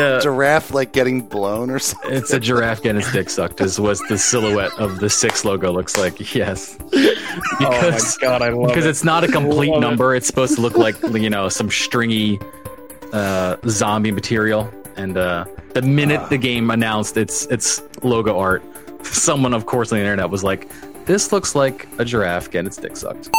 Yeah. 0.00 0.18
giraffe 0.22 0.72
like 0.72 0.92
getting 0.92 1.20
blown 1.22 1.70
or 1.70 1.78
something. 1.78 2.12
It's 2.12 2.32
a 2.32 2.40
giraffe 2.40 2.82
getting 2.82 3.00
its 3.00 3.12
dick 3.12 3.30
sucked. 3.30 3.60
Is 3.60 3.78
what 3.78 3.98
the 4.08 4.18
silhouette 4.18 4.72
of 4.78 4.98
the 5.00 5.10
six 5.10 5.44
logo 5.44 5.70
looks 5.72 5.96
like. 5.96 6.34
Yes, 6.34 6.76
because 7.58 8.16
god, 8.18 8.42
I 8.42 8.48
love 8.50 8.68
because 8.68 8.86
it's 8.86 9.04
not 9.04 9.24
a 9.24 9.28
complete 9.28 9.70
Love 9.70 9.78
it. 9.78 9.86
number. 9.86 10.14
It's 10.14 10.26
supposed 10.26 10.54
to 10.56 10.60
look 10.60 10.76
like 10.76 10.96
you 11.02 11.30
know 11.30 11.48
some 11.48 11.70
stringy 11.70 12.38
uh, 13.12 13.56
zombie 13.68 14.12
material. 14.12 14.70
And 14.96 15.16
uh, 15.16 15.44
the 15.74 15.82
minute 15.82 16.28
the 16.30 16.38
game 16.38 16.70
announced 16.70 17.16
its 17.16 17.46
its 17.46 17.82
logo 18.02 18.38
art, 18.38 18.62
someone, 19.04 19.54
of 19.54 19.66
course, 19.66 19.92
on 19.92 19.98
the 19.98 20.04
internet 20.04 20.28
was 20.30 20.42
like, 20.44 20.68
"This 21.06 21.32
looks 21.32 21.54
like 21.54 21.88
a 21.98 22.04
giraffe 22.04 22.50
getting 22.50 22.66
its 22.66 22.76
dick 22.76 22.96
sucked." 22.96 23.30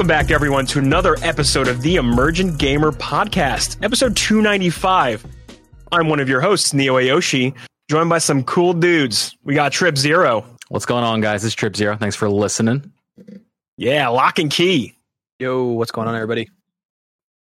Welcome 0.00 0.08
back, 0.08 0.30
everyone, 0.30 0.64
to 0.68 0.78
another 0.78 1.14
episode 1.20 1.68
of 1.68 1.82
the 1.82 1.96
Emergent 1.96 2.56
Gamer 2.56 2.90
Podcast, 2.90 3.76
episode 3.84 4.16
295. 4.16 5.26
I'm 5.92 6.08
one 6.08 6.20
of 6.20 6.26
your 6.26 6.40
hosts, 6.40 6.72
Neo 6.72 6.94
Ayoshi, 6.94 7.54
joined 7.90 8.08
by 8.08 8.16
some 8.16 8.42
cool 8.44 8.72
dudes. 8.72 9.36
We 9.44 9.52
got 9.52 9.72
Trip 9.72 9.98
Zero. 9.98 10.46
What's 10.68 10.86
going 10.86 11.04
on, 11.04 11.20
guys? 11.20 11.44
It's 11.44 11.54
Trip 11.54 11.76
Zero. 11.76 11.98
Thanks 11.98 12.16
for 12.16 12.30
listening. 12.30 12.90
Yeah, 13.76 14.08
Lock 14.08 14.38
and 14.38 14.50
Key. 14.50 14.94
Yo, 15.38 15.64
what's 15.64 15.90
going 15.90 16.08
on, 16.08 16.14
everybody? 16.14 16.48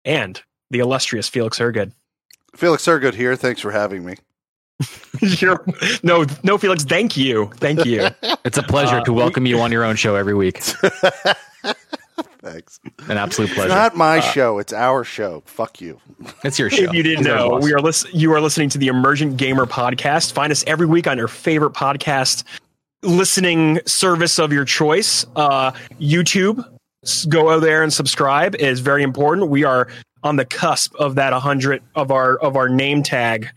And 0.04 0.42
the 0.70 0.80
illustrious 0.80 1.30
Felix 1.30 1.58
Hergood. 1.60 1.94
Felix 2.58 2.86
Surgood 2.86 3.14
here. 3.14 3.38
Thanks 3.38 3.62
for 3.62 3.72
having 3.72 4.04
me. 4.04 4.16
You're, 5.22 5.64
no, 6.04 6.26
no, 6.44 6.58
Felix, 6.58 6.84
thank 6.84 7.16
you. 7.16 7.54
Thank 7.56 7.86
you. 7.86 8.10
It's 8.44 8.58
a 8.58 8.64
pleasure 8.64 8.98
Uh, 8.98 9.06
to 9.06 9.14
welcome 9.14 9.46
you 9.46 9.62
on 9.62 9.72
your 9.72 9.86
own 9.86 9.96
show 9.96 10.16
every 10.16 10.34
week. 10.36 10.62
Thanks. 12.42 12.80
An 13.10 13.18
absolute 13.18 13.48
pleasure. 13.50 13.64
It's 13.68 13.76
not 13.76 13.96
my 13.98 14.20
show. 14.22 14.60
It's 14.60 14.72
our 14.74 15.04
show. 15.04 15.44
Fuck 15.46 15.82
you. 15.82 16.00
It's 16.44 16.58
your 16.58 16.70
show. 16.70 16.84
If 16.84 16.94
you 16.94 17.04
didn't 17.04 17.26
You're 17.26 17.36
know, 17.36 17.60
we 17.62 17.74
are 17.74 17.82
lis- 17.82 18.06
you 18.14 18.32
are 18.34 18.40
listening 18.42 18.70
to 18.70 18.78
the 18.78 18.88
Emergent 18.88 19.36
Gamer 19.38 19.66
podcast. 19.66 20.32
Find 20.32 20.52
us 20.52 20.64
every 20.66 20.86
week 20.86 21.06
on 21.08 21.18
your 21.18 21.28
favorite 21.28 21.74
podcast 21.74 22.44
listening 23.04 23.80
service 23.86 24.40
of 24.40 24.52
your 24.54 24.66
choice. 24.66 25.26
Uh, 25.36 25.72
YouTube, 26.00 26.64
go 27.30 27.50
out 27.50 27.62
there 27.62 27.84
and 27.84 27.92
subscribe. 27.94 28.56
It 28.56 28.62
is 28.62 28.80
very 28.80 29.04
important. 29.04 29.50
We 29.50 29.64
are 29.64 29.88
on 30.24 30.36
the 30.36 30.46
cusp 30.46 30.96
of 30.96 31.16
that 31.16 31.32
100 31.34 31.82
of 31.96 32.12
our 32.12 32.38
of 32.38 32.56
our 32.56 32.70
name 32.70 33.04
tag 33.04 33.50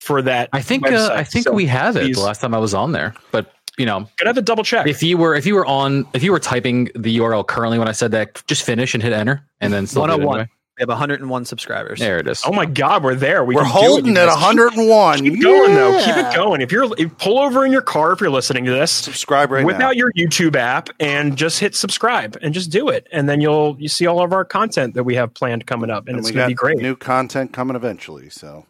for 0.00 0.22
that. 0.22 0.48
I 0.52 0.62
think 0.62 0.86
uh. 0.86 1.10
I 1.12 1.24
think 1.24 1.44
So 1.44 1.52
we 1.52 1.66
have 1.66 1.96
it 1.96 2.04
please- 2.04 2.16
the 2.16 2.22
last 2.22 2.40
time 2.40 2.54
I 2.54 2.58
was 2.58 2.74
on 2.74 2.92
there. 2.92 3.14
But 3.32 3.52
you 3.78 3.86
know, 3.86 4.00
Gonna 4.16 4.28
have 4.28 4.36
a 4.38 4.42
double 4.42 4.64
check. 4.64 4.86
if 4.86 5.02
you 5.02 5.16
were 5.16 5.34
if 5.34 5.46
you 5.46 5.54
were 5.54 5.66
on 5.66 6.06
if 6.12 6.22
you 6.22 6.32
were 6.32 6.40
typing 6.40 6.90
the 6.94 7.16
URL 7.18 7.46
currently 7.46 7.78
when 7.78 7.88
I 7.88 7.92
said 7.92 8.10
that, 8.12 8.42
just 8.46 8.62
finish 8.64 8.92
and 8.94 9.02
hit 9.02 9.12
enter, 9.12 9.42
and 9.60 9.72
then 9.72 9.86
still 9.86 10.02
101. 10.02 10.36
anyway. 10.40 10.48
Oh 10.50 10.54
we 10.78 10.82
have 10.82 10.88
101 10.90 11.44
subscribers. 11.44 11.98
There 11.98 12.18
it 12.18 12.28
is. 12.28 12.44
oh 12.46 12.52
my 12.52 12.64
God, 12.64 13.02
we're 13.02 13.16
there. 13.16 13.42
We 13.44 13.56
We're 13.56 13.62
can 13.64 13.72
do 13.72 13.78
it, 13.78 13.82
holding 13.88 14.16
at 14.16 14.28
101. 14.28 15.18
Keep 15.18 15.42
going 15.42 15.74
though. 15.74 16.04
Keep 16.04 16.16
it 16.16 16.32
going. 16.36 16.60
If 16.60 16.70
you're 16.70 16.88
if, 16.96 17.18
pull 17.18 17.40
over 17.40 17.66
in 17.66 17.72
your 17.72 17.82
car 17.82 18.12
if 18.12 18.20
you're 18.20 18.30
listening 18.30 18.64
to 18.64 18.70
this. 18.70 18.92
Subscribe 18.92 19.50
right 19.50 19.64
Whip 19.66 19.78
now. 19.78 19.88
out 19.88 19.96
your 19.96 20.12
YouTube 20.12 20.54
app 20.54 20.88
and 21.00 21.36
just 21.36 21.58
hit 21.58 21.74
subscribe 21.74 22.38
and 22.42 22.54
just 22.54 22.70
do 22.70 22.88
it, 22.90 23.08
and 23.10 23.28
then 23.28 23.40
you'll 23.40 23.76
you 23.80 23.88
see 23.88 24.06
all 24.06 24.22
of 24.22 24.32
our 24.32 24.44
content 24.44 24.94
that 24.94 25.02
we 25.02 25.16
have 25.16 25.34
planned 25.34 25.66
coming 25.66 25.90
up, 25.90 26.06
and, 26.06 26.16
and 26.16 26.18
it's 26.24 26.30
going 26.30 26.44
to 26.46 26.52
be 26.52 26.54
great. 26.54 26.76
new 26.78 26.94
content 26.94 27.52
coming 27.52 27.74
eventually. 27.74 28.30
So 28.30 28.64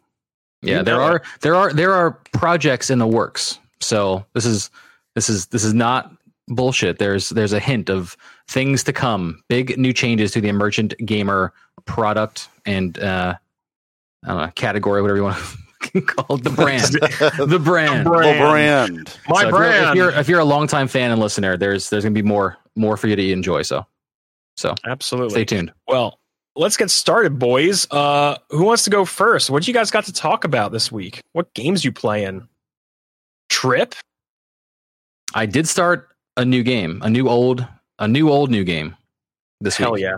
Yeah, 0.62 0.78
You 0.78 0.84
there 0.84 0.96
know 0.96 1.02
are 1.02 1.22
there 1.42 1.54
are 1.56 1.74
there 1.74 1.92
are 1.92 2.12
projects 2.32 2.88
in 2.88 2.98
the 3.00 3.06
works. 3.06 3.58
So 3.80 4.24
this 4.32 4.46
is 4.46 4.70
this 5.14 5.28
is 5.28 5.46
this 5.46 5.64
is 5.64 5.74
not 5.74 6.12
bullshit. 6.48 6.98
There's 6.98 7.28
there's 7.30 7.52
a 7.52 7.60
hint 7.60 7.90
of 7.90 8.16
things 8.48 8.82
to 8.84 8.92
come. 8.92 9.42
Big 9.48 9.76
new 9.78 9.92
changes 9.92 10.30
to 10.32 10.40
the 10.40 10.48
emergent 10.48 10.94
gamer 11.04 11.52
product 11.84 12.48
and 12.66 12.98
uh 12.98 13.34
I 14.24 14.28
don't 14.28 14.36
know, 14.38 14.50
category, 14.56 15.00
whatever 15.00 15.16
you 15.18 15.22
want 15.24 15.38
to 15.92 16.00
call 16.02 16.36
it, 16.36 16.42
the 16.44 16.50
brand. 16.50 16.82
the 16.84 17.58
brand. 17.62 18.04
the 18.06 18.10
brand. 18.10 19.16
My 19.28 19.42
So 19.42 19.48
if 19.48 19.52
you're- 19.52 19.58
brand. 19.58 19.88
If 19.90 19.94
you're, 19.96 20.10
if 20.10 20.28
you're 20.28 20.40
a 20.40 20.44
longtime 20.44 20.88
fan 20.88 21.10
and 21.10 21.20
listener, 21.20 21.56
there's 21.56 21.88
there's 21.90 22.04
gonna 22.04 22.14
be 22.14 22.22
more 22.22 22.56
more 22.76 22.96
for 22.96 23.06
you 23.08 23.16
to 23.16 23.32
enjoy. 23.32 23.62
So 23.62 23.86
so 24.56 24.74
Absolutely. 24.86 25.30
stay 25.30 25.44
tuned. 25.44 25.72
Well, 25.86 26.18
let's 26.56 26.76
get 26.76 26.90
started, 26.90 27.38
boys. 27.38 27.86
Uh, 27.92 28.38
who 28.50 28.64
wants 28.64 28.82
to 28.84 28.90
go 28.90 29.04
first? 29.04 29.50
What 29.50 29.68
you 29.68 29.74
guys 29.74 29.90
got 29.92 30.04
to 30.06 30.12
talk 30.12 30.42
about 30.44 30.72
this 30.72 30.90
week? 30.90 31.22
What 31.32 31.54
games 31.54 31.84
you 31.84 31.92
playing? 31.92 32.48
Trip? 33.48 33.94
I 35.34 35.46
did 35.46 35.68
start 35.68 36.08
a 36.36 36.44
new 36.44 36.62
game, 36.62 37.00
a 37.02 37.10
new 37.10 37.28
old, 37.28 37.66
a 37.98 38.08
new 38.08 38.30
old 38.30 38.50
new 38.50 38.64
game 38.64 38.96
this 39.60 39.76
Hell 39.76 39.92
week. 39.92 40.02
yeah! 40.02 40.16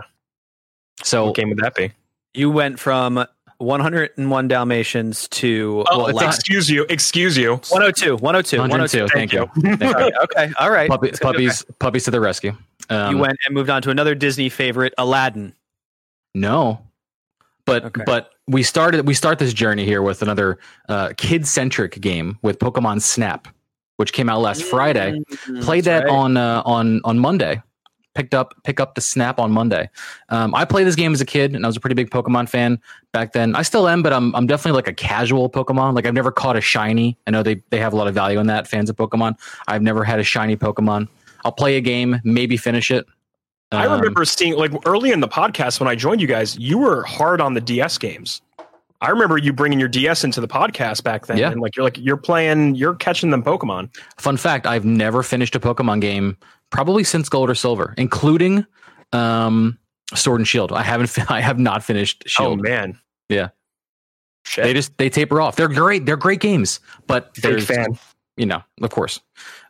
So 1.03 1.25
What 1.27 1.35
game 1.35 1.49
would 1.49 1.59
that 1.59 1.75
be? 1.75 1.91
You 2.33 2.49
went 2.49 2.79
from 2.79 3.25
101 3.57 4.47
Dalmatians 4.47 5.27
to 5.29 5.83
Oh, 5.89 5.97
well, 5.99 6.09
it's- 6.09 6.35
excuse 6.37 6.69
you. 6.69 6.85
Excuse 6.89 7.37
you. 7.37 7.55
102. 7.69 8.15
102. 8.17 8.57
102. 8.59 9.07
Thank 9.09 9.33
you. 9.33 9.49
Thank 9.61 9.81
you. 9.81 9.89
Sorry, 9.91 10.11
okay. 10.23 10.51
All 10.59 10.71
right. 10.71 10.89
Puppy, 10.89 11.09
It's 11.09 11.19
gonna 11.19 11.33
puppies, 11.33 11.65
puppies 11.79 12.03
to 12.05 12.11
the 12.11 12.21
rescue. 12.21 12.55
Um, 12.89 13.15
you 13.15 13.21
went 13.21 13.37
and 13.45 13.53
moved 13.53 13.69
on 13.69 13.81
to 13.83 13.89
another 13.89 14.15
Disney 14.15 14.49
favorite, 14.49 14.93
Aladdin. 14.97 15.53
No, 16.33 16.79
but 17.65 17.83
Okay. 17.85 18.03
but 18.05 18.31
we 18.47 18.63
started 18.63 19.05
we 19.07 19.13
start 19.13 19.37
this 19.39 19.53
journey 19.53 19.85
here 19.85 20.01
with 20.01 20.21
another 20.21 20.57
uh, 20.89 21.11
kid 21.17 21.45
centric 21.47 21.99
game 22.01 22.37
with 22.41 22.57
Pokemon 22.59 23.01
Snap, 23.01 23.47
which 24.01 24.11
came 24.11 24.27
out 24.29 24.41
last 24.41 24.63
Friday. 24.63 25.21
Mm, 25.47 25.63
Played 25.63 25.85
that's 25.85 26.03
that 26.03 26.11
right. 26.11 26.13
on 26.13 26.35
uh, 26.35 26.61
on 26.65 26.99
on 27.05 27.17
Monday. 27.19 27.61
Picked 28.13 28.33
up 28.33 28.53
pick 28.65 28.81
up 28.81 28.95
the 28.95 28.99
Snap 29.01 29.39
on 29.39 29.53
Monday. 29.53 29.89
Um, 30.27 30.53
I 30.53 30.65
played 30.65 30.85
this 30.85 30.95
game 30.97 31.13
as 31.13 31.21
a 31.21 31.25
kid, 31.25 31.55
and 31.55 31.63
I 31.65 31.67
was 31.69 31.77
a 31.77 31.79
pretty 31.79 31.93
big 31.93 32.09
Pokemon 32.09 32.49
fan 32.49 32.77
back 33.13 33.31
then. 33.31 33.55
I 33.55 33.61
still 33.61 33.87
am, 33.87 34.03
but 34.03 34.11
I'm 34.11 34.35
I'm 34.35 34.47
definitely 34.47 34.75
like 34.75 34.89
a 34.89 34.93
casual 34.93 35.49
Pokemon. 35.49 35.95
Like 35.95 36.05
I've 36.05 36.13
never 36.13 36.29
caught 36.29 36.57
a 36.57 36.61
shiny. 36.61 37.17
I 37.25 37.31
know 37.31 37.41
they 37.41 37.61
they 37.69 37.79
have 37.79 37.93
a 37.93 37.95
lot 37.95 38.09
of 38.09 38.13
value 38.13 38.37
in 38.39 38.47
that. 38.47 38.67
Fans 38.67 38.89
of 38.89 38.97
Pokemon. 38.97 39.37
I've 39.69 39.81
never 39.81 40.03
had 40.03 40.19
a 40.19 40.23
shiny 40.23 40.57
Pokemon. 40.57 41.07
I'll 41.45 41.53
play 41.53 41.77
a 41.77 41.81
game, 41.81 42.19
maybe 42.25 42.57
finish 42.57 42.91
it. 42.91 43.05
I 43.71 43.85
Um, 43.85 43.99
remember 43.99 44.25
seeing 44.25 44.57
like 44.57 44.73
early 44.85 45.13
in 45.13 45.21
the 45.21 45.29
podcast 45.29 45.79
when 45.79 45.87
I 45.87 45.95
joined 45.95 46.19
you 46.19 46.27
guys, 46.27 46.57
you 46.59 46.77
were 46.79 47.03
hard 47.03 47.39
on 47.39 47.53
the 47.53 47.61
DS 47.61 47.97
games. 47.97 48.41
I 49.01 49.09
remember 49.09 49.37
you 49.37 49.51
bringing 49.51 49.79
your 49.79 49.89
DS 49.89 50.23
into 50.23 50.39
the 50.41 50.47
podcast 50.47 51.03
back 51.03 51.25
then, 51.25 51.37
Yeah. 51.37 51.51
and 51.51 51.59
like 51.59 51.75
you're 51.75 51.83
like 51.83 51.97
you're 51.97 52.17
playing, 52.17 52.75
you're 52.75 52.93
catching 52.95 53.31
them 53.31 53.43
Pokemon. 53.43 53.89
Fun 54.17 54.37
fact: 54.37 54.67
I've 54.67 54.85
never 54.85 55.23
finished 55.23 55.55
a 55.55 55.59
Pokemon 55.59 56.01
game 56.01 56.37
probably 56.69 57.03
since 57.03 57.27
Gold 57.27 57.49
or 57.49 57.55
Silver, 57.55 57.93
including 57.97 58.65
um, 59.11 59.77
Sword 60.13 60.39
and 60.41 60.47
Shield. 60.47 60.71
I 60.71 60.83
haven't. 60.83 61.17
I 61.31 61.41
have 61.41 61.57
not 61.59 61.83
finished 61.83 62.23
Shield. 62.27 62.59
Oh 62.59 62.61
man, 62.63 62.99
Yeah. 63.27 63.49
shit. 64.45 64.63
They 64.65 64.73
just 64.73 64.95
they 64.97 65.09
taper 65.09 65.41
off. 65.41 65.55
They're 65.55 65.67
great. 65.67 66.05
They're 66.05 66.15
great 66.17 66.39
games, 66.39 66.79
but 67.07 67.33
Big 67.33 67.41
there's 67.43 67.65
fan. 67.65 67.97
you 68.37 68.45
know, 68.45 68.61
of 68.81 68.89
course. 68.91 69.19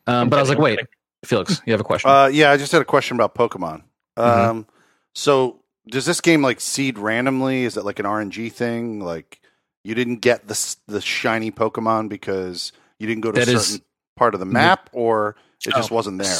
Um, 0.08 0.30
but 0.30 0.38
I 0.40 0.42
was 0.42 0.50
like, 0.50 0.60
wait, 0.60 0.80
Felix, 1.24 1.62
you 1.66 1.72
have 1.74 1.80
a 1.80 1.84
question? 1.86 2.10
Uh, 2.12 2.26
yeah, 2.28 2.52
I 2.52 2.58
just 2.58 2.72
had 2.72 2.82
a 2.82 2.86
question 2.86 3.16
about 3.16 3.34
Pokemon. 3.36 3.84
Mhm. 4.18 4.24
Um, 4.50 4.68
so 5.16 5.61
does 5.88 6.06
this 6.06 6.22
game 6.22 6.42
like 6.42 6.62
seed 6.62 6.98
randomly? 6.98 7.64
Is 7.64 7.78
it 7.78 7.86
like 7.86 8.00
an 8.00 8.06
RNG 8.06 8.52
thing? 8.52 9.00
Like 9.00 9.40
you 9.84 9.96
didn't 9.96 10.18
get 10.18 10.48
the 10.48 10.76
the 10.88 11.02
shiny 11.02 11.52
Pokemon 11.52 12.10
because 12.10 12.72
you 13.00 13.08
didn't 13.08 13.22
go 13.22 13.32
to 13.32 13.40
That 13.40 13.48
a 13.50 13.54
is- 13.54 13.68
certain 13.68 13.86
part 14.18 14.34
of 14.34 14.40
the 14.40 14.46
map, 14.46 14.90
or 14.94 15.36
it 15.66 15.74
just 15.74 15.92
Oh. 15.92 15.96
wasn't 15.96 16.22
there? 16.22 16.38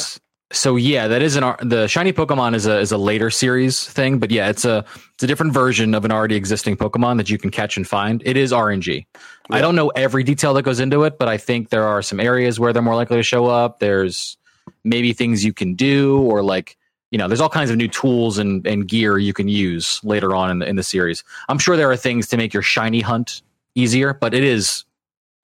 So 0.52 0.76
yeah, 0.76 1.08
that 1.08 1.22
is 1.22 1.34
an 1.36 1.54
the 1.62 1.86
shiny 1.88 2.12
Pokemon 2.12 2.54
is 2.54 2.66
a 2.66 2.78
is 2.78 2.92
a 2.92 2.98
later 2.98 3.30
series 3.30 3.82
thing, 3.84 4.18
but 4.18 4.30
yeah, 4.30 4.50
it's 4.50 4.64
a 4.66 4.84
it's 5.14 5.24
a 5.24 5.26
different 5.26 5.54
version 5.54 5.94
of 5.94 6.04
an 6.04 6.12
already 6.12 6.34
existing 6.36 6.76
Pokemon 6.76 7.16
that 7.16 7.30
you 7.30 7.38
can 7.38 7.50
catch 7.50 7.76
and 7.78 7.88
find. 7.88 8.22
It 8.26 8.36
is 8.36 8.52
RNG. 8.52 9.06
I 9.50 9.60
don't 9.62 9.74
know 9.74 9.88
every 9.96 10.22
detail 10.24 10.52
that 10.54 10.62
goes 10.62 10.78
into 10.78 11.04
it, 11.04 11.18
but 11.18 11.26
I 11.28 11.36
think 11.38 11.70
there 11.70 11.84
are 11.86 12.02
some 12.02 12.20
areas 12.20 12.60
where 12.60 12.72
they're 12.72 12.82
more 12.82 12.94
likely 12.94 13.16
to 13.16 13.22
show 13.22 13.46
up. 13.46 13.80
There's 13.80 14.36
maybe 14.84 15.12
things 15.14 15.42
you 15.44 15.52
can 15.54 15.74
do, 15.74 16.18
or 16.20 16.42
like 16.42 16.76
you 17.12 17.18
know, 17.18 17.28
there's 17.28 17.42
all 17.42 17.50
kinds 17.50 17.70
of 17.70 17.76
new 17.76 17.88
tools 17.88 18.38
and, 18.38 18.66
and 18.66 18.88
gear 18.88 19.18
you 19.18 19.34
can 19.34 19.46
use 19.46 20.00
later 20.02 20.34
on 20.34 20.50
in 20.50 20.58
the 20.58 20.68
in 20.68 20.76
the 20.76 20.82
series. 20.82 21.22
I'm 21.48 21.58
sure 21.58 21.76
there 21.76 21.90
are 21.90 21.96
things 21.96 22.26
to 22.28 22.36
make 22.38 22.52
your 22.54 22.62
shiny 22.62 23.02
hunt 23.02 23.42
easier, 23.74 24.14
but 24.14 24.34
it 24.34 24.42
is 24.42 24.84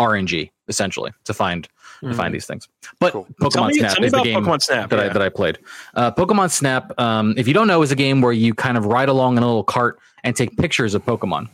RNG 0.00 0.50
essentially 0.67 1.12
to 1.25 1.35
find 1.35 1.69
to 2.03 2.15
find 2.15 2.32
these 2.32 2.47
things. 2.47 2.69
But 3.00 3.12
Cool. 3.12 3.26
Pokemon 3.41 3.69
me, 3.69 3.75
Snap 3.75 4.00
is 4.00 4.12
the 4.12 4.23
game 4.23 4.43
Pokemon 4.43 4.62
Snap. 4.62 4.88
that 4.91 4.99
I 4.99 5.09
that 5.09 5.20
I 5.20 5.29
played. 5.29 5.59
Uh, 5.94 6.11
Pokemon 6.11 6.50
Snap, 6.50 6.99
um, 6.99 7.35
if 7.37 7.47
you 7.47 7.53
don't 7.53 7.67
know, 7.69 7.82
is 7.82 7.93
a 7.93 7.97
game 7.97 8.23
where 8.23 8.32
you 8.32 8.55
kind 8.55 8.79
of 8.79 8.87
ride 8.87 9.11
along 9.11 9.37
in 9.37 9.43
a 9.43 9.47
little 9.47 9.65
cart 9.65 9.99
and 10.25 10.35
take 10.35 10.56
pictures 10.56 10.94
of 10.94 11.05
Pokemon. 11.05 11.49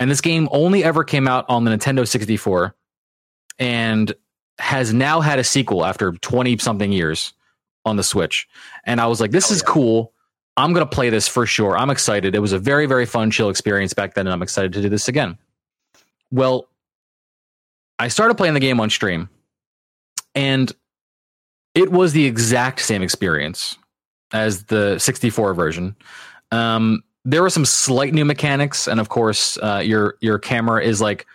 And 0.00 0.10
this 0.10 0.22
game 0.22 0.48
only 0.50 0.82
ever 0.82 1.04
came 1.04 1.28
out 1.28 1.44
on 1.48 1.64
the 1.64 1.72
Nintendo 1.72 2.06
64 2.08 2.74
and 3.58 4.14
has 4.60 4.94
now 4.94 5.20
had 5.20 5.38
a 5.38 5.44
sequel 5.44 5.84
after 5.84 6.12
20 6.12 6.56
something 6.58 6.90
years 6.92 7.34
on 7.84 7.96
the 7.96 8.02
Switch, 8.02 8.46
and 8.84 9.00
I 9.00 9.06
was 9.06 9.20
like, 9.20 9.30
"This 9.30 9.50
Oh, 9.50 9.54
is 9.54 9.60
yeah. 9.62 9.72
cool. 9.72 10.12
I'm 10.56 10.72
gonna 10.72 10.86
play 10.86 11.10
this 11.10 11.28
for 11.28 11.46
sure. 11.46 11.76
I'm 11.78 11.90
excited. 11.90 12.34
It 12.34 12.40
was 12.40 12.52
a 12.52 12.58
very 12.58 12.86
very 12.86 13.06
fun, 13.06 13.30
chill 13.30 13.48
experience 13.50 13.94
back 13.94 14.14
then, 14.14 14.26
and 14.26 14.34
I'm 14.34 14.42
excited 14.42 14.72
to 14.74 14.82
do 14.82 14.88
this 14.88 15.08
again." 15.08 15.38
Well, 16.30 16.68
I 17.98 18.08
started 18.08 18.34
playing 18.36 18.54
the 18.54 18.60
game 18.60 18.80
on 18.80 18.90
stream, 18.90 19.28
and 20.34 20.72
it 21.74 21.90
was 21.90 22.12
the 22.12 22.26
exact 22.26 22.80
same 22.80 23.02
experience 23.02 23.76
as 24.32 24.64
the 24.64 24.98
64 24.98 25.54
version. 25.54 25.96
Um, 26.52 27.02
there 27.24 27.42
were 27.42 27.50
some 27.50 27.64
slight 27.64 28.14
new 28.14 28.24
mechanics, 28.24 28.86
and 28.88 29.00
of 29.00 29.08
course, 29.08 29.58
uh, 29.58 29.82
your 29.84 30.16
your 30.20 30.38
camera 30.38 30.82
is 30.82 31.00
like 31.00 31.26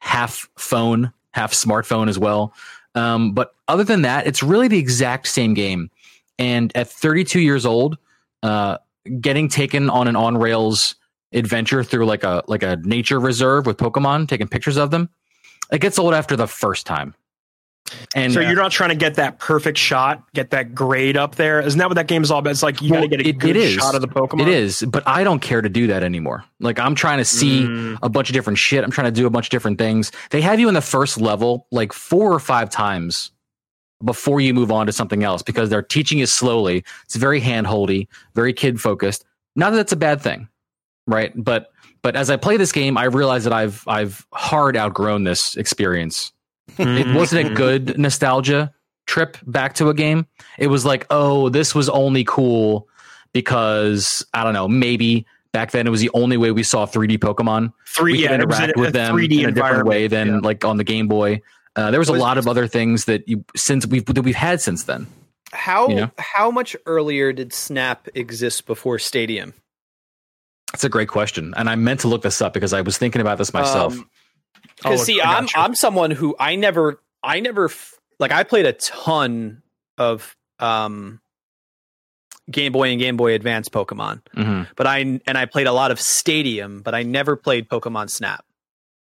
half 0.00 0.48
phone, 0.56 1.12
half 1.32 1.52
smartphone 1.52 2.08
as 2.08 2.18
well. 2.18 2.54
Um, 2.94 3.32
but 3.32 3.54
other 3.68 3.84
than 3.84 4.02
that, 4.02 4.26
it's 4.26 4.42
really 4.42 4.68
the 4.68 4.78
exact 4.78 5.26
same 5.28 5.54
game. 5.54 5.90
And 6.38 6.74
at 6.76 6.88
32 6.88 7.40
years 7.40 7.66
old, 7.66 7.98
uh, 8.42 8.78
getting 9.20 9.48
taken 9.48 9.90
on 9.90 10.08
an 10.08 10.16
on 10.16 10.36
rails 10.36 10.94
adventure 11.32 11.84
through 11.84 12.06
like 12.06 12.24
a 12.24 12.42
like 12.48 12.62
a 12.62 12.76
nature 12.82 13.20
reserve 13.20 13.66
with 13.66 13.76
Pokemon, 13.76 14.28
taking 14.28 14.48
pictures 14.48 14.76
of 14.76 14.90
them, 14.90 15.08
it 15.72 15.80
gets 15.80 15.98
old 15.98 16.14
after 16.14 16.36
the 16.36 16.48
first 16.48 16.86
time. 16.86 17.14
And 18.14 18.32
so 18.32 18.40
you're 18.40 18.54
not 18.54 18.70
trying 18.70 18.90
to 18.90 18.94
get 18.96 19.14
that 19.16 19.38
perfect 19.40 19.76
shot, 19.76 20.22
get 20.32 20.50
that 20.50 20.74
grade 20.74 21.16
up 21.16 21.34
there. 21.34 21.60
Isn't 21.60 21.78
that 21.78 21.88
what 21.88 21.94
that 21.94 22.06
game 22.06 22.22
is 22.22 22.30
all 22.30 22.38
about? 22.38 22.50
It's 22.50 22.62
like 22.62 22.80
you 22.80 22.90
Well, 22.92 23.00
got 23.02 23.10
to 23.10 23.16
get 23.16 23.26
a 23.26 23.28
it- 23.30 23.38
good 23.38 23.50
it 23.50 23.56
is. 23.56 23.72
shot 23.74 23.94
of 23.96 24.00
the 24.00 24.06
Pokemon. 24.08 24.42
It 24.42 24.48
is, 24.48 24.84
but 24.86 25.02
I 25.08 25.24
don't 25.24 25.40
care 25.40 25.60
to 25.60 25.68
do 25.68 25.88
that 25.88 26.04
anymore. 26.04 26.44
Like 26.60 26.78
I'm 26.78 26.94
trying 26.94 27.18
to 27.18 27.24
see 27.24 27.62
Mm. 27.62 27.98
a 28.02 28.08
bunch 28.08 28.28
of 28.30 28.34
different 28.34 28.58
shit. 28.58 28.84
I'm 28.84 28.90
trying 28.92 29.06
to 29.06 29.10
do 29.20 29.26
a 29.26 29.30
bunch 29.30 29.46
of 29.46 29.50
different 29.50 29.78
things. 29.78 30.12
They 30.30 30.40
have 30.40 30.60
you 30.60 30.68
in 30.68 30.74
the 30.74 30.80
first 30.80 31.20
level 31.20 31.66
like 31.72 31.92
four 31.92 32.32
or 32.32 32.38
five 32.38 32.70
times 32.70 33.32
before 34.04 34.40
you 34.40 34.54
move 34.54 34.70
on 34.70 34.86
to 34.86 34.92
something 34.92 35.24
else 35.24 35.42
because 35.42 35.68
they're 35.68 35.82
teaching 35.82 36.18
you 36.20 36.26
slowly. 36.26 36.84
It's 37.04 37.16
very 37.16 37.40
handholdy, 37.40 38.06
very 38.34 38.52
kid 38.52 38.80
focused. 38.80 39.24
Not 39.56 39.70
that 39.70 39.76
that's 39.76 39.92
a 39.92 39.96
bad 39.96 40.20
thing, 40.20 40.48
right? 41.08 41.32
But 41.36 41.72
but 42.02 42.14
as 42.16 42.30
I 42.30 42.36
play 42.36 42.56
this 42.56 42.72
game, 42.72 42.96
I 42.96 43.04
realize 43.04 43.44
that 43.44 43.52
I've 43.52 43.82
I've 43.88 44.24
hard 44.32 44.76
outgrown 44.76 45.24
this 45.24 45.56
experience. 45.56 46.32
It 46.78 47.06
Mhm. 47.06 47.14
wasn't 47.14 47.50
a 47.50 47.54
good 47.54 47.98
nostalgia 47.98 48.72
trip 49.06 49.36
back 49.46 49.74
to 49.74 49.88
a 49.88 49.94
game. 49.94 50.26
It 50.58 50.68
was 50.68 50.84
like, 50.84 51.06
oh, 51.10 51.48
this 51.48 51.74
was 51.74 51.88
only 51.88 52.24
cool 52.24 52.88
because 53.32 54.24
I 54.34 54.44
don't 54.44 54.52
know, 54.54 54.68
maybe 54.68 55.26
back 55.52 55.72
then 55.72 55.86
it 55.86 55.90
was 55.90 56.00
the 56.00 56.10
only 56.14 56.36
way 56.36 56.50
we 56.52 56.62
saw 56.62 56.86
3D 56.86 57.18
Pokemon. 57.18 57.72
three. 57.88 58.12
we 58.12 58.18
Yeah, 58.22 58.28
could 58.28 58.40
it 58.40 58.42
interact 58.44 58.76
with 58.76 58.88
a 58.90 58.92
them 58.92 59.14
3D 59.16 59.42
in 59.42 59.48
a 59.48 59.52
different 59.52 59.86
way 59.86 60.06
than 60.06 60.20
environment. 60.28 60.44
like 60.44 60.64
on 60.64 60.76
the 60.76 60.84
Game 60.84 61.08
Boy. 61.08 61.40
Uh, 61.76 61.90
there 61.90 62.00
was 62.00 62.08
a 62.08 62.12
lot 62.12 62.36
of 62.38 62.46
other 62.48 62.66
things 62.66 63.04
that 63.06 63.28
you 63.28 63.44
since 63.56 63.86
we've 63.86 64.04
that 64.06 64.22
we've 64.22 64.34
had 64.34 64.60
since 64.60 64.84
then. 64.84 65.06
How 65.52 65.88
You 65.88 65.94
know? 65.96 66.10
how 66.18 66.50
much 66.50 66.76
earlier 66.86 67.32
did 67.32 67.52
Snap 67.52 68.08
exist 68.14 68.66
before 68.66 68.98
Stadium? 68.98 69.54
That's 70.72 70.84
a 70.84 70.88
great 70.88 71.08
question, 71.08 71.52
and 71.56 71.68
I 71.68 71.74
meant 71.74 72.00
to 72.00 72.08
look 72.08 72.22
this 72.22 72.40
up 72.40 72.54
because 72.54 72.72
I 72.72 72.80
was 72.82 72.96
thinking 72.98 73.20
about 73.20 73.38
this 73.38 73.52
myself. 73.52 73.94
Um, 73.94 74.08
Oh, 74.84 74.90
Because 74.90 75.04
see, 75.06 75.20
I'm 75.20 75.44
gotcha. 75.44 75.58
I'm 75.58 75.74
someone 75.74 76.10
who 76.10 76.34
I 76.38 76.56
never 76.56 77.00
I 77.22 77.40
never 77.40 77.70
like 78.18 78.32
I 78.32 78.44
played 78.44 78.66
a 78.66 78.72
ton 78.72 79.62
of 79.98 80.36
um 80.58 81.20
Game 82.50 82.72
Boy 82.72 82.90
and 82.90 82.98
Game 83.00 83.16
Boy 83.16 83.34
Advance 83.34 83.68
Pokemon, 83.68 84.22
Mhm. 84.36 84.66
but 84.76 84.86
I 84.86 84.98
and 84.98 85.38
I 85.38 85.44
played 85.46 85.66
a 85.66 85.72
lot 85.72 85.90
of 85.90 86.00
Stadium, 86.00 86.80
but 86.80 86.94
I 86.94 87.02
never 87.02 87.36
played 87.36 87.68
Pokemon 87.68 88.10
Snap. 88.10 88.44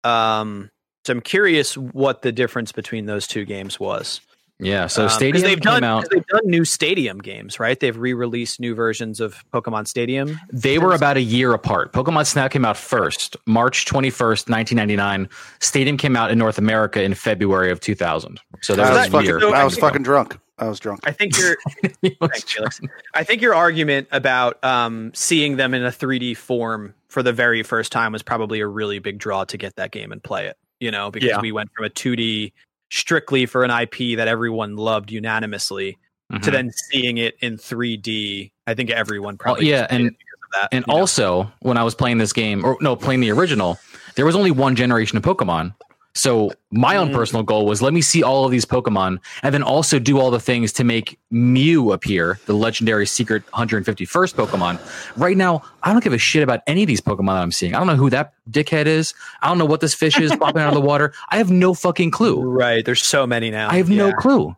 Um, 0.02 0.70
so 1.06 1.12
I'm 1.12 1.20
curious 1.20 1.76
what 1.76 2.22
the 2.22 2.32
difference 2.32 2.72
between 2.72 3.06
those 3.06 3.26
two 3.26 3.44
games 3.44 3.78
was. 3.78 4.20
Yeah, 4.62 4.86
so 4.88 5.02
Um, 5.02 5.08
'cause 5.08 5.16
Stadium 5.16 5.42
they've 5.42 5.60
came 5.60 5.72
done, 5.72 5.84
out. 5.84 6.02
'cause 6.02 6.08
they've 6.10 6.26
done 6.26 6.42
new 6.44 6.64
Stadium 6.64 7.18
games, 7.18 7.58
right? 7.58 7.78
They've 7.80 7.96
re-released 7.96 8.60
new 8.60 8.74
versions 8.74 9.18
of 9.20 9.42
Pokemon 9.52 9.88
Stadium. 9.88 10.38
They 10.52 10.78
were 10.78 10.94
about 10.94 11.16
a 11.16 11.22
year 11.22 11.52
apart. 11.54 11.92
Pokemon 11.92 12.26
Snap 12.26 12.50
came 12.50 12.64
out 12.64 12.76
first, 12.76 13.36
March 13.46 13.86
21st, 13.86 14.48
1999. 14.48 15.28
Stadium 15.60 15.96
came 15.96 16.14
out 16.16 16.30
in 16.30 16.38
North 16.38 16.58
America 16.58 17.02
in 17.02 17.14
February 17.14 17.70
of 17.70 17.80
2000. 17.80 18.40
So 18.60 18.74
that 18.76 18.86
I 18.86 18.90
was, 18.90 18.98
was 18.98 19.06
a 19.06 19.10
fucking, 19.10 19.26
year. 19.26 19.40
so- 19.40 19.52
I 19.54 19.64
was 19.64 19.76
fucking 19.78 20.02
drunk. 20.02 20.38
I 20.58 20.68
was 20.68 20.78
drunk. 20.78 21.00
I 21.04 21.12
think 21.12 21.38
you're 21.38 21.56
Thanks, 22.20 22.42
Felix. 22.52 22.80
I 23.14 23.24
think 23.24 23.40
your 23.40 23.54
argument 23.54 24.08
about 24.12 24.62
um, 24.62 25.10
seeing 25.14 25.56
them 25.56 25.72
in 25.72 25.82
a 25.82 25.90
3D 25.90 26.36
form 26.36 26.92
for 27.08 27.22
the 27.22 27.32
very 27.32 27.62
first 27.62 27.90
time 27.92 28.12
was 28.12 28.22
probably 28.22 28.60
a 28.60 28.66
really 28.66 28.98
big 28.98 29.16
draw 29.18 29.44
to 29.44 29.56
get 29.56 29.76
that 29.76 29.90
game 29.90 30.12
and 30.12 30.22
play 30.22 30.46
it. 30.48 30.58
You 30.78 30.90
know, 30.90 31.10
because 31.10 31.28
Yeah. 31.30 31.40
we 31.40 31.50
went 31.50 31.70
from 31.74 31.86
a 31.86 31.88
2D 31.90 32.52
strictly 32.90 33.46
for 33.46 33.64
an 33.64 33.70
IP 33.70 34.16
that 34.16 34.28
everyone 34.28 34.76
loved 34.76 35.10
unanimously 35.10 35.96
Mhm. 36.32 36.42
to 36.42 36.50
then 36.50 36.70
seeing 36.90 37.18
it 37.18 37.36
in 37.40 37.56
3D. 37.56 38.52
I 38.66 38.74
think 38.74 38.90
everyone 38.90 39.36
probably 39.36 39.68
yeah, 39.68 39.86
and- 39.90 40.06
it 40.08 40.14
because 40.18 40.38
of 40.44 40.60
that. 40.60 40.68
And 40.72 40.84
you 40.86 40.92
know? 40.92 41.00
also, 41.00 41.52
when 41.60 41.76
I 41.76 41.82
was 41.82 41.94
playing 41.94 42.18
this 42.18 42.32
game, 42.32 42.64
or 42.64 42.76
no, 42.80 42.94
playing 42.96 43.20
the 43.20 43.30
original, 43.32 43.78
there 44.14 44.24
was 44.24 44.36
only 44.36 44.50
one 44.50 44.76
generation 44.76 45.16
of 45.18 45.24
Pokemon. 45.24 45.74
So 46.14 46.50
my 46.72 46.96
own 46.96 47.10
Mm. 47.10 47.14
personal 47.14 47.42
goal 47.44 47.66
was 47.66 47.80
let 47.80 47.92
me 47.92 48.00
see 48.02 48.22
all 48.22 48.44
of 48.44 48.50
these 48.50 48.64
Pokemon, 48.64 49.18
and 49.44 49.54
then 49.54 49.62
also 49.62 49.98
do 50.00 50.18
all 50.18 50.30
the 50.32 50.40
things 50.40 50.72
to 50.74 50.84
make 50.84 51.18
Mew 51.30 51.92
appear, 51.92 52.40
the 52.46 52.52
legendary 52.52 53.06
secret 53.06 53.44
151st 53.52 54.34
Pokemon. 54.34 54.78
Right 55.16 55.36
now, 55.36 55.62
I 55.84 55.92
don't 55.92 56.02
give 56.02 56.12
a 56.12 56.18
shit 56.18 56.42
about 56.42 56.60
any 56.66 56.82
of 56.82 56.88
these 56.88 57.00
Pokemon 57.00 57.26
that 57.34 57.42
I'm 57.42 57.52
seeing. 57.52 57.74
I 57.74 57.78
don't 57.78 57.86
know 57.86 57.94
who 57.96 58.10
that 58.10 58.32
dickhead 58.50 58.86
is. 58.86 59.14
I 59.40 59.48
don't 59.48 59.58
know 59.58 59.64
what 59.66 59.80
this 59.80 59.94
fish 59.94 60.18
is 60.18 60.34
popping 60.34 60.62
out 60.62 60.68
of 60.68 60.74
the 60.74 60.80
water. 60.80 61.12
I 61.28 61.36
have 61.38 61.50
no 61.50 61.74
fucking 61.74 62.10
clue. 62.10 62.40
right, 62.40 62.84
there's 62.84 63.02
so 63.04 63.24
many 63.26 63.50
now. 63.50 63.70
I 63.70 63.76
have 63.76 63.88
no 63.88 64.12
clue. 64.12 64.56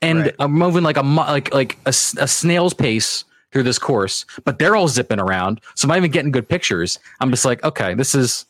And 0.00 0.20
Right. 0.20 0.34
I'm 0.38 0.52
moving 0.52 0.84
like 0.84 0.96
a 0.96 1.02
like 1.02 1.52
like 1.52 1.76
a, 1.86 1.88
a 1.88 2.28
snail's 2.28 2.72
pace 2.72 3.24
through 3.50 3.64
this 3.64 3.80
course, 3.80 4.24
but 4.44 4.60
they're 4.60 4.76
all 4.76 4.86
zipping 4.86 5.18
around, 5.18 5.60
so 5.74 5.86
I'm 5.86 5.88
not 5.88 5.96
even 5.98 6.10
getting 6.12 6.30
good 6.30 6.48
pictures. 6.48 7.00
I'm 7.20 7.30
just 7.30 7.44
like, 7.44 7.64
okay, 7.64 7.94
this 7.94 8.14
is. 8.14 8.44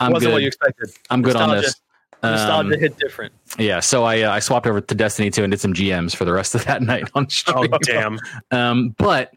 I'm 0.00 0.12
Wasn't 0.12 0.32
what 0.32 0.42
you 0.42 0.46
good. 0.50 0.54
expected. 0.68 0.90
I'm 1.10 1.22
good 1.22 1.36
on 1.36 1.56
this. 1.56 1.76
Nostalgia 2.22 2.74
Um, 2.74 2.80
hit 2.80 2.98
different. 2.98 3.32
yeah, 3.58 3.80
so 3.80 4.04
I 4.04 4.22
uh, 4.22 4.32
I 4.32 4.40
swapped 4.40 4.66
over 4.66 4.80
to 4.80 4.94
Destiny 4.94 5.30
2 5.30 5.42
and 5.44 5.50
did 5.50 5.60
some 5.60 5.72
GMs 5.72 6.14
for 6.14 6.24
the 6.26 6.32
rest 6.32 6.54
of 6.54 6.64
that 6.66 6.82
night 6.92 7.08
on 7.14 7.24
Oh 7.24 7.28
stream. 7.28 7.70
damn! 7.82 8.18
Um, 8.50 8.94
but 8.98 9.30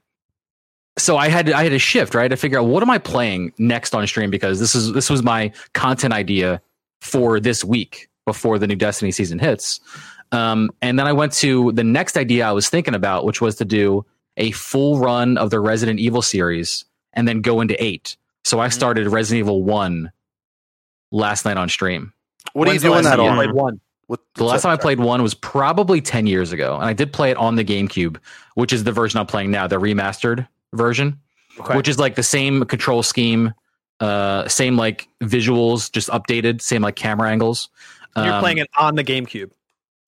so 0.97 1.15
I 1.17 1.29
had 1.29 1.49
I 1.51 1.63
had 1.63 1.69
to 1.71 1.79
shift 1.79 2.13
right 2.13 2.27
to 2.27 2.35
figure 2.35 2.59
out 2.59 2.65
what 2.65 2.83
am 2.83 2.89
I 2.89 2.97
playing 2.97 3.53
next 3.57 3.95
on 3.95 4.05
stream 4.07 4.29
because 4.29 4.59
this 4.59 4.75
is 4.75 4.91
this 4.93 5.09
was 5.09 5.23
my 5.23 5.51
content 5.73 6.13
idea 6.13 6.61
for 7.01 7.39
this 7.39 7.63
week 7.63 8.09
before 8.25 8.59
the 8.59 8.67
new 8.67 8.75
Destiny 8.75 9.11
season 9.11 9.39
hits. 9.39 9.79
Um, 10.33 10.69
and 10.81 10.97
then 10.99 11.05
I 11.07 11.13
went 11.13 11.31
to 11.33 11.71
the 11.73 11.83
next 11.83 12.17
idea 12.17 12.45
I 12.47 12.51
was 12.53 12.67
thinking 12.69 12.95
about, 12.95 13.23
which 13.25 13.39
was 13.39 13.55
to 13.57 13.65
do 13.65 14.05
a 14.37 14.51
full 14.51 14.97
run 14.99 15.37
of 15.37 15.51
the 15.51 15.59
Resident 15.59 15.99
Evil 15.99 16.21
series 16.21 16.83
and 17.13 17.27
then 17.27 17.41
go 17.41 17.61
into 17.61 17.81
eight. 17.83 18.17
So 18.43 18.59
I 18.59 18.69
started 18.69 19.07
Resident 19.07 19.39
Evil 19.39 19.63
one 19.63 20.11
last 21.13 21.45
night 21.45 21.55
on 21.55 21.69
stream. 21.69 22.11
What 22.51 22.67
are 22.67 22.73
you 22.73 22.79
doing 22.79 23.03
that 23.03 23.11
time 23.15 23.19
you 23.25 23.29
on? 23.29 23.35
played 23.37 23.51
one? 23.53 23.79
What, 24.07 24.19
The 24.35 24.43
last 24.43 24.63
time 24.63 24.73
I 24.73 24.77
played 24.77 24.99
one 24.99 25.23
was 25.23 25.33
probably 25.33 26.01
10 26.01 26.27
years 26.27 26.51
ago, 26.51 26.75
and 26.75 26.83
I 26.83 26.91
did 26.91 27.13
play 27.13 27.31
it 27.31 27.37
on 27.37 27.55
the 27.55 27.63
GameCube, 27.63 28.17
which 28.55 28.73
is 28.73 28.83
the 28.83 28.91
version 28.91 29.17
I'm 29.19 29.25
playing 29.25 29.49
now, 29.51 29.65
the 29.67 29.77
remastered 29.77 30.45
version, 30.73 31.19
Okay. 31.59 31.77
which 31.77 31.87
is 31.87 31.97
like 31.97 32.15
the 32.15 32.23
same 32.23 32.65
control 32.65 33.01
scheme, 33.03 33.53
uh, 34.01 34.47
same 34.49 34.75
like 34.75 35.07
visuals, 35.21 35.89
just 35.91 36.09
updated, 36.09 36.61
same 36.61 36.81
like 36.81 36.95
camera 36.97 37.29
angles. 37.29 37.69
You're 38.17 38.33
Um, 38.33 38.41
playing 38.41 38.57
it 38.57 38.67
on 38.77 38.95
the 38.95 39.03
GameCube. 39.03 39.51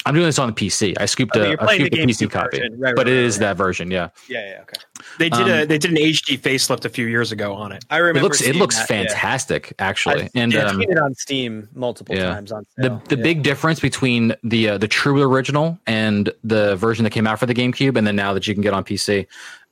I'm 0.06 0.14
doing 0.14 0.28
this 0.28 0.38
on 0.38 0.48
the 0.48 0.54
PC. 0.54 0.96
I 1.00 1.06
scooped 1.06 1.36
a, 1.36 1.60
I 1.62 1.76
scooped 1.76 1.92
the 1.92 2.02
a 2.02 2.06
PC 2.06 2.30
copy, 2.30 2.58
version. 2.60 2.80
Right, 2.80 2.96
but 2.96 3.08
right, 3.08 3.16
it 3.16 3.24
right, 3.24 3.40
that 3.40 3.58
version. 3.58 3.90
Yeah, 3.90 4.10
Yeah, 4.30 4.48
yeah, 4.48 4.62
okay. 4.62 4.82
They 5.18 5.30
did 5.30 5.48
a 5.48 5.62
Um, 5.64 5.68
they 5.68 5.78
did 5.80 5.92
an 5.92 5.98
HD 5.98 6.40
facelift 6.40 6.86
a 6.86 6.90
few 6.90 7.08
years 7.08 7.32
ago 7.32 7.54
on 7.56 7.72
it. 7.72 7.84
I 7.90 7.98
remember. 7.98 8.20
it 8.20 8.24
looks 8.24 8.42
it 8.42 8.56
looks 8.56 8.76
that, 8.78 8.90
yeah. 8.90 9.06
fantastic 9.08 9.74
actually, 9.80 10.24
I've- 10.24 10.30
and 10.36 10.54
yeah, 10.54 10.66
um, 10.66 10.80
seen 10.80 10.92
it 10.92 11.00
on 11.00 11.16
Steam 11.16 11.70
multiple 11.74 12.16
yeah. 12.16 12.34
times 12.34 12.52
on 12.52 12.66
the 12.78 12.84
sale. 12.84 13.02
the 13.10 13.18
Yeah. 13.18 13.24
big 13.24 13.44
difference 13.44 13.80
between 13.80 14.36
the 14.44 14.70
uh, 14.70 14.78
the 14.78 14.88
true 14.88 15.22
original 15.22 15.80
and 15.88 16.32
the 16.44 16.76
version 16.76 17.04
that 17.04 17.12
came 17.12 17.26
out 17.26 17.40
for 17.40 17.48
the 17.48 17.56
GameCube 17.56 17.98
and 17.98 18.06
then 18.06 18.16
now 18.16 18.34
that 18.34 18.48
you 18.48 18.54
can 18.54 18.62
get 18.62 18.74
on 18.74 18.84
PC 18.84 19.26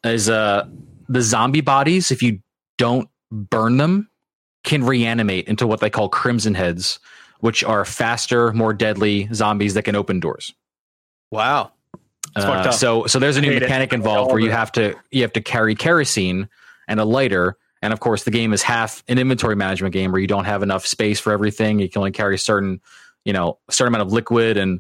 is 0.04 0.30
uh 0.30 0.66
the 1.10 1.22
zombie 1.22 1.62
bodies 1.62 2.10
if 2.12 2.24
you 2.24 2.40
don't 2.78 3.08
burn 3.32 3.78
them 3.78 4.10
can 4.64 4.84
reanimate 4.84 5.48
into 5.48 5.68
what 5.68 5.80
they 5.80 5.90
call 5.90 6.10
crimson 6.10 6.54
heads 6.56 7.00
which 7.44 7.62
are 7.62 7.84
faster 7.84 8.54
more 8.54 8.74
deadly 8.74 9.28
zombies 9.34 9.74
that 9.74 9.84
can 9.84 9.98
open 9.98 10.22
doors. 10.22 10.54
Wow. 11.30 11.74
Uh, 12.38 12.72
so 12.72 13.06
so 13.06 13.20
there's 13.20 13.36
a 13.36 13.42
new 13.42 13.50
Hate 13.50 13.58
it. 13.58 13.66
mechanic 13.66 13.92
involved 13.92 14.32
where 14.32 14.40
you 14.40 14.50
have 14.50 14.72
to 14.72 14.96
you 15.12 15.24
have 15.24 15.34
to 15.34 15.42
carry 15.42 15.76
kerosene 15.76 16.48
and 16.88 17.02
a 17.02 17.04
lighter. 17.06 17.58
And 17.82 17.92
of 17.92 18.00
course 18.00 18.24
the 18.24 18.32
game 18.32 18.54
is 18.54 18.64
half 18.64 19.04
an 19.10 19.20
inventory 19.20 19.58
management 19.58 19.92
game 19.92 20.14
where 20.14 20.22
you 20.22 20.28
don't 20.28 20.46
have 20.46 20.64
enough 20.64 20.86
space 20.88 21.20
for 21.20 21.34
everything. 21.34 21.80
You 21.80 21.90
can 21.90 22.00
only 22.00 22.12
carry 22.14 22.36
a 22.36 22.38
certain 22.38 22.80
you 23.26 23.34
know 23.34 23.58
a 23.68 23.74
certain 23.74 23.94
amount 23.94 24.08
of 24.08 24.14
liquid 24.14 24.56
and 24.56 24.80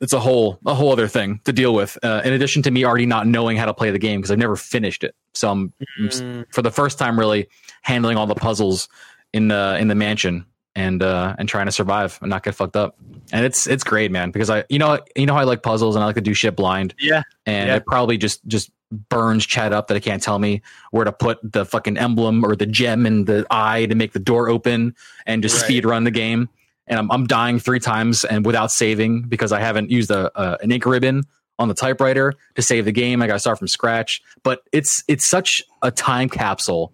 it's 0.00 0.12
a 0.12 0.20
whole 0.20 0.60
a 0.64 0.74
whole 0.74 0.92
other 0.92 1.08
thing 1.08 1.40
to 1.42 1.52
deal 1.52 1.74
with. 1.74 1.98
Uh, 2.04 2.22
in 2.24 2.32
addition 2.32 2.62
to 2.62 2.70
me 2.70 2.84
already 2.84 3.06
not 3.06 3.26
knowing 3.26 3.56
how 3.56 3.66
to 3.66 3.74
play 3.74 3.90
the 3.90 3.98
game 3.98 4.20
because 4.20 4.30
i've 4.30 4.38
never 4.38 4.54
finished 4.54 5.02
it. 5.02 5.16
So 5.34 5.50
i'm, 5.50 5.72
I'm 5.98 6.08
Mm, 6.08 6.44
for 6.54 6.62
the 6.62 6.70
first 6.70 7.00
time 7.00 7.18
really 7.18 7.48
handling 7.82 8.16
all 8.16 8.28
the 8.28 8.36
puzzles 8.36 8.88
in 9.32 9.48
the 9.48 9.76
in 9.80 9.88
the 9.88 9.96
mansion 9.96 10.46
and 10.76 11.02
uh 11.02 11.34
and 11.38 11.48
trying 11.48 11.66
to 11.66 11.72
survive 11.72 12.18
and 12.20 12.30
not 12.30 12.44
get 12.44 12.54
fucked 12.54 12.76
up 12.76 12.94
and 13.32 13.44
it's 13.44 13.66
it's 13.66 13.82
great, 13.82 14.12
man. 14.12 14.30
Because 14.30 14.48
I, 14.50 14.62
you 14.68 14.78
know, 14.78 15.00
you 15.16 15.26
know 15.26 15.34
how 15.34 15.40
I 15.40 15.44
like 15.44 15.62
puzzles 15.64 15.96
and 15.96 16.02
I 16.04 16.06
like 16.06 16.14
to 16.14 16.20
do 16.20 16.34
shit 16.34 16.54
blind, 16.54 16.94
Yeah. 17.00 17.22
and 17.46 17.68
Yeah. 17.68 17.76
it 17.76 17.86
probably 17.86 18.18
just 18.18 18.46
just 18.46 18.70
burns 19.08 19.44
Chad 19.44 19.72
up 19.72 19.88
that 19.88 19.96
it 19.96 20.00
can't 20.04 20.22
tell 20.22 20.38
me 20.38 20.62
where 20.92 21.04
to 21.04 21.10
put 21.10 21.38
the 21.42 21.64
fucking 21.64 21.96
emblem 21.98 22.44
or 22.44 22.54
the 22.54 22.66
gem 22.66 23.04
in 23.04 23.24
the 23.24 23.44
eye 23.50 23.86
to 23.86 23.96
make 23.96 24.12
the 24.12 24.20
door 24.20 24.48
open 24.48 24.94
and 25.26 25.42
just 25.42 25.56
Right. 25.56 25.64
speed 25.64 25.84
run 25.84 26.04
the 26.04 26.12
game. 26.12 26.48
And 26.86 27.00
I'm 27.00 27.10
I'm 27.10 27.26
dying 27.26 27.58
three 27.58 27.80
times 27.80 28.24
and 28.24 28.46
without 28.46 28.70
saving 28.70 29.22
because 29.22 29.50
I 29.50 29.58
haven't 29.58 29.90
used 29.90 30.10
a, 30.12 30.30
a 30.40 30.58
an 30.62 30.70
ink 30.70 30.86
ribbon 30.86 31.24
on 31.58 31.66
the 31.68 31.74
typewriter 31.74 32.34
to 32.54 32.62
save 32.62 32.84
the 32.84 32.92
game. 32.92 33.22
I 33.22 33.26
got 33.26 33.32
to 33.32 33.38
start 33.40 33.58
from 33.58 33.66
scratch. 33.66 34.20
But 34.44 34.60
it's 34.72 35.02
it's 35.08 35.26
such 35.26 35.62
a 35.82 35.90
time 35.90 36.28
capsule 36.28 36.92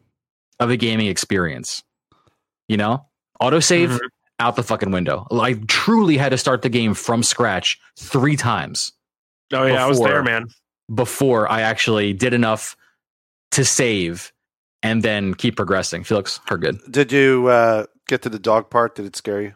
of 0.60 0.70
a 0.70 0.78
gaming 0.78 1.08
experience. 1.08 1.82
You 2.68 2.78
know, 2.78 3.04
autosave 3.42 3.88
Mhm. 3.88 3.98
out 4.38 4.56
the 4.56 4.62
fucking 4.62 4.90
window. 4.90 5.26
I 5.30 5.54
truly 5.68 6.16
had 6.16 6.30
to 6.30 6.38
start 6.38 6.62
the 6.62 6.68
game 6.68 6.94
from 6.94 7.22
scratch 7.22 7.78
three 7.98 8.36
times 8.36 8.92
Oh 9.52 9.64
yeah, 9.66 9.84
I 9.84 9.88
was 9.88 10.00
there, 10.00 10.22
man. 10.22 10.46
before 10.94 11.50
I 11.50 11.60
actually 11.62 12.12
did 12.12 12.32
enough 12.34 12.76
to 13.52 13.64
save 13.64 14.32
and 14.82 15.02
then 15.02 15.34
keep 15.34 15.56
progressing. 15.56 16.04
Felix, 16.04 16.40
her 16.46 16.56
good. 16.56 16.78
Did 16.90 17.12
you 17.12 17.46
uh, 17.48 17.84
get 18.08 18.22
to 18.22 18.28
the 18.28 18.38
dog 18.38 18.70
part? 18.70 18.94
Did 18.94 19.04
it 19.06 19.14
scare 19.16 19.42
you? 19.42 19.54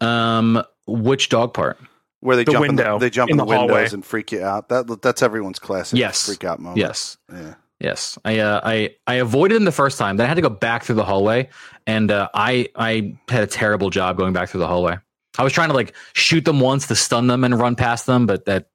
Um, 0.00 0.62
which 0.86 1.28
dog 1.28 1.54
part? 1.54 1.78
Where 2.20 2.36
they 2.36 2.44
The 2.44 2.52
jump 2.52 2.66
window, 2.66 2.94
in 2.94 2.98
the, 3.00 3.06
they 3.06 3.10
jump 3.10 3.30
in 3.30 3.34
in 3.34 3.36
the, 3.38 3.44
the 3.46 3.56
hallway. 3.56 3.74
windows 3.74 3.92
and 3.94 4.04
freak 4.04 4.32
you 4.32 4.42
out. 4.42 4.68
That 4.68 5.00
that's 5.02 5.22
everyone's 5.22 5.58
classic 5.58 5.98
Yes. 5.98 6.26
freak 6.26 6.44
out 6.44 6.60
moment. 6.60 6.78
Yes, 6.78 7.16
Yeah. 7.32 7.54
Yes. 7.80 8.18
I 8.24 8.38
uh, 8.38 8.60
I 8.62 8.94
I 9.06 9.14
avoided 9.14 9.56
him 9.56 9.64
the 9.64 9.72
first 9.72 9.98
time. 9.98 10.16
Then 10.16 10.26
I 10.26 10.28
had 10.28 10.34
to 10.34 10.42
go 10.42 10.50
back 10.50 10.84
through 10.84 10.96
the 10.96 11.04
hallway, 11.04 11.48
and 11.86 12.10
uh, 12.10 12.28
I 12.34 12.68
I 12.76 13.16
had 13.28 13.42
a 13.42 13.46
terrible 13.46 13.90
job 13.90 14.16
going 14.16 14.32
back 14.32 14.50
through 14.50 14.60
the 14.60 14.68
hallway. 14.68 14.98
I 15.38 15.42
was 15.42 15.52
trying 15.52 15.68
to 15.68 15.74
like 15.74 15.94
shoot 16.12 16.44
them 16.44 16.60
once 16.60 16.88
to 16.88 16.96
stun 16.96 17.26
them 17.26 17.44
and 17.44 17.58
run 17.58 17.76
past 17.76 18.06
them, 18.06 18.26
but 18.26 18.44
that 18.46 18.68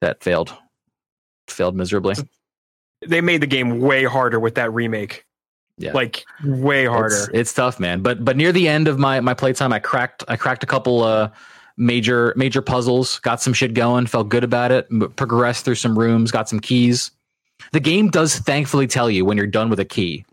that 0.00 0.22
failed. 0.22 0.54
Failed 1.48 1.76
miserably. 1.76 2.14
They 3.06 3.20
made 3.20 3.42
the 3.42 3.46
game 3.46 3.80
way 3.80 4.04
harder 4.04 4.40
with 4.40 4.54
that 4.54 4.72
remake. 4.72 5.26
Yeah. 5.76 5.92
Like 5.92 6.24
way 6.42 6.86
harder. 6.86 7.14
It's, 7.14 7.28
it's 7.32 7.52
tough, 7.52 7.78
man. 7.78 8.00
But 8.00 8.24
but 8.24 8.38
near 8.38 8.52
the 8.52 8.68
end 8.68 8.88
of 8.88 8.98
my 8.98 9.20
my 9.20 9.34
playtime, 9.34 9.72
I 9.72 9.78
cracked 9.78 10.24
I 10.26 10.36
cracked 10.36 10.64
a 10.64 10.66
couple 10.66 11.04
uh 11.04 11.28
major 11.76 12.32
major 12.36 12.62
puzzles, 12.62 13.18
got 13.18 13.42
some 13.42 13.52
shit 13.52 13.74
going, 13.74 14.06
felt 14.06 14.30
good 14.30 14.44
about 14.44 14.72
it, 14.72 14.88
progressed 15.16 15.64
through 15.64 15.74
some 15.74 15.96
rooms, 15.96 16.30
got 16.30 16.48
some 16.48 16.58
keys. 16.58 17.10
The 17.76 17.80
game 17.80 18.08
does 18.08 18.38
thankfully 18.38 18.86
tell 18.86 19.10
you 19.10 19.26
when 19.26 19.36
you're 19.36 19.46
done 19.46 19.68
with 19.68 19.78
a 19.78 19.84
key. 19.84 20.24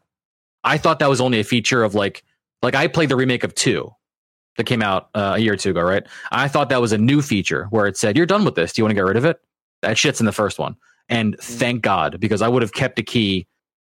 I 0.63 0.77
thought 0.77 0.99
that 0.99 1.09
was 1.09 1.19
only 1.19 1.41
a 1.41 1.43
feature 1.43 1.83
of 1.83 1.93
like 1.93 2.23
like 2.61 2.73
I 2.73 2.87
played 2.87 3.09
the 3.09 3.17
remake 3.17 3.43
of 3.43 3.53
two 3.53 3.93
that 4.55 4.63
came 4.63 4.81
out 4.81 5.09
uh, 5.13 5.33
a 5.35 5.39
year 5.39 5.51
or 5.51 5.57
two 5.57 5.71
ago, 5.71 5.81
right? 5.81 6.07
I 6.31 6.47
thought 6.47 6.69
that 6.69 6.79
was 6.79 6.93
a 6.93 6.97
new 6.97 7.21
feature 7.21 7.65
where 7.65 7.85
it 7.85 7.97
said 7.97 8.15
you're 8.15 8.25
done 8.25 8.45
with 8.45 8.55
this. 8.55 8.71
Do 8.71 8.79
you 8.79 8.85
want 8.85 8.91
to 8.91 8.95
get 8.95 9.03
rid 9.03 9.17
of 9.17 9.25
it? 9.25 9.41
That 9.81 9.97
shit's 9.97 10.21
in 10.21 10.25
the 10.25 10.31
first 10.31 10.57
one, 10.57 10.77
and 11.09 11.35
thank 11.41 11.81
God 11.81 12.17
because 12.21 12.41
I 12.41 12.47
would 12.47 12.61
have 12.61 12.71
kept 12.71 12.97
a 12.97 13.03
key 13.03 13.45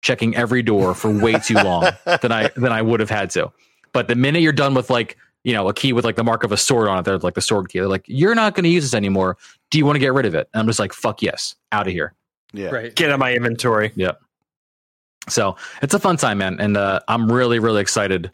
checking 0.02 0.36
every 0.36 0.62
door 0.62 0.94
for 0.94 1.10
way 1.10 1.40
too 1.40 1.54
long 1.54 1.88
than 2.22 2.34
I 2.34 2.50
than 2.58 2.74
I 2.74 2.82
would 2.82 3.00
have 3.00 3.10
had 3.10 3.30
to. 3.30 3.50
But 3.94 4.10
the 4.10 4.16
minute 4.16 4.42
you're 4.42 4.52
done 4.52 4.74
with 4.74 4.90
like 4.90 5.16
you 5.46 5.54
know 5.54 5.70
a 5.70 5.74
key 5.74 5.94
with 5.94 6.04
like 6.04 6.18
the 6.18 6.24
mark 6.26 6.44
of 6.44 6.52
a 6.52 6.58
sword 6.58 6.90
on 6.90 7.00
it, 7.00 7.04
they're 7.04 7.18
like 7.18 7.36
the 7.36 7.40
sword 7.40 7.70
key. 7.70 7.80
They're 7.80 7.88
like, 7.88 8.04
you're 8.08 8.36
not 8.36 8.56
going 8.56 8.66
to 8.66 8.70
use 8.70 8.84
this 8.84 8.94
anymore. 8.94 9.38
Do 9.72 9.78
you 9.78 9.86
want 9.86 9.96
to 9.96 10.02
get 10.02 10.14
rid 10.14 10.26
of 10.26 10.36
it? 10.36 10.50
And 10.54 10.60
I'm 10.60 10.68
just 10.68 10.80
like, 10.80 10.92
fuck 10.92 11.22
yes, 11.22 11.56
out 11.72 11.88
of 11.88 11.94
here. 11.94 12.14
Yeah. 12.54 12.70
Right. 12.70 12.96
Get 12.96 13.10
out 13.10 13.14
of 13.16 13.20
my 13.20 13.34
inventory. 13.34 13.92
Yep. 13.96 14.20
So 15.30 15.58
it's 15.82 15.94
a 15.94 16.00
fun 16.00 16.18
time, 16.18 16.38
man, 16.38 16.60
and 16.60 16.78
uh, 16.78 17.02
I'm 17.08 17.32
really 17.32 17.60
really 17.60 17.82
excited 17.82 18.32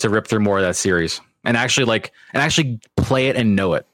to 0.00 0.10
rip 0.10 0.26
through 0.26 0.40
more 0.40 0.58
of 0.58 0.64
that 0.64 0.76
series 0.76 1.20
and 1.44 1.56
actually 1.56 1.86
like 1.86 2.12
and 2.34 2.42
actually 2.42 2.80
play 2.96 3.28
it 3.28 3.36
and 3.36 3.56
know 3.56 3.74
it, 3.74 3.86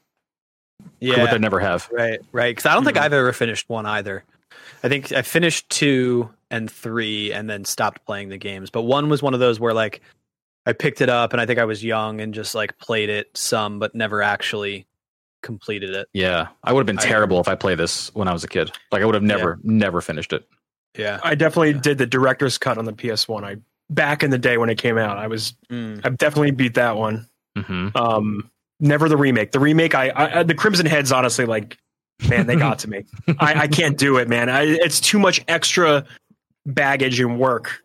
which 0.99 1.17
I 1.17 1.37
never 1.37 1.59
have. 1.59 1.87
Right. 1.91 2.19
Right. 2.31 2.55
Because 2.55 2.65
I 2.69 2.73
don't 2.73 2.83
think 2.83 2.97
Mhm. 2.97 3.01
I've 3.01 3.13
ever 3.13 3.31
finished 3.33 3.69
one 3.69 3.85
either. 3.85 4.23
I 4.83 4.89
think 4.89 5.11
I 5.13 5.21
finished 5.21 5.69
two 5.69 6.29
and 6.49 6.69
three 6.69 7.31
and 7.31 7.49
then 7.49 7.63
stopped 7.65 8.05
playing 8.05 8.29
the 8.29 8.37
games. 8.37 8.69
But 8.69 8.81
one 8.81 9.07
was 9.09 9.21
one 9.23 9.33
of 9.33 9.39
those 9.39 9.59
where 9.59 9.73
like 9.73 10.01
I 10.65 10.73
picked 10.73 11.01
it 11.01 11.09
up 11.09 11.31
and 11.33 11.41
I 11.41 11.45
think 11.45 11.59
I 11.59 11.65
was 11.65 11.83
young 11.83 12.19
and 12.19 12.33
just 12.33 12.53
like 12.55 12.77
played 12.79 13.09
it 13.09 13.29
some, 13.37 13.79
but 13.79 13.95
never 13.95 14.21
actually 14.21 14.85
completed 15.41 15.91
it. 15.91 16.07
Yeah, 16.13 16.47
I 16.63 16.73
would 16.73 16.81
have 16.81 16.85
been 16.87 16.99
I- 16.99 17.09
terrible 17.09 17.39
if 17.39 17.47
I 17.47 17.55
played 17.55 17.77
this 17.79 18.13
when 18.15 18.27
I 18.27 18.33
was 18.33 18.43
a 18.43 18.47
kid. 18.47 18.71
Like 18.91 19.01
I 19.01 19.05
would 19.05 19.15
have 19.15 19.23
never 19.23 19.59
never 19.63 20.01
finished 20.01 20.33
it. 20.33 20.47
Yeah. 20.97 21.19
I 21.23 21.35
definitely 21.35 21.73
did 21.73 21.97
the 21.97 22.05
director's 22.05 22.57
cut 22.57 22.77
on 22.77 22.85
the 22.85 22.93
PS1. 22.93 23.43
I 23.43 23.55
back 23.89 24.23
in 24.23 24.29
the 24.29 24.37
day 24.37 24.57
when 24.57 24.69
it 24.69 24.77
came 24.77 24.97
out. 24.97 25.17
I 25.17 25.27
was 25.27 25.53
Mm. 25.71 26.01
I've 26.03 26.17
definitely 26.17 26.51
beat 26.51 26.73
that 26.75 26.97
one. 26.97 27.27
hmm 27.57 27.89
Um, 27.95 28.49
never 28.79 29.07
the 29.09 29.17
remake. 29.17 29.51
The 29.51 29.59
remake, 29.59 29.95
I, 29.95 30.09
I 30.09 30.39
I- 30.39 30.43
the 30.43 30.55
Crimson 30.55 30.85
Heads, 30.85 31.11
honestly, 31.11 31.45
like, 31.45 31.77
man, 32.29 32.45
they 32.47 32.55
got 32.55 32.79
to 32.79 32.89
me. 32.89 33.05
I, 33.39 33.61
I 33.61 33.67
can't 33.67 33.97
do 33.97 34.17
it, 34.17 34.27
man. 34.27 34.49
I, 34.49 34.63
it's 34.63 34.99
too 34.99 35.17
much 35.19 35.43
extra 35.47 36.05
baggage 36.65 37.19
and 37.19 37.39
work 37.39 37.81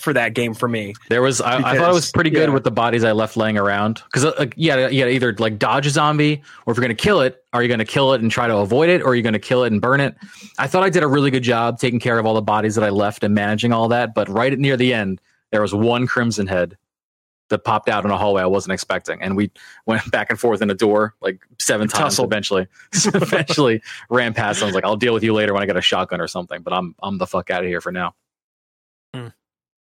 for 0.00 0.12
that 0.12 0.34
game 0.34 0.54
for 0.54 0.68
me. 0.68 0.94
There 1.08 1.22
was 1.22 1.40
I, 1.40 1.56
I 1.56 1.76
thought 1.76 1.90
it 1.90 1.94
was 1.94 2.10
pretty 2.10 2.30
good 2.30 2.48
yeah. 2.48 2.54
with 2.54 2.64
the 2.64 2.70
bodies 2.70 3.04
I 3.04 3.12
left 3.12 3.36
laying 3.36 3.58
around 3.58 4.02
because 4.06 4.24
uh, 4.24 4.32
like, 4.38 4.54
yeah 4.56 4.88
you 4.88 5.00
gotta 5.00 5.12
either 5.12 5.34
like 5.38 5.58
dodge 5.58 5.86
a 5.86 5.90
zombie 5.90 6.42
or 6.66 6.72
if 6.72 6.76
you're 6.76 6.82
gonna 6.82 6.94
kill 6.94 7.20
it 7.20 7.44
are 7.52 7.62
you 7.62 7.68
gonna 7.68 7.84
kill 7.84 8.12
it 8.12 8.20
and 8.20 8.30
try 8.30 8.46
to 8.48 8.56
avoid 8.56 8.88
it 8.88 9.02
or 9.02 9.08
are 9.08 9.14
you 9.14 9.22
gonna 9.22 9.38
kill 9.38 9.64
it 9.64 9.72
and 9.72 9.80
burn 9.80 10.00
it? 10.00 10.16
I 10.58 10.66
thought 10.66 10.82
I 10.82 10.90
did 10.90 11.02
a 11.02 11.08
really 11.08 11.30
good 11.30 11.42
job 11.42 11.78
taking 11.78 12.00
care 12.00 12.18
of 12.18 12.26
all 12.26 12.34
the 12.34 12.42
bodies 12.42 12.74
that 12.74 12.84
I 12.84 12.90
left 12.90 13.24
and 13.24 13.34
managing 13.34 13.72
all 13.72 13.88
that, 13.88 14.14
but 14.14 14.28
right 14.28 14.56
near 14.58 14.76
the 14.76 14.92
end 14.92 15.20
there 15.50 15.60
was 15.60 15.74
one 15.74 16.06
crimson 16.06 16.46
head 16.46 16.76
that 17.50 17.64
popped 17.64 17.88
out 17.88 18.04
in 18.04 18.10
a 18.10 18.16
hallway 18.16 18.42
I 18.42 18.46
wasn't 18.46 18.72
expecting, 18.72 19.20
and 19.20 19.36
we 19.36 19.50
went 19.84 20.10
back 20.10 20.30
and 20.30 20.40
forth 20.40 20.62
in 20.62 20.70
a 20.70 20.74
door 20.74 21.14
like 21.20 21.40
seven 21.60 21.88
times. 21.88 22.16
Tussled. 22.16 22.28
Eventually, 22.28 22.66
eventually 22.92 23.82
ran 24.08 24.32
past. 24.32 24.62
I 24.62 24.66
was 24.66 24.74
like, 24.74 24.84
"I'll 24.84 24.96
deal 24.96 25.12
with 25.12 25.22
you 25.22 25.34
later 25.34 25.52
when 25.52 25.62
I 25.62 25.66
get 25.66 25.76
a 25.76 25.82
shotgun 25.82 26.20
or 26.20 26.28
something." 26.28 26.62
But 26.62 26.72
I'm 26.72 26.94
I'm 27.02 27.18
the 27.18 27.26
fuck 27.26 27.50
out 27.50 27.62
of 27.62 27.68
here 27.68 27.80
for 27.80 27.92
now. 27.92 28.14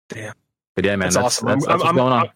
Damn. 0.09 0.35
But 0.77 0.85
yeah, 0.85 0.93
man, 0.97 1.07
That's 1.07 1.15
that's, 1.17 1.25
awesome. 1.27 1.49
That's, 1.49 1.67
I'm- 1.67 1.79
that's 1.79 1.85
what's 1.85 1.87
I'm- 1.87 1.97
going 1.97 2.13
on. 2.13 2.19
I'm- 2.25 2.33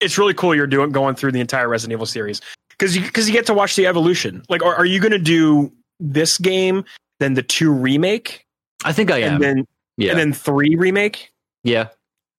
It's 0.00 0.18
really 0.18 0.34
cool 0.34 0.54
you're 0.54 0.66
doing 0.66 0.90
going 0.90 1.14
through 1.14 1.32
the 1.32 1.40
entire 1.40 1.68
Resident 1.68 1.92
Evil 1.96 2.06
series 2.06 2.40
because 2.70 2.96
you 2.96 3.02
because 3.02 3.28
you 3.28 3.32
get 3.32 3.46
to 3.46 3.54
watch 3.54 3.76
the 3.76 3.86
evolution. 3.86 4.42
Like, 4.48 4.62
are, 4.62 4.74
are 4.74 4.84
you 4.84 4.98
going 5.00 5.12
to 5.12 5.18
do 5.18 5.72
this 6.00 6.38
game, 6.38 6.84
then 7.20 7.34
the 7.34 7.42
two 7.42 7.70
remake, 7.72 8.44
I 8.84 8.92
think 8.92 9.10
I 9.12 9.18
am. 9.18 9.34
and 9.34 9.42
then 9.42 9.66
yeah, 9.96 10.10
and 10.10 10.18
then 10.18 10.32
three 10.32 10.74
remake? 10.76 11.32
yeah, 11.62 11.88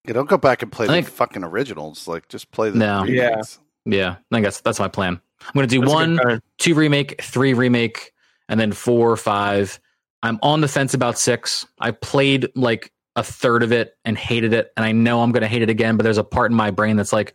Yeah, 0.06 0.12
don't 0.12 0.28
go 0.28 0.36
back 0.36 0.60
and 0.62 0.70
play 0.70 0.84
I 0.84 0.88
the 0.88 0.92
think- 0.94 1.08
fucking 1.08 1.44
originals. 1.44 2.06
Like, 2.06 2.28
just 2.28 2.50
play 2.50 2.68
the 2.70 2.78
No. 2.78 3.02
remakes. 3.04 3.58
yeah. 3.86 4.10
I 4.10 4.34
think 4.34 4.44
that's 4.44 4.60
that's 4.60 4.78
my 4.80 4.88
plan. 4.88 5.18
I'm 5.40 5.52
gonna 5.54 5.66
do 5.66 5.80
That's 5.80 5.92
one, 5.92 6.40
two 6.58 6.74
remake, 6.74 7.22
three 7.22 7.54
remake, 7.54 8.12
and 8.50 8.58
then 8.60 8.72
four, 8.72 9.16
five. 9.16 9.78
I'm 10.22 10.38
on 10.42 10.60
the 10.62 10.68
fence 10.68 10.92
about 10.94 11.18
six. 11.18 11.66
I 11.80 11.90
played 11.92 12.48
like 12.54 12.90
a 13.16 13.22
third 13.22 13.62
of 13.62 13.72
it 13.72 13.96
and 14.04 14.16
hated 14.18 14.52
it, 14.52 14.72
and 14.76 14.84
I 14.84 14.92
know 14.92 15.22
I'm 15.22 15.32
gonna 15.32 15.46
hate 15.48 15.62
it 15.62 15.70
again. 15.70 15.96
But 15.96 16.02
there's 16.04 16.18
a 16.18 16.24
part 16.24 16.50
in 16.50 16.56
my 16.56 16.70
brain 16.70 16.96
that's 16.96 17.12
like, 17.12 17.34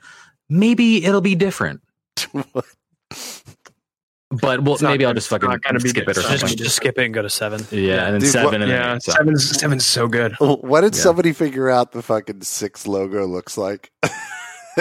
maybe 0.49 1.03
it'll 1.05 1.21
be 1.21 1.35
different. 1.35 1.81
But 4.31 4.61
well, 4.63 4.73
It's 4.75 4.83
not 4.83 4.91
maybe 4.91 5.05
I'll 5.05 5.13
just 5.15 5.27
fucking 5.27 5.49
not 5.49 5.59
be 5.81 5.89
skip 5.89 6.03
it 6.07 6.11
or 6.11 6.13
different. 6.21 6.39
something. 6.41 6.49
Just, 6.49 6.57
just 6.59 6.75
skip 6.75 6.99
it 6.99 7.05
and 7.05 7.13
go 7.15 7.23
to 7.23 7.31
seven. 7.31 7.65
Yeah, 7.71 8.05
and 8.05 8.13
then 8.13 8.21
Dude, 8.21 8.29
seven, 8.29 8.45
what- 8.45 8.53
and 8.53 8.63
then 8.63 8.69
Yeah, 8.69 8.93
eight, 8.93 9.01
so. 9.01 9.11
seven's 9.13 9.59
seven's 9.59 9.85
so 9.87 10.07
good. 10.07 10.35
What 10.39 10.81
did 10.81 10.95
Yeah. 10.95 11.01
somebody 11.01 11.33
figure 11.33 11.67
out 11.67 11.93
the 11.93 12.03
fucking 12.03 12.43
six 12.43 12.85
logo 12.85 13.25
looks 13.25 13.57
like? 13.57 13.91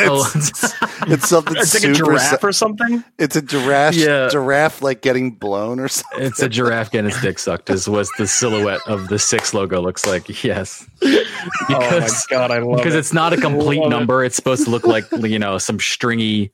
Oh, 0.08 0.30
it's, 0.34 0.74
it's 1.12 1.28
something 1.28 1.56
It's 1.56 1.74
like 1.74 1.82
a 1.84 1.94
super. 1.94 2.10
giraffe 2.12 2.44
or 2.44 2.52
something. 2.52 3.02
It's 3.18 3.36
a 3.36 3.42
giraffe. 3.42 3.94
Yeah. 3.96 4.28
Giraffe 4.30 4.82
like 4.82 5.02
getting 5.02 5.32
blown 5.32 5.80
or 5.80 5.88
something. 5.88 6.24
it's 6.26 6.40
a 6.42 6.48
giraffe 6.48 6.90
getting 6.90 7.10
its 7.10 7.20
dick 7.20 7.38
sucked. 7.38 7.70
Is 7.70 7.88
was 7.88 8.10
the 8.18 8.26
silhouette 8.26 8.80
of 8.86 9.08
the 9.08 9.18
six 9.18 9.52
logo 9.54 9.80
looks 9.80 10.06
like? 10.06 10.42
Yes, 10.44 10.86
oh 11.02 11.24
my 11.68 11.78
because 11.78 12.26
god, 12.26 12.50
I 12.50 12.58
love 12.58 12.76
because 12.78 12.94
it. 12.94 12.98
it's 12.98 13.12
not 13.12 13.32
a 13.32 13.36
complete 13.36 13.78
Love 13.80 13.86
it. 13.92 13.96
number. 13.96 14.24
It's 14.24 14.36
supposed 14.36 14.64
to 14.64 14.70
look 14.70 14.86
like 14.86 15.04
you 15.20 15.38
know 15.38 15.58
some 15.58 15.78
stringy 15.80 16.52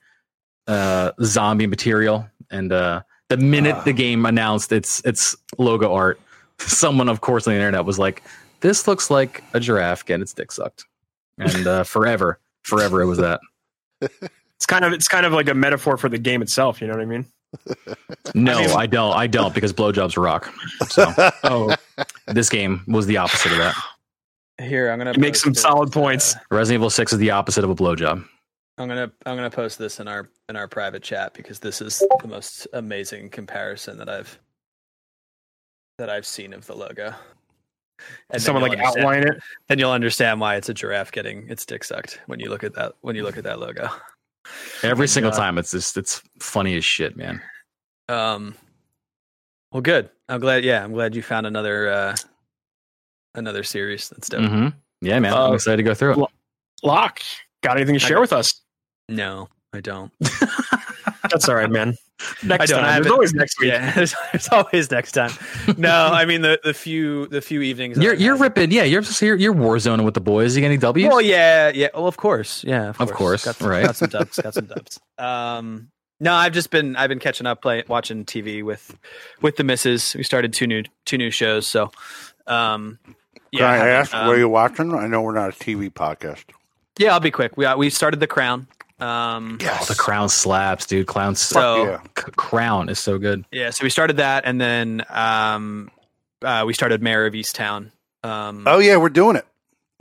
uh, 0.67 1.13
zombie 1.23 1.67
material. 1.67 2.29
And 2.51 2.73
uh, 2.73 3.03
the 3.29 3.37
minute 3.37 3.75
Ah. 3.77 3.83
the 3.83 3.93
game 3.93 4.25
announced 4.27 4.71
its 4.73 5.01
its 5.05 5.37
logo 5.59 5.93
art, 5.93 6.21
someone, 6.59 7.09
of 7.09 7.21
course, 7.21 7.47
on 7.47 7.53
the 7.53 7.59
internet 7.59 7.85
was 7.85 7.99
like, 7.99 8.23
"This 8.61 8.87
looks 8.87 9.11
like 9.11 9.43
a 9.55 9.61
giraffe 9.61 10.05
getting 10.07 10.23
its 10.23 10.33
dick 10.35 10.53
sucked," 10.53 10.85
and 11.39 11.67
uh, 11.67 11.83
forever, 11.85 12.39
forever, 12.65 13.01
it 13.03 13.07
was 13.07 13.19
that. 13.19 13.41
It's 14.57 14.67
kind 14.67 14.85
of 14.85 14.93
it's 14.93 15.09
kind 15.09 15.27
of 15.27 15.33
like 15.33 15.49
a 15.49 15.55
metaphor 15.55 15.97
for 15.97 16.09
the 16.09 16.17
game 16.17 16.41
itself. 16.41 16.81
You 16.81 16.87
know 16.87 16.95
what 16.95 17.03
I 17.03 17.07
mean? 17.07 17.27
No, 18.35 18.55
I 18.59 18.67
mean- 18.67 18.77
I 18.77 18.87
don't. 18.87 19.13
I 19.15 19.27
don't 19.27 19.55
because 19.55 19.73
blowjobs 19.73 20.17
rock. 20.17 20.55
So 20.89 21.13
Oh, 21.45 21.75
this 22.29 22.49
game 22.49 22.83
was 22.87 23.07
the 23.07 23.17
opposite 23.19 23.53
of 23.53 23.59
that. 23.59 23.75
Here, 24.59 24.91
I'm 24.91 24.99
gonna 24.99 25.19
make 25.19 25.33
post 25.35 25.43
some 25.43 25.53
this, 25.53 25.63
solid 25.63 25.89
uh, 25.89 25.93
points. 25.93 26.37
Resident 26.51 26.81
Evil 26.81 26.89
Six 26.89 27.13
is 27.13 27.19
the 27.19 27.33
opposite 27.33 27.65
of 27.65 27.71
a 27.71 27.75
blowjob. 27.75 28.25
I'm 28.79 28.89
gonna 28.89 29.11
I'm 29.27 29.37
gonna 29.37 29.51
post 29.51 29.79
this 29.79 30.01
in 30.01 30.09
our 30.09 30.31
in 30.49 30.57
our 30.57 30.69
private 30.69 31.03
chat 31.03 31.35
because 31.35 31.59
this 31.59 31.83
is 31.83 32.03
the 32.23 32.29
most 32.29 32.67
amazing 32.73 33.31
comparison 33.31 33.99
that 33.99 34.09
I've 34.09 34.39
that 35.99 36.09
I've 36.09 36.27
seen 36.27 36.53
of 36.55 36.67
the 36.67 36.75
logo. 36.75 37.13
And 38.31 38.43
Someone 38.43 38.63
like 38.69 38.79
outline 38.79 39.23
it. 39.27 39.35
Then 39.69 39.79
you'll 39.79 39.93
understand 39.93 40.41
why 40.41 40.57
it's 40.57 40.69
a 40.69 40.75
giraffe 40.75 41.13
getting 41.13 41.49
its 41.49 41.65
dick 41.65 41.85
sucked 41.85 42.21
when 42.27 42.41
you 42.41 42.51
look 42.51 42.65
at 42.65 42.75
that 42.75 42.95
when 43.03 43.15
you 43.17 43.23
look 43.23 43.37
at 43.39 43.45
that 43.45 43.59
logo. 43.61 43.89
Every 44.83 45.05
my 45.05 45.07
single 45.07 45.31
God. 45.31 45.39
time, 45.39 45.59
it's 45.59 45.71
just 45.71 45.97
it's 45.97 46.23
funny 46.41 46.77
as 46.77 46.85
shit, 46.85 47.17
man. 47.17 47.41
Um, 48.09 48.55
well, 49.73 49.81
good. 49.81 50.11
I'm 50.29 50.41
glad. 50.41 50.65
Yeah, 50.65 50.85
I'm 50.85 50.93
glad 50.93 51.15
you 51.15 51.23
found 51.23 51.47
another 51.47 51.89
uh, 51.89 52.17
another 53.35 53.63
series. 53.63 54.09
That's 54.11 54.29
dope. 54.29 54.45
hmm 54.51 54.69
Yeah, 55.01 55.19
man. 55.21 55.33
I'm 55.33 55.53
Uh, 55.53 55.55
excited 55.55 55.79
to 55.79 55.83
go 55.83 55.95
through 55.95 56.13
it. 56.13 56.17
well- 56.19 56.31
Lock, 56.83 57.21
got 57.63 57.77
anything 57.79 57.95
to 57.95 57.99
share 57.99 58.21
with 58.21 58.33
us? 58.35 58.61
No, 59.09 59.49
I 59.73 59.81
don't. 59.81 60.13
That's 61.35 61.49
all 61.49 61.57
right, 61.57 61.71
man. 61.71 61.97
Next 62.45 62.63
I 62.63 62.67
don't. 62.67 62.79
time. 62.81 62.85
I 62.85 62.95
There's 62.95 62.95
haven't- 62.95 63.13
always 63.13 63.35
next 63.35 63.61
week. 63.61 63.71
Yeah, 63.73 63.91
there's, 63.95 64.15
there's 64.33 64.49
always 64.49 64.91
next 64.91 65.13
time. 65.13 65.33
No, 65.77 65.91
I 66.13 66.25
mean 66.25 66.43
the 66.43 66.61
the 66.63 66.73
few 66.73 67.27
the 67.27 67.41
few 67.43 67.61
evenings. 67.61 67.99
You're 67.99 68.15
you're 68.15 68.37
ripping, 68.37 68.71
yeah. 68.71 68.85
You're 68.85 69.03
you're, 69.21 69.37
you're 69.37 69.53
war 69.53 69.79
zoning 69.81 70.05
with 70.07 70.15
the 70.15 70.21
boys. 70.21 70.55
You 70.55 70.61
get 70.61 70.69
any 70.69 70.77
W's? 70.77 71.09
Well, 71.09 71.21
yeah, 71.21 71.71
yeah. 71.75 71.89
Well, 71.93 72.07
of 72.07 72.17
course, 72.17 72.63
yeah, 72.63 72.91
of, 72.91 73.01
Of 73.01 73.13
course, 73.13 73.45
Got 73.45 73.57
some, 73.57 73.69
right. 73.69 73.85
Got 73.85 73.97
some 73.97 74.09
dubs. 74.11 74.39
Got 74.39 74.55
some 74.55 74.67
dubs. 74.67 75.01
Um, 75.19 75.91
no, 76.21 76.33
I've 76.33 76.53
just 76.53 76.71
been 76.71 76.95
I've 76.95 77.09
been 77.09 77.19
catching 77.19 77.49
up, 77.49 77.61
play 77.61 77.83
watching 77.89 78.25
TV 78.25 78.63
with 78.63 78.97
with 79.43 79.57
the 79.57 79.65
misses. 79.65 80.15
We 80.17 80.23
started 80.23 80.53
two 80.53 80.69
new 80.69 80.85
two 81.05 81.19
new 81.19 81.33
shows, 81.33 81.67
so 81.67 81.91
um, 82.47 82.99
yeah. 83.51 83.59
Can 83.59 83.67
I 83.69 83.77
haven't, 83.77 83.93
ask 83.93 84.15
um, 84.15 84.29
where 84.29 84.39
you 84.39 84.49
watching? 84.49 84.95
I 84.95 85.09
know 85.09 85.21
we're 85.21 85.35
not 85.35 85.51
a 85.51 85.53
TV 85.53 85.93
podcast. 85.93 86.45
Yeah, 86.97 87.13
I'll 87.13 87.21
be 87.21 87.33
quick. 87.33 87.57
We 87.57 87.67
we 87.75 87.91
started 87.91 88.21
the 88.21 88.29
Crown. 88.29 88.69
Um, 89.01 89.59
Oh, 89.63 89.85
the 89.89 89.95
crown 89.97 90.29
slaps, 90.29 90.87
dude. 90.87 91.07
Clown 91.07 91.35
So- 91.35 91.85
yeah. 91.85 92.01
C- 92.17 92.31
crown 92.37 92.89
is 92.89 92.99
so 92.99 93.19
good. 93.19 93.45
yeah, 93.51 93.71
so 93.71 93.83
we 93.85 93.91
started 93.91 94.19
that, 94.19 94.45
and 94.47 94.61
then 94.61 95.03
um, 95.11 95.91
uh, 96.43 96.65
we 96.67 96.75
started 96.75 97.03
Mare 97.03 97.27
of 97.27 97.33
Easttown. 97.35 97.91
Um, 98.23 98.65
Oh 98.67 98.79
yeah, 98.79 98.97
we're 98.97 99.09
doing 99.09 99.37
it. 99.37 99.47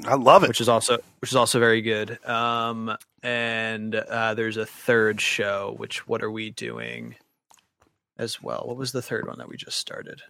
I 0.06 0.16
love 0.16 0.44
it. 0.44 0.48
which 0.48 0.62
is 0.62 0.70
also 0.70 0.98
which 1.20 1.32
is 1.32 1.36
also 1.36 1.60
very 1.60 1.82
good. 1.82 2.24
Um, 2.28 2.96
and 3.22 3.94
uh, 3.96 4.34
there's 4.34 4.58
a 4.58 4.66
third 4.66 5.20
show. 5.22 5.76
Which 5.78 6.08
what 6.08 6.24
are 6.24 6.32
we 6.32 6.50
doing 6.50 7.16
as 8.18 8.42
well? 8.42 8.64
What 8.66 8.78
was 8.78 8.92
the 8.92 9.02
third 9.02 9.28
one 9.28 9.38
that 9.40 9.48
we 9.50 9.56
just 9.58 9.78
started? 9.78 10.22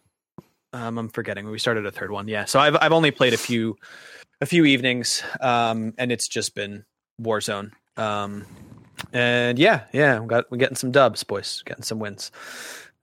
Um, 0.73 0.97
I'm 0.97 1.09
forgetting. 1.09 1.49
We 1.49 1.59
started 1.59 1.85
a 1.85 1.91
third 1.91 2.11
one. 2.11 2.27
Yeah. 2.27 2.45
So 2.45 2.59
I've 2.59 2.75
I've 2.81 2.91
only 2.91 3.11
played 3.11 3.33
a 3.33 3.37
few 3.37 3.77
a 4.41 4.45
few 4.45 4.65
evenings, 4.65 5.21
um, 5.39 5.93
and 5.97 6.11
it's 6.11 6.27
just 6.27 6.55
been 6.55 6.85
Warzone. 7.21 7.71
Um, 7.97 8.45
and 9.11 9.59
yeah, 9.59 9.83
yeah, 9.91 10.19
we 10.19 10.27
got 10.27 10.49
we're 10.51 10.57
getting 10.57 10.75
some 10.75 10.91
dubs, 10.91 11.23
boys, 11.23 11.63
getting 11.65 11.83
some 11.83 11.99
wins. 11.99 12.31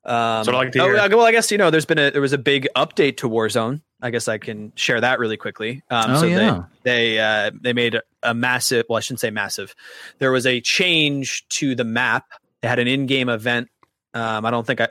Um, 0.04 0.44
So 0.44 0.52
I'd 0.52 0.56
like 0.56 0.72
to 0.72 0.78
oh, 0.80 0.86
hear. 0.86 0.96
uh, 0.96 1.08
well, 1.10 1.26
I 1.26 1.32
guess 1.32 1.50
you 1.50 1.58
know, 1.58 1.70
there's 1.70 1.84
been 1.84 1.98
a 1.98 2.10
there 2.10 2.22
was 2.22 2.32
a 2.32 2.38
big 2.38 2.66
update 2.76 3.18
to 3.18 3.28
Warzone. 3.28 3.82
I 4.02 4.10
guess 4.10 4.28
I 4.28 4.38
can 4.38 4.72
share 4.76 5.00
that 5.00 5.18
really 5.18 5.36
quickly. 5.36 5.82
Um, 5.90 6.12
Oh, 6.12 6.20
so 6.20 6.26
yeah. 6.26 6.62
they 6.84 6.90
they 7.16 7.18
uh, 7.18 7.50
they 7.60 7.72
made 7.72 7.96
a, 7.96 8.02
a 8.22 8.34
massive. 8.34 8.86
Well, 8.88 8.96
I 8.96 9.00
shouldn't 9.00 9.20
say 9.20 9.30
massive. 9.30 9.74
There 10.18 10.32
was 10.32 10.46
a 10.46 10.60
change 10.60 11.46
to 11.50 11.74
the 11.74 11.84
map. 11.84 12.24
They 12.62 12.68
had 12.68 12.78
an 12.78 12.88
in-game 12.88 13.28
event. 13.28 13.68
Um, 14.14 14.44
I 14.46 14.50
don't 14.50 14.66
think 14.66 14.80
I 14.80 14.88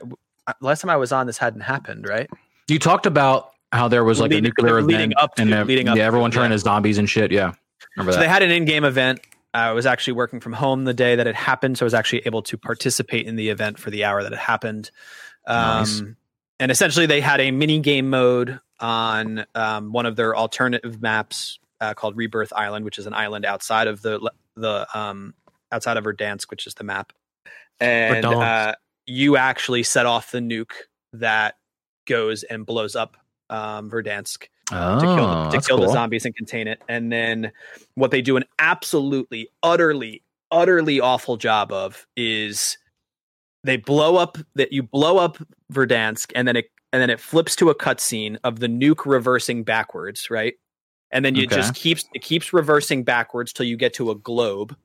last 0.60 0.80
time 0.82 0.90
I 0.90 0.96
was 0.96 1.12
on 1.12 1.26
this 1.26 1.38
hadn't 1.38 1.60
happened, 1.62 2.06
right? 2.08 2.28
You 2.68 2.78
talked 2.78 3.06
about 3.06 3.50
how 3.72 3.88
there 3.88 4.04
was 4.04 4.20
like 4.20 4.30
Leading- 4.30 4.46
a 4.46 4.48
nuclear 4.48 4.80
leading 4.82 5.12
event 5.12 5.14
up 5.20 5.34
to- 5.36 5.42
and 5.42 5.66
leading 5.66 5.88
up 5.88 5.96
yeah, 5.96 6.02
to, 6.02 6.06
everyone 6.06 6.30
turning 6.30 6.50
yeah. 6.50 6.54
into 6.54 6.64
zombies 6.64 6.98
and 6.98 7.10
shit. 7.10 7.32
Yeah, 7.32 7.52
remember 7.96 8.12
So 8.12 8.18
that? 8.18 8.22
they 8.24 8.28
had 8.28 8.42
an 8.42 8.50
in-game 8.52 8.84
event. 8.84 9.20
I 9.52 9.72
was 9.72 9.86
actually 9.86 10.12
working 10.14 10.40
from 10.40 10.52
home 10.52 10.84
the 10.84 10.94
day 10.94 11.16
that 11.16 11.26
it 11.26 11.34
happened, 11.34 11.78
so 11.78 11.84
I 11.84 11.86
was 11.86 11.94
actually 11.94 12.22
able 12.24 12.42
to 12.42 12.56
participate 12.56 13.26
in 13.26 13.36
the 13.36 13.48
event 13.48 13.78
for 13.78 13.90
the 13.90 14.04
hour 14.04 14.22
that 14.22 14.32
it 14.32 14.38
happened. 14.38 14.90
Um, 15.46 15.56
Nice. 15.78 16.02
And 16.60 16.70
essentially, 16.70 17.06
they 17.06 17.22
had 17.22 17.40
a 17.40 17.50
mini 17.50 17.80
game 17.80 18.10
mode 18.10 18.60
on 18.78 19.46
um, 19.54 19.92
one 19.92 20.04
of 20.04 20.16
their 20.16 20.36
alternative 20.36 21.00
maps 21.00 21.58
uh, 21.80 21.94
called 21.94 22.16
Rebirth 22.16 22.52
Island, 22.54 22.84
which 22.84 22.98
is 22.98 23.06
an 23.06 23.14
island 23.14 23.46
outside 23.46 23.86
of 23.86 24.02
the 24.02 24.30
the 24.56 24.86
um, 24.94 25.34
outside 25.72 25.96
of 25.96 26.04
Verdansk, 26.04 26.50
which 26.50 26.66
is 26.66 26.74
the 26.74 26.84
map. 26.84 27.12
And 27.80 28.26
uh, 28.26 28.74
you 29.06 29.38
actually 29.38 29.82
set 29.82 30.04
off 30.04 30.32
the 30.32 30.40
nuke 30.40 30.72
that 31.14 31.56
goes 32.06 32.42
and 32.42 32.66
blows 32.66 32.94
up 32.94 33.16
um, 33.48 33.90
Verdansk 33.90 34.44
oh, 34.72 35.00
to 35.00 35.06
kill, 35.06 35.28
the, 35.28 35.34
to 35.34 35.40
oh, 35.46 35.50
that's 35.50 35.66
kill 35.66 35.78
the 35.78 35.88
zombies 35.88 36.24
and 36.24 36.34
contain 36.34 36.68
it. 36.68 36.82
And 36.88 37.12
then 37.12 37.52
what 37.94 38.10
they 38.10 38.22
do 38.22 38.36
an 38.36 38.44
absolutely, 38.58 39.48
utterly, 39.62 40.22
utterly 40.50 41.00
awful 41.00 41.36
job 41.36 41.72
of 41.72 42.06
is 42.16 42.78
they 43.64 43.76
blow 43.76 44.16
up 44.16 44.38
that 44.54 44.72
you 44.72 44.82
blow 44.82 45.18
up 45.18 45.38
Verdansk 45.72 46.32
and 46.34 46.48
then 46.48 46.56
it 46.56 46.66
and 46.92 47.00
then 47.00 47.10
it 47.10 47.20
flips 47.20 47.54
to 47.56 47.70
a 47.70 47.74
cutscene 47.74 48.36
of 48.42 48.58
the 48.58 48.66
nuke 48.66 49.06
reversing 49.06 49.62
backwards, 49.62 50.30
right? 50.30 50.54
And 51.12 51.24
then 51.24 51.34
you 51.34 51.46
Okay. 51.46 51.56
just 51.56 51.74
keeps 51.74 52.04
it 52.14 52.22
keeps 52.22 52.52
reversing 52.52 53.04
backwards 53.04 53.52
till 53.52 53.66
you 53.66 53.76
get 53.76 53.94
to 53.94 54.10
a 54.10 54.14
globe. 54.14 54.76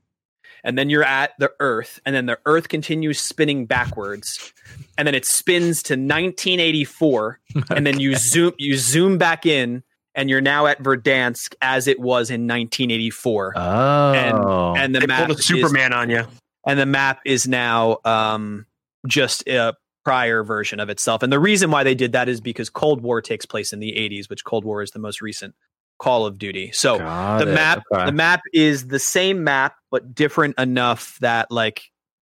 And 0.65 0.78
then 0.78 0.89
you're 0.89 1.04
at 1.04 1.32
the 1.39 1.51
Earth, 1.62 1.99
and 2.06 2.13
then 2.15 2.25
the 2.25 2.39
Earth 2.45 2.67
continues 2.67 3.21
spinning 3.21 3.65
backwards, 3.67 4.51
and 4.97 5.08
then 5.08 5.13
it 5.15 5.23
spins 5.25 5.82
to 5.84 5.93
1984, 5.93 7.39
and 7.69 7.86
then 7.86 7.99
you 7.99 8.15
zoom 8.15 8.54
you 8.58 8.75
zoom 8.75 9.17
back 9.17 9.45
in 9.45 9.84
and 10.17 10.30
you're 10.30 10.41
now 10.41 10.65
at 10.65 10.82
Verdansk 10.82 11.56
as 11.62 11.88
it 11.88 11.99
was 11.99 12.30
in 12.30 12.47
1984 12.47 13.54
Oh, 13.58 14.73
and 14.78 14.95
the 14.95 15.01
They 15.01 15.06
map 15.08 15.28
pulled 15.28 15.38
a 15.38 15.39
is, 15.39 15.45
Superman 15.45 15.93
on 15.93 16.10
you. 16.10 16.23
and 16.65 16.80
the 16.80 16.86
map 16.86 17.19
is 17.25 17.47
now 17.47 17.97
um, 18.06 18.65
just 19.08 19.47
a 19.47 19.75
prior 20.06 20.43
version 20.43 20.80
of 20.80 20.89
itself. 20.89 21.21
And 21.21 21.34
the 21.34 21.39
reason 21.39 21.69
why 21.71 21.84
they 21.84 21.95
did 21.95 22.13
that 22.13 22.30
is 22.30 22.39
because 22.39 22.69
Cold 22.69 23.01
War 23.01 23.21
takes 23.21 23.45
place 23.45 23.73
in 23.73 23.80
the 23.80 23.91
80s 23.91 24.30
which 24.30 24.43
Cold 24.45 24.63
War 24.63 24.82
is 24.82 24.91
the 24.91 24.99
most 24.99 25.21
recent 25.21 25.54
Call 25.99 26.25
of 26.25 26.38
Duty 26.38 26.71
so 26.73 26.97
Got 26.99 27.39
the 27.39 27.51
it. 27.51 27.53
map 27.53 27.84
Okay. 27.93 28.05
the 28.05 28.12
map 28.12 28.41
is 28.53 28.88
the 28.88 28.99
same 28.99 29.43
map 29.43 29.75
but 29.91 30.13
different 30.13 30.60
enough 30.60 31.17
that 31.19 31.51
like 31.51 31.84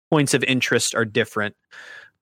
points 0.10 0.34
of 0.34 0.43
interest 0.43 0.95
are 0.95 1.06
different 1.06 1.56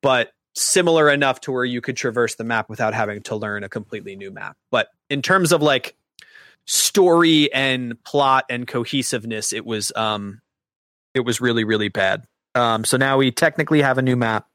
but 0.02 0.32
similar 0.56 1.10
enough 1.10 1.40
to 1.42 1.52
where 1.52 1.64
you 1.66 1.80
could 1.82 1.96
traverse 1.96 2.36
the 2.36 2.44
map 2.44 2.70
without 2.70 2.94
having 2.94 3.22
to 3.24 3.36
learn 3.36 3.64
a 3.64 3.70
completely 3.70 4.16
new 4.16 4.32
map 4.32 4.58
but 4.72 4.90
in 5.10 5.22
terms 5.22 5.52
of 5.52 5.62
like 5.62 5.96
story 6.66 7.52
and 7.54 8.02
plot 8.04 8.46
and 8.50 8.68
cohesiveness 8.68 9.54
it 9.54 9.66
was 9.66 9.92
um 9.96 10.42
it 11.14 11.22
was 11.22 11.40
really 11.42 11.64
really 11.64 11.90
bad 11.90 12.26
um 12.56 12.84
so 12.86 12.98
now 12.98 13.18
we 13.18 13.32
technically 13.32 13.82
have 13.82 13.98
a 13.98 14.02
new 14.02 14.16
map 14.16 14.48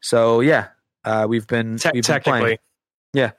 so 0.00 0.40
yeah 0.40 0.68
uh 1.04 1.26
we've 1.28 1.46
been 1.46 1.76
Te- 1.78 1.90
we've 1.92 2.06
been 2.06 2.20
playing 2.22 2.58
technically. 3.14 3.32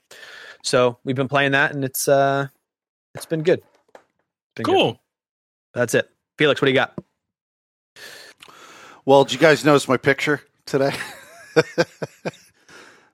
so 0.63 0.97
we've 1.03 1.15
been 1.15 1.27
playing 1.29 1.53
that 1.53 1.73
and 1.73 1.83
it's 1.83 2.07
uh 2.07 2.47
it's 3.19 3.25
been 3.27 3.43
good 3.43 3.61
It's 3.93 4.01
been 4.55 4.63
good. 4.65 4.71
Cool. 4.73 4.99
that's 5.73 5.93
it 5.93 6.09
felix 6.37 6.61
what 6.61 6.65
do 6.65 6.71
you 6.71 6.75
got 6.75 6.97
Well, 9.05 9.23
did 9.23 9.33
you 9.33 9.39
guys 9.39 9.63
notice 9.65 9.87
my 9.87 9.97
picture 9.97 10.41
today? 10.65 10.91
Did 11.55 11.65
I 12.27 12.31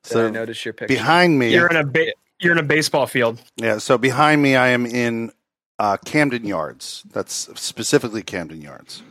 so 0.04 0.30
notice 0.30 0.64
your 0.66 0.74
picture 0.74 0.94
behind 0.94 1.40
me, 1.40 1.54
You're 1.54 1.68
in 1.68 1.78
a 1.78 1.86
ba- 1.86 2.14
you're 2.40 2.52
in 2.52 2.58
a 2.60 2.64
baseball 2.64 3.08
field. 3.08 3.42
yeah. 3.56 3.78
So 3.80 3.98
behind 3.98 4.42
me, 4.42 4.56
I 4.56 4.68
am 4.68 4.86
in 4.86 5.32
uh, 5.80 5.96
Camden 6.06 6.44
Yards. 6.46 7.04
That's 7.12 7.50
specifically 7.60 8.22
Camden 8.22 8.62
Yards. 8.62 9.02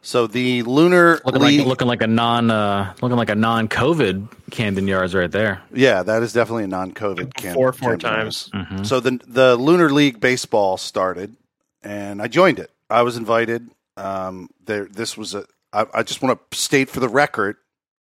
So 0.00 0.26
the 0.26 0.62
Lunar 0.62 1.20
looking 1.24 1.42
League, 1.42 1.58
like 1.60 1.68
looking 1.68 1.88
like 1.88 2.02
a 2.02 2.06
non 2.06 2.50
uh, 2.50 2.94
looking 3.02 3.16
like 3.18 3.30
a 3.30 3.34
non 3.34 3.68
COVID 3.68 4.28
Camden 4.50 4.86
Yards 4.88 5.14
right 5.14 5.30
there. 5.30 5.60
yeah, 5.72 6.02
that 6.02 6.22
is 6.22 6.32
definitely 6.32 6.64
a 6.64 6.68
non-COVID 6.68 7.34
Cam- 7.34 7.54
Four 7.54 7.72
four 7.72 7.96
Camden 7.96 8.10
Yards. 8.22 8.50
times. 8.50 8.68
Mhm. 8.70 8.86
So 8.86 9.00
the 9.00 9.20
the 9.26 9.56
Lunar 9.56 9.90
League 9.90 10.20
baseball 10.20 10.76
started, 10.76 11.36
and 11.82 12.22
I 12.22 12.28
joined 12.28 12.58
it. 12.58 12.70
I 12.88 13.02
was 13.02 13.16
invited. 13.16 13.68
Um, 13.96 14.48
there, 14.64 14.86
this 14.86 15.16
was 15.18 15.34
a. 15.34 15.44
I, 15.72 15.86
I 15.92 16.02
just 16.04 16.22
want 16.22 16.38
to 16.50 16.56
state 16.56 16.88
for 16.88 17.00
the 17.00 17.08
record, 17.08 17.56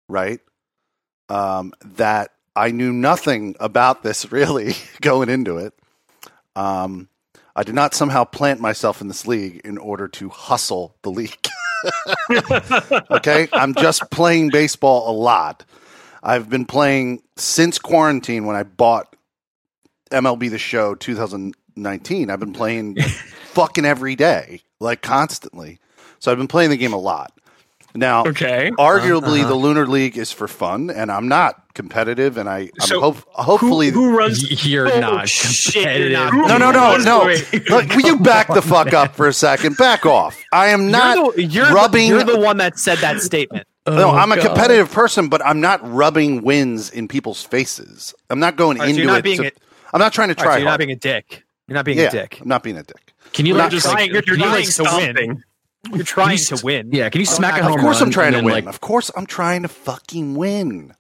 right, 0.09 0.41
um, 1.29 1.73
that 1.97 2.31
I 2.55 2.71
knew 2.71 2.93
nothing 2.93 3.57
about 3.59 4.03
this 4.03 4.31
really 4.33 4.75
going 5.01 5.29
into 5.29 5.57
it. 5.57 5.73
Um, 6.55 7.09
I 7.57 7.63
did 7.63 7.75
not 7.75 7.95
somehow 7.95 8.25
plant 8.25 8.61
myself 8.61 9.01
in 9.01 9.09
this 9.09 9.27
league 9.27 9.63
in 9.65 9.79
order 9.79 10.07
to 10.09 10.29
hustle 10.29 10.95
the 11.03 11.11
league. 11.11 11.39
Okay, 13.11 13.49
I'm 13.53 13.75
just 13.75 14.11
playing 14.11 14.51
baseball 14.51 15.11
a 15.11 15.15
lot. 15.15 15.65
I've 16.23 16.51
been 16.51 16.65
playing 16.65 17.23
since 17.37 17.79
quarantine 17.79 18.47
when 18.47 18.57
I 18.57 18.63
bought 18.63 19.15
MLB 20.11 20.51
The 20.51 20.59
Show 20.59 20.95
2019. 20.95 22.31
I've 22.31 22.41
been 22.41 22.53
playing 22.53 22.97
fucking 23.53 23.85
every 23.85 24.17
day, 24.17 24.61
like 24.81 25.03
constantly. 25.03 25.79
So 26.19 26.33
I've 26.33 26.39
been 26.39 26.49
playing 26.49 26.71
the 26.71 26.77
game 26.77 26.93
a 26.93 26.99
lot. 26.99 27.33
Now, 27.97 28.25
Okay. 28.27 28.71
arguably, 28.79 29.41
Uh-huh. 29.41 29.49
the 29.49 29.55
Lunar 29.55 29.87
League 29.87 30.17
is 30.19 30.31
for 30.33 30.47
fun, 30.49 30.91
and 30.91 31.11
I'm 31.11 31.29
not 31.29 31.63
competitive, 31.75 32.37
and 32.37 32.49
I, 32.49 32.71
I'm 32.81 32.87
So 32.87 33.01
hope, 33.01 33.17
hopefully. 33.33 33.91
who, 33.91 34.11
who 34.11 34.17
runs? 34.19 34.65
You're 34.67 34.93
Oh, 34.93 35.01
not 35.01 35.29
shit, 35.29 36.01
you're 36.01 36.11
not- 36.11 36.33
no, 36.33 36.59
no, 36.59 36.71
no, 36.71 36.97
no. 36.99 37.25
Look, 37.71 37.89
will 37.95 38.01
you 38.07 38.19
back 38.19 38.49
the 38.53 38.63
fuck 38.63 38.93
up 38.93 39.15
for 39.17 39.27
a 39.29 39.33
second? 39.33 39.77
Back 39.77 40.07
off. 40.07 40.37
I 40.53 40.69
am 40.69 40.91
not 40.91 41.17
you're, 41.17 41.33
the, 41.33 41.43
you're, 41.45 41.73
rubbing. 41.73 42.11
the, 42.11 42.17
you're 42.17 42.25
the 42.25 42.39
one 42.41 42.57
that 42.59 42.79
said 42.79 42.99
that 42.99 43.21
statement 43.21 43.67
no, 43.87 44.11
Oh, 44.11 44.11
I'm 44.11 44.33
a 44.33 44.37
God. 44.37 44.47
competitive 44.47 44.91
person, 44.91 45.29
but 45.29 45.45
I'm 45.45 45.61
not 45.61 45.81
rubbing 45.83 46.43
wins 46.43 46.91
in 46.91 47.09
people's 47.09 47.43
faces. 47.45 48.15
I'm 48.31 48.41
not 48.41 48.57
going 48.57 48.79
All 48.79 48.87
right, 48.87 48.87
so 48.87 48.91
into 48.91 49.03
you're 49.03 49.11
not 49.11 49.19
it. 49.19 49.25
being 49.25 49.39
to- 49.43 49.47
a- 49.49 49.53
I'm 49.95 50.01
not 50.01 50.13
trying 50.13 50.29
to 50.29 50.35
try 50.35 50.47
right, 50.47 50.53
so 50.55 50.59
you're 50.59 50.69
hard. 50.69 50.81
not 50.81 50.87
being 50.87 50.91
a 50.91 50.97
dick 50.97 51.43
you're 51.69 51.75
not 51.75 51.85
being 51.85 51.99
yeah, 51.99 52.05
a 52.05 52.11
dick 52.11 52.39
I'm 52.41 52.49
not 52.49 52.63
being 52.63 52.77
a 52.77 52.83
dick. 52.85 53.13
Can 53.33 53.45
you 53.45 53.55
You're 53.55 53.63
like 53.63 53.71
just 53.73 53.87
like, 53.87 53.97
trying, 53.97 54.11
you're 54.13 54.23
can 54.23 54.35
you, 54.35 54.41
trying 54.41 54.53
like, 54.55 54.67
something. 54.67 55.43
You're 55.95 56.05
trying 56.05 56.33
you 56.33 56.45
to 56.45 56.55
s- 56.55 56.63
win. 56.65 56.91
Yeah, 56.93 57.09
can 57.11 57.21
you 57.21 57.27
smack 57.27 57.59
a 57.61 57.63
home 57.63 57.73
run? 57.77 57.79
Of 57.81 57.85
course, 57.85 58.01
run 58.01 58.09
I'm 58.09 58.13
trying 58.13 58.33
to 58.33 58.39
win. 58.43 58.53
Like, 58.53 58.67
of 58.67 58.81
course, 58.81 59.11
I'm 59.17 59.27
trying 59.27 59.63
to 59.63 59.69
fucking 59.69 60.35
win. 60.35 60.95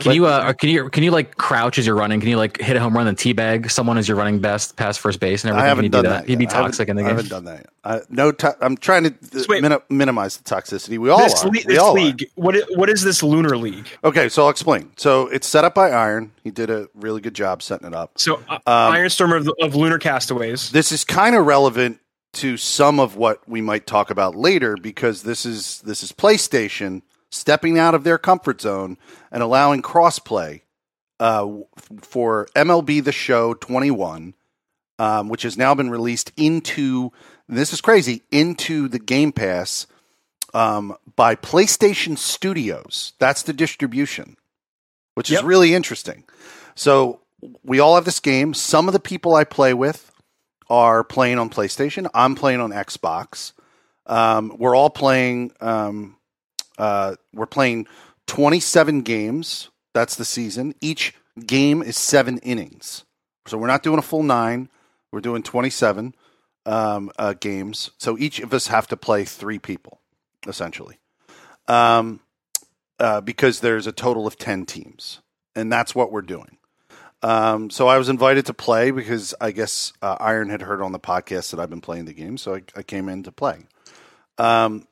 can 0.00 0.12
you 0.12 0.26
uh, 0.26 0.46
or 0.48 0.54
can 0.54 0.70
you 0.70 0.88
can 0.90 1.04
you 1.04 1.12
like 1.12 1.36
crouch 1.36 1.78
as 1.78 1.86
you're 1.86 1.94
running? 1.94 2.18
Can 2.18 2.28
you 2.28 2.36
like 2.36 2.60
hit 2.60 2.76
a 2.76 2.80
home 2.80 2.94
run 2.96 3.06
and 3.06 3.16
teabag 3.16 3.70
someone 3.70 3.96
as 3.96 4.08
you're 4.08 4.16
running 4.16 4.40
best 4.40 4.74
past 4.74 4.98
first 4.98 5.20
base 5.20 5.44
and 5.44 5.50
everything? 5.50 5.64
I 5.64 5.68
haven't 5.68 5.84
you 5.84 5.90
done 5.90 6.02
do 6.02 6.10
that. 6.10 6.28
You'd 6.28 6.40
be 6.40 6.46
yet. 6.46 6.52
I 6.52 6.56
haven't- 6.56 6.70
toxic 6.72 6.88
in 6.88 6.96
the 6.96 7.02
game. 7.02 7.06
I 7.06 7.10
haven't 7.14 7.28
done 7.28 7.44
that. 7.44 7.56
Yet. 7.58 7.66
I, 7.84 8.00
no, 8.08 8.32
to- 8.32 8.56
I'm 8.60 8.76
trying 8.76 9.04
to 9.04 9.14
So 9.38 9.46
wait. 9.48 9.62
mini- 9.62 9.76
minimize 9.90 10.36
the 10.36 10.42
toxicity. 10.42 10.98
We 10.98 11.10
all 11.10 11.18
this 11.18 11.40
are. 11.42 11.46
le- 11.46 11.50
we 11.52 11.62
this 11.62 11.78
all 11.78 11.90
are. 11.92 11.94
league, 11.94 12.26
what 12.34 12.56
is, 12.56 12.64
what 12.74 12.90
is 12.90 13.04
this 13.04 13.22
lunar 13.22 13.56
league? 13.56 13.86
Okay, 14.02 14.28
so 14.28 14.42
I'll 14.42 14.48
explain. 14.50 14.90
So 14.96 15.28
it's 15.28 15.46
set 15.46 15.64
up 15.64 15.76
by 15.76 15.90
Iron. 15.92 16.32
He 16.42 16.50
did 16.50 16.70
a 16.70 16.88
really 16.94 17.20
good 17.20 17.34
job 17.34 17.62
setting 17.62 17.86
it 17.86 17.94
up. 17.94 18.18
So 18.18 18.42
uh, 18.48 18.54
Um, 18.66 18.94
Ironstorm 18.96 19.36
of, 19.36 19.48
of 19.62 19.76
Lunar 19.76 19.98
Castaways. 20.00 20.70
This 20.72 20.90
is 20.90 21.04
kind 21.04 21.36
of 21.36 21.46
relevant 21.46 22.00
to 22.34 22.56
some 22.56 23.00
of 23.00 23.16
what 23.16 23.48
we 23.48 23.60
might 23.60 23.86
talk 23.86 24.10
about 24.10 24.34
later 24.34 24.76
because 24.76 25.22
this 25.22 25.46
is 25.46 25.80
this 25.82 26.02
is 26.02 26.12
PlayStation 26.12 27.02
stepping 27.30 27.78
out 27.78 27.94
of 27.94 28.04
their 28.04 28.18
comfort 28.18 28.60
zone 28.60 28.96
and 29.32 29.42
allowing 29.42 29.82
crossplay 29.82 30.60
uh, 31.20 31.48
for 32.00 32.46
MLB 32.54 33.02
The 33.02 33.12
Show 33.12 33.54
21, 33.54 34.34
um, 34.98 35.28
which 35.28 35.42
has 35.42 35.56
now 35.56 35.74
been 35.74 35.90
released 35.90 36.32
into 36.36 37.12
this 37.48 37.72
is 37.72 37.80
crazy 37.80 38.22
into 38.30 38.88
the 38.88 38.98
Game 38.98 39.32
Pass 39.32 39.86
um, 40.54 40.96
by 41.16 41.34
PlayStation 41.34 42.16
Studios. 42.16 43.12
That's 43.18 43.42
the 43.42 43.52
distribution, 43.52 44.36
which 45.14 45.30
is 45.30 45.42
really 45.42 45.74
interesting. 45.74 46.24
So 46.74 47.20
we 47.62 47.80
all 47.80 47.96
have 47.96 48.04
this 48.04 48.20
game. 48.20 48.54
Some 48.54 48.88
of 48.88 48.92
the 48.92 49.00
people 49.00 49.34
I 49.34 49.44
play 49.44 49.74
with 49.74 50.10
are 50.68 51.04
playing 51.04 51.38
on 51.38 51.50
PlayStation. 51.50 52.08
I'm 52.14 52.34
playing 52.34 52.60
on 52.60 52.70
Xbox. 52.70 53.52
Um, 54.06 54.54
we're 54.58 54.74
all 54.74 54.90
playing. 54.90 55.52
Um, 55.60 56.16
uh, 56.78 57.16
we're 57.32 57.46
playing 57.46 57.86
27 58.26 59.02
games. 59.02 59.70
That's 59.92 60.16
the 60.16 60.24
season. 60.24 60.74
Each 60.80 61.14
game 61.46 61.82
is 61.82 61.96
seven 61.96 62.38
innings. 62.38 63.04
So 63.46 63.58
we're 63.58 63.66
not 63.66 63.82
doing 63.82 63.98
a 63.98 64.02
full 64.02 64.22
nine. 64.22 64.68
We're 65.12 65.20
doing 65.20 65.42
27 65.42 66.14
um, 66.66 67.10
uh, 67.18 67.34
games. 67.34 67.90
So 67.98 68.18
each 68.18 68.40
of 68.40 68.52
us 68.52 68.68
have 68.68 68.86
to 68.88 68.96
play 68.96 69.24
three 69.24 69.58
people, 69.58 70.00
essentially, 70.46 70.98
um, 71.68 72.20
uh, 72.98 73.20
because 73.20 73.60
there's 73.60 73.86
a 73.86 73.92
total 73.92 74.26
of 74.26 74.36
10 74.38 74.66
teams, 74.66 75.20
and 75.54 75.72
that's 75.72 75.94
what 75.94 76.10
we're 76.10 76.22
doing. 76.22 76.58
Um, 77.24 77.70
so 77.70 77.88
I 77.88 77.96
was 77.96 78.10
invited 78.10 78.44
to 78.46 78.54
play 78.54 78.90
because 78.90 79.34
I 79.40 79.50
guess 79.50 79.94
uh, 80.02 80.18
Iron 80.20 80.50
had 80.50 80.60
heard 80.60 80.82
on 80.82 80.92
the 80.92 80.98
podcast 80.98 81.52
that 81.52 81.58
I've 81.58 81.70
been 81.70 81.80
playing 81.80 82.04
the 82.04 82.12
game, 82.12 82.36
so 82.36 82.56
I, 82.56 82.62
I 82.76 82.82
came 82.82 83.08
in 83.08 83.22
to 83.22 83.32
play. 83.32 83.64
Um, 84.36 84.86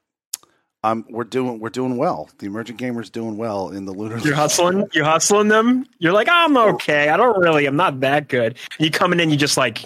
I'm, 0.82 1.04
we're 1.10 1.24
doing 1.24 1.60
we're 1.60 1.68
doing 1.68 1.98
well. 1.98 2.30
The 2.38 2.46
emergent 2.46 2.78
gamer's 2.78 3.10
doing 3.10 3.36
well 3.36 3.68
in 3.68 3.84
the 3.84 3.92
lunar. 3.92 4.16
You're 4.16 4.34
hustling. 4.34 4.88
You're 4.94 5.04
hustling 5.04 5.48
them. 5.48 5.84
You're 5.98 6.14
like, 6.14 6.28
I'm 6.30 6.56
okay. 6.56 7.10
I 7.10 7.18
don't 7.18 7.38
really. 7.38 7.66
I'm 7.66 7.76
not 7.76 8.00
that 8.00 8.28
good. 8.28 8.56
You 8.78 8.90
coming 8.90 9.20
in. 9.20 9.28
You 9.28 9.36
just 9.36 9.58
like 9.58 9.84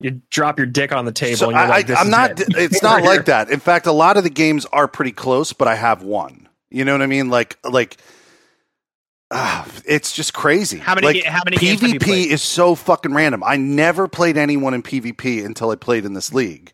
you 0.00 0.20
drop 0.28 0.58
your 0.58 0.66
dick 0.66 0.92
on 0.92 1.06
the 1.06 1.12
table. 1.12 1.38
So 1.38 1.46
and 1.46 1.54
you're 1.54 1.64
I, 1.64 1.68
like, 1.68 1.86
this 1.86 1.98
am 1.98 2.10
not. 2.10 2.38
it. 2.38 2.48
It's 2.50 2.82
not 2.82 3.04
like 3.04 3.24
that. 3.24 3.48
In 3.48 3.58
fact, 3.58 3.86
a 3.86 3.92
lot 3.92 4.18
of 4.18 4.22
the 4.22 4.28
games 4.28 4.66
are 4.66 4.86
pretty 4.86 5.12
close, 5.12 5.54
but 5.54 5.66
I 5.66 5.76
have 5.76 6.02
one. 6.02 6.46
You 6.68 6.84
know 6.84 6.92
what 6.92 7.00
I 7.00 7.06
mean? 7.06 7.30
Like 7.30 7.56
like. 7.64 7.96
Ah, 9.34 9.68
it's 9.84 10.12
just 10.12 10.32
crazy. 10.32 10.78
How 10.78 10.94
many 10.94 11.06
Like, 11.06 11.24
how 11.24 11.42
many 11.44 11.56
games 11.58 11.80
have 11.82 11.92
you 11.92 12.00
PvP 12.00 12.26
is 12.26 12.42
so 12.42 12.74
fucking 12.74 13.12
random. 13.12 13.42
I 13.44 13.56
never 13.56 14.08
played 14.08 14.36
anyone 14.36 14.72
in 14.74 14.82
PvP 14.82 15.44
until 15.44 15.70
I 15.70 15.76
played 15.76 16.04
in 16.04 16.14
this 16.14 16.32
league, 16.32 16.72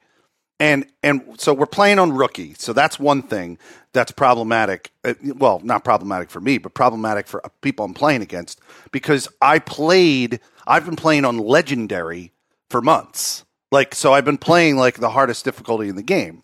and 0.60 0.86
and 1.02 1.22
so 1.38 1.52
we're 1.54 1.66
playing 1.66 1.98
on 1.98 2.12
rookie. 2.12 2.54
So 2.54 2.72
that's 2.72 2.98
one 2.98 3.22
thing 3.22 3.58
that's 3.92 4.12
problematic. 4.12 4.92
Uh, 5.04 5.14
Well, 5.36 5.60
not 5.64 5.82
problematic 5.84 6.30
for 6.30 6.40
me, 6.40 6.58
but 6.58 6.74
problematic 6.74 7.26
for 7.26 7.42
people 7.62 7.84
I'm 7.84 7.94
playing 7.94 8.22
against 8.22 8.60
because 8.92 9.28
I 9.40 9.58
played. 9.58 10.40
I've 10.66 10.84
been 10.84 10.96
playing 10.96 11.24
on 11.24 11.38
legendary 11.38 12.32
for 12.68 12.80
months. 12.80 13.44
Like 13.72 13.94
so, 13.94 14.12
I've 14.12 14.24
been 14.24 14.38
playing 14.38 14.76
like 14.76 14.98
the 14.98 15.10
hardest 15.10 15.44
difficulty 15.44 15.88
in 15.88 15.96
the 15.96 16.02
game. 16.02 16.42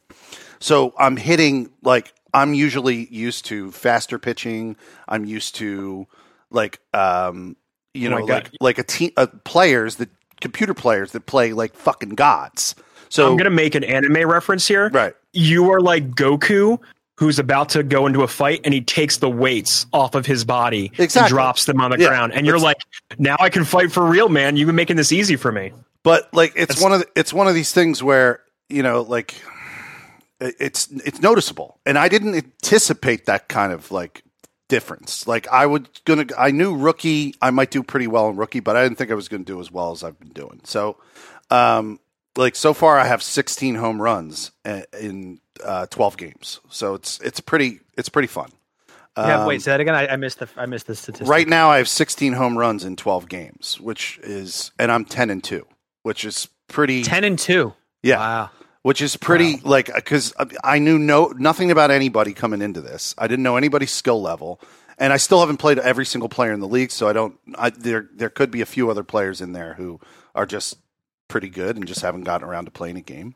So 0.59 0.95
I'm 0.99 1.17
hitting 1.17 1.71
like 1.83 2.13
I'm 2.37 2.55
usually 2.55 3.07
used 3.13 3.47
to 3.47 3.73
faster 3.73 4.19
pitching. 4.19 4.77
I'm 5.09 5.25
used 5.25 5.57
to 5.57 6.07
like 6.51 6.79
um 6.95 7.57
you 7.95 8.09
Oh 8.13 8.19
know 8.19 8.25
like 8.25 8.51
like 8.61 8.79
a 8.79 8.83
team 8.85 9.11
uh, 9.17 9.27
players 9.45 9.97
that 9.97 10.11
computer 10.41 10.75
players 10.75 11.13
that 11.13 11.27
play 11.27 11.53
like 11.53 11.75
fucking 11.75 12.11
gods. 12.11 12.75
So 13.09 13.31
I'm 13.31 13.37
gonna 13.37 13.51
make 13.51 13.75
an 13.75 13.85
anime 13.85 14.29
reference 14.29 14.69
here. 14.69 14.91
right. 14.91 15.15
You 15.33 15.71
are 15.71 15.81
like 15.81 16.11
Goku, 16.11 16.79
who's 17.19 17.39
about 17.39 17.69
to 17.71 17.83
go 17.83 18.07
into 18.07 18.23
a 18.23 18.29
fight, 18.29 18.61
and 18.65 18.73
he 18.75 18.81
takes 18.81 19.19
the 19.19 19.31
weights 19.31 19.87
off 19.93 20.15
of 20.15 20.27
his 20.27 20.45
body 20.45 20.93
Exactly. 20.99 21.21
and 21.21 21.29
drops 21.29 21.65
them 21.67 21.81
on 21.81 21.91
the 21.91 21.99
Yeah. 21.99 22.09
ground. 22.09 22.33
And 22.35 22.47
you're 22.47 22.57
It's- 22.57 22.65
like, 22.65 22.79
now 23.19 23.37
I 23.39 23.49
can 23.49 23.65
fight 23.65 23.93
for 23.93 24.05
real, 24.05 24.29
man. 24.29 24.57
You've 24.57 24.67
been 24.67 24.77
making 24.77 24.97
this 24.97 25.13
easy 25.13 25.37
for 25.37 25.51
me. 25.53 25.73
But 26.03 26.29
like 26.35 26.53
it's 26.57 26.69
That's- 26.77 26.83
one 26.83 26.93
of 26.93 27.01
the, 27.01 27.07
it's 27.17 27.33
one 27.33 27.49
of 27.49 27.55
these 27.55 27.73
things 27.73 28.03
where 28.03 28.41
you 28.69 28.83
know 28.83 29.03
like 29.03 29.35
it's 30.41 30.89
it's 31.05 31.21
noticeable, 31.21 31.79
and 31.87 31.99
I 31.99 32.09
didn't 32.09 32.35
anticipate 32.35 33.27
that 33.27 33.49
kind 33.49 33.73
of 33.73 33.91
like 33.91 34.23
difference. 34.69 35.27
Like 35.27 35.47
I 35.49 35.67
was 35.67 35.83
gonna 36.05 36.27
I 36.37 36.51
knew 36.51 36.77
rookie 36.77 37.35
I 37.41 37.51
might 37.51 37.71
do 37.71 37.83
pretty 37.83 38.07
well 38.07 38.29
in 38.29 38.37
rookie, 38.37 38.61
but 38.61 38.77
I 38.77 38.83
didn't 38.83 38.99
think 38.99 39.11
I 39.11 39.15
was 39.15 39.29
going 39.29 39.45
to 39.45 39.53
do 39.53 39.61
as 39.61 39.71
well 39.71 39.93
as 39.93 40.03
I've 40.03 40.19
been 40.19 40.31
doing. 40.33 40.61
So, 40.65 40.97
um, 41.51 42.01
like 42.37 42.57
so 42.57 42.75
far 42.75 42.99
I 42.99 43.07
have 43.07 43.23
16 43.23 43.77
home 43.77 44.03
runs 44.03 44.51
uh, 44.65 44.83
in 45.01 45.41
uh, 45.65 45.87
12 45.87 46.17
games. 46.17 46.61
So 46.69 46.95
it's 46.95 47.21
it's 47.21 47.41
pretty 47.41 47.81
it's 47.97 48.09
pretty 48.09 48.29
fun. 48.29 48.51
Yeah, 49.17 49.41
Um, 49.41 49.47
wait, 49.49 49.63
say 49.63 49.71
that 49.71 49.81
again. 49.81 49.95
I, 49.95 50.09
I 50.09 50.17
missed 50.17 50.41
the 50.41 50.49
I 50.59 50.67
missed 50.67 50.87
the 50.89 50.95
statistic. 50.95 51.27
Right 51.27 51.49
now, 51.49 51.71
I 51.71 51.79
have 51.79 51.89
16 51.89 52.35
home 52.35 52.59
runs 52.59 52.85
in 52.85 52.97
12 52.97 53.31
games, 53.31 53.81
which 53.81 54.19
is, 54.23 54.73
and 54.79 54.93
I'm 54.93 55.07
10 55.07 55.31
and 55.31 55.43
two, 55.43 55.67
which 56.03 56.23
is 56.27 56.49
pretty. 56.69 57.03
ten 57.03 57.25
and 57.25 57.39
two. 57.39 57.73
yeah, 58.03 58.19
Wow. 58.19 58.51
Which 58.87 59.03
is 59.03 59.17
pretty 59.17 59.57
like 59.65 59.91
uh, 59.91 59.95
because 59.97 60.33
uh, 60.37 60.47
I 60.63 60.79
knew 60.79 60.97
no 60.97 61.35
nothing 61.37 61.73
about 61.73 61.91
anybody 61.91 62.33
coming 62.33 62.63
into 62.63 62.81
this. 62.81 63.17
I 63.19 63.27
didn't 63.27 63.43
know 63.43 63.57
anybody's 63.57 63.91
skill 63.91 64.23
level, 64.23 64.61
and 64.97 65.13
I 65.13 65.17
still 65.17 65.41
haven't 65.41 65.57
played 65.57 65.81
every 65.81 66.07
single 66.07 66.29
player 66.29 66.53
in 66.53 66.61
the 66.61 66.69
league. 66.69 66.93
So 66.93 67.09
I 67.09 67.13
don't. 67.13 67.37
I, 67.57 67.71
there 67.71 68.09
there 68.15 68.31
could 68.31 68.53
be 68.53 68.61
a 68.61 68.67
few 68.67 68.89
other 68.89 69.03
players 69.03 69.41
in 69.41 69.55
there 69.55 69.75
who 69.75 69.99
are 70.37 70.47
just 70.47 70.79
pretty 71.27 71.49
good 71.49 71.75
and 71.75 71.85
just 71.89 72.01
haven't 72.03 72.23
gotten 72.23 72.47
around 72.47 72.67
to 72.67 72.71
playing 72.71 72.97
a 72.97 73.01
game. 73.01 73.35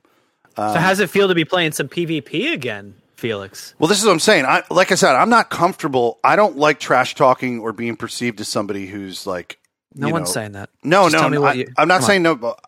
so 0.55 0.63
um, 0.63 0.77
how 0.77 0.91
does 0.91 1.01
it 1.01 1.11
feel 1.11 1.27
to 1.27 1.35
be 1.35 1.45
playing 1.45 1.73
some 1.73 1.89
PvP 1.89 2.53
again, 2.53 2.95
Felix? 3.17 3.75
Well, 3.81 3.89
this 3.89 3.99
is 3.99 4.05
what 4.05 4.13
I'm 4.13 4.21
saying. 4.21 4.45
I 4.45 4.63
like 4.71 4.93
I 4.93 4.95
said, 4.95 5.17
I'm 5.17 5.31
not 5.31 5.51
comfortable. 5.51 6.21
I 6.23 6.37
don't 6.37 6.59
like 6.59 6.79
trash 6.79 7.17
talking 7.17 7.59
or 7.59 7.73
being 7.73 7.97
perceived 7.97 8.41
as 8.41 8.47
somebody 8.47 8.87
who's 8.87 9.27
like. 9.27 9.59
No 9.97 10.11
one's 10.11 10.29
know, 10.29 10.33
saying 10.33 10.53
that. 10.53 10.71
No, 10.85 11.11
Just 11.11 11.21
no, 11.21 11.29
no, 11.29 11.45
I, 11.45 11.67
I'm 11.77 11.89
not 11.89 11.95
come 11.97 12.03
on. 12.03 12.03
saying 12.03 12.23
no. 12.23 12.37
But 12.37 12.61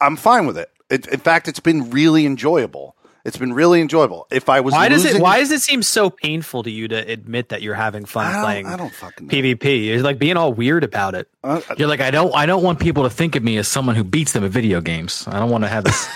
I'm 0.00 0.14
fine 0.14 0.46
with 0.46 0.58
it. 0.58 0.70
It. 0.90 1.06
In 1.06 1.20
fact, 1.20 1.48
it's 1.48 1.60
been 1.60 1.90
really 1.90 2.26
enjoyable. 2.26 2.96
It's 3.22 3.36
been 3.36 3.52
really 3.52 3.82
enjoyable. 3.82 4.26
If 4.30 4.48
I 4.48 4.60
was 4.60 4.72
Why 4.72 4.88
does 4.88 5.04
it 5.04 5.20
Why 5.20 5.40
does 5.40 5.50
it 5.50 5.60
seem 5.60 5.82
so 5.82 6.08
painful 6.08 6.62
to 6.62 6.70
you 6.70 6.88
to 6.88 6.96
admit 6.96 7.50
that 7.50 7.60
you're 7.60 7.74
having 7.74 8.06
fun 8.06 8.26
I 8.34 8.42
playing 8.42 8.66
I 8.66 8.76
don't 8.76 8.92
fucking 8.92 9.26
know. 9.26 9.32
PvP? 9.32 9.84
You're 9.86 10.00
like 10.00 10.18
being 10.18 10.38
all 10.38 10.54
weird 10.54 10.84
about 10.84 11.14
it. 11.14 11.28
Uh, 11.44 11.60
You're 11.76 11.88
like, 11.88 12.00
I 12.00 12.10
don't, 12.10 12.34
I 12.34 12.46
don't 12.46 12.62
want 12.62 12.80
people 12.80 13.02
to 13.02 13.10
think 13.10 13.36
of 13.36 13.42
me 13.42 13.58
as 13.58 13.68
someone 13.68 13.94
who 13.94 14.04
beats 14.04 14.32
them 14.32 14.42
at 14.44 14.50
video 14.50 14.80
games. 14.80 15.26
I 15.28 15.38
don't 15.38 15.50
want 15.50 15.64
to 15.64 15.68
have 15.68 15.84
this. 15.84 16.08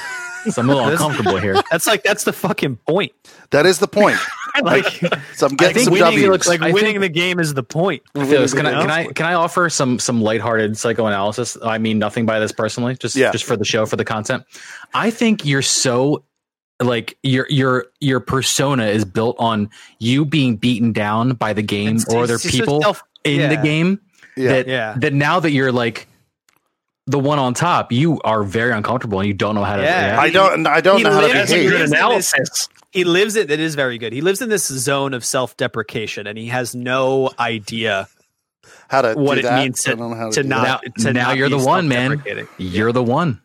So 0.50 0.62
I'm 0.62 0.68
a 0.70 0.74
little 0.74 0.88
uncomfortable 0.90 1.36
here. 1.38 1.54
That's 1.70 1.86
like 1.86 2.02
that's 2.02 2.24
the 2.24 2.32
fucking 2.32 2.76
point. 2.88 3.12
that 3.50 3.66
is 3.66 3.78
the 3.78 3.88
point. 3.88 4.18
Like, 4.62 4.84
So 5.34 5.48
I'm 5.48 5.56
getting 5.56 5.74
think 5.74 5.84
some 5.86 5.92
winning 5.94 6.10
W's. 6.10 6.28
looks 6.28 6.46
like 6.46 6.62
I 6.62 6.70
winning 6.70 6.92
think- 6.92 7.00
the 7.00 7.08
game 7.08 7.40
is 7.40 7.54
the 7.54 7.64
point. 7.64 8.04
Felix, 8.14 8.54
can 8.54 8.66
I, 8.66 8.80
can 8.82 8.88
I 8.90 9.06
can 9.08 9.26
I 9.26 9.34
offer 9.34 9.68
some 9.68 9.98
some 9.98 10.22
lighthearted 10.22 10.78
psychoanalysis? 10.78 11.58
I 11.60 11.78
mean 11.78 11.98
nothing 11.98 12.24
by 12.24 12.38
this 12.38 12.52
personally, 12.52 12.94
just 12.94 13.16
Yeah. 13.16 13.32
just 13.32 13.44
for 13.46 13.56
the 13.56 13.64
show, 13.64 13.84
for 13.84 13.96
the 13.96 14.04
content. 14.04 14.44
I 14.94 15.10
think 15.10 15.44
you're 15.44 15.60
so 15.60 16.24
like 16.80 17.18
your 17.24 17.48
your 17.50 17.86
your 17.98 18.20
persona 18.20 18.84
is 18.86 19.04
built 19.04 19.34
on 19.40 19.70
you 19.98 20.24
being 20.24 20.54
beaten 20.56 20.92
down 20.92 21.30
by 21.30 21.52
the 21.52 21.62
game 21.62 21.96
It's- 21.96 22.14
or 22.14 22.22
it's 22.22 22.32
other 22.32 22.38
people 22.38 22.80
self- 22.80 23.02
in 23.24 23.48
the 23.48 23.56
game. 23.56 23.98
Yeah. 24.36 24.48
That 24.50 24.68
Yeah. 24.68 24.94
that 24.98 25.12
now 25.12 25.40
that 25.40 25.50
you're 25.50 25.72
like 25.72 26.06
the 27.06 27.18
one 27.18 27.38
on 27.38 27.52
top, 27.54 27.92
you 27.92 28.20
are 28.24 28.42
very 28.42 28.72
uncomfortable 28.72 29.20
and 29.20 29.26
you 29.28 29.34
don't 29.34 29.54
know 29.54 29.64
how 29.64 29.76
to 29.76 29.82
Yeah. 29.82 30.06
react. 30.06 30.20
I 30.22 30.30
don't. 30.30 30.66
I 30.66 30.80
don't 30.80 30.98
He 30.98 31.02
know 31.04 31.12
how 31.12 31.20
to 31.20 31.26
lives- 31.26 31.34
That's 31.34 31.50
a 31.52 31.54
behave. 31.54 31.70
good 31.70 31.80
lives 31.80 31.92
in 31.92 31.98
analysis. 31.98 32.68
He 32.92 33.04
lives 33.04 33.36
it. 33.36 33.48
That 33.48 33.60
is 33.60 33.74
very 33.74 33.98
good. 33.98 34.12
He 34.12 34.20
lives 34.20 34.40
in 34.40 34.48
this 34.48 34.66
zone 34.66 35.14
of 35.14 35.24
self-deprecation, 35.24 36.26
and 36.26 36.38
he 36.38 36.46
has 36.46 36.74
no 36.74 37.30
idea 37.38 38.08
How 38.88 39.02
to 39.02 39.14
what 39.14 39.34
do 39.34 39.40
it 39.40 39.42
that. 39.42 39.58
means 39.62 39.86
I 39.86 39.90
to, 39.90 39.96
don't 39.96 40.32
to 40.32 40.42
not. 40.44 40.62
that. 40.64 40.92
Now- 40.98 41.04
to 41.04 41.12
now 41.12 41.28
not 41.28 41.36
you're 41.36 41.48
the 41.48 41.58
one, 41.58 41.88
man. 41.88 42.22
You're 42.58 42.92
the 42.92 43.02
one. 43.02 43.40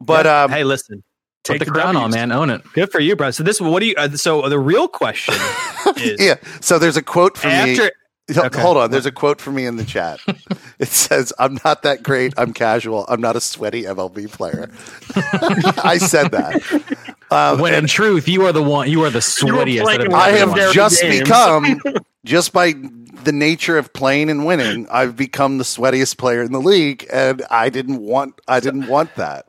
But 0.00 0.26
um, 0.26 0.50
hey, 0.50 0.64
listen. 0.64 1.02
Put 1.44 1.52
Take 1.54 1.58
the 1.60 1.64
the 1.66 1.70
crown 1.72 1.96
on, 1.96 2.10
man. 2.10 2.30
Own 2.30 2.50
it. 2.50 2.62
Good 2.74 2.92
for 2.92 3.00
you, 3.00 3.16
bro. 3.16 3.30
So 3.30 3.42
this, 3.42 3.60
what 3.60 3.80
do 3.80 3.86
you? 3.86 3.94
Uh, 3.96 4.10
so 4.10 4.48
the 4.48 4.58
real 4.58 4.86
question 4.86 5.34
is 5.96 6.20
yeah. 6.20 6.34
So 6.60 6.78
there's 6.78 6.96
a 6.96 7.02
quote 7.02 7.36
from 7.38 7.50
me. 7.50 7.56
after. 7.72 7.84
H- 7.86 7.92
Okay. 8.36 8.60
Hold 8.60 8.76
on. 8.76 8.90
There's 8.90 9.06
a 9.06 9.12
quote 9.12 9.40
for 9.40 9.50
me 9.50 9.64
in 9.64 9.76
the 9.76 9.84
chat. 9.84 10.20
it 10.78 10.88
says, 10.88 11.32
"I'm 11.38 11.58
not 11.64 11.82
that 11.84 12.02
great. 12.02 12.34
I'm 12.36 12.52
casual. 12.52 13.06
I'm 13.08 13.20
not 13.20 13.36
a 13.36 13.40
sweaty 13.40 13.84
MLB 13.84 14.30
player." 14.30 14.70
I 15.84 15.96
said 15.98 16.30
that, 16.32 16.62
Uh, 17.30 17.56
when 17.56 17.74
in 17.74 17.86
truth, 17.86 18.28
you 18.28 18.44
are 18.46 18.52
the 18.52 18.62
one. 18.62 18.90
You 18.90 19.04
are 19.04 19.10
the 19.10 19.18
sweatiest. 19.20 19.82
playing 19.82 20.00
out 20.00 20.06
of 20.06 20.12
with 20.12 20.14
I 20.14 20.30
have 20.30 20.72
just 20.72 21.00
games. 21.02 21.20
become, 21.20 21.80
just 22.24 22.52
by 22.52 22.74
the 23.24 23.32
nature 23.32 23.76
of 23.78 23.92
playing 23.92 24.30
and 24.30 24.46
winning, 24.46 24.86
I've 24.90 25.16
become 25.16 25.58
the 25.58 25.64
sweatiest 25.64 26.16
player 26.18 26.42
in 26.42 26.52
the 26.52 26.60
league, 26.60 27.06
and 27.12 27.42
I 27.50 27.68
didn't 27.68 28.00
want, 28.00 28.40
I 28.48 28.60
didn't 28.60 28.88
want 28.88 29.14
that. 29.16 29.46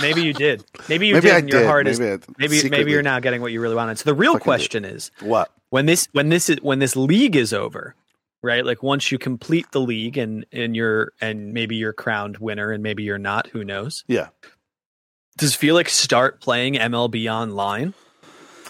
Maybe 0.00 0.22
you 0.22 0.32
did. 0.32 0.64
Maybe 0.88 1.06
you 1.08 1.14
Maybe 1.14 1.28
did. 1.28 1.34
I 1.34 1.38
and 1.38 1.48
your 1.48 1.60
did. 1.60 1.66
heart 1.66 1.86
is 1.86 2.00
Maybe 2.00 2.22
I 2.22 2.26
maybe 2.38 2.70
maybe 2.70 2.90
you're 2.92 3.02
now 3.02 3.20
getting 3.20 3.40
what 3.40 3.52
you 3.52 3.60
really 3.60 3.76
wanted. 3.76 3.98
So 3.98 4.04
the 4.04 4.14
real 4.14 4.32
fucking 4.34 4.40
did. 4.40 4.44
question 4.44 4.84
is 4.84 5.10
what? 5.20 5.50
when 5.70 5.86
this 5.86 6.08
when 6.12 6.28
this 6.28 6.48
is 6.48 6.58
when 6.62 6.78
this 6.78 6.96
league 6.96 7.36
is 7.36 7.52
over, 7.52 7.94
right? 8.42 8.64
Like 8.64 8.82
once 8.82 9.10
you 9.12 9.18
complete 9.18 9.70
the 9.72 9.80
league 9.80 10.16
and 10.16 10.46
and 10.52 10.74
you're 10.74 11.12
and 11.20 11.52
maybe 11.52 11.76
you're 11.76 11.92
crowned 11.92 12.38
winner 12.38 12.70
and 12.70 12.82
maybe 12.82 13.02
you're 13.02 13.18
not. 13.18 13.48
Who 13.48 13.64
knows? 13.64 14.04
Yeah. 14.06 14.28
Does 15.36 15.54
Felix 15.54 15.94
start 15.94 16.40
playing 16.40 16.74
MLB 16.74 17.32
online? 17.32 17.94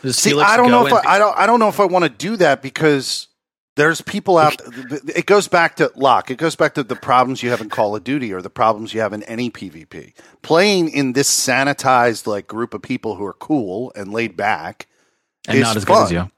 Does 0.02 0.16
See, 0.18 0.30
Felix 0.30 0.50
I 0.50 0.56
don't 0.56 0.70
know 0.70 0.86
if 0.86 0.92
I, 0.92 1.14
I 1.14 1.18
don't, 1.18 1.36
I 1.36 1.46
don't 1.46 1.58
know 1.58 1.68
if 1.68 1.80
I 1.80 1.86
want 1.86 2.04
to 2.04 2.10
do 2.10 2.36
that 2.36 2.62
because 2.62 3.28
there's 3.78 4.00
people 4.02 4.36
out. 4.38 4.60
It 5.14 5.24
goes 5.26 5.46
back 5.46 5.76
to 5.76 5.90
lock. 5.94 6.30
It 6.32 6.36
goes 6.36 6.56
back 6.56 6.74
to 6.74 6.82
the 6.82 6.96
problems 6.96 7.42
you 7.44 7.50
have 7.50 7.60
in 7.60 7.68
Call 7.68 7.94
of 7.94 8.02
Duty 8.02 8.32
or 8.32 8.42
the 8.42 8.50
problems 8.50 8.92
you 8.92 9.00
have 9.00 9.12
in 9.12 9.22
any 9.22 9.50
PvP. 9.50 10.14
Playing 10.42 10.88
in 10.90 11.12
this 11.12 11.30
sanitized 11.30 12.26
like 12.26 12.48
group 12.48 12.74
of 12.74 12.82
people 12.82 13.14
who 13.14 13.24
are 13.24 13.32
cool 13.32 13.92
and 13.94 14.12
laid 14.12 14.36
back 14.36 14.88
and 15.46 15.56
is 15.58 15.62
not 15.62 15.76
as 15.76 15.84
good 15.84 15.96
as 16.02 16.10
fun. 16.10 16.30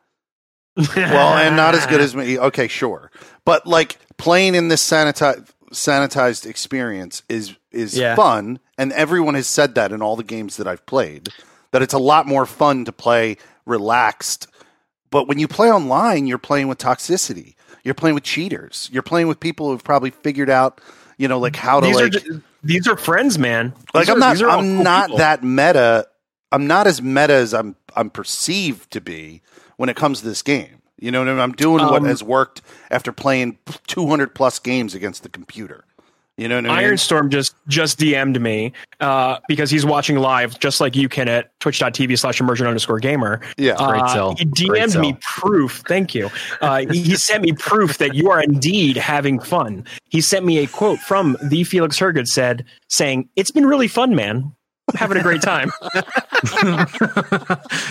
you. 0.77 0.85
well, 0.97 1.35
and 1.39 1.57
not 1.57 1.75
as 1.75 1.87
good 1.87 2.03
as 2.03 2.15
me. 2.15 2.39
Okay, 2.39 2.69
sure, 2.69 3.11
but 3.47 3.67
like 3.67 3.99
playing 4.19 4.55
in 4.55 4.69
this 4.69 4.87
sanitized 4.87 5.49
sanitized 5.73 6.45
experience 6.47 7.23
is 7.29 7.57
is 7.73 7.97
Yeah. 7.97 8.17
fun, 8.17 8.61
and 8.77 8.93
everyone 8.93 9.35
has 9.35 9.47
said 9.47 9.75
that 9.77 9.93
in 9.93 10.03
all 10.03 10.15
the 10.17 10.25
games 10.25 10.59
that 10.59 10.69
I've 10.69 10.85
played 10.85 11.31
that 11.73 11.83
it's 11.83 11.95
a 11.95 11.99
lot 11.99 12.27
more 12.27 12.45
fun 12.47 12.85
to 12.85 12.93
play 12.93 13.37
relaxed. 13.65 14.47
But 15.11 15.29
when 15.29 15.39
you 15.39 15.49
play 15.49 15.71
online, 15.71 16.27
you're 16.27 16.39
playing 16.39 16.69
with 16.69 16.79
toxicity. 16.79 17.55
You're 17.85 17.95
playing 17.95 18.15
with 18.15 18.25
cheaters. 18.25 18.89
You're 18.93 19.03
playing 19.03 19.29
with 19.29 19.41
people 19.41 19.69
who've 19.71 19.83
probably 19.85 20.11
figured 20.11 20.51
out, 20.51 20.81
you 21.19 21.29
know, 21.29 21.39
like 21.39 21.57
how 21.57 21.81
to 21.81 21.87
these 21.87 21.97
like 21.97 22.05
are 22.05 22.09
ju- 22.11 22.43
these 22.63 22.87
are 22.89 22.97
friends, 22.97 23.39
man. 23.39 23.73
like 23.95 24.07
These 24.07 24.09
I'm 24.09 24.19
not 24.19 24.35
these 24.35 24.43
are 24.43 24.51
I'm 24.51 24.65
cool 24.77 24.85
not 24.85 25.07
people. 25.07 25.19
that 25.19 25.43
meta. 25.43 26.07
I'm 26.53 26.67
not 26.67 26.87
as 26.87 27.01
meta 27.03 27.35
as 27.35 27.55
I'm 27.55 27.77
I'm 27.97 28.11
perceived 28.11 28.91
to 28.93 29.01
be 29.01 29.43
when 29.77 29.89
it 29.89 29.97
comes 29.97 30.21
to 30.21 30.27
this 30.27 30.43
game. 30.43 30.83
You 30.99 31.11
know 31.11 31.21
what 31.21 31.29
I 31.29 31.33
mean? 31.33 31.41
I'm 31.41 31.53
doing 31.53 31.89
what 31.89 32.03
Um, 32.03 32.05
has 32.05 32.23
worked 32.23 32.61
after 32.91 33.11
playing 33.13 33.59
200 33.87 34.35
plus 34.35 34.59
games 34.59 34.95
against 34.95 35.23
the 35.23 35.31
computer. 35.31 35.85
You 36.41 36.49
know 36.49 36.57
what 36.57 36.71
I 36.71 36.81
mean? 36.81 36.91
Ironstorm 36.93 37.29
just 37.29 37.55
just 37.69 37.99
DM'd 38.01 38.41
me 38.41 38.73
uh, 39.01 39.39
because 39.47 39.71
he's 39.71 39.85
watching 39.85 40.17
live, 40.17 40.59
just 40.59 40.81
like 40.81 40.97
you 40.97 41.07
can 41.09 41.29
at 41.29 41.51
twitch.tv 41.61 42.19
slash 42.19 42.41
emergent 42.41 42.67
underscore 42.67 42.99
gamer. 42.99 43.41
Yeah. 43.59 43.77
Great 43.77 44.01
Uh, 44.03 44.09
sell. 44.15 44.35
He 44.37 44.47
DM'd 44.47 44.99
me 44.99 45.11
sell. 45.13 45.19
proof. 45.21 45.83
Thank 45.87 46.15
you. 46.15 46.31
Uh, 46.63 46.87
he, 46.91 47.03
he 47.03 47.17
sent 47.17 47.43
me 47.43 47.53
proof 47.53 47.99
that 47.99 48.15
you 48.15 48.31
are 48.31 48.41
indeed 48.43 48.97
having 48.97 49.39
fun. 49.39 49.85
He 50.09 50.23
sent 50.23 50.47
me 50.47 50.59
a 50.59 50.67
quote 50.67 50.99
from 51.01 51.37
the 51.43 51.63
Felix 51.65 51.99
Hergood 51.99 52.27
said, 52.27 52.65
saying, 52.89 53.29
"It's 53.37 53.51
been 53.51 53.67
really 53.67 53.89
fun, 53.89 54.15
man. 54.15 54.53
I'm 54.93 54.97
having 54.97 55.19
a 55.19 55.23
great 55.23 55.43
time." 55.43 55.71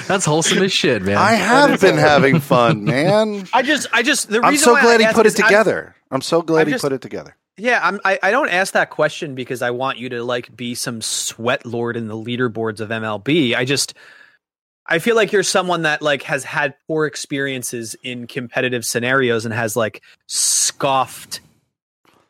That's 0.07 0.25
wholesome 0.25 0.59
as 0.63 0.73
shit, 0.73 1.01
man. 1.03 1.17
I 1.17 1.33
have 1.33 1.79
been 1.81 1.97
having 1.97 2.39
fun, 2.39 2.83
man. 2.85 3.47
I 3.53 3.61
just 3.61 3.87
I 3.93 4.01
just 4.03 4.29
the 4.29 4.41
I'm 4.43 4.57
so 4.57 4.73
why 4.73 4.81
glad 4.81 4.95
I 4.95 4.97
he 4.99 5.05
ask 5.05 5.15
put 5.15 5.25
it 5.25 5.33
is 5.33 5.39
I'm- 5.39 5.47
together. 5.47 5.95
I'm 6.11 6.21
so 6.21 6.41
glad 6.41 6.67
I'm 6.67 6.73
he 6.73 6.79
put 6.79 6.91
it 6.93 7.01
together. 7.01 7.35
Yeah, 7.59 7.79
I'm, 7.83 7.99
I 8.05 8.17
I 8.23 8.31
don't 8.31 8.49
ask 8.49 8.73
that 8.73 8.89
question 8.89 9.35
because 9.35 9.61
I 9.61 9.71
want 9.71 9.97
you 9.97 10.09
to 10.09 10.23
like 10.23 10.55
be 10.55 10.75
some 10.75 11.01
sweat 11.01 11.65
lord 11.65 11.97
in 11.97 12.07
the 12.07 12.15
leaderboards 12.15 12.79
of 12.79 12.89
MLB. 12.89 13.55
I 13.55 13.65
just 13.65 13.93
I 14.85 14.99
feel 14.99 15.15
like 15.15 15.31
you're 15.31 15.43
someone 15.43 15.83
that 15.83 16.01
like 16.01 16.23
has 16.23 16.43
had 16.43 16.73
poor 16.87 17.05
experiences 17.05 17.95
in 18.03 18.25
competitive 18.27 18.83
scenarios 18.85 19.45
and 19.45 19.53
has 19.53 19.75
like 19.75 20.01
scoffed 20.27 21.41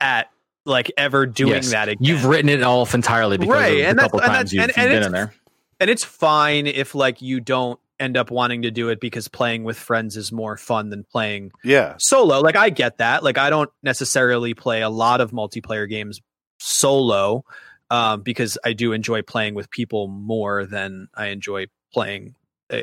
at 0.01 0.29
like 0.65 0.91
ever 0.97 1.25
doing 1.25 1.53
Yes. 1.53 1.71
that 1.71 1.89
again. 1.89 2.03
You've 2.03 2.25
written 2.25 2.49
it 2.49 2.61
off 2.63 2.93
entirely 2.93 3.37
because 3.37 3.53
Right, 3.53 3.79
of 3.81 3.85
and 3.89 3.97
that's- 3.99 4.11
couple 4.11 4.19
times 4.19 4.53
you've, 4.53 4.63
and- 4.63 4.69
you've 4.71 4.77
and 4.77 4.89
been 4.91 5.03
in 5.03 5.11
there. 5.11 5.33
and 5.79 5.89
it's 5.89 6.03
fine 6.03 6.67
if 6.67 6.95
like 6.95 7.21
you 7.21 7.39
don't 7.39 7.79
end 7.99 8.15
up 8.17 8.31
wanting 8.31 8.61
to 8.63 8.71
do 8.71 8.89
it 8.89 8.99
because 8.99 9.27
playing 9.27 9.63
with 9.63 9.77
friends 9.77 10.15
is 10.17 10.31
more 10.31 10.55
fun 10.57 10.89
than 10.89 11.03
playing 11.03 11.51
Yeah. 11.63 11.95
solo. 11.99 12.39
Like 12.39 12.55
i 12.55 12.69
get 12.69 12.97
that. 12.97 13.23
Like 13.23 13.37
i 13.37 13.49
don't 13.49 13.69
necessarily 13.83 14.53
play 14.53 14.81
a 14.81 14.89
lot 14.89 15.21
of 15.21 15.31
multiplayer 15.31 15.87
games 15.89 16.21
solo 16.59 17.43
um, 17.89 18.21
because 18.21 18.57
i 18.63 18.73
do 18.73 18.93
enjoy 18.93 19.21
playing 19.21 19.55
with 19.55 19.69
people 19.69 20.07
more 20.07 20.65
than 20.65 21.07
i 21.15 21.27
enjoy 21.27 21.65
playing 21.93 22.35
uh, 22.71 22.77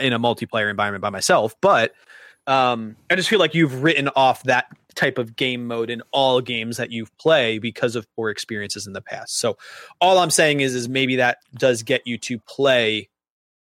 in 0.00 0.12
a 0.12 0.18
multiplayer 0.18 0.70
environment 0.70 1.02
by 1.02 1.10
myself. 1.10 1.54
But 1.60 1.92
um, 2.46 2.96
i 3.10 3.14
just 3.16 3.28
feel 3.28 3.38
like 3.38 3.54
you've 3.54 3.82
written 3.82 4.08
off 4.16 4.42
that 4.44 4.66
type 4.94 5.16
of 5.16 5.36
game 5.36 5.66
mode 5.66 5.88
in 5.90 6.02
all 6.12 6.40
games 6.42 6.76
that 6.76 6.90
you've 6.90 7.16
played 7.16 7.62
because 7.62 7.96
of 7.96 8.06
poor 8.14 8.28
experiences 8.30 8.86
in 8.86 8.92
the 8.92 9.00
past. 9.00 9.38
So 9.38 9.56
all 10.00 10.18
i'm 10.18 10.30
saying 10.30 10.60
is 10.60 10.74
is 10.74 10.88
maybe 10.88 11.16
that 11.16 11.38
does 11.56 11.82
get 11.82 12.06
you 12.06 12.18
to 12.18 12.38
play 12.40 13.08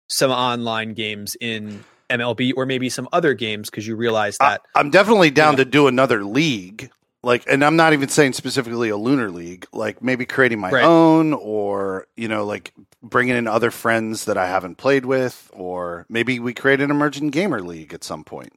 some 0.08 0.32
online 0.32 0.94
games 0.94 1.36
in 1.42 1.84
mlb 2.10 2.54
or 2.56 2.66
maybe 2.66 2.90
some 2.90 3.10
other 3.12 3.34
games 3.34 3.70
because 3.70 3.86
you 3.86 3.96
realize 3.96 4.38
that 4.38 4.62
I, 4.74 4.80
am 4.80 4.90
definitely 4.90 5.30
down 5.32 5.58
to 5.58 5.66
do 5.66 5.88
another 5.88 6.24
league. 6.24 6.90
Like, 7.24 7.44
and 7.50 7.66
I'm 7.66 7.76
not 7.76 7.92
even 7.92 8.08
saying 8.08 8.34
specifically 8.34 8.88
a 8.88 8.96
lunar 8.96 9.30
league. 9.30 9.66
Like, 9.74 10.02
maybe 10.02 10.26
creating 10.26 10.60
my 10.60 10.70
Right. 10.72 10.86
own, 10.86 11.34
or 11.34 12.08
you 12.16 12.30
know, 12.30 12.46
like 12.46 12.74
bringing 13.04 13.36
in 13.36 13.48
other 13.48 13.72
friends 13.72 14.26
that 14.26 14.38
I 14.38 14.48
haven't 14.48 14.76
played 14.78 15.04
with, 15.06 15.50
or 15.52 16.06
maybe 16.08 16.40
we 16.40 16.54
create 16.54 16.80
an 16.80 16.90
emerging 16.92 17.32
gamer 17.32 17.60
league 17.60 17.94
at 17.94 18.06
some 18.06 18.24
point, 18.24 18.54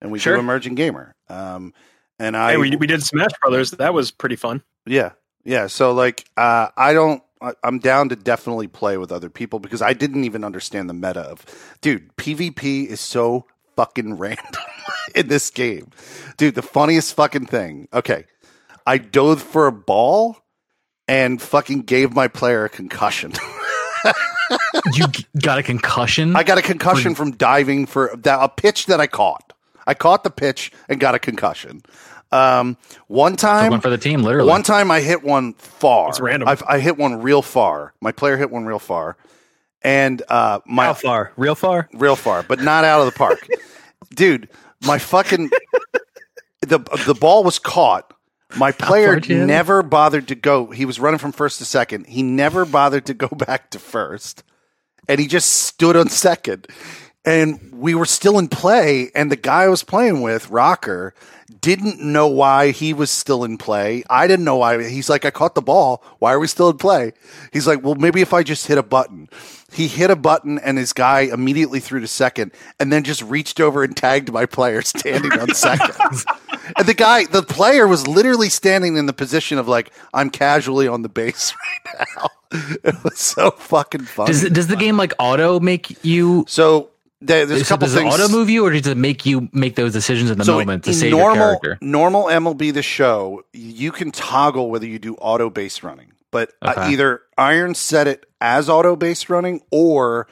and 0.00 0.10
we 0.10 0.18
Sure. 0.18 0.34
do 0.36 0.40
emerging 0.40 0.76
gamer. 0.76 1.14
Um, 1.28 1.74
and 2.18 2.36
I, 2.36 2.52
hey, 2.52 2.56
we 2.56 2.74
we 2.76 2.86
did 2.86 3.02
Smash 3.02 3.32
Brothers. 3.42 3.72
That 3.72 3.92
was 3.92 4.10
pretty 4.12 4.36
fun. 4.36 4.62
yeah, 4.86 5.10
yeah. 5.44 5.66
So 5.66 5.92
like, 5.92 6.24
uh, 6.38 6.68
I 6.76 6.94
don't. 6.94 7.22
I- 7.40 7.54
I'm 7.62 7.78
down 7.78 8.08
to 8.10 8.16
definitely 8.16 8.68
play 8.68 8.96
with 8.96 9.12
other 9.12 9.28
people 9.30 9.58
because 9.58 9.82
I 9.82 9.92
didn't 9.92 10.24
even 10.24 10.44
understand 10.44 10.88
the 10.88 10.94
meta 10.94 11.20
of, 11.20 11.44
dude. 11.80 12.14
PvP 12.16 12.86
is 12.86 13.00
so 13.00 13.46
fucking 13.76 14.14
random 14.18 14.62
in 15.14 15.28
this 15.28 15.50
game, 15.50 15.90
dude. 16.36 16.54
The 16.54 16.62
funniest 16.62 17.14
fucking 17.14 17.46
thing. 17.46 17.88
Okay, 17.92 18.24
I 18.86 18.98
dove 18.98 19.42
for 19.42 19.66
a 19.66 19.72
ball 19.72 20.38
and 21.08 21.40
fucking 21.42 21.82
gave 21.82 22.14
my 22.14 22.28
player 22.28 22.64
a 22.64 22.68
concussion. 22.70 23.32
you 24.94 25.06
got 25.42 25.58
a 25.58 25.62
concussion. 25.62 26.36
I 26.36 26.42
got 26.42 26.58
a 26.58 26.62
concussion 26.62 27.14
from 27.14 27.32
diving 27.32 27.86
for 27.86 28.10
that 28.18 28.38
a 28.42 28.48
pitch 28.48 28.86
that 28.86 29.00
I 29.00 29.06
caught. 29.06 29.52
I 29.86 29.94
caught 29.94 30.24
the 30.24 30.30
pitch 30.30 30.72
and 30.88 30.98
got 30.98 31.14
a 31.14 31.18
concussion. 31.18 31.82
Um, 32.32 32.76
one 33.06 33.32
Took 33.32 33.40
time, 33.40 33.70
one 33.70 33.80
for 33.80 33.90
the 33.90 33.98
team, 33.98 34.22
literally. 34.22 34.48
One 34.48 34.62
time 34.62 34.90
I 34.90 35.00
hit 35.00 35.22
one 35.22 35.52
far. 35.54 36.08
It's 36.08 36.20
random. 36.20 36.48
I've, 36.48 36.62
I 36.66 36.80
hit 36.80 36.98
one 36.98 37.22
real 37.22 37.42
far. 37.42 37.94
My 38.00 38.12
player 38.12 38.36
hit 38.36 38.50
one 38.50 38.66
real 38.66 38.78
far, 38.78 39.16
and 39.82 40.22
uh, 40.28 40.60
my 40.66 40.86
how 40.86 40.94
far 40.94 41.32
real 41.36 41.54
far 41.54 41.88
real 41.92 42.16
far, 42.16 42.42
but 42.42 42.60
not 42.60 42.84
out 42.84 43.00
of 43.00 43.06
the 43.06 43.12
park, 43.16 43.46
dude. 44.14 44.48
My 44.82 44.98
fucking 44.98 45.50
the 46.60 46.78
the 47.06 47.14
ball 47.14 47.44
was 47.44 47.58
caught. 47.58 48.12
My 48.56 48.72
player 48.72 49.18
never 49.20 49.82
bothered 49.82 50.28
to 50.28 50.34
go. 50.34 50.70
He 50.70 50.84
was 50.84 51.00
running 51.00 51.18
from 51.18 51.32
first 51.32 51.58
to 51.58 51.64
second. 51.64 52.06
He 52.06 52.22
never 52.22 52.64
bothered 52.64 53.06
to 53.06 53.14
go 53.14 53.28
back 53.32 53.70
to 53.70 53.78
first, 53.78 54.42
and 55.08 55.20
he 55.20 55.26
just 55.26 55.50
stood 55.50 55.96
on 55.96 56.08
second. 56.08 56.66
And 57.24 57.72
we 57.72 57.94
were 57.94 58.04
still 58.04 58.38
in 58.38 58.48
play, 58.48 59.10
and 59.14 59.32
the 59.32 59.36
guy 59.36 59.62
I 59.62 59.68
was 59.68 59.82
playing 59.82 60.20
with, 60.20 60.50
Rocker, 60.50 61.14
didn't 61.60 61.98
know 62.00 62.26
why 62.26 62.70
he 62.70 62.92
was 62.92 63.10
still 63.10 63.44
in 63.44 63.56
play. 63.56 64.04
I 64.10 64.26
didn't 64.26 64.44
know 64.44 64.56
why. 64.56 64.86
He's 64.86 65.08
like, 65.08 65.24
I 65.24 65.30
caught 65.30 65.54
the 65.54 65.62
ball. 65.62 66.04
Why 66.18 66.34
are 66.34 66.38
we 66.38 66.46
still 66.46 66.68
in 66.68 66.76
play? 66.76 67.12
He's 67.52 67.66
like, 67.66 67.82
well, 67.82 67.94
maybe 67.94 68.20
if 68.20 68.34
I 68.34 68.42
just 68.42 68.66
hit 68.66 68.76
a 68.76 68.82
button. 68.82 69.28
He 69.72 69.88
hit 69.88 70.10
a 70.10 70.16
button, 70.16 70.58
and 70.58 70.76
his 70.76 70.92
guy 70.92 71.20
immediately 71.20 71.80
threw 71.80 72.00
to 72.00 72.06
second, 72.06 72.52
and 72.78 72.92
then 72.92 73.02
just 73.02 73.22
reached 73.22 73.60
over 73.60 73.82
and 73.82 73.96
tagged 73.96 74.30
my 74.30 74.44
player 74.44 74.82
standing 74.82 75.32
on 75.32 75.54
second. 75.54 75.94
and 76.76 76.86
the 76.86 76.94
guy, 76.94 77.24
the 77.24 77.42
player 77.42 77.86
was 77.86 78.06
literally 78.06 78.50
standing 78.50 78.96
in 78.96 79.06
the 79.06 79.14
position 79.14 79.58
of 79.58 79.66
like, 79.66 79.90
I'm 80.12 80.28
casually 80.28 80.86
on 80.86 81.00
the 81.02 81.08
base 81.08 81.54
right 81.86 82.08
now. 82.16 82.28
It 82.84 83.02
was 83.02 83.18
so 83.18 83.50
fucking 83.50 84.04
funny. 84.04 84.28
does, 84.28 84.48
does 84.50 84.66
the 84.68 84.76
game 84.76 84.96
like 84.96 85.12
auto 85.18 85.58
make 85.58 86.04
you? 86.04 86.44
so 86.46 86.90
there, 87.26 87.46
there's 87.46 87.62
a 87.62 87.64
couple 87.64 87.86
does 87.86 87.94
things. 87.94 88.14
it 88.14 88.20
auto 88.20 88.32
move 88.32 88.50
you, 88.50 88.66
or 88.66 88.70
does 88.70 88.86
it 88.86 88.96
make 88.96 89.24
you 89.26 89.48
make 89.52 89.76
those 89.76 89.92
decisions 89.92 90.30
in 90.30 90.38
the 90.38 90.44
moment 90.44 90.84
to 90.84 90.94
save 90.94 91.10
normal, 91.10 91.36
your 91.36 91.44
character? 91.44 91.78
Normal 91.80 92.24
MLB 92.24 92.72
the 92.72 92.82
show, 92.82 93.44
you 93.52 93.92
can 93.92 94.10
toggle 94.10 94.70
whether 94.70 94.86
you 94.86 94.98
do 94.98 95.14
auto 95.16 95.50
base 95.50 95.82
running, 95.82 96.12
but 96.30 96.52
uh, 96.62 96.74
either 96.88 97.22
Iron 97.38 97.74
set 97.74 98.06
it 98.06 98.26
as 98.40 98.68
auto 98.68 98.96
base 98.96 99.28
running 99.28 99.62
or 99.70 100.26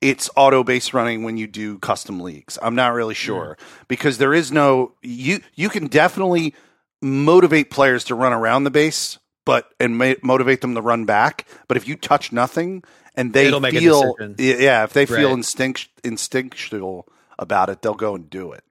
it's 0.00 0.30
auto 0.36 0.64
base 0.64 0.94
running 0.94 1.22
when 1.24 1.36
you 1.36 1.46
do 1.46 1.78
custom 1.78 2.20
leagues. 2.20 2.58
I'm 2.62 2.74
not 2.74 2.92
really 2.92 3.14
sure 3.14 3.58
because 3.88 4.18
there 4.18 4.32
is 4.32 4.52
no 4.52 4.94
you. 5.02 5.40
You 5.54 5.68
can 5.68 5.88
definitely 5.88 6.54
motivate 7.02 7.70
players 7.70 8.04
to 8.04 8.14
run 8.14 8.32
around 8.32 8.64
the 8.64 8.70
base, 8.70 9.18
but 9.44 9.72
and 9.80 9.98
ma- 9.98 10.14
motivate 10.22 10.60
them 10.60 10.74
to 10.74 10.80
run 10.80 11.04
back. 11.04 11.46
But 11.66 11.76
if 11.76 11.86
you 11.88 11.96
touch 11.96 12.32
nothing 12.32 12.84
and 13.18 13.32
they 13.32 13.48
It'll 13.48 13.60
feel 13.60 14.14
yeah, 14.38 14.84
if 14.84 14.92
they 14.92 15.04
feel 15.04 15.30
Right. 15.30 15.38
instinct 15.38 15.88
instinctual 16.04 17.06
about 17.38 17.68
it, 17.68 17.82
they'll 17.82 17.94
go 17.94 18.14
and 18.14 18.30
do 18.30 18.52
it. 18.52 18.62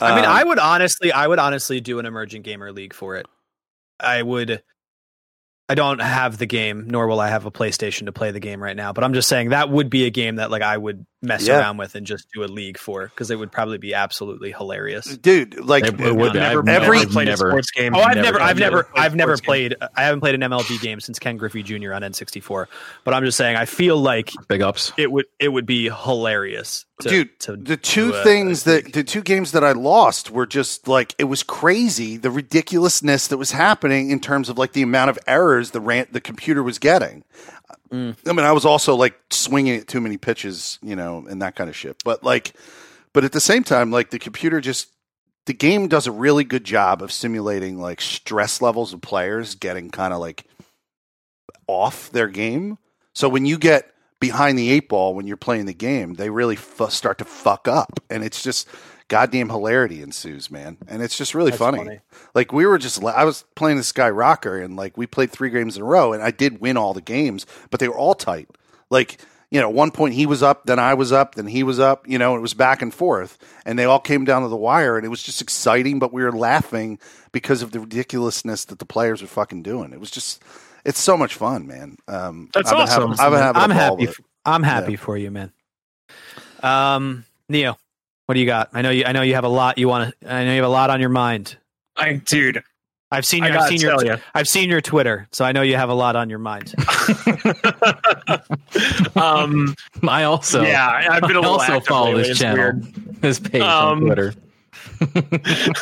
I 0.00 0.14
mean, 0.14 0.24
Um, 0.24 0.30
I 0.30 0.44
would 0.44 0.60
honestly, 0.60 1.10
I 1.10 1.26
would 1.26 1.40
honestly 1.40 1.80
do 1.80 1.98
an 1.98 2.06
emerging 2.06 2.42
gamer 2.42 2.70
league 2.72 2.94
for 2.94 3.16
it. 3.16 3.26
I 3.98 4.22
would. 4.22 4.62
I 5.68 5.74
don't 5.74 6.00
have 6.00 6.38
the 6.38 6.46
game, 6.46 6.86
nor 6.88 7.08
will 7.08 7.20
I 7.20 7.28
have 7.28 7.44
a 7.44 7.50
PlayStation 7.50 8.06
to 8.06 8.12
play 8.12 8.30
the 8.30 8.40
game 8.40 8.62
right 8.62 8.76
now. 8.76 8.92
But 8.92 9.04
I'm 9.04 9.12
just 9.12 9.28
saying 9.28 9.50
that 9.50 9.68
would 9.68 9.90
be 9.90 10.06
a 10.06 10.10
game 10.10 10.36
that 10.36 10.50
like 10.50 10.62
I 10.62 10.78
would 10.78 11.04
mess 11.20 11.46
Yeah. 11.48 11.58
around 11.58 11.78
with 11.78 11.94
and 11.96 12.06
just 12.06 12.28
do 12.32 12.44
a 12.44 12.46
league 12.46 12.78
for 12.78 13.06
because 13.08 13.30
it 13.30 13.36
would 13.38 13.50
probably 13.50 13.78
be 13.78 13.92
absolutely 13.94 14.52
hilarious. 14.52 15.16
dude, 15.16 15.58
like 15.64 15.84
It- 15.84 16.00
it 16.00 16.14
would 16.16 16.32
be. 16.32 16.38
Never, 16.38 16.60
I've 16.60 16.64
never 16.64 16.94
every- 16.94 17.06
played 17.06 17.26
never- 17.26 17.48
a 17.48 17.50
sports 17.50 17.70
game. 17.72 17.94
Oh, 17.94 18.00
I've 18.00 18.14
Never 18.16 18.22
never, 18.38 18.40
I've 18.40 18.58
never, 18.58 18.88
I've 18.94 19.14
never 19.16 19.36
sports 19.36 19.40
game. 19.40 19.46
played. 19.80 19.90
I 19.96 20.04
haven't 20.04 20.20
played 20.20 20.34
an 20.36 20.42
MLB 20.42 20.78
game 20.80 21.00
since 21.00 21.18
Ken 21.18 21.36
Griffey 21.36 21.62
Jr. 21.64 21.92
on 21.92 22.02
N64. 22.02 22.66
But 23.04 23.14
I'm 23.14 23.24
just 23.24 23.36
saying, 23.36 23.56
I 23.56 23.64
feel 23.64 23.96
like 23.96 24.30
Big 24.48 24.62
ups. 24.62 24.92
it 24.96 25.10
would, 25.10 25.26
it 25.40 25.48
would 25.48 25.66
be 25.66 25.88
hilarious, 25.90 26.84
to, 27.02 27.08
dude 27.08 27.40
to 27.40 27.56
the 27.56 27.76
two 27.76 28.12
a- 28.12 28.22
things 28.22 28.62
a 28.66 28.70
that 28.70 28.92
the 28.92 29.04
two 29.04 29.22
games 29.22 29.52
that 29.52 29.62
i 29.62 29.70
lost 29.72 30.30
were 30.32 30.46
just 30.46 30.88
like 30.88 31.14
it 31.18 31.24
was 31.24 31.44
crazy 31.44 32.16
the 32.16 32.30
ridiculousness 32.30 33.28
that 33.28 33.36
was 33.36 33.52
happening 33.52 34.10
in 34.10 34.18
terms 34.18 34.48
of 34.48 34.58
like 34.58 34.72
the 34.72 34.82
amount 34.82 35.08
of 35.08 35.16
errors 35.28 35.70
the 35.70 35.80
rant 35.80 36.12
the 36.12 36.20
computer 36.20 36.60
was 36.62 36.78
getting 36.80 37.22
Mm. 37.90 38.16
i 38.26 38.32
mean 38.32 38.44
i 38.44 38.52
was 38.52 38.64
also 38.64 38.94
like 38.94 39.18
swinging 39.30 39.80
at 39.80 39.88
too 39.88 40.00
many 40.00 40.16
pitches 40.16 40.78
you 40.82 40.96
know 40.96 41.26
and 41.28 41.42
that 41.42 41.56
kind 41.56 41.70
of 41.70 41.76
shit 41.76 41.96
but 42.04 42.22
like 42.22 42.52
but 43.12 43.24
at 43.24 43.32
the 43.32 43.40
same 43.40 43.64
time 43.64 43.90
like 43.90 44.10
the 44.10 44.18
computer 44.18 44.60
just 44.60 44.88
the 45.46 45.54
game 45.54 45.88
does 45.88 46.06
a 46.06 46.12
really 46.12 46.44
good 46.44 46.64
job 46.64 47.02
of 47.02 47.10
simulating 47.10 47.78
like 47.78 48.00
stress 48.00 48.60
levels 48.60 48.92
of 48.92 49.00
players 49.00 49.54
getting 49.54 49.90
kind 49.90 50.12
of 50.12 50.20
like 50.20 50.44
off 51.66 52.10
their 52.10 52.28
game 52.28 52.78
so 53.14 53.28
when 53.28 53.46
you 53.46 53.58
get 53.58 53.92
behind 54.20 54.58
the 54.58 54.70
eight 54.70 54.88
ball 54.88 55.14
when 55.14 55.26
you're 55.26 55.36
playing 55.36 55.66
the 55.66 55.74
game, 55.74 56.14
they 56.14 56.30
really 56.30 56.56
f- 56.56 56.90
start 56.90 57.18
to 57.18 57.24
fuck 57.24 57.68
up, 57.68 58.00
and 58.10 58.24
it's 58.24 58.42
just 58.42 58.68
goddamn 59.08 59.48
hilarity 59.48 60.02
ensues, 60.02 60.50
man. 60.50 60.78
And 60.86 61.02
it's 61.02 61.16
just 61.16 61.34
really 61.34 61.52
funny. 61.52 61.78
funny. 61.78 62.00
Like 62.34 62.52
we 62.52 62.66
were 62.66 62.78
just, 62.78 63.02
I 63.02 63.24
was 63.24 63.44
playing 63.54 63.78
this 63.78 63.92
guy 63.92 64.10
Rocker, 64.10 64.60
and 64.60 64.76
like 64.76 64.96
we 64.96 65.06
played 65.06 65.30
three 65.30 65.50
games 65.50 65.76
in 65.76 65.82
a 65.82 65.86
row, 65.86 66.12
and 66.12 66.22
I 66.22 66.30
did 66.30 66.60
win 66.60 66.76
all 66.76 66.94
the 66.94 67.00
games, 67.00 67.46
but 67.70 67.80
they 67.80 67.88
were 67.88 67.96
all 67.96 68.14
tight. 68.14 68.48
Like 68.90 69.20
you 69.50 69.60
know, 69.60 69.68
at 69.68 69.74
one 69.74 69.90
point 69.90 70.12
he 70.12 70.26
was 70.26 70.42
up, 70.42 70.66
then 70.66 70.78
I 70.78 70.92
was 70.92 71.10
up, 71.10 71.34
then 71.34 71.46
he 71.46 71.62
was 71.62 71.80
up. 71.80 72.06
You 72.06 72.18
know, 72.18 72.36
it 72.36 72.40
was 72.40 72.52
back 72.52 72.82
and 72.82 72.92
forth, 72.92 73.38
and 73.64 73.78
they 73.78 73.84
all 73.84 73.98
came 73.98 74.24
down 74.26 74.42
to 74.42 74.48
the 74.48 74.56
wire, 74.56 74.96
and 74.96 75.06
it 75.06 75.08
was 75.08 75.22
just 75.22 75.40
exciting. 75.40 75.98
But 75.98 76.12
we 76.12 76.22
were 76.22 76.32
laughing 76.32 76.98
because 77.32 77.62
of 77.62 77.72
the 77.72 77.80
ridiculousness 77.80 78.66
that 78.66 78.78
the 78.78 78.84
players 78.86 79.22
were 79.22 79.28
fucking 79.28 79.62
doing. 79.62 79.92
It 79.92 80.00
was 80.00 80.10
just. 80.10 80.42
It's 80.84 81.00
so 81.00 81.18
much 81.18 81.34
fun, 81.34 81.66
man. 81.66 81.98
Um, 82.06 82.48
That's 82.54 82.70
I've 82.70 82.76
been 82.76 82.82
awesome. 82.82 83.10
Having, 83.10 83.20
I've 83.20 83.30
been 83.32 83.40
having 83.40 83.60
a 83.60 83.64
I'm 83.64 83.70
ball 83.70 83.78
happy. 83.78 83.96
with 83.96 84.10
it. 84.10 84.16
f- 84.20 84.24
I'm 84.46 84.62
happy 84.62 84.96
for 84.96 85.18
you, 85.18 85.30
man. 85.30 85.52
Um, 86.62 87.24
Neo, 87.48 87.76
what 88.28 88.34
do 88.34 88.40
you 88.40 88.46
got? 88.46 88.68
I 88.74 88.82
know 88.82 88.90
you. 88.90 89.06
I 89.06 89.12
know 89.12 89.22
you 89.22 89.34
have 89.36 89.44
a 89.44 89.48
lot. 89.48 89.78
You 89.78 89.88
want 89.88 90.12
to. 90.20 90.30
I 90.30 90.44
know 90.44 90.50
you 90.50 90.56
have 90.60 90.66
a 90.68 90.72
lot 90.72 90.90
on 90.90 91.00
your 91.00 91.08
mind. 91.08 91.56
I, 91.96 92.20
dude, 92.26 92.62
I've 93.10 93.24
seen 93.24 93.42
your. 93.42 93.52
I've 93.54 93.58
gotta 93.60 93.68
seen 93.70 93.80
your. 93.80 93.90
tell 93.92 94.04
you. 94.04 94.16
I've 94.34 94.46
seen 94.46 94.68
your 94.68 94.82
Twitter, 94.82 95.26
so 95.32 95.46
I 95.46 95.52
know 95.52 95.62
you 95.62 95.76
have 95.76 95.88
a 95.88 95.94
lot 95.94 96.14
on 96.14 96.28
your 96.28 96.38
mind. 96.38 96.74
um, 99.16 99.74
I 100.06 100.24
also 100.24 100.62
yeah, 100.62 100.86
I- 100.86 101.16
I've 101.16 101.22
been 101.22 101.36
a 101.36 101.40
I 101.40 101.46
also 101.46 101.80
follow 101.80 102.08
lately. 102.12 102.22
this 102.24 102.38
channel, 102.38 102.72
weird. 102.74 102.84
his 103.22 103.40
page 103.40 103.62
Um, 103.62 103.98
on 103.98 104.00
Twitter. 104.02 104.34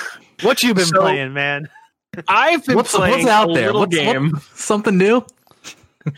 what 0.43 0.63
you 0.63 0.73
been 0.73 0.85
So- 0.87 1.01
playing, 1.01 1.33
man? 1.33 1.69
I've 2.29 2.65
been 2.65 2.77
What's, 2.77 2.95
playing 2.95 3.25
what's 3.25 3.29
out 3.29 3.51
a 3.51 3.55
there? 3.55 3.67
little 3.67 3.81
What's, 3.83 3.97
what- 3.97 4.03
game. 4.05 4.41
something 4.55 4.97
new? 4.97 5.27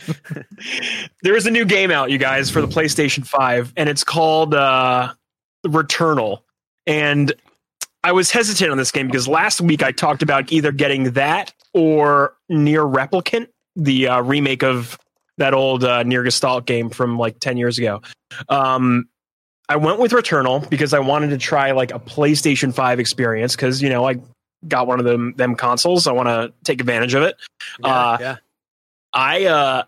There 1.23 1.35
is 1.35 1.47
a 1.47 1.51
new 1.51 1.65
game 1.65 1.91
out, 1.91 2.11
you 2.11 2.19
guys, 2.19 2.51
for 2.51 2.61
the 2.61 2.69
PlayStation 2.69 3.27
5, 3.27 3.73
and 3.77 3.89
it's 3.89 4.05
called 4.05 4.55
uh, 4.55 5.13
Returnal. 5.73 6.41
And 6.87 7.33
I 8.05 8.13
was 8.13 8.31
hesitant 8.31 8.71
on 8.71 8.79
this 8.79 8.91
game 8.91 9.07
because 9.07 9.29
last 9.29 9.61
week 9.61 9.83
I 9.83 9.93
talked 9.93 10.23
about 10.23 10.53
either 10.53 10.73
getting 10.73 11.13
that 11.13 11.53
or 11.75 12.35
NieR 12.51 12.91
Replicant, 12.91 13.49
the 13.77 14.09
uh, 14.09 14.23
remake 14.23 14.63
of 14.63 14.99
that 15.37 15.55
old 15.55 15.85
uh, 15.85 16.05
NieR 16.05 16.25
Gestalt 16.25 16.67
game 16.67 16.91
from 16.91 17.19
like 17.19 17.39
10 17.41 17.57
years 17.57 17.79
ago. 17.79 18.03
Um, 18.49 19.09
I 19.69 19.77
went 19.77 19.99
with 19.99 20.13
Returnal 20.13 20.69
because 20.71 20.95
I 20.95 20.99
wanted 21.01 21.31
to 21.31 21.39
try 21.39 21.73
like 21.73 21.93
a 21.93 21.99
PlayStation 21.99 22.75
5 22.75 23.01
experience 23.01 23.55
because, 23.55 23.83
you 23.83 23.91
know, 23.91 24.09
I 24.09 24.21
got 24.67 24.87
one 24.87 24.99
of 24.99 25.05
them, 25.05 25.35
them 25.37 25.55
consoles. 25.55 26.07
I 26.07 26.13
want 26.13 26.29
to 26.29 26.53
take 26.65 26.81
advantage 26.81 27.15
of 27.15 27.23
it. 27.23 27.37
Uh, 27.83 28.17
yeah. 28.21 28.37
I 29.13 29.47
uh 29.47 29.83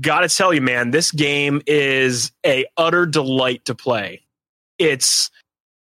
gotta 0.00 0.28
tell 0.28 0.52
you, 0.52 0.60
man, 0.60 0.90
this 0.90 1.10
game 1.10 1.62
is 1.66 2.32
a 2.44 2.66
utter 2.76 3.06
delight 3.06 3.64
to 3.66 3.74
play. 3.74 4.22
It's 4.82 5.30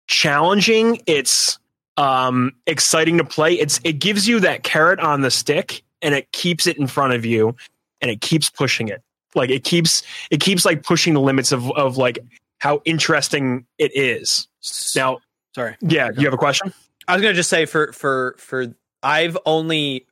challenging, 0.07 1.01
it's 1.05 1.57
um 1.97 2.53
exciting 2.67 3.17
to 3.17 3.23
play. 3.23 3.53
It's 3.53 3.79
it 3.83 3.93
gives 3.93 4.27
you 4.27 4.39
that 4.41 4.63
carrot 4.63 4.99
on 4.99 5.21
the 5.21 5.31
stick 5.31 5.83
and 6.01 6.13
it 6.15 6.31
keeps 6.31 6.67
it 6.67 6.77
in 6.77 6.87
front 6.87 7.13
of 7.13 7.25
you 7.25 7.55
and 8.01 8.11
it 8.11 8.21
keeps 8.21 8.49
pushing 8.49 8.87
it. 8.87 9.01
Like 9.35 9.49
it 9.49 9.63
keeps 9.63 10.03
it 10.29 10.39
keeps 10.39 10.65
like 10.65 10.83
pushing 10.83 11.13
the 11.13 11.21
limits 11.21 11.51
of 11.51 11.71
of 11.71 11.97
like 11.97 12.19
how 12.59 12.81
interesting 12.85 13.65
it 13.77 13.91
is. 13.95 14.47
Now, 14.95 15.19
Sorry. 15.55 15.75
yeah, 15.81 16.11
you 16.15 16.25
have 16.25 16.33
a 16.33 16.37
question? 16.37 16.73
I 17.07 17.13
was 17.13 17.21
gonna 17.21 17.33
just 17.33 17.49
say 17.49 17.65
for 17.65 17.91
for 17.93 18.35
for 18.37 18.67
I've 19.01 19.37
only 19.45 20.05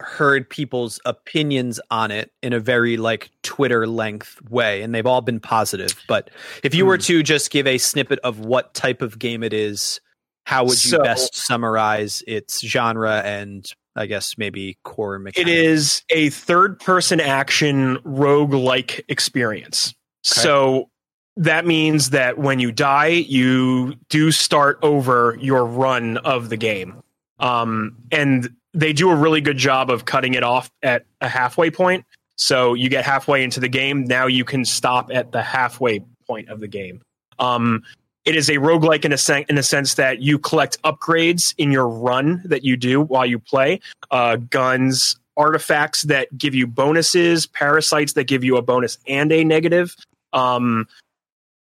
heard 0.00 0.48
people's 0.48 1.00
opinions 1.04 1.80
on 1.90 2.10
it 2.10 2.30
in 2.42 2.52
a 2.52 2.60
very 2.60 2.96
like 2.96 3.30
Twitter 3.42 3.86
length 3.86 4.40
way, 4.50 4.82
and 4.82 4.94
they've 4.94 5.06
all 5.06 5.20
been 5.20 5.40
positive. 5.40 5.94
But 6.06 6.30
if 6.62 6.74
you 6.74 6.86
were 6.86 6.98
to 6.98 7.22
just 7.22 7.50
give 7.50 7.66
a 7.66 7.78
snippet 7.78 8.18
of 8.20 8.40
what 8.40 8.74
type 8.74 9.02
of 9.02 9.18
game 9.18 9.42
it 9.42 9.52
is, 9.52 10.00
how 10.46 10.64
would 10.64 10.82
you 10.84 10.90
So- 10.90 11.02
best 11.02 11.34
summarize 11.34 12.22
its 12.26 12.60
genre 12.66 13.20
and 13.24 13.66
I 13.96 14.06
guess 14.06 14.38
maybe 14.38 14.78
core 14.84 15.16
It 15.16 15.20
mechanics? 15.20 15.50
is 15.50 16.02
a 16.10 16.30
third 16.30 16.78
person 16.78 17.18
action 17.20 17.98
rogue 18.04 18.54
like 18.54 19.04
experience. 19.08 19.92
So 20.22 20.90
that 21.36 21.66
means 21.66 22.10
that 22.10 22.38
when 22.38 22.60
you 22.60 22.70
die, 22.70 23.06
you 23.08 23.94
do 24.08 24.30
start 24.30 24.78
over 24.82 25.36
your 25.40 25.64
run 25.64 26.16
of 26.18 26.48
the 26.48 26.56
game. 26.56 27.02
Um, 27.40 27.96
and 28.12 28.50
they 28.74 28.92
do 28.92 29.10
a 29.10 29.14
really 29.14 29.40
good 29.40 29.56
job 29.56 29.90
of 29.90 30.04
cutting 30.04 30.34
it 30.34 30.42
off 30.42 30.70
at 30.82 31.04
a 31.20 31.28
halfway 31.28 31.70
point. 31.70 32.04
So 32.36 32.74
you 32.74 32.88
get 32.88 33.04
halfway 33.04 33.42
into 33.42 33.60
the 33.60 33.68
game. 33.68 34.04
Now 34.04 34.26
you 34.26 34.44
can 34.44 34.64
stop 34.64 35.10
at 35.12 35.32
the 35.32 35.42
halfway 35.42 36.04
point 36.26 36.48
of 36.48 36.60
the 36.60 36.68
game. 36.68 37.02
Um, 37.38 37.82
it 38.24 38.36
is 38.36 38.48
a 38.48 38.54
roguelike 38.54 39.04
in 39.04 39.12
a, 39.12 39.18
sen- 39.18 39.46
in 39.48 39.58
a 39.58 39.62
sense 39.62 39.94
that 39.94 40.20
you 40.20 40.38
collect 40.38 40.80
upgrades 40.82 41.54
in 41.56 41.72
your 41.72 41.88
run 41.88 42.42
that 42.44 42.64
you 42.64 42.76
do 42.76 43.00
while 43.00 43.24
you 43.26 43.38
play 43.38 43.80
uh, 44.10 44.36
guns, 44.36 45.18
artifacts 45.36 46.02
that 46.02 46.36
give 46.36 46.54
you 46.54 46.66
bonuses, 46.66 47.46
parasites 47.46 48.12
that 48.12 48.24
give 48.24 48.44
you 48.44 48.56
a 48.56 48.62
bonus 48.62 48.98
and 49.06 49.32
a 49.32 49.44
negative. 49.44 49.96
Um, 50.32 50.86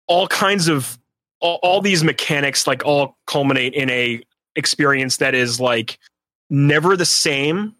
all 0.09 0.27
kinds 0.27 0.69
of 0.69 0.99
all, 1.41 1.59
all 1.63 1.81
these 1.81 2.03
mechanics 2.03 2.67
like 2.67 2.85
all 2.85 3.17
culminate 3.27 3.75
in 3.75 3.89
a 3.91 4.21
experience 4.57 5.19
that 5.19 5.35
is 5.35 5.61
like 5.61 5.99
never 6.51 6.97
the 6.97 7.05
same 7.07 7.75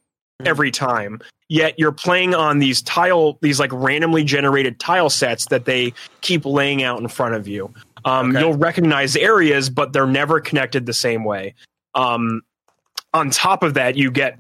every 0.45 0.71
time. 0.71 1.21
Yet 1.49 1.79
you're 1.79 1.93
playing 1.93 2.35
on 2.35 2.59
these 2.59 2.83
tile 2.83 3.39
these 3.41 3.61
like 3.61 3.73
randomly 3.73 4.25
generated 4.25 4.81
tile 4.81 5.09
sets 5.11 5.47
that 5.47 5.65
they 5.65 5.93
keep 6.21 6.45
laying 6.45 6.83
out 6.83 7.01
in 7.01 7.09
front 7.09 7.35
of 7.35 7.47
you. 7.47 7.73
Um, 8.05 8.31
Okay. 8.31 8.41
you'll 8.41 8.55
recognize 8.57 9.17
areas 9.17 9.71
but 9.71 9.93
they're 9.93 10.07
never 10.07 10.41
connected 10.41 10.87
the 10.87 10.93
same 10.93 11.25
way. 11.25 11.55
Um, 11.95 12.43
on 13.15 13.31
top 13.31 13.63
of 13.63 13.75
that 13.75 13.97
you 13.97 14.11
get 14.11 14.39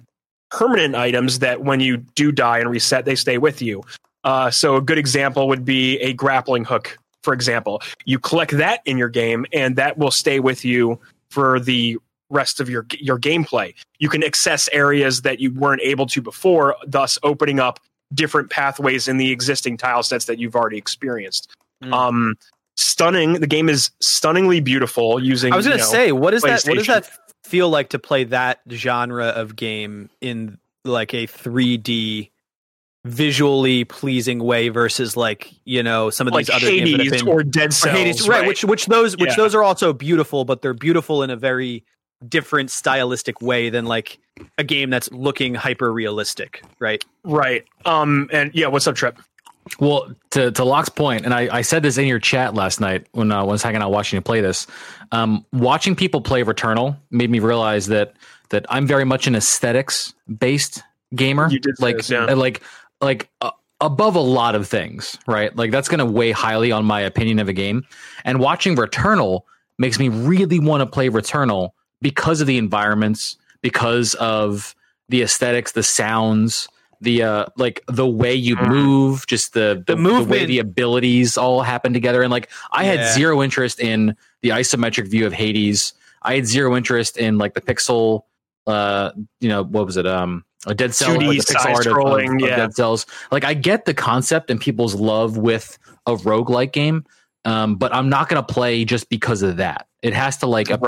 permanent 0.50 0.94
items 0.96 1.38
that 1.40 1.62
when 1.62 1.80
you 1.80 1.96
do 1.98 2.32
die 2.32 2.58
and 2.58 2.68
reset 2.70 3.04
they 3.04 3.14
stay 3.14 3.38
with 3.38 3.62
you. 3.62 3.82
Uh, 4.24 4.50
so 4.50 4.74
a 4.76 4.80
good 4.82 4.98
example 4.98 5.46
would 5.48 5.64
be 5.64 5.98
a 6.00 6.12
grappling 6.12 6.64
hook 6.64 6.98
for 7.22 7.32
example. 7.32 7.80
You 8.04 8.18
collect 8.18 8.52
that 8.58 8.80
in 8.84 8.98
your 8.98 9.08
game 9.08 9.46
and 9.52 9.76
that 9.76 9.96
will 9.96 10.10
stay 10.12 10.40
with 10.40 10.64
you 10.64 10.98
for 11.30 11.58
the 11.60 11.98
rest 12.30 12.60
of 12.60 12.68
your 12.68 12.84
your 12.98 13.18
gameplay 13.18 13.72
you 13.98 14.08
can 14.08 14.22
access 14.24 14.68
areas 14.72 15.22
that 15.22 15.38
you 15.40 15.52
weren't 15.54 15.80
able 15.82 16.06
to 16.06 16.20
before 16.20 16.74
thus 16.86 17.18
opening 17.22 17.60
up 17.60 17.78
different 18.14 18.50
pathways 18.50 19.06
in 19.08 19.16
the 19.16 19.30
existing 19.30 19.76
tile 19.76 20.02
sets 20.02 20.24
that 20.26 20.38
you've 20.38 20.56
already 20.56 20.76
experienced 20.78 21.48
Mm. 21.84 21.92
um 21.92 22.34
stunning 22.76 23.34
the 23.34 23.46
game 23.46 23.68
is 23.68 23.90
stunningly 24.00 24.60
beautiful 24.60 25.22
using 25.22 25.52
I 25.52 25.56
was 25.56 25.66
gonna 25.66 25.76
you 25.76 25.82
know, 25.82 25.86
say, 25.88 26.12
what 26.12 26.32
is 26.34 26.42
that? 26.42 26.64
What 26.64 26.78
does 26.78 26.86
that 26.86 27.08
feel 27.44 27.68
like 27.68 27.90
to 27.90 27.98
play 27.98 28.24
that 28.24 28.60
genre 28.70 29.26
of 29.26 29.54
game 29.56 30.08
in 30.20 30.58
like 30.84 31.12
a 31.14 31.26
3D, 31.26 32.30
visually 33.04 33.84
pleasing 33.84 34.42
way 34.42 34.68
versus 34.68 35.16
like 35.16 35.52
you 35.64 35.82
know 35.82 36.10
some 36.10 36.26
of 36.26 36.32
like 36.34 36.46
these 36.46 36.56
other 36.56 36.66
games 36.70 36.90
that 36.92 37.00
have 37.00 37.10
been 37.10 37.28
or 37.28 37.42
Dead 37.44 37.68
or 37.68 37.72
Cells, 37.72 37.96
Hades, 37.96 38.28
right? 38.28 38.46
Which 38.46 38.64
which 38.64 38.86
those 38.86 39.16
which 39.16 39.30
Yeah. 39.30 39.36
those 39.36 39.54
are 39.54 39.62
also 39.62 39.92
beautiful, 39.92 40.44
but 40.44 40.62
they're 40.62 40.74
beautiful 40.74 41.22
in 41.22 41.30
a 41.30 41.36
very 41.36 41.84
different 42.26 42.70
stylistic 42.70 43.40
way 43.40 43.70
than 43.70 43.84
like 43.84 44.18
a 44.58 44.64
game 44.64 44.90
that's 44.90 45.10
looking 45.12 45.54
hyper 45.54 45.92
realistic, 45.92 46.62
right? 46.78 47.04
right. 47.24 47.64
Um, 47.84 48.28
and 48.32 48.50
yeah, 48.54 48.68
what's 48.68 48.86
up, 48.86 48.96
Trip? 48.96 49.18
Well, 49.80 50.14
to 50.30 50.52
to 50.52 50.64
Locke's 50.64 50.88
point, 50.88 51.24
and 51.24 51.34
I, 51.34 51.56
I 51.56 51.62
said 51.62 51.82
this 51.82 51.98
in 51.98 52.06
your 52.06 52.20
chat 52.20 52.54
last 52.54 52.80
night 52.80 53.06
when 53.12 53.32
uh, 53.32 53.40
I 53.40 53.42
was 53.42 53.64
hanging 53.64 53.82
out 53.82 53.90
watching 53.90 54.16
you 54.16 54.20
play 54.20 54.40
this. 54.40 54.66
Um, 55.10 55.44
watching 55.52 55.96
people 55.96 56.20
play 56.20 56.44
Returnal 56.44 56.96
made 57.10 57.30
me 57.30 57.40
realize 57.40 57.86
that 57.86 58.14
that 58.50 58.64
I'm 58.68 58.86
very 58.86 59.04
much 59.04 59.26
an 59.26 59.34
aesthetics 59.34 60.14
based 60.38 60.82
gamer. 61.14 61.50
You 61.50 61.58
did 61.58 61.76
say 61.78 61.82
like 61.82 61.96
this, 61.96 62.10
yeah. 62.10 62.26
like 62.26 62.62
like 63.00 63.28
uh, 63.40 63.50
above 63.80 64.14
a 64.14 64.20
lot 64.20 64.54
of 64.54 64.68
things, 64.68 65.18
right? 65.26 65.54
Like 65.56 65.70
that's 65.70 65.88
going 65.88 65.98
to 65.98 66.06
weigh 66.06 66.30
highly 66.30 66.72
on 66.72 66.84
my 66.84 67.00
opinion 67.00 67.38
of 67.38 67.48
a 67.48 67.52
game. 67.52 67.84
And 68.24 68.38
watching 68.38 68.76
Returnal 68.76 69.42
makes 69.78 69.98
me 69.98 70.08
really 70.08 70.58
want 70.58 70.80
to 70.80 70.86
play 70.86 71.10
Returnal 71.10 71.70
because 72.00 72.40
of 72.40 72.46
the 72.46 72.58
environments, 72.58 73.36
because 73.62 74.14
of 74.14 74.74
the 75.08 75.22
aesthetics, 75.22 75.72
the 75.72 75.82
sounds, 75.82 76.68
the 77.00 77.22
uh 77.22 77.46
like 77.56 77.82
the 77.88 78.06
way 78.06 78.34
you 78.34 78.56
Mhm. 78.56 78.68
move, 78.68 79.26
just 79.26 79.52
the 79.52 79.82
the, 79.86 79.94
the 79.94 79.96
way 79.96 80.02
movement. 80.02 80.48
the 80.48 80.58
abilities 80.58 81.36
all 81.36 81.62
happen 81.62 81.92
together. 81.92 82.22
And 82.22 82.30
like 82.30 82.48
I 82.72 82.84
had 82.84 83.14
zero 83.14 83.42
interest 83.42 83.80
in 83.80 84.16
the 84.42 84.50
isometric 84.50 85.10
view 85.10 85.26
of 85.26 85.32
Hades. 85.32 85.92
I 86.22 86.36
had 86.36 86.46
zero 86.46 86.74
interest 86.76 87.16
in 87.18 87.38
like 87.38 87.54
the 87.54 87.60
pixel 87.60 88.22
uh 88.66 89.12
you 89.40 89.48
know 89.48 89.62
what 89.62 89.86
was 89.86 89.96
it 89.96 90.06
um 90.06 90.44
a 90.66 90.74
dead 90.74 90.92
cell 90.92 91.16
2D 91.16 91.26
like 91.28 91.38
the 91.46 91.54
pixel 91.54 91.56
art 91.74 91.86
of, 91.86 91.92
of, 91.92 92.02
side-scrolling, 92.02 92.42
of 92.42 92.48
yeah. 92.48 92.56
dead 92.56 92.74
cells 92.74 93.06
like 93.30 93.44
i 93.44 93.54
get 93.54 93.84
the 93.84 93.94
concept 93.94 94.50
and 94.50 94.60
people's 94.60 94.96
love 94.96 95.36
with 95.36 95.78
a 96.06 96.16
roguelike 96.16 96.72
game 96.72 97.04
um 97.44 97.76
but 97.76 97.94
i'm 97.94 98.08
not 98.08 98.28
going 98.28 98.42
to 98.44 98.52
play 98.52 98.84
just 98.84 99.08
because 99.08 99.42
of 99.42 99.58
that 99.58 99.86
it 100.02 100.12
has 100.14 100.38
to 100.38 100.46
like 100.48 100.68
Right. 100.68 100.80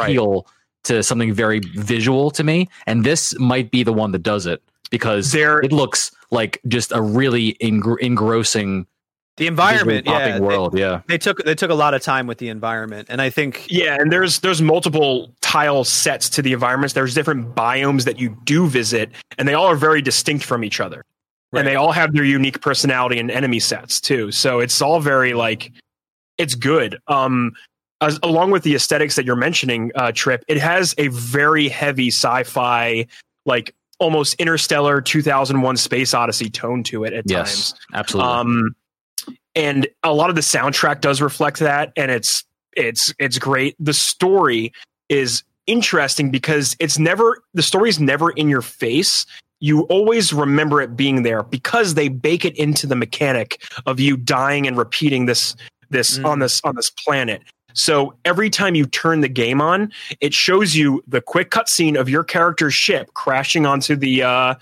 Appeal 0.89 0.99
to 0.99 1.03
something 1.03 1.33
very 1.33 1.61
visual 1.61 2.31
to 2.33 2.45
me 2.45 2.69
and 2.87 3.05
this 3.05 3.39
might 3.39 3.71
be 3.71 3.83
the 3.83 3.93
one 3.93 4.13
that 4.13 4.23
does 4.23 4.47
it 4.47 4.63
because 4.91 5.33
There- 5.33 5.61
it 5.61 5.73
looks 5.73 6.11
like 6.31 6.61
just 6.69 6.93
a 6.93 7.01
really 7.01 7.55
engr- 7.63 7.99
engrossing 8.01 8.87
The 9.37 9.47
environment, 9.47 10.07
yeah, 10.07 10.19
popping 10.19 10.43
world 10.43 10.79
yeah 10.79 11.01
They, 11.07 11.15
they 11.15 11.19
took 11.19 11.45
they 11.45 11.55
took 11.55 11.71
a 11.71 11.75
lot 11.75 11.95
of 11.95 12.03
time 12.03 12.27
with 12.27 12.39
the 12.39 12.49
environment, 12.49 13.09
and 13.11 13.21
I 13.23 13.31
think 13.31 13.67
Yeah, 13.71 13.97
and 14.01 14.11
there's 14.13 14.41
there's 14.41 14.61
multiple 14.61 15.33
tile 15.41 15.85
sets 15.85 16.29
to 16.31 16.43
the 16.43 16.53
environments. 16.53 16.93
There's 16.95 17.15
different 17.15 17.55
biomes 17.55 18.05
that 18.05 18.19
you 18.19 18.37
do 18.45 18.67
visit, 18.67 19.11
and 19.39 19.47
they 19.47 19.55
all 19.55 19.67
are 19.67 19.77
very 19.77 20.03
distinct 20.03 20.45
from 20.45 20.65
each 20.65 20.81
other. 20.81 21.05
Right. 21.53 21.61
And 21.61 21.69
they 21.69 21.77
all 21.77 21.93
have 21.93 22.13
their 22.13 22.25
unique 22.25 22.61
personality 22.61 23.19
and 23.21 23.31
enemy 23.31 23.61
sets 23.61 24.01
too. 24.01 24.33
So 24.33 24.59
it's 24.61 24.83
all 24.83 25.01
very 25.01 25.33
like 25.35 25.73
it's 26.37 26.55
good. 26.57 26.99
Um 27.07 27.53
as, 28.01 28.19
along 28.23 28.51
with 28.51 28.63
the 28.63 28.75
aesthetics 28.75 29.17
that 29.17 29.25
you're 29.25 29.37
mentioning, 29.37 29.91
uh, 29.95 30.13
Trip, 30.15 30.45
it 30.49 30.59
has 30.59 30.95
a 30.99 31.09
very 31.09 31.69
heavy 31.69 32.09
sci-fi, 32.09 33.07
like 33.47 33.75
almost 33.99 34.35
interstellar 34.35 35.01
2001 35.01 35.77
space 35.77 36.15
odyssey 36.15 36.49
tone 36.49 36.83
to 36.85 37.03
it 37.05 37.13
at 37.13 37.25
yes 37.27 37.73
times. 37.73 37.81
absolutely 37.95 38.33
Um, 38.33 38.77
and 39.55 39.89
a 40.05 40.13
lot 40.15 40.31
of 40.31 40.37
the 40.37 40.43
soundtrack 40.43 41.01
does 41.01 41.21
reflect 41.21 41.59
that, 41.59 41.93
and 41.97 42.11
it's 42.11 42.45
it's 42.77 43.13
it's 43.19 43.39
great. 43.39 43.75
The 43.81 43.93
story 43.95 44.73
is 45.09 45.43
interesting 45.67 46.31
because 46.31 46.77
it's 46.79 46.99
never 46.99 47.43
the 47.55 47.63
story's 47.63 47.99
never 47.99 48.31
in 48.31 48.49
your 48.49 48.63
face. 48.63 49.27
You 49.61 49.83
always 49.83 50.33
remember 50.33 50.81
it 50.81 50.97
being 50.97 51.25
there 51.25 51.43
because 51.43 51.95
they 51.95 52.07
bake 52.09 52.45
it 52.45 52.57
into 52.57 52.87
the 52.87 52.95
mechanic 52.95 53.61
of 53.87 53.99
you 53.99 54.17
dying 54.17 54.69
and 54.69 54.77
repeating 54.79 55.27
this 55.27 55.57
this 55.91 56.19
Mm. 56.19 56.27
on 56.27 56.39
this 56.39 56.61
on 56.63 56.77
this 56.77 56.91
planet. 56.91 57.43
So 57.79 58.15
every 58.25 58.51
time 58.51 58.75
you 58.75 58.87
turn 58.87 59.21
the 59.21 59.29
game 59.29 59.61
on, 59.61 59.93
it 60.21 60.35
shows 60.35 60.75
you 60.75 61.03
the 61.07 61.21
quick 61.21 61.51
cutscene 61.51 61.99
of 61.99 62.09
your 62.09 62.25
character's 62.25 62.75
ship 62.75 63.15
crashing 63.15 63.67
onto 63.67 63.95
the 63.95 64.25
uh, 64.25 64.55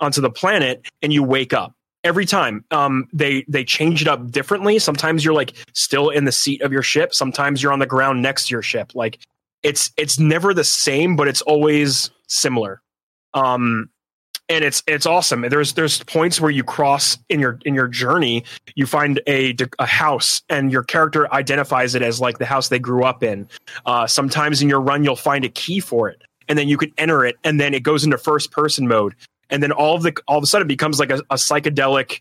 onto 0.00 0.20
the 0.20 0.30
planet, 0.30 0.82
and 1.02 1.12
you 1.12 1.22
wake 1.22 1.52
up 1.52 1.74
every 2.04 2.24
time. 2.24 2.64
Um, 2.70 3.06
they 3.12 3.44
they 3.48 3.64
change 3.64 4.00
it 4.00 4.08
up 4.08 4.30
differently. 4.30 4.78
Sometimes 4.78 5.24
you're 5.24 5.34
like 5.34 5.54
still 5.74 6.08
in 6.08 6.24
the 6.24 6.32
seat 6.32 6.62
of 6.62 6.72
your 6.72 6.82
ship. 6.82 7.14
Sometimes 7.14 7.62
you're 7.62 7.72
on 7.72 7.80
the 7.80 7.86
ground 7.86 8.22
next 8.22 8.48
to 8.48 8.52
your 8.52 8.62
ship. 8.62 8.92
Like 8.94 9.18
it's 9.62 9.92
it's 9.96 10.18
never 10.18 10.54
the 10.54 10.64
same, 10.64 11.16
but 11.16 11.28
it's 11.28 11.42
always 11.42 12.10
similar. 12.28 12.80
Um, 13.34 13.90
and 14.48 14.64
it's 14.64 14.82
it's 14.86 15.06
awesome. 15.06 15.42
There's 15.42 15.72
there's 15.72 16.02
points 16.04 16.40
where 16.40 16.50
you 16.50 16.62
cross 16.64 17.18
in 17.28 17.40
your 17.40 17.58
in 17.64 17.74
your 17.74 17.88
journey, 17.88 18.44
you 18.74 18.86
find 18.86 19.20
a 19.26 19.54
a 19.78 19.86
house, 19.86 20.42
and 20.48 20.70
your 20.70 20.82
character 20.82 21.32
identifies 21.32 21.94
it 21.94 22.02
as 22.02 22.20
like 22.20 22.38
the 22.38 22.46
house 22.46 22.68
they 22.68 22.78
grew 22.78 23.04
up 23.04 23.22
in. 23.22 23.48
Uh, 23.86 24.06
sometimes 24.06 24.60
in 24.62 24.68
your 24.68 24.80
run, 24.80 25.04
you'll 25.04 25.16
find 25.16 25.44
a 25.44 25.48
key 25.48 25.80
for 25.80 26.08
it, 26.08 26.22
and 26.48 26.58
then 26.58 26.68
you 26.68 26.76
can 26.76 26.92
enter 26.98 27.24
it, 27.24 27.36
and 27.44 27.60
then 27.60 27.72
it 27.74 27.82
goes 27.82 28.04
into 28.04 28.18
first 28.18 28.50
person 28.50 28.86
mode, 28.86 29.14
and 29.50 29.62
then 29.62 29.72
all 29.72 29.94
of 29.96 30.02
the 30.02 30.14
all 30.28 30.38
of 30.38 30.44
a 30.44 30.46
sudden 30.46 30.66
it 30.66 30.68
becomes 30.68 30.98
like 31.00 31.10
a, 31.10 31.20
a 31.30 31.36
psychedelic 31.36 32.20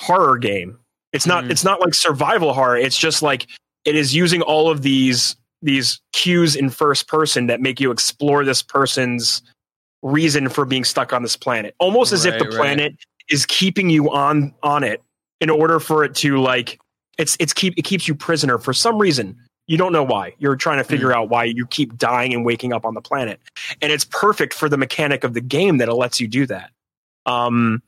horror 0.00 0.38
game. 0.38 0.78
It's 1.12 1.26
not 1.26 1.44
Mhm. 1.44 1.50
it's 1.50 1.64
not 1.64 1.80
like 1.80 1.94
survival 1.94 2.52
horror. 2.52 2.76
It's 2.76 2.98
just 2.98 3.22
like 3.22 3.46
it 3.84 3.96
is 3.96 4.14
using 4.14 4.42
all 4.42 4.70
of 4.70 4.82
these 4.82 5.36
these 5.62 6.00
cues 6.12 6.54
in 6.54 6.70
first 6.70 7.08
person 7.08 7.48
that 7.48 7.60
make 7.60 7.80
you 7.80 7.90
explore 7.90 8.44
this 8.44 8.62
person's 8.62 9.42
reason 10.02 10.48
for 10.48 10.64
being 10.64 10.84
stuck 10.84 11.12
on 11.12 11.22
this 11.22 11.36
planet. 11.36 11.74
Almost 11.78 12.12
as 12.12 12.24
if 12.24 12.38
the 12.38 12.44
Right, 12.44 12.52
right. 12.52 12.58
planet 12.58 12.94
is 13.30 13.46
keeping 13.46 13.90
you 13.90 14.10
on 14.10 14.54
on 14.62 14.84
it 14.84 15.02
in 15.40 15.50
order 15.50 15.80
for 15.80 16.04
it 16.04 16.14
to 16.16 16.38
like 16.40 16.80
it's 17.18 17.36
it's 17.40 17.52
keep 17.52 17.74
it 17.76 17.82
keeps 17.82 18.06
you 18.08 18.14
prisoner 18.14 18.58
for 18.58 18.72
some 18.72 18.98
reason. 18.98 19.36
You 19.66 19.76
don't 19.76 19.92
know 19.92 20.02
why. 20.04 20.34
You're 20.38 20.56
trying 20.56 20.78
to 20.78 20.84
figure 20.84 21.12
out 21.14 21.28
why 21.28 21.44
you 21.44 21.66
keep 21.66 21.98
dying 21.98 22.32
and 22.32 22.42
waking 22.44 22.72
up 22.72 22.86
on 22.86 22.94
the 22.94 23.02
planet. 23.02 23.38
And 23.82 23.92
it's 23.92 24.04
perfect 24.06 24.54
for 24.54 24.66
the 24.66 24.78
mechanic 24.78 25.24
of 25.24 25.34
the 25.34 25.42
game 25.42 25.76
that 25.76 25.88
it 25.90 25.94
lets 25.94 26.20
you 26.20 26.26
do 26.26 26.46
that. 26.46 26.70
Um 27.26 27.82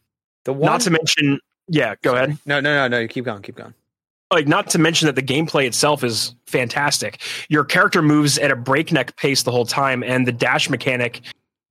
the 0.44 0.52
one. 0.52 0.66
not 0.66 0.80
to 0.82 0.90
mention 0.90 1.40
yeah, 1.68 1.94
go 2.02 2.14
ahead. 2.14 2.36
no, 2.46 2.58
no, 2.60 2.74
no, 2.74 2.88
no. 2.88 2.98
You 2.98 3.08
keep 3.08 3.24
going, 3.24 3.42
keep 3.42 3.54
going. 3.54 3.72
Like 4.32 4.46
not 4.46 4.68
to 4.70 4.78
mention 4.78 5.06
that 5.06 5.14
the 5.16 5.22
gameplay 5.22 5.66
itself 5.66 6.04
is 6.04 6.34
fantastic. 6.46 7.20
Your 7.48 7.64
character 7.64 8.02
moves 8.02 8.38
at 8.38 8.50
a 8.50 8.56
breakneck 8.56 9.16
pace 9.16 9.42
the 9.44 9.50
whole 9.52 9.64
time 9.66 10.02
and 10.02 10.26
the 10.26 10.32
dash 10.32 10.68
mechanic 10.68 11.20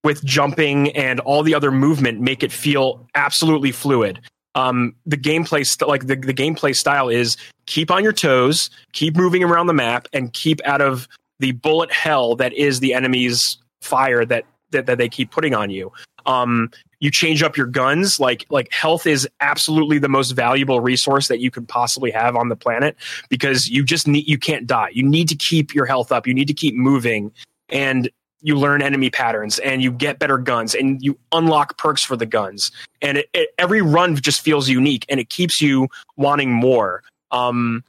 with 0.03 0.23
jumping 0.23 0.91
and 0.95 1.19
all 1.21 1.43
the 1.43 1.53
other 1.53 1.71
movement 1.71 2.21
make 2.21 2.43
it 2.43 2.51
feel 2.51 3.05
absolutely 3.15 3.71
fluid. 3.71 4.19
Um, 4.55 4.95
the 5.05 5.17
gameplay 5.17 5.65
st- 5.65 5.87
like 5.87 6.07
the, 6.07 6.15
the 6.15 6.33
gameplay 6.33 6.75
style 6.75 7.09
is 7.09 7.37
keep 7.65 7.91
on 7.91 8.03
your 8.03 8.13
toes, 8.13 8.69
keep 8.93 9.15
moving 9.15 9.43
around 9.43 9.67
the 9.67 9.73
map, 9.73 10.07
and 10.13 10.33
keep 10.33 10.59
out 10.65 10.81
of 10.81 11.07
the 11.39 11.51
bullet 11.51 11.91
hell 11.91 12.35
that 12.35 12.53
is 12.53 12.79
the 12.79 12.93
enemy's 12.93 13.57
fire 13.81 14.25
that 14.25 14.45
that, 14.71 14.85
that 14.85 14.97
they 14.97 15.09
keep 15.09 15.31
putting 15.31 15.53
on 15.53 15.69
you. 15.69 15.91
Um, 16.25 16.69
you 16.99 17.09
change 17.09 17.41
up 17.41 17.55
your 17.55 17.65
guns 17.65 18.19
like 18.19 18.45
like 18.49 18.71
health 18.71 19.07
is 19.07 19.27
absolutely 19.39 19.99
the 19.99 20.09
most 20.09 20.31
valuable 20.31 20.81
resource 20.81 21.27
that 21.27 21.39
you 21.39 21.49
could 21.49 21.67
possibly 21.67 22.11
have 22.11 22.35
on 22.35 22.49
the 22.49 22.55
planet 22.55 22.95
because 23.29 23.69
you 23.69 23.83
just 23.83 24.07
need 24.07 24.27
you 24.27 24.37
can't 24.37 24.67
die 24.67 24.89
you 24.91 25.01
need 25.01 25.29
to 25.29 25.35
keep 25.35 25.73
your 25.73 25.85
health 25.85 26.11
up 26.11 26.27
you 26.27 26.33
need 26.33 26.47
to 26.47 26.53
keep 26.53 26.75
moving 26.75 27.31
and 27.69 28.09
you 28.41 28.55
learn 28.55 28.81
enemy 28.81 29.09
patterns 29.09 29.59
and 29.59 29.81
you 29.81 29.91
get 29.91 30.19
better 30.19 30.37
guns 30.37 30.73
and 30.73 31.01
you 31.03 31.17
unlock 31.31 31.77
perks 31.77 32.03
for 32.03 32.15
the 32.15 32.25
guns. 32.25 32.71
And 33.01 33.17
it, 33.17 33.29
it, 33.33 33.49
every 33.57 33.81
run 33.81 34.15
just 34.15 34.41
feels 34.41 34.69
unique 34.69 35.05
and 35.09 35.19
it 35.19 35.29
keeps 35.29 35.61
you 35.61 35.87
wanting 36.15 36.51
more. 36.51 37.03
Um, 37.31 37.83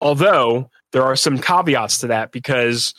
although 0.00 0.70
there 0.92 1.02
are 1.02 1.16
some 1.16 1.38
caveats 1.38 1.98
to 1.98 2.06
that 2.08 2.32
because 2.32 2.94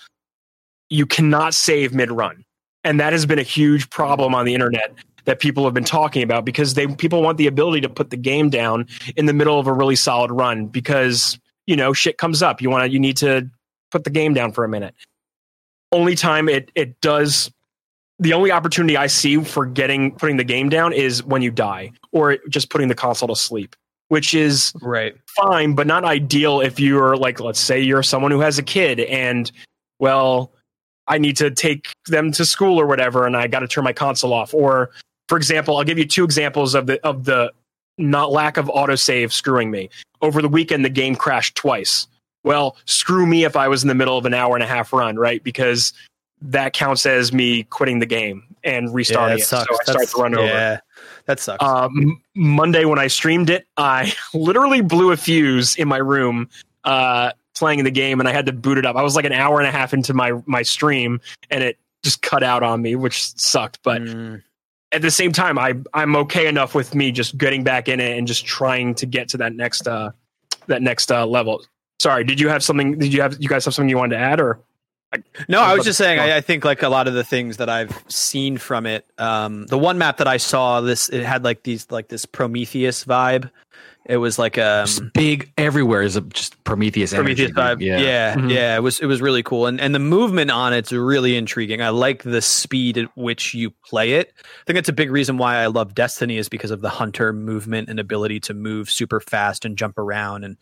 you 0.90 1.06
cannot 1.06 1.54
save 1.54 1.94
mid 1.94 2.12
run 2.12 2.46
and 2.84 3.00
that 3.00 3.14
has 3.14 3.26
been 3.26 3.40
a 3.40 3.44
huge 3.44 3.90
problem 3.90 4.34
on 4.34 4.46
the 4.46 4.54
internet 4.54 4.94
that 5.26 5.40
people 5.40 5.64
have 5.66 5.74
been 5.74 5.84
talking 5.84 6.24
about 6.24 6.46
because 6.46 6.74
they 6.74 6.88
people 6.88 7.22
want 7.22 7.38
the 7.38 7.48
ability 7.48 7.82
to 7.82 7.90
put 7.90 8.10
the 8.10 8.18
game 8.18 8.50
down 8.50 8.88
in 9.16 9.26
the 9.26 9.34
middle 9.34 9.60
of 9.60 9.68
a 9.68 9.74
really 9.74 9.96
solid 9.96 10.32
run 10.32 10.66
because 10.66 11.38
you 11.68 11.76
know 11.76 11.94
shit 11.94 12.18
comes 12.18 12.42
up. 12.42 12.62
You 12.62 12.70
want 12.70 12.84
to 12.84 12.90
you 12.90 13.00
need 13.00 13.18
to 13.18 13.50
put 13.92 14.04
the 14.04 14.10
game 14.10 14.34
down 14.34 14.52
for 14.52 14.64
a 14.64 14.70
minute 14.70 14.96
only 15.92 16.16
time 16.16 16.48
it 16.50 16.72
it 16.76 17.00
does 17.02 17.52
the 18.20 18.34
only 18.34 18.52
opportunity 18.52 18.96
i 18.98 19.08
see 19.08 19.44
for 19.44 19.66
getting 19.66 20.12
putting 20.16 20.38
the 20.38 20.44
game 20.44 20.70
down 20.70 20.94
is 20.94 21.24
when 21.24 21.42
you 21.42 21.52
die 21.52 21.92
or 22.12 22.38
just 22.50 22.70
putting 22.70 22.88
the 22.88 22.96
console 22.96 23.28
to 23.28 23.36
sleep 23.36 23.76
which 24.12 24.34
is 24.34 24.74
Right. 24.82 25.16
fine, 25.26 25.74
but 25.74 25.88
not 25.88 26.04
ideal 26.04 26.60
if 26.60 26.82
you're 26.82 27.16
like, 27.16 27.40
let's 27.40 27.62
say 27.62 27.80
you're 27.80 28.04
someone 28.04 28.30
who 28.30 28.42
has 28.42 28.60
a 28.60 28.62
kid 28.62 29.00
and, 29.00 29.50
well, 30.00 30.52
I 31.08 31.18
need 31.18 31.38
to 31.38 31.50
take 31.50 31.94
them 32.08 32.34
to 32.34 32.44
school 32.44 32.78
or 32.78 32.86
whatever, 32.88 33.26
and 33.26 33.38
I 33.38 33.48
got 33.48 33.60
to 33.62 33.70
turn 33.70 33.86
my 33.86 33.94
console 33.94 34.34
off. 34.34 34.54
Or, 34.54 34.90
for 35.30 35.38
example, 35.38 35.78
I'll 35.78 35.86
give 35.86 35.98
you 35.98 36.04
two 36.06 36.26
examples 36.26 36.76
of 36.76 36.88
the 36.88 37.00
of 37.08 37.24
the 37.24 37.54
not 37.98 38.34
lack 38.34 38.58
of 38.58 38.66
autosave 38.66 39.32
screwing 39.32 39.72
me. 39.72 39.90
Over 40.22 40.42
the 40.42 40.50
weekend, 40.50 40.84
the 40.84 40.90
game 40.90 41.16
crashed 41.16 41.56
twice. 41.56 42.06
Well, 42.44 42.78
screw 42.86 43.26
me 43.26 43.44
if 43.44 43.56
I 43.56 43.68
was 43.68 43.84
in 43.84 43.88
the 43.88 43.96
middle 43.96 44.18
of 44.18 44.26
an 44.26 44.34
hour 44.34 44.56
and 44.56 44.64
a 44.64 44.68
half 44.68 44.92
run, 44.94 45.16
right? 45.18 45.44
Because 45.44 45.94
that 46.42 46.74
counts 46.74 47.06
as 47.06 47.32
me 47.32 47.64
quitting 47.64 48.00
the 48.00 48.06
game 48.08 48.44
and 48.64 48.88
Yeah, 48.88 48.92
restarting 48.94 49.38
that 49.38 49.44
it. 49.44 49.46
So 49.46 49.58
sucks. 49.58 49.70
I 49.70 49.74
start 49.84 49.86
That's- 49.88 50.14
to 50.14 50.22
run 50.22 50.36
over. 50.36 50.82
that 51.28 51.40
sucks. 51.40 51.64
Um, 51.64 52.22
Monday 52.36 52.86
when 52.86 52.98
I 52.98 53.08
streamed 53.08 53.50
it, 53.52 53.68
I 53.78 54.12
literally 54.34 54.82
blew 54.82 55.12
a 55.12 55.18
fuse 55.18 55.76
in 55.76 55.88
my 55.88 55.98
room 55.98 56.50
uh, 56.84 57.32
playing 57.56 57.84
the 57.84 57.92
game, 57.92 58.20
and 58.20 58.28
I 58.28 58.34
had 58.34 58.48
to 58.48 58.52
boot 58.54 58.80
it 58.80 58.86
up. 58.88 58.96
I 58.96 59.04
was 59.04 59.16
like 59.16 59.26
an 59.26 59.34
hour 59.34 59.60
and 59.60 59.68
a 59.68 59.72
half 59.72 59.94
into 59.94 60.14
my 60.16 60.32
my 60.48 60.64
stream, 60.64 61.22
and 61.52 61.64
it 61.64 61.78
just 62.04 62.24
cut 62.24 62.42
out 62.42 62.64
on 62.64 62.82
me, 62.82 62.96
which 62.96 63.22
sucked. 63.40 63.78
But 63.84 64.02
Mm. 64.02 64.42
at 64.92 65.04
the 65.04 65.12
same 65.12 65.32
time, 65.32 65.60
I 65.60 65.76
I'm 65.94 66.16
okay 66.16 66.48
enough 66.48 66.74
with 66.74 66.96
me 66.96 67.12
just 67.12 67.38
getting 67.38 67.64
back 67.64 67.88
in 67.88 68.00
it 68.00 68.18
and 68.18 68.26
just 68.28 68.46
trying 68.48 68.96
to 68.96 69.06
get 69.06 69.30
to 69.30 69.38
that 69.38 69.54
next 69.54 69.88
uh 69.88 70.10
that 70.66 70.82
next 70.82 71.12
uh 71.12 71.28
level. 71.28 71.62
Sorry, 72.02 72.24
did 72.24 72.40
you 72.40 72.50
have 72.50 72.64
something? 72.64 72.98
Did 72.98 73.14
you 73.14 73.22
have 73.22 73.38
you 73.40 73.48
guys 73.48 73.64
have 73.66 73.76
something 73.76 73.88
you 73.88 73.98
wanted 73.98 74.16
to 74.16 74.22
add 74.22 74.42
or? 74.42 74.60
No, 75.48 75.62
I 75.62 75.76
was 75.76 75.86
just 75.86 76.00
saying. 76.00 76.20
I, 76.20 76.38
I 76.38 76.42
think 76.42 76.66
like 76.66 76.82
a 76.82 76.90
lot 76.90 77.08
of 77.08 77.14
the 77.14 77.24
things 77.24 77.58
that 77.58 77.70
I've 77.70 78.04
seen 78.08 78.58
from 78.58 78.88
it. 78.88 79.06
Um, 79.20 79.68
the 79.68 79.78
one 79.78 80.00
map 80.00 80.18
that 80.18 80.28
I 80.28 80.38
saw, 80.38 80.82
this 80.82 81.10
it 81.10 81.24
had 81.24 81.44
like 81.44 81.62
these 81.62 81.92
like 81.92 82.08
this 82.08 82.26
Prometheus 82.26 83.06
vibe. 83.06 83.52
It 84.08 84.18
was 84.18 84.40
like 84.40 84.58
um, 84.58 84.88
Just 84.88 85.14
big 85.14 85.54
everywhere 85.58 86.02
is 86.02 86.16
a, 86.16 86.22
just 86.22 86.62
Prometheus. 86.64 87.14
Prometheus 87.14 87.52
energy. 87.52 87.54
vibe. 87.54 87.82
Yeah, 87.86 88.00
yeah, 88.00 88.36
Mhm. 88.36 88.78
It 88.78 88.80
was 88.82 89.00
it 89.00 89.06
was 89.06 89.22
really 89.22 89.44
cool, 89.44 89.68
and 89.68 89.80
and 89.80 89.94
the 89.94 90.00
movement 90.00 90.50
on 90.50 90.74
it's 90.74 90.92
really 90.92 91.36
intriguing. 91.38 91.82
I 91.84 91.90
like 91.90 92.24
the 92.24 92.42
speed 92.42 92.98
at 92.98 93.16
which 93.16 93.54
you 93.54 93.70
play 93.86 94.14
it. 94.14 94.34
I 94.40 94.64
think 94.66 94.76
that's 94.76 94.90
a 94.90 94.94
big 94.94 95.12
reason 95.12 95.38
why 95.38 95.58
I 95.58 95.68
love 95.68 95.94
Destiny 95.94 96.38
is 96.38 96.50
because 96.50 96.72
of 96.72 96.82
the 96.82 96.90
hunter 96.90 97.32
movement 97.32 97.90
and 97.90 98.00
ability 98.00 98.40
to 98.42 98.56
move 98.56 98.90
super 98.90 99.20
fast 99.20 99.66
and 99.66 99.78
jump 99.78 100.00
around, 100.00 100.44
and 100.46 100.58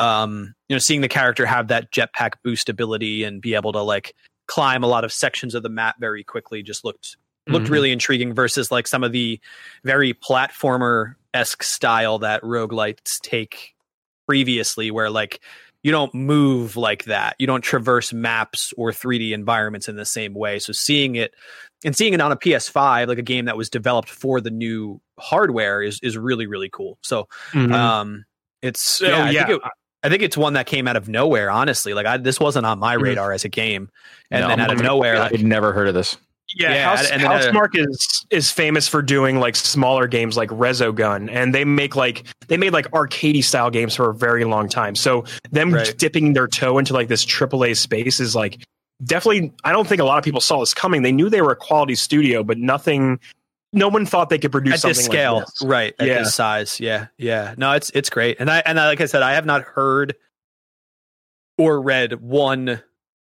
um, 0.00 0.54
you 0.68 0.74
know, 0.74 0.80
seeing 0.80 1.00
the 1.00 1.08
character 1.08 1.46
have 1.46 1.68
that 1.68 1.92
jetpack 1.92 2.32
boost 2.42 2.68
ability 2.68 3.22
and 3.22 3.40
be 3.40 3.54
able 3.54 3.72
to 3.72 3.82
like 3.82 4.14
climb 4.48 4.82
a 4.82 4.88
lot 4.88 5.04
of 5.04 5.12
sections 5.12 5.54
of 5.54 5.62
the 5.62 5.68
map 5.68 5.94
very 6.00 6.24
quickly 6.24 6.60
just 6.62 6.84
looked 6.84 7.16
looked 7.48 7.66
Mhm. 7.66 7.70
really 7.70 7.92
intriguing 7.92 8.34
versus 8.34 8.70
like 8.72 8.86
some 8.88 9.02
of 9.04 9.12
the 9.12 9.40
very 9.84 10.12
platformer 10.12 11.14
esque 11.34 11.62
style 11.62 12.18
that 12.18 12.42
roguelites 12.42 13.20
take 13.22 13.74
previously 14.26 14.90
where 14.90 15.10
like 15.10 15.40
you 15.82 15.90
don't 15.90 16.14
move 16.14 16.76
like 16.76 17.04
that 17.04 17.34
you 17.38 17.46
don't 17.46 17.62
traverse 17.62 18.12
maps 18.12 18.72
or 18.76 18.90
3d 18.92 19.32
environments 19.32 19.88
in 19.88 19.96
the 19.96 20.04
same 20.04 20.34
way 20.34 20.58
so 20.58 20.72
seeing 20.72 21.16
it 21.16 21.32
and 21.84 21.96
seeing 21.96 22.12
it 22.12 22.20
on 22.20 22.30
a 22.32 22.36
ps5 22.36 23.08
like 23.08 23.18
a 23.18 23.22
game 23.22 23.46
that 23.46 23.56
was 23.56 23.68
developed 23.70 24.08
for 24.08 24.40
the 24.40 24.50
new 24.50 25.00
hardware 25.18 25.82
is 25.82 25.98
is 26.02 26.16
really 26.16 26.46
really 26.46 26.68
cool 26.70 26.98
so 27.02 27.26
Mhm. 27.52 27.72
um 27.72 28.24
it's 28.62 29.00
Oh, 29.02 29.06
yeah, 29.08 29.24
I, 29.24 29.30
yeah. 29.30 29.46
think 29.46 29.62
it, 29.64 29.70
I 30.02 30.08
think 30.08 30.22
it's 30.22 30.36
one 30.36 30.52
that 30.54 30.66
came 30.66 30.86
out 30.86 30.96
of 30.96 31.08
nowhere 31.08 31.50
honestly 31.50 31.94
like 31.94 32.06
I, 32.06 32.16
this 32.18 32.38
wasn't 32.38 32.66
on 32.66 32.78
my 32.78 32.96
Mhm. 32.96 33.02
radar 33.02 33.32
as 33.32 33.44
a 33.44 33.48
game 33.48 33.88
and 34.30 34.42
No, 34.42 34.48
then 34.48 34.60
out 34.60 34.70
of 34.70 34.80
nowhere 34.82 35.16
I'd 35.22 35.42
never 35.44 35.72
heard 35.72 35.88
of 35.88 35.94
this. 35.94 36.16
Yeah, 36.56 36.72
Yeah, 36.74 36.96
House, 36.96 37.10
and 37.10 37.22
uh, 37.24 37.28
Housemarque 37.30 37.76
is 37.88 38.26
is 38.30 38.50
famous 38.50 38.88
for 38.88 39.02
doing 39.02 39.38
like 39.38 39.54
smaller 39.56 40.06
games 40.06 40.36
like 40.36 40.50
Resogun, 40.50 41.28
and 41.30 41.54
they 41.54 41.64
make 41.64 41.94
like 41.96 42.24
they 42.48 42.56
made 42.56 42.72
like 42.72 42.90
arcadey 42.90 43.42
style 43.44 43.70
games 43.70 43.94
for 43.94 44.10
a 44.10 44.14
very 44.14 44.44
long 44.44 44.68
time. 44.68 44.94
So 44.96 45.24
them 45.52 45.72
Right. 45.72 45.94
dipping 45.98 46.32
their 46.32 46.48
toe 46.48 46.78
into 46.78 46.92
like 46.92 47.08
this 47.08 47.24
AAA 47.24 47.76
space 47.76 48.18
is 48.20 48.34
like 48.34 48.62
definitely. 49.04 49.52
I 49.64 49.72
don't 49.72 49.86
think 49.86 50.00
a 50.00 50.04
lot 50.04 50.18
of 50.18 50.24
people 50.24 50.40
saw 50.40 50.60
this 50.60 50.74
coming. 50.74 51.02
They 51.02 51.12
knew 51.12 51.28
they 51.30 51.42
were 51.42 51.52
a 51.52 51.56
quality 51.56 51.94
studio, 51.94 52.42
but 52.42 52.58
nothing. 52.58 53.20
No 53.72 53.86
one 53.86 54.04
thought 54.04 54.30
they 54.30 54.38
could 54.38 54.50
produce 54.50 54.74
at 54.74 54.80
something 54.80 54.96
this 54.96 55.04
scale, 55.04 55.34
like 55.36 55.46
this. 55.46 55.62
right? 55.62 55.94
At 56.00 56.06
Yeah. 56.08 56.18
this 56.18 56.34
size, 56.34 56.80
yeah, 56.80 57.06
yeah. 57.18 57.54
No, 57.56 57.70
it's 57.72 57.90
it's 57.90 58.10
great, 58.10 58.38
and 58.40 58.50
I 58.50 58.62
and 58.66 58.80
I, 58.80 58.86
like 58.88 59.00
I 59.00 59.06
said, 59.06 59.22
I 59.22 59.34
have 59.34 59.46
not 59.46 59.62
heard 59.62 60.16
or 61.56 61.80
read 61.80 62.20
one 62.20 62.82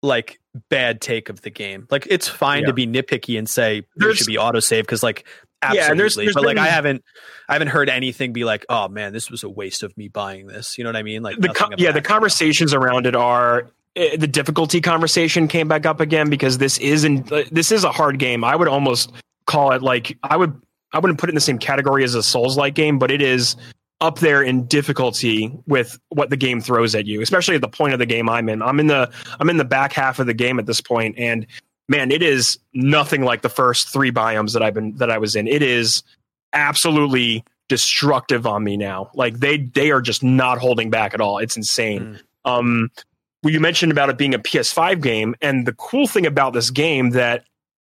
like 0.02 0.40
bad 0.68 1.00
take 1.00 1.28
of 1.28 1.42
the 1.42 1.50
game. 1.50 1.86
Like 1.90 2.06
it's 2.10 2.26
fine 2.28 2.62
Yeah. 2.62 2.66
to 2.68 2.72
be 2.72 2.86
nitpicky 2.86 3.38
and 3.38 3.48
say 3.48 3.82
there 3.96 4.14
should 4.14 4.26
be 4.26 4.36
autosave 4.36 4.80
because 4.82 5.02
like 5.02 5.26
absolutely, 5.62 5.88
Yeah, 5.88 5.94
there's- 5.94 6.14
there's 6.16 6.34
but 6.34 6.42
like 6.44 6.56
been- 6.56 6.64
I 6.64 6.68
haven't 6.68 7.04
I 7.48 7.52
haven't 7.52 7.68
heard 7.68 7.88
anything 7.88 8.32
be 8.32 8.44
like, 8.44 8.64
oh 8.68 8.88
man, 8.88 9.12
this 9.12 9.30
was 9.30 9.42
a 9.42 9.48
waste 9.48 9.82
of 9.82 9.96
me 9.96 10.08
buying 10.08 10.46
this. 10.46 10.78
You 10.78 10.84
know 10.84 10.88
what 10.88 10.96
I 10.96 11.02
mean? 11.02 11.22
Like 11.22 11.38
the 11.38 11.74
yeah, 11.78 11.92
the 11.92 12.00
conversations 12.02 12.72
around 12.74 13.06
it 13.06 13.14
are 13.14 13.70
eh, 13.96 14.16
the 14.16 14.26
difficulty 14.26 14.80
conversation 14.80 15.48
came 15.48 15.68
back 15.68 15.84
up 15.86 16.00
again 16.00 16.30
because 16.30 16.58
this 16.58 16.78
is 16.78 17.04
in, 17.04 17.24
this 17.52 17.70
is 17.72 17.84
a 17.84 17.92
hard 17.92 18.18
game. 18.18 18.42
I 18.44 18.56
would 18.56 18.68
almost 18.68 19.12
call 19.46 19.72
it 19.72 19.82
like 19.82 20.16
I 20.22 20.36
would 20.36 20.60
I 20.92 20.98
wouldn't 20.98 21.18
put 21.20 21.28
it 21.28 21.32
in 21.32 21.34
the 21.36 21.40
same 21.40 21.58
category 21.58 22.02
as 22.04 22.14
a 22.14 22.22
Souls 22.22 22.56
like 22.56 22.74
game, 22.74 22.98
but 22.98 23.10
it 23.10 23.20
is 23.22 23.54
up 24.00 24.20
there 24.20 24.42
in 24.42 24.64
difficulty 24.66 25.52
with 25.66 25.98
what 26.08 26.30
the 26.30 26.36
game 26.36 26.60
throws 26.60 26.94
at 26.94 27.06
you, 27.06 27.20
especially 27.20 27.54
at 27.54 27.60
the 27.60 27.68
point 27.68 27.92
of 27.92 27.98
the 27.98 28.06
game 28.06 28.28
I'm 28.28 28.48
in. 28.48 28.62
I'm 28.62 28.80
in 28.80 28.86
the 28.86 29.10
I'm 29.38 29.50
in 29.50 29.56
the 29.56 29.64
back 29.64 29.92
half 29.92 30.18
of 30.18 30.26
the 30.26 30.34
game 30.34 30.58
at 30.58 30.66
this 30.66 30.80
point, 30.80 31.18
and 31.18 31.46
man, 31.88 32.10
it 32.10 32.22
is 32.22 32.58
nothing 32.72 33.22
like 33.22 33.42
the 33.42 33.48
first 33.48 33.88
three 33.92 34.10
biomes 34.10 34.52
that 34.54 34.62
I've 34.62 34.74
been 34.74 34.96
that 34.96 35.10
I 35.10 35.18
was 35.18 35.36
in. 35.36 35.46
It 35.46 35.62
is 35.62 36.02
absolutely 36.52 37.44
destructive 37.68 38.46
on 38.46 38.64
me 38.64 38.76
now. 38.76 39.10
Like 39.14 39.38
they 39.40 39.58
they 39.58 39.90
are 39.90 40.00
just 40.00 40.22
not 40.22 40.58
holding 40.58 40.90
back 40.90 41.14
at 41.14 41.20
all. 41.20 41.38
It's 41.38 41.56
insane. 41.56 42.18
Um 42.44 42.90
well, 43.42 43.52
you 43.52 43.60
mentioned 43.60 43.90
about 43.90 44.10
it 44.10 44.18
being 44.18 44.34
a 44.34 44.38
PS5 44.38 45.00
game, 45.02 45.34
and 45.40 45.66
the 45.66 45.72
cool 45.72 46.06
thing 46.06 46.26
about 46.26 46.52
this 46.52 46.70
game 46.70 47.10
that 47.10 47.44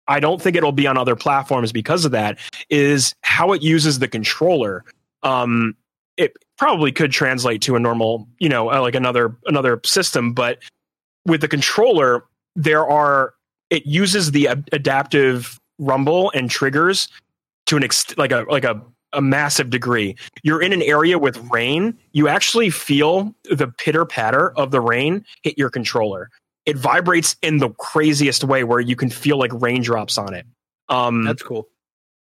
I 0.07 0.19
don't 0.19 0.41
think 0.41 0.55
it'll 0.55 0.71
be 0.71 0.87
on 0.87 0.97
other 0.97 1.15
platforms 1.15 1.71
because 1.71 2.05
of 2.05 2.11
that 2.11 2.37
is 2.69 3.13
how 3.21 3.53
it 3.53 3.61
uses 3.61 3.99
the 3.99 4.07
controller. 4.07 4.83
Um, 5.23 5.75
it 6.17 6.33
probably 6.57 6.91
could 6.91 7.11
translate 7.11 7.61
to 7.63 7.75
a 7.75 7.79
normal, 7.79 8.27
you 8.39 8.49
know, 8.49 8.71
uh, 8.71 8.81
like 8.81 8.95
another 8.95 9.35
another 9.45 9.81
system, 9.85 10.33
but 10.33 10.59
with 11.25 11.41
the 11.41 11.47
controller, 11.47 12.25
there 12.55 12.87
are 12.87 13.33
it 13.69 13.85
uses 13.85 14.31
the 14.31 14.47
ad- 14.47 14.69
adaptive 14.71 15.59
rumble 15.79 16.31
and 16.33 16.49
triggers 16.49 17.09
to 17.65 17.77
an 17.77 17.83
ex- 17.83 18.17
like 18.17 18.31
a 18.31 18.45
like 18.49 18.63
a 18.63 18.81
a 19.13 19.21
massive 19.21 19.69
degree. 19.69 20.15
You're 20.43 20.61
in 20.61 20.73
an 20.73 20.81
area 20.81 21.17
with 21.17 21.37
rain, 21.49 21.97
you 22.11 22.27
actually 22.27 22.69
feel 22.69 23.33
the 23.45 23.67
pitter 23.67 24.05
patter 24.05 24.51
of 24.57 24.71
the 24.71 24.81
rain 24.81 25.25
hit 25.43 25.57
your 25.57 25.69
controller. 25.69 26.29
It 26.65 26.77
vibrates 26.77 27.35
in 27.41 27.57
the 27.57 27.69
craziest 27.69 28.43
way 28.43 28.63
where 28.63 28.79
you 28.79 28.95
can 28.95 29.09
feel 29.09 29.37
like 29.37 29.51
raindrops 29.53 30.17
on 30.17 30.33
it. 30.33 30.45
Um, 30.89 31.23
That's 31.23 31.43
cool. 31.43 31.67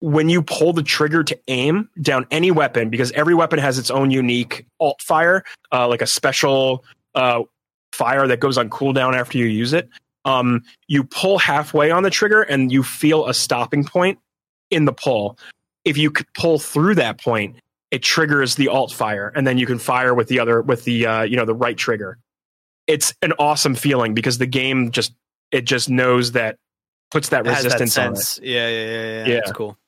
When 0.01 0.29
you 0.29 0.43
pull 0.43 0.73
the 0.73 0.83
trigger 0.83 1.25
to 1.25 1.39
aim 1.49 1.89
down 2.01 2.27
any 2.31 2.51
weapon, 2.51 2.89
because 2.89 3.11
every 3.13 3.35
weapon 3.35 3.59
has 3.59 3.79
its 3.79 3.91
own 3.91 4.11
unique 4.11 4.67
alt 4.81 5.03
fire, 5.03 5.45
uh, 5.73 5.89
like 5.89 6.03
a 6.03 6.07
special 6.07 6.85
uh, 7.15 7.43
fire 7.93 8.27
that 8.29 8.41
goes 8.41 8.57
on 8.57 8.71
cooldown 8.71 9.15
after 9.15 9.39
you 9.39 9.47
use 9.47 9.73
it. 9.73 9.89
Um, 10.25 10.63
you 10.87 11.05
pull 11.05 11.39
halfway 11.39 11.91
on 11.91 12.03
the 12.03 12.11
trigger 12.11 12.43
and 12.43 12.71
you 12.71 12.83
feel 12.83 13.27
a 13.27 13.35
stopping 13.35 13.85
point 13.85 14.19
in 14.71 14.85
the 14.85 14.93
pull. 14.93 15.39
If 15.85 15.97
you 15.97 16.11
could 16.11 16.27
pull 16.35 16.59
through 16.59 16.97
that 16.97 17.21
point, 17.21 17.57
it 17.91 18.03
triggers 18.03 18.57
the 18.57 18.69
alt 18.69 18.93
fire, 18.93 19.33
and 19.35 19.47
then 19.47 19.57
you 19.57 19.67
can 19.67 19.79
fire 19.79 20.15
with 20.15 20.29
the 20.29 20.39
other 20.39 20.61
with 20.61 20.85
the 20.85 21.07
uh, 21.07 21.23
you 21.23 21.37
know 21.37 21.47
the 21.47 21.55
right 21.55 21.77
trigger. 21.77 22.19
It's 22.87 23.15
an 23.23 23.33
awesome 23.39 23.75
feeling 23.75 24.13
because 24.13 24.39
the 24.39 24.47
game 24.47 24.91
just 24.91 25.15
it 25.51 25.65
just 25.65 25.89
knows 25.89 26.33
that 26.33 26.59
puts 27.11 27.31
that 27.31 27.47
It 27.47 27.53
has 27.53 27.65
that 27.65 27.81
resistance 27.81 27.99
on 27.99 28.15
it. 28.15 28.47
Yeah, 28.47 28.69
yeah, 28.69 28.85
yeah, 28.85 28.91
yeah. 28.91 29.27
Yeah. 29.27 29.35
That's 29.37 29.53
cool. 29.53 29.79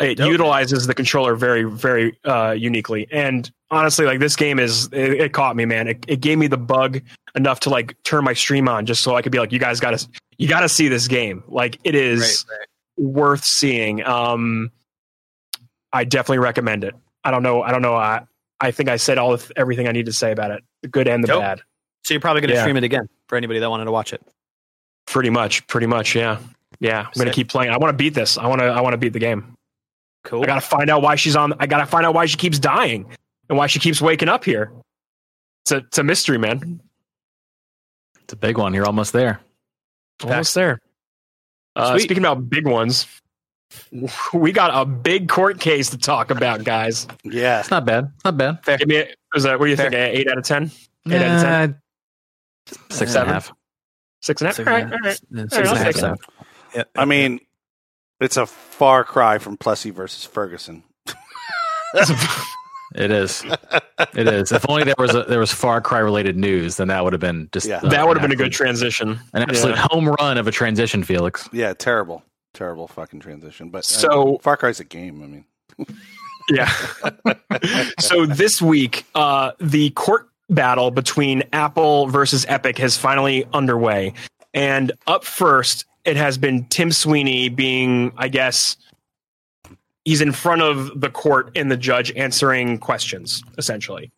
It 0.00 0.18
utilizes 0.18 0.86
the 0.86 0.94
controller 0.94 1.34
very 1.36 1.64
very 1.64 2.18
uh 2.24 2.50
uniquely. 2.52 3.06
And 3.12 3.50
honestly 3.70 4.06
like 4.06 4.18
this 4.20 4.34
game 4.36 4.58
is 4.58 4.86
it, 4.92 5.20
it 5.20 5.32
caught 5.32 5.54
me 5.56 5.64
man. 5.64 5.88
It, 5.88 6.04
it 6.08 6.20
gave 6.20 6.38
me 6.38 6.46
the 6.48 6.56
bug 6.56 7.00
enough 7.34 7.60
to 7.60 7.70
like 7.70 7.96
turn 8.04 8.24
my 8.24 8.32
stream 8.32 8.68
on 8.68 8.86
just 8.86 9.02
so 9.02 9.16
i 9.16 9.22
could 9.22 9.32
be 9.32 9.38
like 9.38 9.52
you 9.52 9.58
guys 9.58 9.80
gotta 9.80 10.06
you 10.38 10.48
gotta 10.48 10.68
see 10.68 10.88
this 10.88 11.06
game. 11.08 11.42
Like 11.48 11.78
it 11.84 11.94
is 11.94 12.44
Right, 12.50 12.58
right. 12.58 12.68
worth 13.14 13.44
seeing. 13.44 14.04
Um 14.04 14.70
i 15.92 16.04
definitely 16.04 16.38
recommend 16.38 16.84
it. 16.84 16.94
I 17.24 17.30
don't 17.30 17.42
know 17.42 17.62
i 17.62 17.70
don't 17.70 17.82
know 17.82 17.94
i 17.94 18.22
i 18.60 18.70
think 18.70 18.88
i 18.88 18.96
said 18.96 19.16
all 19.18 19.32
of 19.32 19.50
everything 19.56 19.88
i 19.88 19.92
need 19.92 20.06
to 20.06 20.12
say 20.12 20.30
about 20.32 20.50
it 20.50 20.62
the 20.82 20.88
good 20.88 21.08
and 21.08 21.22
the 21.24 21.28
bad. 21.28 21.60
So 22.04 22.12
you're 22.14 22.20
probably 22.20 22.42
going 22.42 22.50
to 22.50 22.54
Yeah. 22.56 22.62
stream 22.62 22.76
it 22.76 22.84
again 22.84 23.08
for 23.28 23.36
anybody 23.36 23.60
that 23.60 23.70
wanted 23.70 23.86
to 23.86 23.92
watch 23.92 24.12
it. 24.12 24.20
pretty 25.06 25.30
much 25.30 25.66
pretty 25.68 25.86
much 25.86 26.14
yeah. 26.14 26.38
Yeah 26.80 27.00
i'm 27.06 27.12
gonna 27.16 27.32
keep 27.32 27.48
playing. 27.48 27.70
I 27.72 27.78
want 27.78 27.92
to 27.92 27.96
beat 27.96 28.14
this. 28.14 28.36
I 28.36 28.46
want 28.48 28.60
to 28.60 28.66
i 28.66 28.80
want 28.80 28.92
to 28.94 28.98
beat 28.98 29.12
the 29.14 29.18
game 29.20 29.54
Cool. 30.24 30.42
I 30.42 30.46
gotta 30.46 30.60
find 30.60 30.90
out 30.90 31.02
why 31.02 31.14
she's 31.16 31.36
on. 31.36 31.52
I 31.60 31.66
gotta 31.66 31.86
find 31.86 32.04
out 32.06 32.14
why 32.14 32.26
she 32.26 32.36
keeps 32.36 32.58
dying 32.58 33.06
and 33.48 33.58
why 33.58 33.66
she 33.66 33.78
keeps 33.78 34.00
waking 34.00 34.28
up 34.28 34.44
here. 34.44 34.72
It's 35.64 35.72
a, 35.72 35.76
it's 35.78 35.98
a 35.98 36.02
mystery, 36.04 36.38
man. 36.38 36.80
It's 38.22 38.32
a 38.32 38.36
big 38.36 38.56
one. 38.58 38.72
You're 38.74 38.86
almost 38.86 39.12
there. 39.12 39.40
Almost 40.22 40.54
there. 40.54 40.80
Uh, 41.76 41.98
speaking 41.98 42.18
about 42.18 42.48
big 42.48 42.66
ones, 42.66 43.06
we 44.32 44.52
got 44.52 44.70
a 44.74 44.84
big 44.86 45.28
court 45.28 45.60
case 45.60 45.90
to 45.90 45.98
talk 45.98 46.30
about, 46.30 46.64
guys. 46.64 47.06
Yeah. 47.24 47.60
It's 47.60 47.70
not 47.70 47.84
bad. 47.84 48.10
It's 48.14 48.24
not 48.24 48.36
bad. 48.36 48.58
Give 48.78 48.88
me, 48.88 48.96
a, 48.96 49.08
is 49.34 49.42
that 49.42 49.58
what 49.58 49.66
do 49.66 49.70
you 49.70 49.76
Fair. 49.76 49.90
think? 49.90 49.94
a 49.94 50.18
Eight 50.18 50.28
out 50.30 50.38
of 50.38 50.44
ten, 50.44 50.70
Eight 51.10 51.20
out 51.22 51.36
of 51.36 51.42
ten? 51.42 51.70
Nah, 51.70 51.76
Six 52.90 53.00
and 53.00 53.08
a 53.08 53.12
Seven? 53.12 53.28
half. 53.34 53.52
six 54.22 54.40
and 54.40 54.46
a 54.46 54.48
half. 54.48 54.56
Six 54.56 54.68
All 54.68 54.74
and 54.74 54.90
right, 54.90 54.92
a 54.92 54.96
all 54.96 55.00
right. 55.02 55.20
Yeah, 55.30 55.42
All 55.42 55.48
six 55.48 55.56
right, 55.56 55.58
and 55.58 55.66
a 55.66 55.70
I'll 55.70 55.76
half, 55.76 55.86
take 55.86 55.96
seven. 55.96 56.18
Yeah. 56.74 56.84
I 56.96 57.04
mean, 57.04 57.40
it's 58.24 58.36
a 58.36 58.46
far 58.46 59.04
cry 59.04 59.38
from 59.38 59.56
Plessy 59.56 59.90
versus 59.90 60.24
Ferguson. 60.24 60.82
It 62.96 63.10
is. 63.10 63.42
It 64.14 64.28
is. 64.28 64.52
If 64.52 64.68
only 64.68 64.84
there 64.84 64.94
was 64.98 65.16
a, 65.16 65.24
there 65.24 65.40
was 65.40 65.50
Far 65.50 65.80
Cry 65.80 65.98
related 65.98 66.36
news, 66.36 66.76
then 66.76 66.86
that 66.88 67.02
would 67.02 67.12
have 67.12 67.20
been 67.20 67.48
just 67.52 67.66
Yeah. 67.66 67.78
uh, 67.82 67.88
that 67.88 68.06
would 68.06 68.16
have 68.16 68.22
an 68.24 68.30
been 68.30 68.38
a 68.38 68.44
good 68.44 68.52
transition. 68.52 69.18
an 69.32 69.42
absolute 69.42 69.74
Yeah. 69.74 69.86
home 69.90 70.08
run 70.20 70.38
of 70.38 70.46
a 70.46 70.52
transition, 70.52 71.02
Felix. 71.02 71.48
Yeah, 71.52 71.72
terrible, 71.74 72.22
terrible 72.52 72.86
fucking 72.86 73.18
transition. 73.18 73.70
But 73.70 73.78
uh, 73.78 73.82
So- 73.82 74.38
Far 74.42 74.56
Cry's 74.56 74.78
a 74.78 74.84
game. 74.84 75.22
I 75.24 75.26
mean, 75.26 75.96
Yeah. 76.50 76.70
so 77.98 78.26
this 78.26 78.62
week, 78.62 79.04
uh, 79.16 79.52
the 79.58 79.90
court 79.90 80.28
battle 80.48 80.92
between 80.92 81.42
Apple 81.52 82.06
versus 82.06 82.46
Epic 82.48 82.78
has 82.78 82.96
finally 82.96 83.44
underway. 83.52 84.12
And 84.52 84.92
up 85.08 85.24
first, 85.24 85.84
it 86.04 86.16
has 86.16 86.38
been 86.38 86.64
Tim 86.66 86.92
Sweeney 86.92 87.48
being, 87.48 88.12
I 88.16 88.28
guess, 88.28 88.76
he's 90.04 90.20
in 90.20 90.32
front 90.32 90.62
of 90.62 91.00
the 91.00 91.10
court 91.10 91.50
and 91.56 91.70
the 91.70 91.76
judge 91.76 92.12
answering 92.12 92.78
questions 92.78 93.42
essentially. 93.58 94.10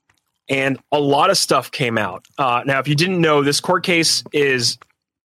And 0.48 0.78
a 0.92 1.00
lot 1.00 1.30
of 1.30 1.38
stuff 1.38 1.70
came 1.70 1.98
out. 1.98 2.24
Uh, 2.38 2.62
now 2.66 2.78
if 2.78 2.88
you 2.88 2.94
didn't 2.94 3.20
know 3.20 3.42
this 3.42 3.60
court 3.60 3.84
case 3.84 4.22
is 4.32 4.78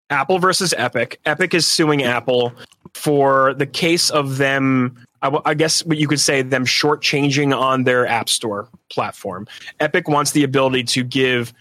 apple 0.09 0.39
versus 0.39 0.73
epic. 0.77 1.19
Epic 1.25 1.53
is 1.53 1.65
suing 1.65 2.03
apple 2.03 2.53
for 2.93 3.53
the 3.55 3.65
case 3.65 4.09
of 4.09 4.37
them 4.37 4.97
I, 5.23 5.27
w- 5.27 5.43
I 5.45 5.53
guess 5.53 5.85
what 5.85 5.99
you 5.99 6.07
could 6.07 6.19
say 6.19 6.41
them 6.41 6.65
shortchanging 6.65 7.55
on 7.55 7.83
their 7.83 8.07
app 8.07 8.27
store 8.27 8.69
platform. 8.89 9.47
Epic 9.79 10.07
wants 10.07 10.31
the 10.31 10.43
ability 10.43 10.83
to 10.85 11.03
give 11.03 11.53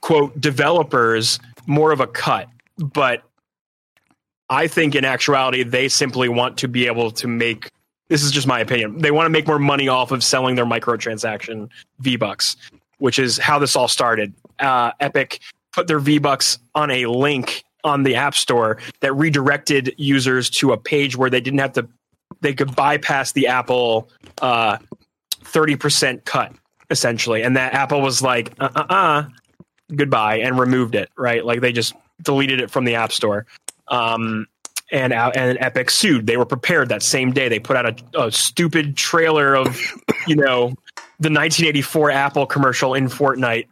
quote 0.00 0.40
developers 0.40 1.38
more 1.66 1.92
of 1.92 2.00
a 2.00 2.06
cut 2.08 2.48
but 2.78 3.22
I 4.50 4.66
think 4.66 4.94
in 4.94 5.04
actuality, 5.04 5.62
they 5.62 5.88
simply 5.88 6.28
want 6.28 6.58
to 6.58 6.68
be 6.68 6.86
able 6.86 7.10
to 7.12 7.28
make 7.28 7.70
this 8.08 8.22
is 8.22 8.30
just 8.30 8.46
my 8.46 8.60
opinion. 8.60 8.98
They 8.98 9.10
want 9.10 9.26
to 9.26 9.30
make 9.30 9.46
more 9.46 9.58
money 9.58 9.88
off 9.88 10.12
of 10.12 10.24
selling 10.24 10.54
their 10.54 10.64
microtransaction 10.64 11.68
V 12.00 12.16
Bucks, 12.16 12.56
which 12.98 13.18
is 13.18 13.38
how 13.38 13.58
this 13.58 13.76
all 13.76 13.88
started. 13.88 14.32
Uh, 14.58 14.92
Epic 14.98 15.40
put 15.72 15.86
their 15.86 15.98
V 15.98 16.18
Bucks 16.18 16.58
on 16.74 16.90
a 16.90 17.06
link 17.06 17.64
on 17.84 18.02
the 18.02 18.16
App 18.16 18.34
Store 18.34 18.78
that 19.00 19.12
redirected 19.12 19.94
users 19.98 20.50
to 20.50 20.72
a 20.72 20.78
page 20.78 21.16
where 21.16 21.30
they 21.30 21.40
didn't 21.40 21.60
have 21.60 21.74
to, 21.74 21.86
they 22.40 22.54
could 22.54 22.74
bypass 22.74 23.32
the 23.32 23.46
Apple 23.46 24.08
uh, 24.40 24.78
30% 25.44 26.24
cut, 26.24 26.52
essentially. 26.90 27.42
And 27.42 27.56
that 27.56 27.74
Apple 27.74 28.00
was 28.00 28.22
like, 28.22 28.52
uh 28.58 28.70
uh 28.74 28.86
uh, 28.88 29.24
goodbye, 29.94 30.38
and 30.38 30.58
removed 30.58 30.94
it, 30.94 31.10
right? 31.16 31.44
Like 31.44 31.60
they 31.60 31.72
just 31.72 31.94
deleted 32.22 32.60
it 32.60 32.70
from 32.70 32.84
the 32.84 32.94
App 32.94 33.12
Store. 33.12 33.46
Um, 33.90 34.46
and 34.90 35.12
and 35.12 35.58
Epic 35.60 35.90
sued. 35.90 36.26
They 36.26 36.36
were 36.36 36.46
prepared 36.46 36.88
that 36.88 37.02
same 37.02 37.32
day. 37.32 37.48
They 37.48 37.58
put 37.58 37.76
out 37.76 38.00
a, 38.14 38.26
a 38.26 38.32
stupid 38.32 38.96
trailer 38.96 39.54
of, 39.54 39.78
you 40.26 40.36
know, 40.36 40.68
the 41.20 41.30
1984 41.30 42.10
Apple 42.10 42.46
commercial 42.46 42.94
in 42.94 43.06
Fortnite, 43.06 43.66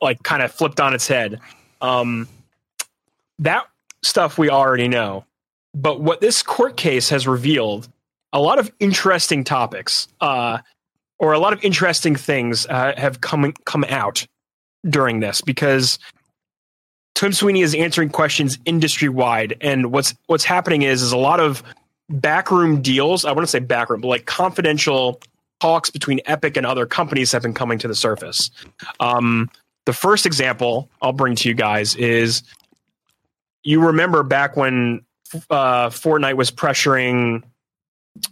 like 0.00 0.22
kind 0.22 0.42
of 0.42 0.52
flipped 0.52 0.80
on 0.80 0.94
its 0.94 1.08
head. 1.08 1.40
Um, 1.80 2.28
that 3.38 3.66
stuff 4.02 4.38
we 4.38 4.50
already 4.50 4.88
know, 4.88 5.24
but 5.74 6.00
what 6.00 6.20
this 6.20 6.42
court 6.42 6.76
case 6.76 7.08
has 7.08 7.26
revealed 7.26 7.88
a 8.32 8.40
lot 8.40 8.58
of 8.58 8.70
interesting 8.78 9.44
topics, 9.44 10.08
uh, 10.20 10.58
or 11.18 11.32
a 11.32 11.38
lot 11.38 11.52
of 11.52 11.62
interesting 11.64 12.14
things 12.14 12.66
uh, 12.66 12.94
have 12.96 13.20
come 13.20 13.52
come 13.64 13.84
out 13.88 14.26
during 14.88 15.20
this 15.20 15.40
because 15.40 15.98
Tim 17.20 17.34
Sweeney 17.34 17.60
is 17.60 17.74
answering 17.74 18.08
questions 18.08 18.58
industry 18.64 19.10
wide, 19.10 19.54
and 19.60 19.92
what's 19.92 20.14
what's 20.28 20.42
happening 20.42 20.80
is 20.80 21.02
is 21.02 21.12
a 21.12 21.18
lot 21.18 21.38
of 21.38 21.62
backroom 22.08 22.80
deals. 22.80 23.26
I 23.26 23.32
want 23.32 23.42
to 23.42 23.46
say 23.46 23.58
backroom, 23.58 24.00
but 24.00 24.08
like 24.08 24.24
confidential 24.24 25.20
talks 25.60 25.90
between 25.90 26.20
Epic 26.24 26.56
and 26.56 26.64
other 26.64 26.86
companies 26.86 27.30
have 27.32 27.42
been 27.42 27.52
coming 27.52 27.78
to 27.80 27.88
the 27.88 27.94
surface. 27.94 28.50
Um, 29.00 29.50
the 29.84 29.92
first 29.92 30.24
example 30.24 30.88
I'll 31.02 31.12
bring 31.12 31.34
to 31.34 31.48
you 31.50 31.54
guys 31.54 31.94
is 31.94 32.42
you 33.64 33.84
remember 33.84 34.22
back 34.22 34.56
when 34.56 35.04
uh, 35.50 35.90
Fortnite 35.90 36.38
was 36.38 36.50
pressuring 36.50 37.42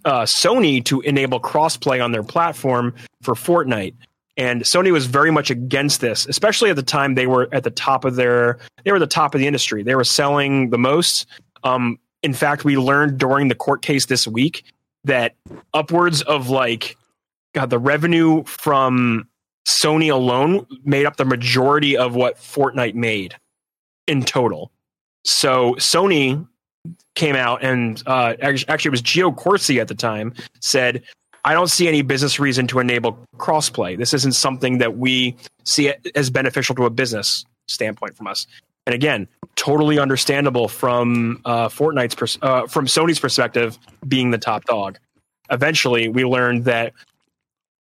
uh, 0.06 0.22
Sony 0.22 0.82
to 0.86 1.02
enable 1.02 1.40
crossplay 1.40 2.02
on 2.02 2.12
their 2.12 2.22
platform 2.24 2.94
for 3.20 3.34
Fortnite. 3.34 3.96
And 4.38 4.62
Sony 4.62 4.92
was 4.92 5.06
very 5.06 5.32
much 5.32 5.50
against 5.50 6.00
this, 6.00 6.24
especially 6.26 6.70
at 6.70 6.76
the 6.76 6.82
time 6.82 7.16
they 7.16 7.26
were 7.26 7.48
at 7.52 7.64
the 7.64 7.70
top 7.70 8.04
of 8.04 8.14
their 8.14 8.58
they 8.84 8.92
were 8.92 9.00
the 9.00 9.06
top 9.06 9.34
of 9.34 9.40
the 9.40 9.46
industry. 9.46 9.82
They 9.82 9.96
were 9.96 10.04
selling 10.04 10.70
the 10.70 10.78
most. 10.78 11.26
Um, 11.64 11.98
in 12.22 12.32
fact, 12.32 12.64
we 12.64 12.78
learned 12.78 13.18
during 13.18 13.48
the 13.48 13.56
court 13.56 13.82
case 13.82 14.06
this 14.06 14.26
week 14.26 14.64
that 15.04 15.34
upwards 15.74 16.22
of 16.22 16.48
like 16.48 16.96
God, 17.52 17.70
the 17.70 17.78
revenue 17.78 18.44
from 18.44 19.28
Sony 19.68 20.10
alone 20.10 20.66
made 20.84 21.04
up 21.04 21.16
the 21.16 21.24
majority 21.24 21.96
of 21.96 22.14
what 22.14 22.36
Fortnite 22.36 22.94
made 22.94 23.34
in 24.06 24.22
total. 24.22 24.70
So 25.24 25.74
Sony 25.74 26.46
came 27.14 27.34
out 27.34 27.62
and 27.62 28.02
uh, 28.06 28.34
actually 28.40 28.88
it 28.88 28.90
was 28.90 29.02
Gio 29.02 29.36
Corsi 29.36 29.80
at 29.80 29.88
the 29.88 29.94
time 29.94 30.32
said 30.60 31.02
I 31.48 31.54
don't 31.54 31.70
see 31.70 31.88
any 31.88 32.02
business 32.02 32.38
reason 32.38 32.66
to 32.66 32.78
enable 32.78 33.18
crossplay. 33.38 33.96
This 33.96 34.12
isn't 34.12 34.34
something 34.34 34.76
that 34.78 34.98
we 34.98 35.34
see 35.64 35.90
as 36.14 36.28
beneficial 36.28 36.74
to 36.74 36.84
a 36.84 36.90
business 36.90 37.46
standpoint 37.68 38.18
from 38.18 38.26
us. 38.26 38.46
And 38.84 38.94
again, 38.94 39.26
totally 39.56 39.98
understandable 39.98 40.68
from 40.68 41.40
uh, 41.46 41.70
Fortnite's 41.70 42.14
pers- 42.14 42.36
uh, 42.42 42.66
from 42.66 42.84
Sony's 42.84 43.18
perspective, 43.18 43.78
being 44.06 44.30
the 44.30 44.36
top 44.36 44.66
dog. 44.66 44.98
Eventually, 45.50 46.10
we 46.10 46.26
learned 46.26 46.66
that 46.66 46.92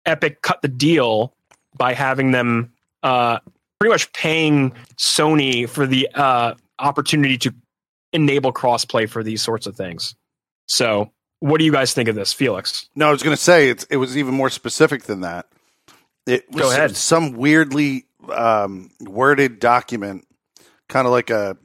Epic 0.06 0.44
cut 0.44 0.62
the 0.62 0.68
deal 0.68 1.34
by 1.76 1.96
having 1.96 2.30
them 2.30 2.72
uh, 3.02 3.40
pretty 3.80 3.92
much 3.92 4.14
paying 4.14 4.74
Sony 5.00 5.68
for 5.68 5.88
the 5.88 6.08
uh, 6.14 6.54
opportunity 6.78 7.40
to 7.40 7.56
enable 8.14 8.54
crossplay 8.54 9.10
for 9.10 9.24
these 9.24 9.42
sorts 9.42 9.66
of 9.66 9.76
things. 9.76 10.14
So 10.68 11.10
what 11.40 11.60
do 11.60 11.66
you 11.66 11.72
guys 11.72 11.94
think 11.94 12.10
of 12.10 12.16
this, 12.16 12.34
Felix? 12.34 12.90
No, 12.96 13.08
I 13.08 13.12
was 13.12 13.24
going 13.24 13.36
to 13.36 13.42
say 13.42 13.70
it's, 13.70 13.84
it 13.86 13.98
was 13.98 14.18
even 14.18 14.34
more 14.34 14.50
specific 14.50 15.04
than 15.04 15.22
that. 15.22 15.48
It 16.26 16.50
was 16.52 16.62
Go 16.64 16.72
ahead. 16.72 16.96
some 16.96 17.34
weirdly 17.34 18.06
um, 18.34 18.90
worded 19.02 19.60
document, 19.60 20.26
kind 20.90 21.06
of 21.06 21.12
like 21.12 21.30
a 21.30 21.58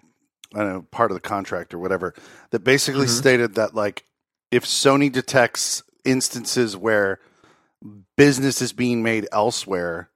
I 0.55 0.59
don't 0.59 0.69
know 0.73 0.83
part 0.91 1.11
of 1.11 1.15
the 1.15 1.21
contract 1.21 1.73
or 1.73 1.79
whatever, 1.79 2.13
that 2.51 2.61
basically 2.65 3.07
Mhm. 3.07 3.19
stated 3.19 3.55
that 3.55 3.75
like 3.75 4.05
if 4.51 4.65
Sony 4.65 5.11
detects 5.11 5.83
instances 6.05 6.77
where 6.77 7.21
business 8.17 8.61
is 8.61 8.73
being 8.73 9.03
made 9.03 9.29
elsewhere, 9.33 10.11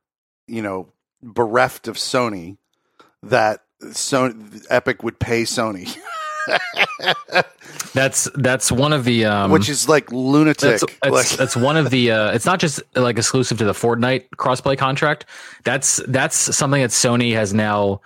you 0.47 0.61
know, 0.61 0.89
bereft 1.23 1.89
of 1.89 1.97
Sony, 1.97 2.59
that 3.23 3.63
Sony 3.83 4.67
Epic 4.69 5.03
would 5.03 5.19
pay 5.19 5.45
Sony, 5.45 5.97
That's 7.95 8.29
that's 8.35 8.73
one 8.73 8.93
of 8.93 9.05
the 9.05 9.25
um, 9.25 9.53
which 9.53 9.69
is 9.69 9.89
like 9.89 10.11
lunatic. 10.11 10.81
that's, 10.81 10.85
that's, 11.01 11.13
like, 11.13 11.29
that's 11.31 11.57
one 11.57 11.77
of 11.77 11.91
the 11.91 12.11
uh, 12.11 12.33
it's 12.33 12.45
not 12.45 12.59
just 12.59 12.83
like 12.97 13.19
exclusive 13.19 13.59
to 13.59 13.65
the 13.65 13.73
Fortnite 13.73 14.31
crossplay 14.31 14.77
contract. 14.77 15.27
That's 15.63 15.99
that's 16.09 16.37
something 16.37 16.83
that 16.83 16.91
Sony 16.91 17.35
has 17.35 17.55
now 17.55 18.01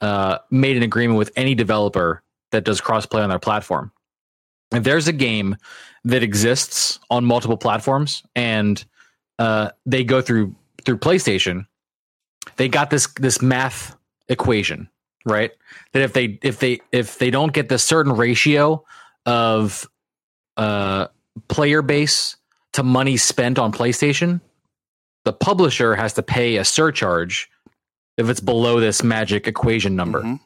uh, 0.00 0.38
made 0.50 0.76
an 0.76 0.82
agreement 0.82 1.18
with 1.18 1.32
any 1.36 1.54
developer 1.54 2.22
that 2.52 2.64
does 2.64 2.80
crossplay 2.80 3.22
on 3.22 3.28
their 3.28 3.38
platform. 3.38 3.92
If 4.72 4.84
there's 4.84 5.06
a 5.06 5.12
game 5.12 5.56
that 6.04 6.22
exists 6.22 6.98
on 7.10 7.24
multiple 7.24 7.58
platforms 7.58 8.22
and 8.34 8.82
uh, 9.38 9.70
they 9.84 10.02
go 10.02 10.22
through 10.22 10.54
through 10.84 10.98
PlayStation, 10.98 11.66
they 12.56 12.68
got 12.68 12.88
this 12.90 13.06
this 13.20 13.42
math 13.42 13.96
equation, 14.28 14.88
right? 15.26 15.50
That 15.92 16.02
if 16.02 16.14
they 16.14 16.38
if 16.42 16.58
they 16.60 16.80
if 16.92 17.18
they 17.18 17.30
don't 17.30 17.52
get 17.52 17.68
the 17.68 17.78
certain 17.78 18.12
ratio 18.12 18.84
of 19.26 19.86
uh, 20.56 21.08
player 21.48 21.82
base 21.82 22.36
to 22.72 22.82
money 22.82 23.18
spent 23.18 23.58
on 23.58 23.72
PlayStation, 23.72 24.40
the 25.24 25.32
publisher 25.32 25.94
has 25.94 26.14
to 26.14 26.22
pay 26.22 26.56
a 26.56 26.64
surcharge 26.64 27.50
if 28.16 28.30
it's 28.30 28.40
below 28.40 28.80
this 28.80 29.02
magic 29.02 29.46
equation 29.46 29.96
number. 29.96 30.22
Mhm. 30.22 30.40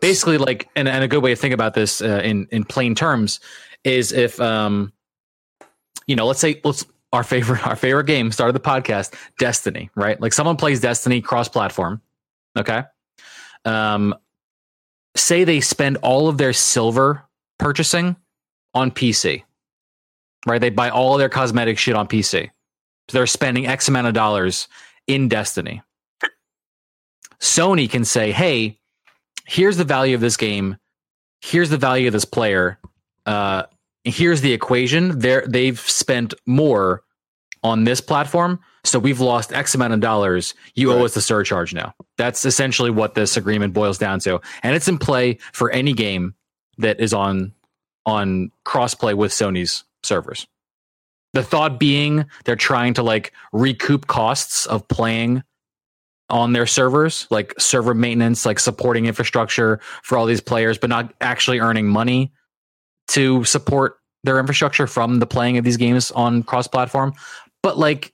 Basically, 0.00 0.38
like, 0.38 0.68
and, 0.76 0.88
and 0.88 1.02
a 1.02 1.08
good 1.08 1.22
way 1.22 1.30
to 1.30 1.36
think 1.36 1.52
about 1.52 1.74
this 1.74 2.00
uh, 2.00 2.20
in 2.22 2.46
in 2.52 2.64
plain 2.64 2.94
terms 2.94 3.40
is 3.82 4.12
if, 4.12 4.40
um, 4.40 4.92
you 6.06 6.14
know, 6.14 6.26
let's 6.26 6.38
say 6.38 6.60
let's 6.62 6.86
our 7.12 7.24
favorite 7.24 7.66
our 7.66 7.74
favorite 7.76 8.06
game 8.06 8.30
started 8.30 8.54
the 8.54 8.60
podcast, 8.60 9.12
Destiny, 9.38 9.90
right? 9.96 10.20
Like 10.20 10.32
someone 10.32 10.56
plays 10.56 10.80
Destiny 10.80 11.20
cross 11.20 11.48
platform, 11.48 12.00
okay. 12.56 12.84
Um, 13.64 14.14
say 15.16 15.44
they 15.44 15.60
spend 15.60 15.98
all 15.98 16.28
of 16.28 16.38
their 16.38 16.52
silver 16.52 17.24
purchasing 17.58 18.16
on 18.74 18.90
PC, 18.90 19.42
right? 20.46 20.60
They 20.60 20.70
buy 20.70 20.90
all 20.90 21.16
their 21.18 21.28
cosmetic 21.28 21.78
shit 21.78 21.94
on 21.94 22.08
PC. 22.08 22.50
So 23.08 23.18
they're 23.18 23.26
spending 23.26 23.66
X 23.66 23.88
amount 23.88 24.06
of 24.06 24.14
dollars 24.14 24.68
in 25.06 25.28
Destiny. 25.28 25.82
Sony 27.40 27.90
can 27.90 28.04
say, 28.04 28.32
hey, 28.32 28.78
here's 29.46 29.76
the 29.76 29.84
value 29.84 30.14
of 30.14 30.20
this 30.20 30.36
game. 30.36 30.76
Here's 31.40 31.70
the 31.70 31.76
value 31.76 32.06
of 32.06 32.12
this 32.12 32.24
player. 32.24 32.78
Uh, 33.26 33.64
here's 34.04 34.40
the 34.40 34.52
equation. 34.52 35.18
They're, 35.18 35.44
they've 35.46 35.78
spent 35.78 36.34
more 36.46 37.02
on 37.62 37.84
this 37.84 38.00
platform. 38.00 38.60
So 38.84 38.98
we've 38.98 39.20
lost 39.20 39.52
X 39.52 39.74
amount 39.74 39.94
of 39.94 40.00
dollars. 40.00 40.54
You 40.74 40.92
owe 40.92 41.04
us 41.04 41.14
the 41.14 41.20
surcharge 41.20 41.72
now. 41.72 41.94
That's 42.18 42.44
essentially 42.44 42.90
what 42.90 43.14
this 43.14 43.36
agreement 43.36 43.74
boils 43.74 43.96
down 43.96 44.18
to. 44.20 44.40
And 44.62 44.74
it's 44.74 44.88
in 44.88 44.98
play 44.98 45.38
for 45.52 45.70
any 45.70 45.92
game 45.92 46.34
that 46.78 47.00
is 47.00 47.12
on 47.12 47.52
on 48.04 48.50
crossplay 48.66 49.14
with 49.14 49.30
Sony's 49.30 49.84
servers. 50.02 50.46
The 51.32 51.42
thought 51.44 51.78
being 51.78 52.26
they're 52.44 52.56
trying 52.56 52.94
to 52.94 53.02
like 53.02 53.32
recoup 53.52 54.08
costs 54.08 54.66
of 54.66 54.86
playing 54.88 55.44
on 56.28 56.52
their 56.52 56.66
servers, 56.66 57.26
like 57.30 57.54
server 57.58 57.94
maintenance, 57.94 58.44
like 58.44 58.58
supporting 58.58 59.06
infrastructure 59.06 59.80
for 60.02 60.18
all 60.18 60.26
these 60.26 60.40
players, 60.40 60.78
but 60.78 60.90
not 60.90 61.14
actually 61.20 61.60
earning 61.60 61.86
money 61.86 62.32
to 63.08 63.44
support 63.44 63.98
their 64.24 64.38
infrastructure 64.38 64.86
from 64.86 65.18
the 65.18 65.26
playing 65.26 65.58
of 65.58 65.64
these 65.64 65.76
games 65.76 66.10
on 66.12 66.42
cross 66.42 66.66
platform. 66.66 67.12
But 67.62 67.78
like 67.78 68.12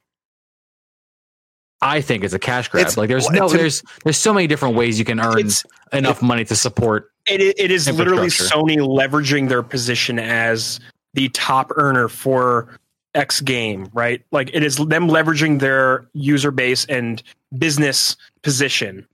I 1.81 2.01
think 2.01 2.25
it's 2.25 2.35
a 2.35 2.39
cash 2.39 2.69
grab. 2.69 2.83
It's- 2.83 2.97
like 2.97 3.09
there's 3.09 3.31
no 3.31 3.49
there's 3.49 3.83
there's 4.05 4.17
so 4.19 4.33
many 4.33 4.47
different 4.47 4.75
ways 4.75 4.99
you 4.99 5.05
can 5.05 5.21
earn 5.21 5.39
It's 5.39 5.65
enough 5.93 6.23
money 6.23 6.45
to 6.45 6.57
support 6.57 7.11
it, 7.29 7.41
it 7.59 7.71
is 7.71 7.91
literally 7.91 8.29
Sony 8.29 8.79
leveraging 8.79 9.49
their 9.49 9.63
position 9.63 10.19
as 10.19 10.81
the 11.15 11.29
top 11.31 11.73
earner 11.77 12.09
for 12.09 12.79
X 13.15 13.41
game, 13.41 13.89
right? 13.93 14.23
Like 14.31 14.51
it 14.53 14.63
is 14.63 14.77
them 14.77 15.09
leveraging 15.09 15.61
their 15.61 16.09
user 16.13 16.51
base 16.51 16.85
and 16.87 17.23
business 17.57 18.17
position. 18.43 19.07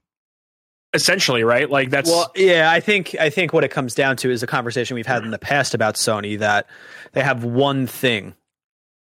Essentially, 0.93 1.43
right? 1.43 1.69
Like 1.69 1.89
that's 1.89 2.09
Well, 2.09 2.31
yeah, 2.35 2.71
I 2.71 2.79
think 2.79 3.15
I 3.19 3.29
think 3.29 3.51
what 3.51 3.63
it 3.63 3.71
comes 3.71 3.95
down 3.95 4.15
to 4.17 4.31
is 4.31 4.43
a 4.43 4.47
conversation 4.47 4.95
we've 4.95 5.05
had 5.05 5.23
in 5.23 5.31
the 5.31 5.39
past 5.39 5.73
about 5.73 5.95
Sony 5.95 6.39
that 6.39 6.67
they 7.11 7.21
have 7.21 7.43
one 7.43 7.85
thing. 7.85 8.33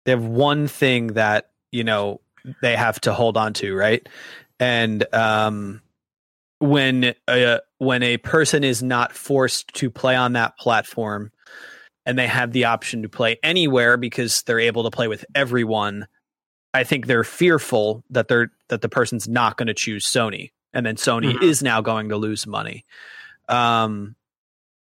They 0.05 0.13
have 0.13 0.25
one 0.25 0.67
thing 0.67 1.09
that, 1.09 1.51
you 1.71 1.85
know, 1.85 2.21
they 2.63 2.77
have 2.77 3.01
to 3.03 3.13
hold 3.13 3.37
on 3.37 3.53
to, 3.55 3.75
right? 3.75 4.07
And 4.61 5.05
um 5.15 5.83
when 6.59 7.15
a 7.29 7.61
when 7.79 8.03
a 8.03 8.17
person 8.17 8.65
is 8.65 8.83
not 8.83 9.13
forced 9.13 9.73
to 9.75 9.91
play 9.91 10.17
on 10.17 10.33
that 10.33 10.59
platform 10.59 11.31
and 12.05 12.19
they 12.19 12.27
have 12.27 12.53
the 12.53 12.65
option 12.65 13.03
to 13.03 13.09
play 13.09 13.39
anywhere 13.43 13.97
because 13.97 14.43
they're 14.43 14.59
able 14.61 14.83
to 14.85 14.91
play 14.91 15.07
with 15.09 15.25
everyone, 15.35 16.09
I 16.75 16.85
think 16.85 17.07
they're 17.07 17.25
fearful 17.25 18.03
that 18.11 18.29
they're 18.29 18.51
that 18.69 18.81
the 18.81 18.89
person's 18.89 19.29
not 19.29 19.57
going 19.57 19.69
to 19.69 19.75
choose 19.75 20.05
Sony, 20.05 20.51
and 20.73 20.85
then 20.85 20.97
Sony 20.97 21.35
Mhm. 21.35 21.43
is 21.43 21.63
now 21.63 21.81
going 21.81 22.09
to 22.09 22.17
lose 22.17 22.47
money. 22.47 22.85
Um, 23.49 24.17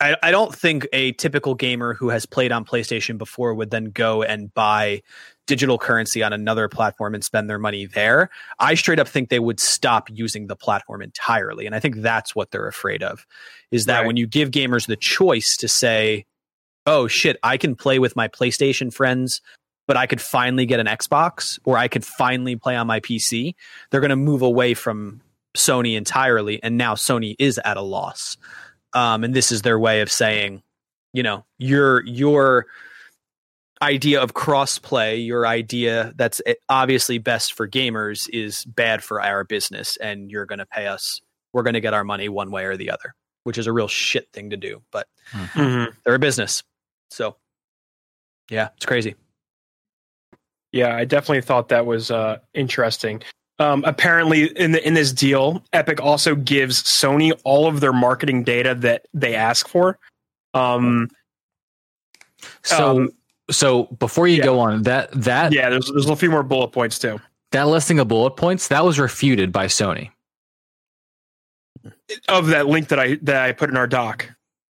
I, 0.05 0.17
I 0.23 0.31
don't 0.31 0.55
think 0.55 0.87
a 0.93 1.13
typical 1.13 1.55
gamer 1.55 1.95
who 1.95 2.11
has 2.11 2.27
played 2.27 2.53
on 2.53 2.67
PlayStation 2.67 3.17
before 3.17 3.55
would 3.55 3.71
then 3.71 3.87
go 3.87 4.23
and 4.23 4.53
buy 4.53 5.01
digital 5.47 5.79
currency 5.79 6.23
on 6.23 6.35
another 6.35 6.69
platform 6.69 7.15
and 7.15 7.25
spend 7.25 7.49
their 7.49 7.59
money 7.59 7.87
there. 7.87 8.29
I 8.59 8.75
straight 8.75 8.99
up 8.99 9.09
think 9.09 9.31
they 9.31 9.39
would 9.39 9.61
stop 9.61 10.09
using 10.13 10.47
the 10.47 10.57
platform 10.57 11.01
entirely, 11.01 11.65
and 11.65 11.75
I 11.75 11.81
think 11.81 11.97
that's 11.97 12.37
what 12.37 12.51
they're 12.51 12.69
afraid 12.69 13.03
of. 13.03 13.27
Is 13.71 13.87
that 13.87 14.01
Right. 14.01 14.07
when 14.07 14.17
you 14.19 14.27
give 14.27 14.51
gamers 14.51 14.87
the 14.87 14.97
choice 14.97 15.57
to 15.57 15.69
say, 15.69 16.27
"Oh 16.85 17.09
shit, 17.09 17.39
I 17.43 17.57
can 17.57 17.75
play 17.75 17.99
with 17.99 18.15
my 18.15 18.29
PlayStation 18.29 18.93
friends." 18.93 19.41
But 19.87 19.99
I 19.99 20.07
could 20.07 20.21
finally 20.21 20.65
get 20.65 20.81
an 20.81 20.87
Xbox, 20.87 21.59
or 21.67 21.77
I 21.77 21.89
could 21.89 22.07
finally 22.07 22.57
play 22.57 22.75
on 22.75 22.87
my 22.87 23.01
PC. 23.01 23.55
They're 23.91 24.01
going 24.01 24.09
to 24.09 24.17
move 24.17 24.41
away 24.41 24.73
from 24.73 25.21
Sony 25.55 25.95
entirely, 25.95 26.63
and 26.63 26.79
now 26.79 26.95
Sony 26.95 27.37
is 27.39 27.61
at 27.67 27.77
a 27.77 27.83
loss. 27.83 28.39
Um, 28.95 29.25
and 29.25 29.35
this 29.35 29.51
is 29.53 29.63
their 29.63 29.79
way 29.79 30.01
of 30.01 30.11
saying, 30.11 30.63
you 31.13 31.23
know, 31.23 31.45
your 31.59 32.05
your 32.07 32.67
idea 33.83 34.21
of 34.23 34.33
crossplay, 34.35 35.25
your 35.27 35.47
idea 35.47 36.13
that's 36.17 36.41
eh, 36.47 36.55
obviously 36.69 37.19
best 37.19 37.53
for 37.55 37.69
gamers, 37.69 38.29
is 38.33 38.65
bad 38.65 39.03
for 39.03 39.21
our 39.21 39.45
business, 39.45 39.97
and 39.99 40.31
you're 40.31 40.47
going 40.47 40.61
to 40.61 40.67
pay 40.67 40.87
us. 40.87 41.21
We're 41.53 41.65
going 41.65 41.75
to 41.75 41.81
get 41.81 41.95
our 41.95 42.05
money 42.05 42.29
one 42.29 42.51
way 42.51 42.65
or 42.65 42.77
the 42.77 42.91
other, 42.91 43.15
which 43.43 43.59
is 43.59 43.67
a 43.67 43.73
real 43.73 43.89
shit 43.89 44.29
thing 44.33 44.51
to 44.51 44.57
do. 44.57 44.83
But 44.91 45.09
Mhm. 45.33 45.95
they're 46.05 46.15
a 46.15 46.19
business, 46.19 46.63
so 47.11 47.37
yeah, 48.51 48.69
it's 48.77 48.87
crazy. 48.87 49.15
Yeah, 50.73 50.95
I 50.97 51.05
definitely 51.05 51.43
thought 51.43 51.69
that 51.69 51.87
was 51.87 52.11
uh, 52.11 52.39
interesting. 52.53 53.23
Um, 53.59 53.85
apparently, 53.87 54.47
in 54.59 54.73
the 54.73 54.87
in 54.87 54.95
this 54.95 55.13
deal, 55.13 55.63
Epic 55.73 56.01
also 56.01 56.35
gives 56.35 56.83
Sony 56.83 57.33
all 57.45 57.67
of 57.67 57.81
their 57.81 57.93
marketing 57.93 58.43
data 58.43 58.75
that 58.77 59.07
they 59.15 59.35
ask 59.35 59.69
for. 59.69 59.99
Um, 60.55 61.09
So 62.63 62.97
Um, 62.99 63.11
so 63.51 63.85
before 63.99 64.27
you 64.27 64.39
yeah. 64.39 64.45
go 64.45 64.59
on 64.59 64.83
that 64.85 65.11
that 65.13 65.53
yeah, 65.53 65.71
there's 65.71 65.91
there's 65.93 66.09
a 66.09 66.17
few 66.17 66.31
more 66.31 66.43
bullet 66.43 66.69
points 66.69 66.99
too. 66.99 67.21
that 67.53 67.69
listing 67.69 67.99
of 67.99 68.09
bullet 68.09 68.33
points 68.33 68.69
that 68.69 68.85
was 68.85 68.99
refuted 68.99 69.53
by 69.53 69.67
Sony. 69.67 70.11
Of 72.29 72.47
that 72.49 72.67
link 72.67 72.89
that 72.89 72.99
I 72.99 73.17
that 73.23 73.37
I 73.43 73.53
put 73.53 73.71
in 73.71 73.77
our 73.77 73.87
doc. 73.87 74.31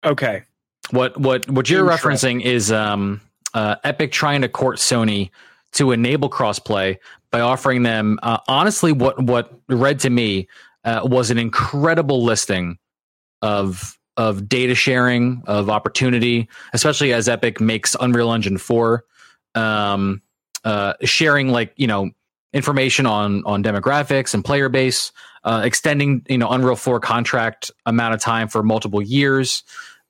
Okay. 0.03 0.43
What 0.91 1.17
what 1.17 1.49
what 1.49 1.69
you're 1.69 1.85
referencing 1.87 2.41
is 2.43 2.71
um, 2.71 3.21
uh, 3.53 3.75
Epic 3.83 4.11
trying 4.11 4.41
to 4.41 4.49
court 4.49 4.77
Sony 4.77 5.29
to 5.73 5.91
enable 5.91 6.29
crossplay 6.29 6.97
by 7.31 7.41
offering 7.41 7.83
them 7.83 8.19
uh, 8.23 8.37
honestly 8.47 8.91
what 8.91 9.21
what 9.21 9.53
read 9.67 9.99
to 9.99 10.09
me 10.09 10.47
uh, 10.83 11.01
was 11.03 11.31
an 11.31 11.37
incredible 11.37 12.23
listing 12.23 12.77
of 13.41 13.97
of 14.15 14.49
data 14.49 14.73
sharing 14.73 15.43
of 15.45 15.69
opportunity, 15.69 16.49
especially 16.73 17.13
as 17.13 17.29
Epic 17.29 17.61
makes 17.61 17.95
Unreal 17.99 18.33
Engine 18.33 18.57
four 18.57 19.05
um, 19.53 20.21
uh, 20.63 20.93
sharing 21.03 21.49
like 21.49 21.73
you 21.77 21.87
know 21.87 22.09
information 22.53 23.05
on 23.05 23.43
on 23.45 23.63
demographics 23.63 24.33
and 24.33 24.43
player 24.43 24.69
base, 24.69 25.11
uh, 25.43 25.61
extending 25.63 26.25
you 26.29 26.37
know 26.37 26.49
Unreal 26.49 26.75
four 26.75 26.99
contract 26.99 27.69
amount 27.85 28.13
of 28.13 28.21
time 28.21 28.47
for 28.47 28.63
multiple 28.63 29.01
years 29.01 29.63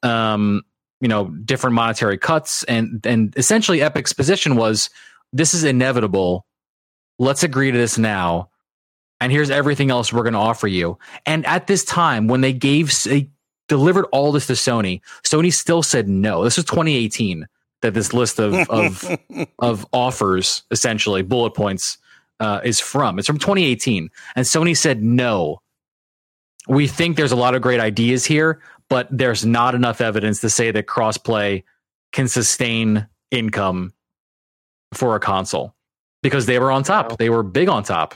um, 0.04 0.64
you 1.02 1.08
know, 1.08 1.28
different 1.46 1.76
monetary 1.76 2.18
cuts, 2.18 2.64
and 2.64 3.06
and 3.06 3.34
essentially 3.38 3.82
Epic's 3.82 4.14
position 4.14 4.56
was 4.56 4.90
this 5.34 5.54
is 5.54 5.64
inevitable. 5.64 6.46
Let's 7.20 7.44
agree 7.44 7.72
to 7.72 7.78
this 7.78 7.98
now, 7.98 8.50
and 9.20 9.32
here's 9.32 9.50
everything 9.50 9.90
else 9.90 10.14
we're 10.14 10.24
going 10.24 10.34
to 10.34 10.40
offer 10.40 10.68
you. 10.68 11.00
And 11.26 11.46
at 11.46 11.68
this 11.68 11.84
time, 11.84 12.28
when 12.28 12.42
they 12.42 12.54
gave 12.54 12.92
they 13.04 13.30
delivered 13.68 14.06
all 14.12 14.32
this 14.32 14.48
to 14.48 14.54
Sony, 14.54 15.02
Sony 15.24 15.52
still 15.52 15.84
said 15.84 16.08
no. 16.08 16.44
This 16.44 16.58
was 16.58 16.66
2018 16.66 17.48
that 17.82 17.94
this 17.94 18.14
list 18.14 18.40
of 18.40 18.54
of 18.70 19.18
of 19.60 19.86
offers, 19.92 20.64
essentially 20.70 21.24
bullet 21.24 21.52
points, 21.52 21.98
uh, 22.40 22.62
is 22.64 22.80
from. 22.80 23.18
It's 23.18 23.28
from 23.28 23.40
2018, 23.40 24.10
and 24.36 24.46
Sony 24.46 24.78
said 24.78 25.02
no. 25.02 25.62
We 26.68 26.88
think 26.88 27.16
there's 27.16 27.32
a 27.32 27.38
lot 27.38 27.56
of 27.56 27.62
great 27.62 27.80
ideas 27.80 28.26
here, 28.26 28.62
but 28.90 29.08
there's 29.10 29.46
not 29.46 29.74
enough 29.74 30.02
evidence 30.02 30.42
to 30.42 30.50
say 30.50 30.70
that 30.72 30.86
crossplay 30.86 31.64
can 32.12 32.28
sustain 32.28 33.08
income 33.32 33.94
for 34.94 35.16
a 35.16 35.20
console 35.20 35.74
because 36.24 36.46
they 36.46 36.60
were 36.60 36.72
on 36.72 36.84
top. 36.84 37.12
Wow. 37.12 37.16
They 37.20 37.30
were 37.30 37.44
big 37.44 37.70
on 37.70 37.84
top. 37.84 38.16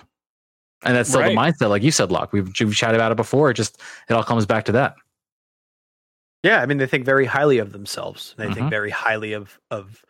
And 0.84 0.96
that's 0.96 1.10
still 1.10 1.22
Right. 1.22 1.30
the 1.30 1.36
mindset, 1.36 1.70
like 1.70 1.84
you 1.84 1.92
said, 1.92 2.12
Locke. 2.12 2.34
We've, 2.34 2.52
we've 2.60 2.74
chatted 2.76 2.96
about 2.96 3.12
it 3.12 3.16
before. 3.16 3.52
It 3.52 3.54
just 3.54 3.80
it 4.10 4.14
all 4.14 4.24
comes 4.24 4.46
back 4.48 4.66
to 4.66 4.72
that. 4.74 4.96
Yeah, 6.44 6.60
I 6.62 6.66
mean 6.66 6.78
they 6.78 6.88
think 6.88 7.06
very 7.06 7.26
highly 7.26 7.60
of 7.60 7.72
themselves. 7.72 8.34
They 8.38 8.48
Mhm. 8.48 8.54
think 8.56 8.70
very 8.72 8.90
highly 8.90 9.34
of 9.34 9.60
of 9.70 10.04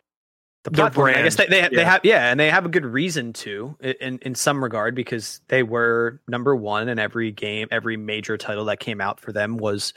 the 0.64 0.70
Their 0.70 0.84
platform. 0.84 1.08
I 1.10 1.22
guess 1.22 1.36
they 1.36 1.46
brand, 1.46 1.72
they, 1.72 1.76
they 1.76 1.84
have 1.84 2.00
yeah, 2.04 2.30
and 2.30 2.40
they 2.40 2.48
have 2.48 2.64
a 2.64 2.70
good 2.70 2.86
reason 2.86 3.32
to 3.34 3.76
in 3.82 4.18
in 4.22 4.34
some 4.34 4.62
regard 4.62 4.94
because 4.94 5.40
they 5.48 5.62
were 5.62 6.20
number 6.26 6.56
one 6.56 6.88
in 6.88 6.98
every 6.98 7.32
game, 7.32 7.68
every 7.70 7.98
major 7.98 8.38
title 8.38 8.64
that 8.66 8.80
came 8.80 9.00
out 9.00 9.20
for 9.20 9.32
them 9.32 9.58
was 9.58 9.92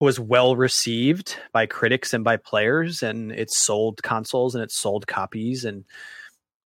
was 0.00 0.18
well 0.18 0.56
received 0.56 1.36
by 1.52 1.66
critics 1.66 2.14
and 2.14 2.24
by 2.24 2.36
players, 2.38 3.02
and 3.02 3.30
it 3.32 3.50
sold 3.50 4.02
consoles 4.02 4.54
and 4.54 4.64
it 4.64 4.70
sold 4.72 5.06
copies, 5.06 5.64
and 5.66 5.84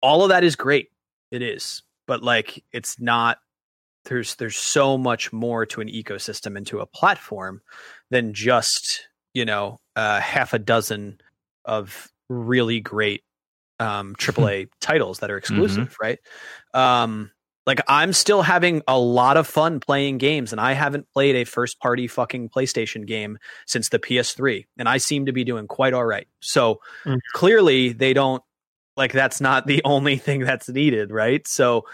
all 0.06 0.24
of 0.24 0.30
that 0.30 0.44
is 0.44 0.56
great. 0.56 0.90
It 1.32 1.42
is, 1.42 1.82
but 2.06 2.22
like 2.24 2.64
it's 2.72 3.00
not. 3.00 3.40
There's 4.06 4.36
there's 4.36 4.56
so 4.56 5.00
much 5.00 5.34
more 5.34 5.66
to 5.66 5.82
an 5.82 5.88
ecosystem 5.88 6.56
and 6.56 6.68
to 6.68 6.80
a 6.80 6.86
platform 6.86 7.62
than 8.12 8.34
just 8.36 9.08
you 9.34 9.46
know 9.46 9.80
uh, 9.96 10.20
half 10.22 10.54
a 10.54 10.60
dozen 10.60 11.20
of 11.66 12.12
really 12.30 12.80
great 12.80 13.24
um, 13.80 14.16
AAA 14.20 14.70
titles 14.80 15.20
that 15.20 15.32
are 15.32 15.38
exclusive, 15.38 15.96
right? 16.00 16.20
Um, 16.76 17.32
like 17.66 17.82
I'm 17.88 18.14
still 18.14 18.44
having 18.44 18.84
a 18.88 19.00
lot 19.00 19.38
of 19.38 19.48
fun 19.48 19.80
playing 19.80 20.20
games, 20.20 20.52
and 20.52 20.62
I 20.62 20.74
haven't 20.74 21.12
played 21.12 21.36
a 21.36 21.46
first 21.46 21.80
party 21.80 22.08
fucking 22.08 22.50
PlayStation 22.50 23.08
game 23.08 23.40
since 23.66 23.90
the 23.90 23.98
PS3, 23.98 24.68
and 24.78 24.88
I 24.88 24.98
seem 24.98 25.26
to 25.26 25.32
be 25.32 25.44
doing 25.44 25.66
quite 25.66 25.94
all 25.94 26.06
right. 26.06 26.28
So 26.42 26.80
Mhm. 27.08 27.18
clearly, 27.34 27.92
they 27.92 28.14
don't 28.14 28.44
like 28.98 29.12
that's 29.12 29.42
not 29.42 29.68
the 29.68 29.82
only 29.86 30.18
thing 30.18 30.42
that's 30.42 30.70
needed, 30.70 31.12
right? 31.12 31.48
So, 31.48 31.86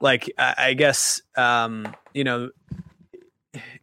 like 0.00 0.32
I, 0.36 0.74
guess 0.74 1.22
um, 1.36 1.94
you 2.12 2.24
know 2.24 2.50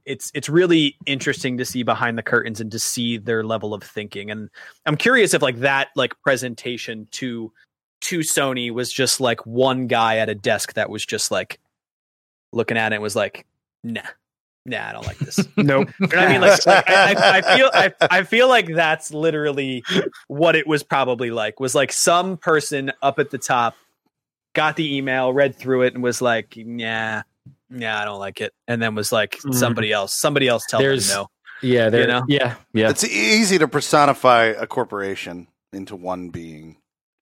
it's 0.05 0.31
it's 0.33 0.49
really 0.49 0.97
interesting 1.05 1.57
to 1.57 1.65
see 1.65 1.83
behind 1.83 2.17
the 2.17 2.23
curtains 2.23 2.59
and 2.59 2.71
to 2.71 2.79
see 2.79 3.17
their 3.17 3.43
level 3.43 3.73
of 3.73 3.83
thinking 3.83 4.31
and 4.31 4.49
i'm 4.87 4.97
curious 4.97 5.35
if 5.35 5.41
like 5.43 5.59
that 5.59 5.89
like 5.95 6.19
presentation 6.21 7.07
to 7.11 7.51
to 8.01 8.19
sony 8.19 8.71
was 8.71 8.91
just 8.91 9.21
like 9.21 9.45
one 9.45 9.85
guy 9.85 10.17
at 10.17 10.27
a 10.27 10.33
desk 10.33 10.73
that 10.73 10.89
was 10.89 11.05
just 11.05 11.29
like 11.29 11.59
looking 12.51 12.77
at 12.77 12.93
it 12.93 13.01
was 13.01 13.15
like 13.15 13.45
nah 13.83 14.01
nah 14.69 14.89
i 14.89 14.93
don't 14.93 15.05
like 15.05 15.17
this 15.17 15.37
Nope. 15.57 15.89
you 15.99 16.07
know 16.07 16.07
what 16.07 16.17
I 16.17 16.27
mean, 16.31 16.41
like, 16.41 16.65
like, 16.65 16.89
I, 16.89 17.13
I- 17.13 17.37
I 17.39 17.41
feel, 17.57 17.69
I, 17.73 17.93
I 18.01 18.23
feel 18.23 18.47
like 18.47 18.67
that's 18.73 19.11
literally 19.13 19.83
what 20.27 20.55
it 20.55 20.65
was 20.67 20.83
probably 20.83 21.31
like. 21.31 21.59
Was 21.59 21.75
like 21.75 21.91
some 21.91 22.37
person 22.37 22.91
up 23.01 23.19
at 23.19 23.29
the 23.31 23.37
top 23.37 23.75
got 24.53 24.75
the 24.75 24.95
email, 24.97 25.31
read 25.33 25.55
through 25.55 25.83
it, 25.83 25.93
and 25.93 26.01
was 26.03 26.21
like, 26.21 26.53
"Yeah, 26.55 27.23
yeah, 27.69 28.01
I 28.01 28.05
don't 28.05 28.19
like 28.19 28.41
it," 28.41 28.53
and 28.67 28.81
then 28.81 28.95
was 28.95 29.11
like, 29.11 29.37
Mhm. 29.45 29.53
"Somebody 29.55 29.91
else, 29.91 30.13
somebody 30.13 30.47
else 30.47 30.65
tell 30.67 30.79
There's- 30.79 31.07
them 31.09 31.23
no." 31.23 31.27
Yeah, 31.61 31.89
You 31.93 32.07
know? 32.07 32.23
yeah, 32.27 32.55
yeah. 32.73 32.89
It's 32.89 33.03
easy 33.03 33.57
to 33.57 33.67
personify 33.67 34.45
a 34.45 34.65
corporation 34.65 35.47
into 35.73 35.95
one 35.95 36.29
being. 36.29 36.77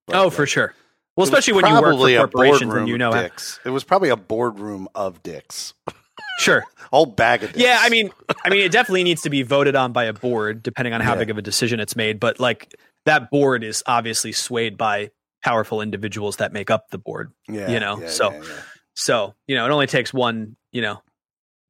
oh, 0.09 0.25
But, 0.25 0.29
for 0.31 0.45
sure. 0.45 0.73
Well, 1.15 1.23
was 1.23 1.29
especially 1.29 1.53
when 1.53 1.65
you 1.65 1.73
work 1.81 1.97
for 1.97 2.07
a 2.09 2.17
corporations 2.17 2.59
boardroom 2.61 2.77
and 2.81 2.87
you 2.87 2.93
of 2.95 2.99
know, 2.99 3.11
how, 3.13 3.21
dicks. 3.23 3.59
It 3.65 3.71
was 3.71 3.83
probably 3.83 4.09
a 4.09 4.15
boardroom 4.15 4.87
of 4.93 5.23
dicks. 5.23 5.73
sure. 6.37 6.63
Whole 6.91 7.05
bag 7.05 7.43
of 7.43 7.51
dicks. 7.53 7.63
Yeah, 7.63 7.79
I 7.81 7.89
mean, 7.89 8.11
I 8.45 8.49
mean, 8.49 8.61
it 8.61 8.71
definitely 8.71 9.03
needs 9.03 9.21
to 9.23 9.29
be 9.29 9.43
voted 9.43 9.75
on 9.75 9.91
by 9.91 10.05
a 10.05 10.13
board, 10.13 10.63
depending 10.63 10.93
on 10.93 11.01
how 11.01 11.13
Yeah. 11.13 11.19
big 11.19 11.29
of 11.29 11.37
a 11.37 11.41
decision 11.41 11.79
it's 11.79 11.95
made. 11.95 12.19
But 12.19 12.39
like 12.39 12.73
that 13.05 13.29
board 13.29 13.63
is 13.63 13.83
obviously 13.87 14.31
swayed 14.31 14.77
by 14.77 15.11
powerful 15.43 15.81
individuals 15.81 16.37
that 16.37 16.51
make 16.53 16.69
up 16.71 16.89
the 16.89 16.97
board. 16.97 17.31
yeah, 17.47 17.69
you 17.69 17.79
know, 17.79 17.99
yeah, 18.01 18.07
so- 18.09 18.31
yeah, 18.31 18.41
yeah. 18.43 18.55
So 18.95 19.35
you 19.47 19.55
know, 19.55 19.65
it 19.65 19.71
only 19.71 19.85
takes 19.87 20.11
one, 20.13 20.55
you 20.71 20.81
know, 20.81 21.01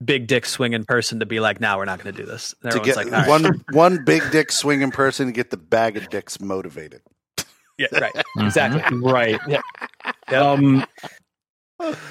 big 0.04 0.28
dick 0.28 0.46
swinging 0.46 0.86
person 0.86 1.20
to 1.20 1.26
be 1.26 1.40
like, 1.40 1.60
"Now 1.60 1.78
we're 1.78 1.86
not 1.86 2.02
going 2.02 2.16
to 2.16 2.22
do 2.22 2.26
this." 2.28 2.56
And 2.64 2.72
to 2.72 2.80
get 2.80 2.96
like, 2.96 3.08
"All 3.08 3.14
right." 3.14 3.28
one 3.28 3.64
one 3.72 4.06
big 4.06 4.24
dick 4.32 4.52
swinging 4.52 4.92
person 4.92 5.26
to 5.26 5.34
get 5.34 5.50
the 5.50 5.58
bag 5.58 5.98
of 5.98 6.10
dicks 6.10 6.40
motivated. 6.40 7.02
yeah, 7.78 7.88
right, 8.00 8.14
Mhm. 8.38 8.46
exactly. 8.46 8.98
right. 9.00 9.40
Yeah. 9.48 9.62
Um, 10.40 10.86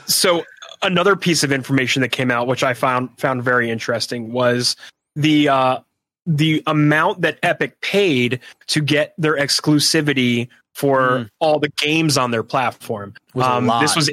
so 0.07 0.45
another 0.87 1.17
piece 1.17 1.43
of 1.43 1.53
information 1.53 2.03
that 2.03 2.11
came 2.11 2.31
out, 2.31 2.47
which 2.47 2.63
I 2.63 2.75
found 2.75 3.11
found 3.19 3.43
very 3.43 3.71
interesting, 3.71 4.33
was 4.33 4.77
the 5.15 5.49
uh, 5.49 5.79
the 6.27 6.63
amount 6.67 7.21
that 7.21 7.39
Epic 7.43 7.81
paid 7.81 8.41
to 8.69 8.81
get 8.81 9.15
their 9.19 9.37
exclusivity 9.37 10.49
for 10.75 11.01
Mm. 11.01 11.29
all 11.39 11.59
the 11.59 11.71
games 11.79 12.19
on 12.19 12.31
their 12.31 12.43
platform. 12.43 13.15
Was 13.35 13.47
um. 13.47 13.67
This 13.81 13.95
was 13.97 14.11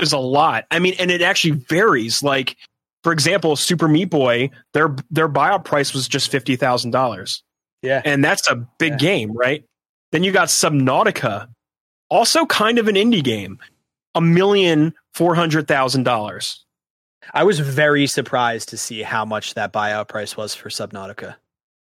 is 0.00 0.12
a 0.12 0.18
lot. 0.18 0.64
I 0.70 0.78
mean, 0.78 0.94
and 0.98 1.10
it 1.10 1.22
actually 1.22 1.52
varies. 1.68 2.22
Like, 2.22 2.56
for 3.02 3.12
example, 3.12 3.56
Super 3.56 3.88
Meat 3.88 4.06
Boy, 4.10 4.50
their 4.72 4.94
their 5.10 5.28
buyout 5.28 5.64
price 5.64 5.92
was 5.92 6.06
just 6.08 6.30
fifty 6.30 6.56
thousand 6.56 6.92
dollars. 6.92 7.42
Yeah. 7.82 8.02
and 8.04 8.24
that's 8.24 8.48
a 8.48 8.56
big 8.78 8.92
Yeah. 8.94 8.98
game, 8.98 9.32
right? 9.36 9.64
Then 10.10 10.24
you 10.24 10.32
got 10.32 10.48
Subnautica, 10.48 11.48
also 12.10 12.44
kind 12.46 12.76
of 12.78 12.88
an 12.88 12.96
indie 12.96 13.22
game, 13.22 13.60
a 14.18 14.20
million 14.20 14.92
four 15.14 15.34
hundred 15.34 15.66
thousand 15.68 16.02
dollars. 16.02 16.64
I 17.32 17.44
was 17.44 17.60
very 17.60 18.06
surprised 18.06 18.68
to 18.70 18.76
see 18.76 19.02
how 19.02 19.24
much 19.24 19.54
that 19.54 19.72
buyout 19.72 20.08
price 20.08 20.36
was 20.36 20.54
for 20.54 20.68
Subnautica. 20.68 21.36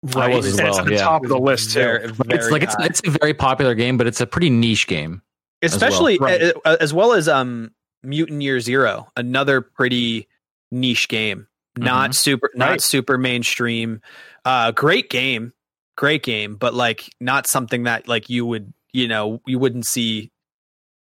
Right, 0.03 0.35
was 0.35 0.47
as 0.47 0.59
and 0.59 0.69
it's 0.69 0.77
well, 0.77 0.81
at 0.81 0.87
the 0.89 0.95
yeah. 0.95 1.03
top 1.05 1.23
of 1.25 1.29
the 1.29 1.39
list 1.39 1.73
too. 1.73 1.81
Very, 1.81 2.05
It's 2.31 2.51
like 2.51 2.63
it's 2.63 2.75
it's 2.81 3.03
a 3.07 3.11
very 3.11 3.35
popular 3.35 3.75
game, 3.75 3.97
but 3.99 4.07
it's 4.07 4.21
a 4.21 4.27
pretty 4.27 4.51
niche 4.51 4.87
game. 4.87 5.23
as 5.63 5.73
well. 5.73 5.77
especially 5.77 6.19
Right. 6.19 6.41
a- 6.41 6.59
a- 6.65 6.83
as 6.83 6.95
well 6.95 7.13
as 7.13 7.29
um 7.29 7.73
Mutant 8.03 8.41
Year 8.43 8.61
Zero, 8.61 9.09
another 9.17 9.61
pretty 9.61 10.27
niche 10.71 11.09
game. 11.09 11.47
Not 11.77 12.15
super, 12.15 12.51
not 12.55 12.71
Right. 12.71 12.81
super 12.81 13.17
mainstream. 13.19 14.01
Uh, 14.45 14.73
great 14.73 15.09
game, 15.11 15.53
great 15.97 16.23
game, 16.23 16.57
but 16.57 16.73
like 16.75 17.11
not 17.21 17.47
something 17.47 17.83
that 17.85 18.09
like 18.09 18.29
you 18.31 18.45
would, 18.47 18.73
you 18.93 19.07
know, 19.07 19.41
you 19.47 19.59
wouldn't 19.59 19.87
see 19.87 20.31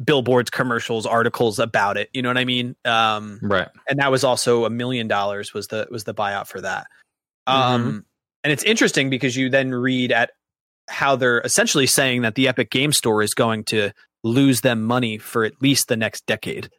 billboards, 0.03 0.49
commercials, 0.49 1.05
articles 1.05 1.59
about 1.59 1.97
it. 1.97 2.09
You 2.13 2.21
know 2.21 2.29
what 2.29 2.37
I 2.37 2.45
mean? 2.45 2.75
Um, 2.85 3.39
Right. 3.41 3.67
and 3.87 3.99
that 3.99 4.11
was 4.11 4.23
also 4.23 4.65
a 4.65 4.69
million 4.69 5.07
dollars 5.07 5.53
was 5.53 5.67
the 5.67 5.87
was 5.91 6.03
the 6.05 6.13
buyout 6.13 6.47
for 6.47 6.61
that. 6.61 6.87
Um, 7.47 8.05
and 8.43 8.53
it's 8.53 8.63
interesting 8.63 9.09
because 9.09 9.35
you 9.35 9.49
then 9.49 9.71
read 9.73 10.11
at 10.11 10.31
how 10.87 11.15
they're 11.15 11.41
essentially 11.41 11.87
saying 11.87 12.21
that 12.21 12.35
the 12.35 12.47
Epic 12.47 12.69
Game 12.69 12.93
Store 12.93 13.21
is 13.21 13.33
going 13.33 13.63
to 13.65 13.91
lose 14.23 14.61
them 14.61 14.83
money 14.83 15.17
for 15.17 15.43
at 15.43 15.61
least 15.61 15.87
the 15.87 15.97
next 15.97 16.25
decade. 16.25 16.69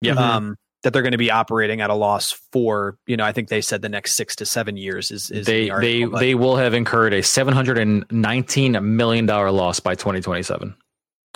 Yeah. 0.00 0.14
Um, 0.14 0.56
that 0.84 0.92
they're 0.92 1.02
going 1.02 1.12
to 1.12 1.18
be 1.18 1.30
operating 1.32 1.80
at 1.80 1.90
a 1.90 1.94
loss 1.94 2.38
for, 2.52 2.96
you 3.06 3.16
know, 3.16 3.24
I 3.24 3.32
think 3.32 3.48
they 3.48 3.60
said 3.60 3.82
the 3.82 3.88
next 3.88 4.14
six 4.14 4.36
to 4.36 4.46
seven 4.46 4.76
years 4.76 5.10
is, 5.10 5.28
is 5.30 5.44
they 5.44 5.64
the 5.64 5.70
article, 5.72 5.90
they 5.90 6.04
but- 6.04 6.20
they 6.20 6.34
will 6.36 6.56
have 6.56 6.72
incurred 6.72 7.12
a 7.14 7.22
seven 7.22 7.52
hundred 7.52 7.78
and 7.78 8.04
nineteen 8.12 8.96
million 8.96 9.26
dollar 9.26 9.50
loss 9.50 9.80
by 9.80 9.94
twenty 9.96 10.20
twenty 10.20 10.42
seven. 10.44 10.76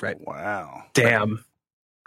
Right. 0.02 0.16
Wow. 0.20 0.82
Damn. 0.92 1.44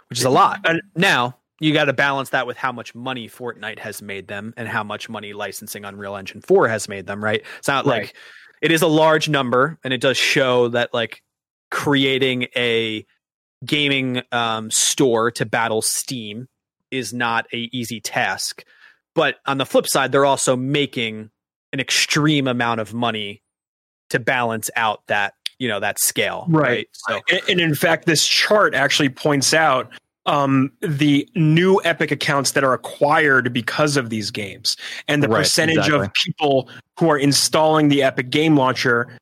which 0.08 0.20
is 0.20 0.24
a 0.24 0.30
lot. 0.30 0.60
And- 0.64 0.82
now 0.94 1.38
you 1.58 1.72
got 1.72 1.86
to 1.86 1.92
balance 1.92 2.30
that 2.30 2.46
with 2.46 2.56
how 2.58 2.70
much 2.70 2.94
money 2.94 3.28
Fortnite 3.28 3.78
has 3.80 4.00
made 4.02 4.28
them 4.28 4.54
and 4.56 4.68
how 4.68 4.84
much 4.84 5.08
money 5.08 5.32
licensing 5.32 5.84
Unreal 5.84 6.14
Engine 6.16 6.42
4 6.42 6.68
has 6.68 6.88
made 6.88 7.06
them, 7.06 7.24
right? 7.24 7.42
It's 7.58 7.66
not 7.66 7.86
Right. 7.86 8.02
like 8.02 8.14
it 8.62 8.70
is 8.70 8.82
a 8.82 8.86
large 8.86 9.28
number 9.28 9.78
and 9.82 9.92
it 9.92 10.00
does 10.00 10.16
show 10.16 10.68
that 10.68 10.92
like 10.94 11.22
creating 11.70 12.46
a 12.54 13.04
gaming 13.64 14.22
um, 14.32 14.70
store 14.70 15.30
to 15.32 15.46
battle 15.46 15.82
Steam 15.82 16.46
is 16.90 17.12
not 17.12 17.46
a 17.52 17.68
easy 17.72 18.00
task. 18.00 18.62
But 19.14 19.36
on 19.46 19.56
the 19.58 19.66
flip 19.66 19.86
side, 19.88 20.12
they're 20.12 20.26
also 20.26 20.56
making 20.56 21.30
an 21.72 21.80
extreme 21.80 22.46
amount 22.46 22.80
of 22.80 22.92
money 22.94 23.42
to 24.10 24.20
balance 24.20 24.70
out 24.76 25.00
that, 25.08 25.34
you 25.58 25.68
know, 25.68 25.80
that 25.80 25.98
scale. 25.98 26.46
Right. 26.48 26.88
So 26.92 27.20
And, 27.30 27.40
and 27.48 27.60
in 27.60 27.74
fact, 27.74 28.06
this 28.06 28.26
chart 28.26 28.74
actually 28.74 29.08
points 29.08 29.54
out 29.54 29.90
um, 30.26 30.72
the 30.80 31.28
new 31.34 31.80
Epic 31.84 32.10
accounts 32.10 32.52
that 32.52 32.64
are 32.64 32.72
acquired 32.72 33.52
because 33.52 33.96
of 33.96 34.10
these 34.10 34.30
games 34.30 34.76
and 35.08 35.22
the 35.22 35.28
Right, 35.28 35.38
percentage 35.38 35.76
exactly. 35.78 36.06
of 36.06 36.12
people 36.14 36.68
who 36.98 37.08
are 37.10 37.18
installing 37.18 37.88
the 37.88 38.02
Epic 38.02 38.30
Game 38.30 38.56
Launcher 38.56 39.16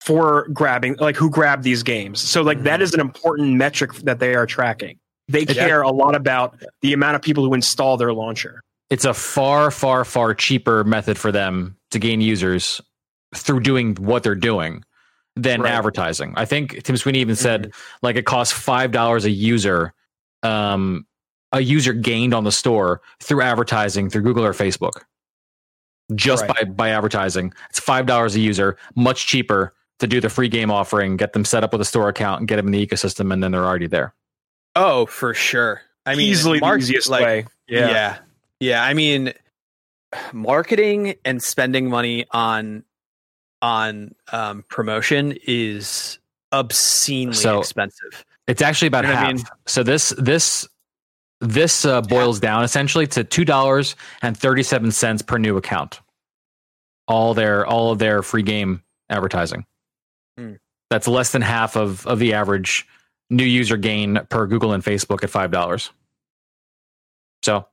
for 0.00 0.46
grabbing, 0.52 0.96
like 1.00 1.16
who 1.16 1.30
grab 1.30 1.62
these 1.62 1.82
games. 1.82 2.20
So, 2.20 2.42
like, 2.42 2.62
that 2.62 2.80
is 2.80 2.94
an 2.94 3.00
important 3.00 3.54
metric 3.54 3.92
that 4.04 4.20
they 4.20 4.34
are 4.34 4.46
tracking. 4.46 4.98
They 5.28 5.40
Yeah. 5.40 5.66
care 5.66 5.82
a 5.82 5.90
lot 5.90 6.14
about 6.14 6.62
the 6.82 6.92
amount 6.92 7.16
of 7.16 7.22
people 7.22 7.44
who 7.44 7.54
install 7.54 7.96
their 7.96 8.12
launcher. 8.12 8.62
It's 8.90 9.04
a 9.04 9.12
far, 9.12 9.70
far, 9.70 10.04
far 10.04 10.34
cheaper 10.34 10.84
method 10.84 11.18
for 11.18 11.32
them 11.32 11.76
to 11.90 11.98
gain 11.98 12.20
users 12.20 12.80
through 13.34 13.60
doing 13.60 13.94
what 13.96 14.22
they're 14.22 14.34
doing 14.34 14.82
than 15.42 15.62
Right. 15.62 15.72
advertising. 15.72 16.34
I 16.36 16.44
think 16.44 16.82
Tim 16.82 16.96
Sweeney 16.96 17.20
even 17.20 17.36
said 17.36 17.72
like 18.02 18.16
it 18.16 18.26
costs 18.26 18.52
five 18.52 18.90
dollars 18.92 19.24
a 19.24 19.30
user, 19.30 19.94
um, 20.42 21.06
a 21.52 21.60
user 21.60 21.92
gained 21.92 22.34
on 22.34 22.44
the 22.44 22.52
store 22.52 23.00
through 23.22 23.42
advertising 23.42 24.10
through 24.10 24.22
Google 24.22 24.44
or 24.44 24.52
Facebook. 24.52 25.02
Just 26.14 26.42
Right. 26.46 26.64
by 26.64 26.64
by 26.64 26.88
advertising, 26.90 27.52
it's 27.70 27.78
five 27.80 28.06
dollars 28.06 28.34
a 28.34 28.40
user, 28.40 28.76
much 28.96 29.26
cheaper 29.26 29.74
to 29.98 30.06
do 30.06 30.20
the 30.20 30.28
free 30.28 30.48
game 30.48 30.70
offering, 30.70 31.16
get 31.16 31.32
them 31.32 31.44
set 31.44 31.62
up 31.64 31.72
with 31.72 31.80
a 31.80 31.84
store 31.84 32.08
account, 32.08 32.40
and 32.40 32.48
get 32.48 32.56
them 32.56 32.66
in 32.66 32.72
the 32.72 32.86
ecosystem, 32.86 33.32
and 33.32 33.42
then 33.42 33.50
they're 33.50 33.64
already 33.66 33.86
there. 33.88 34.14
Oh, 34.76 35.06
for 35.06 35.34
sure. 35.34 35.82
I 36.06 36.14
mean, 36.14 36.28
Easily 36.28 36.60
mark- 36.60 36.78
the 36.78 36.84
easiest 36.84 37.08
like, 37.08 37.22
way. 37.24 37.46
Yeah. 37.66 37.90
Yeah. 37.90 38.18
yeah. 38.60 38.82
I 38.84 38.94
mean, 38.94 39.32
marketing 40.32 41.16
and 41.24 41.42
spending 41.42 41.90
money 41.90 42.26
on 42.30 42.84
on 43.62 44.14
um, 44.32 44.64
promotion 44.68 45.36
is 45.46 46.18
obscenely 46.52 47.34
So- 47.34 47.58
expensive. 47.60 48.24
It's 48.46 48.62
actually 48.62 48.88
about 48.88 49.04
You 49.04 49.08
know 49.10 49.14
what 49.16 49.22
I 49.24 49.26
half. 49.26 49.34
mean? 49.36 49.44
So 49.66 49.82
this 49.82 50.08
this 50.16 50.66
this 51.40 51.84
uh, 51.84 52.00
boils 52.00 52.40
down 52.40 52.64
essentially 52.64 53.06
to 53.08 53.22
two 53.22 53.44
dollars 53.44 53.94
and 54.22 54.34
thirty 54.36 54.62
seven 54.62 54.90
cents 54.90 55.20
per 55.20 55.36
new 55.38 55.56
account. 55.58 56.00
All 57.08 57.34
their 57.34 57.66
all 57.66 57.92
of 57.92 57.98
their 57.98 58.22
free 58.22 58.42
game 58.42 58.82
advertising. 59.10 59.66
Hmm. 60.38 60.54
That's 60.88 61.06
less 61.06 61.32
than 61.32 61.42
half 61.42 61.76
of 61.76 62.06
of 62.06 62.18
the 62.18 62.32
average 62.32 62.86
new 63.28 63.44
user 63.44 63.76
gain 63.76 64.18
per 64.30 64.46
Google 64.46 64.72
and 64.72 64.82
Facebook 64.82 65.22
at 65.22 65.28
five 65.28 65.50
dollars. 65.50 65.90
So 67.44 67.66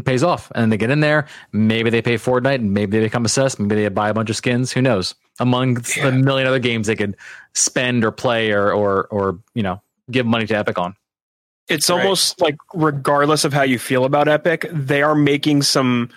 it 0.00 0.04
pays 0.04 0.22
off, 0.22 0.50
and 0.54 0.70
they 0.72 0.76
get 0.76 0.90
in 0.90 1.00
there. 1.00 1.26
Maybe 1.52 1.90
they 1.90 2.02
pay 2.02 2.16
Fortnite, 2.16 2.56
and 2.56 2.74
maybe 2.74 2.98
they 2.98 3.04
become 3.04 3.24
obsessed. 3.24 3.58
Maybe 3.60 3.76
they 3.82 3.88
buy 3.88 4.08
a 4.08 4.14
bunch 4.14 4.30
of 4.30 4.36
skins. 4.36 4.72
Who 4.72 4.82
knows? 4.82 5.14
Among 5.38 5.78
Yeah. 5.96 6.10
the 6.10 6.12
million 6.12 6.46
other 6.46 6.58
games 6.58 6.86
they 6.86 6.96
could 6.96 7.16
spend 7.54 8.04
or 8.04 8.10
play 8.12 8.50
or 8.52 8.72
or 8.72 9.06
or 9.10 9.38
you 9.54 9.62
know 9.62 9.80
give 10.10 10.26
money 10.26 10.46
to 10.46 10.54
Epic 10.54 10.78
on. 10.78 10.94
it's 11.68 11.88
Right. 11.88 12.00
almost 12.02 12.40
like 12.40 12.56
regardless 12.74 13.44
of 13.44 13.52
how 13.52 13.62
you 13.62 13.78
feel 13.78 14.04
about 14.04 14.26
epic 14.26 14.66
they 14.72 15.02
are 15.02 15.14
making 15.14 15.62
some 15.62 16.08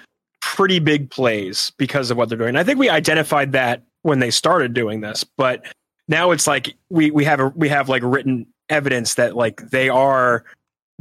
pretty 0.41 0.79
big 0.79 1.11
plays 1.11 1.71
because 1.77 2.09
of 2.09 2.17
what 2.17 2.27
they're 2.27 2.37
doing 2.39 2.49
and 2.49 2.57
i 2.57 2.63
think 2.63 2.79
we 2.79 2.89
identified 2.89 3.51
that 3.51 3.83
when 4.01 4.17
they 4.19 4.31
started 4.31 4.73
doing 4.73 5.01
this 5.01 5.23
but 5.37 5.63
now 6.07 6.31
it's 6.31 6.47
like 6.47 6.73
we 6.89 7.11
we 7.11 7.23
have 7.23 7.39
a 7.39 7.49
we 7.55 7.69
have 7.69 7.87
like 7.87 8.01
written 8.03 8.47
evidence 8.69 9.13
that 9.15 9.35
like 9.35 9.61
they 9.69 9.89
are 9.89 10.43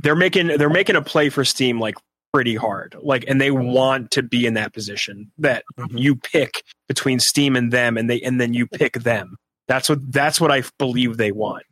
they're 0.03 0.15
making 0.17 0.49
they're 0.59 0.69
making 0.69 0.97
a 0.97 1.03
play 1.03 1.31
for 1.31 1.45
steam 1.47 1.81
like 1.81 1.95
pretty 2.33 2.55
hard. 2.55 2.97
Like 3.01 3.25
and 3.29 3.41
they 3.41 3.51
want 3.51 4.11
to 4.13 4.23
be 4.23 4.47
in 4.47 4.55
that 4.55 4.73
position 4.73 5.31
that 5.39 5.65
you 5.91 6.17
pick 6.17 6.63
between 6.89 7.21
steam 7.21 7.57
and 7.57 7.73
them 7.73 7.97
and 7.97 8.09
they 8.09 8.21
and 8.21 8.41
then 8.41 8.55
you 8.55 8.67
pick 8.67 8.95
them. 8.95 9.37
That's 9.69 9.89
what 9.89 10.13
that's 10.13 10.41
what 10.41 10.51
i 10.51 10.63
believe 10.79 11.17
they 11.17 11.33
want. 11.33 11.65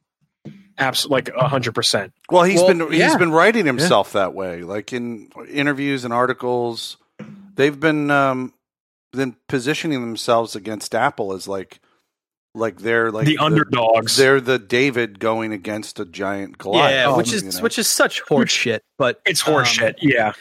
Absolutely 0.79 1.33
like 1.35 1.51
100% 1.51 2.13
Well, 2.31 2.45
he's 2.45 2.59
Well, 2.61 2.69
been 2.69 2.93
he's 2.93 3.17
been 3.17 3.33
writing 3.33 3.67
himself 3.67 4.13
that 4.13 4.33
way, 4.35 4.63
like 4.63 4.93
in 4.93 5.31
interviews 5.49 6.05
and 6.05 6.15
articles. 6.15 6.97
They've 7.55 7.79
been 7.79 8.11
um, 8.11 8.55
then 9.13 9.37
positioning 9.49 10.01
themselves 10.01 10.57
against 10.57 10.95
Apple 10.95 11.33
as 11.35 11.47
like 11.47 11.81
like 12.55 12.79
they're 12.79 13.11
like 13.13 13.27
the 13.27 13.39
underdogs 13.39 14.17
They're 14.17 14.41
the 14.41 14.59
David 14.59 15.19
going 15.21 15.53
against 15.53 16.01
a 16.01 16.05
giant 16.05 16.59
Goliath. 16.59 16.93
yeah, 16.93 17.17
which 17.17 17.31
you 17.31 17.37
is 17.37 17.57
know? 17.57 17.63
which 17.63 17.79
is 17.79 17.87
such 17.89 18.23
horseshit. 18.25 18.81
But 18.99 19.21
It's 19.27 19.47
um, 19.47 19.55
horseshit. 19.55 19.95
yeah. 20.01 20.33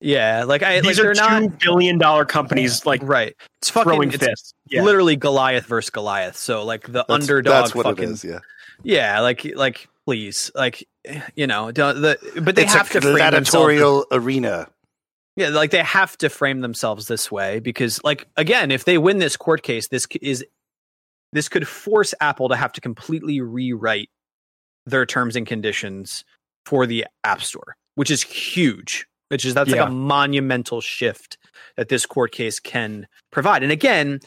Yeah, 0.00 0.44
like 0.44 0.62
I 0.62 0.80
These 0.80 0.98
like 0.98 1.06
are 1.06 1.14
they're 1.14 1.40
two 1.40 1.46
not 1.48 1.58
billion 1.58 1.98
dollar 1.98 2.24
companies 2.26 2.84
like 2.84 3.00
right. 3.02 3.34
It's 3.62 3.70
fucking 3.70 3.90
throwing 3.90 4.12
it's 4.12 4.24
fists. 4.24 4.52
Yeah. 4.68 4.82
literally 4.82 5.16
Goliath 5.16 5.66
versus 5.66 5.90
Goliath. 5.90 6.36
So 6.36 6.64
like 6.64 6.82
the 6.84 7.04
That's, 7.08 7.10
underdog 7.10 7.52
That's 7.52 7.74
what 7.74 7.86
fucking 7.86 8.04
it 8.04 8.10
is. 8.10 8.24
Yeah. 8.24 8.40
yeah, 8.82 9.20
like 9.20 9.44
like 9.56 9.88
please, 10.04 10.50
like 10.54 10.86
you 11.34 11.46
know, 11.46 11.72
don't 11.72 12.02
the 12.02 12.18
but 12.42 12.56
they 12.56 12.64
it's 12.64 12.74
have 12.74 12.90
a 12.90 12.92
to 12.94 13.00
frame 13.00 13.14
themselves 13.14 13.52
gladiatorial 13.52 14.06
arena. 14.12 14.68
Yeah, 15.36 15.48
like 15.48 15.70
they 15.70 15.82
have 15.82 16.16
to 16.18 16.30
frame 16.30 16.60
themselves 16.62 17.08
this 17.08 17.30
way 17.30 17.60
because, 17.60 18.02
like, 18.02 18.26
again, 18.38 18.70
if 18.70 18.86
they 18.86 18.96
win 18.96 19.18
this 19.18 19.36
court 19.36 19.62
case, 19.62 19.86
this 19.88 20.06
is 20.22 20.42
this 21.32 21.48
could 21.48 21.66
force 21.66 22.14
Apple 22.20 22.48
to 22.48 22.56
have 22.56 22.72
to 22.72 22.80
completely 22.80 23.40
rewrite 23.40 24.10
their 24.86 25.04
terms 25.06 25.36
and 25.36 25.46
conditions 25.46 26.24
for 26.64 26.86
the 26.86 27.06
App 27.24 27.42
Store, 27.42 27.76
which 27.94 28.10
is 28.10 28.22
huge. 28.22 29.06
Which 29.28 29.44
is 29.44 29.54
that's 29.54 29.70
Yeah. 29.70 29.82
like 29.82 29.88
a 29.88 29.92
monumental 29.92 30.80
shift 30.80 31.36
that 31.76 31.88
this 31.88 32.06
court 32.06 32.30
case 32.30 32.60
can 32.60 33.08
provide. 33.32 33.64
And 33.64 33.72
again, 33.72 34.20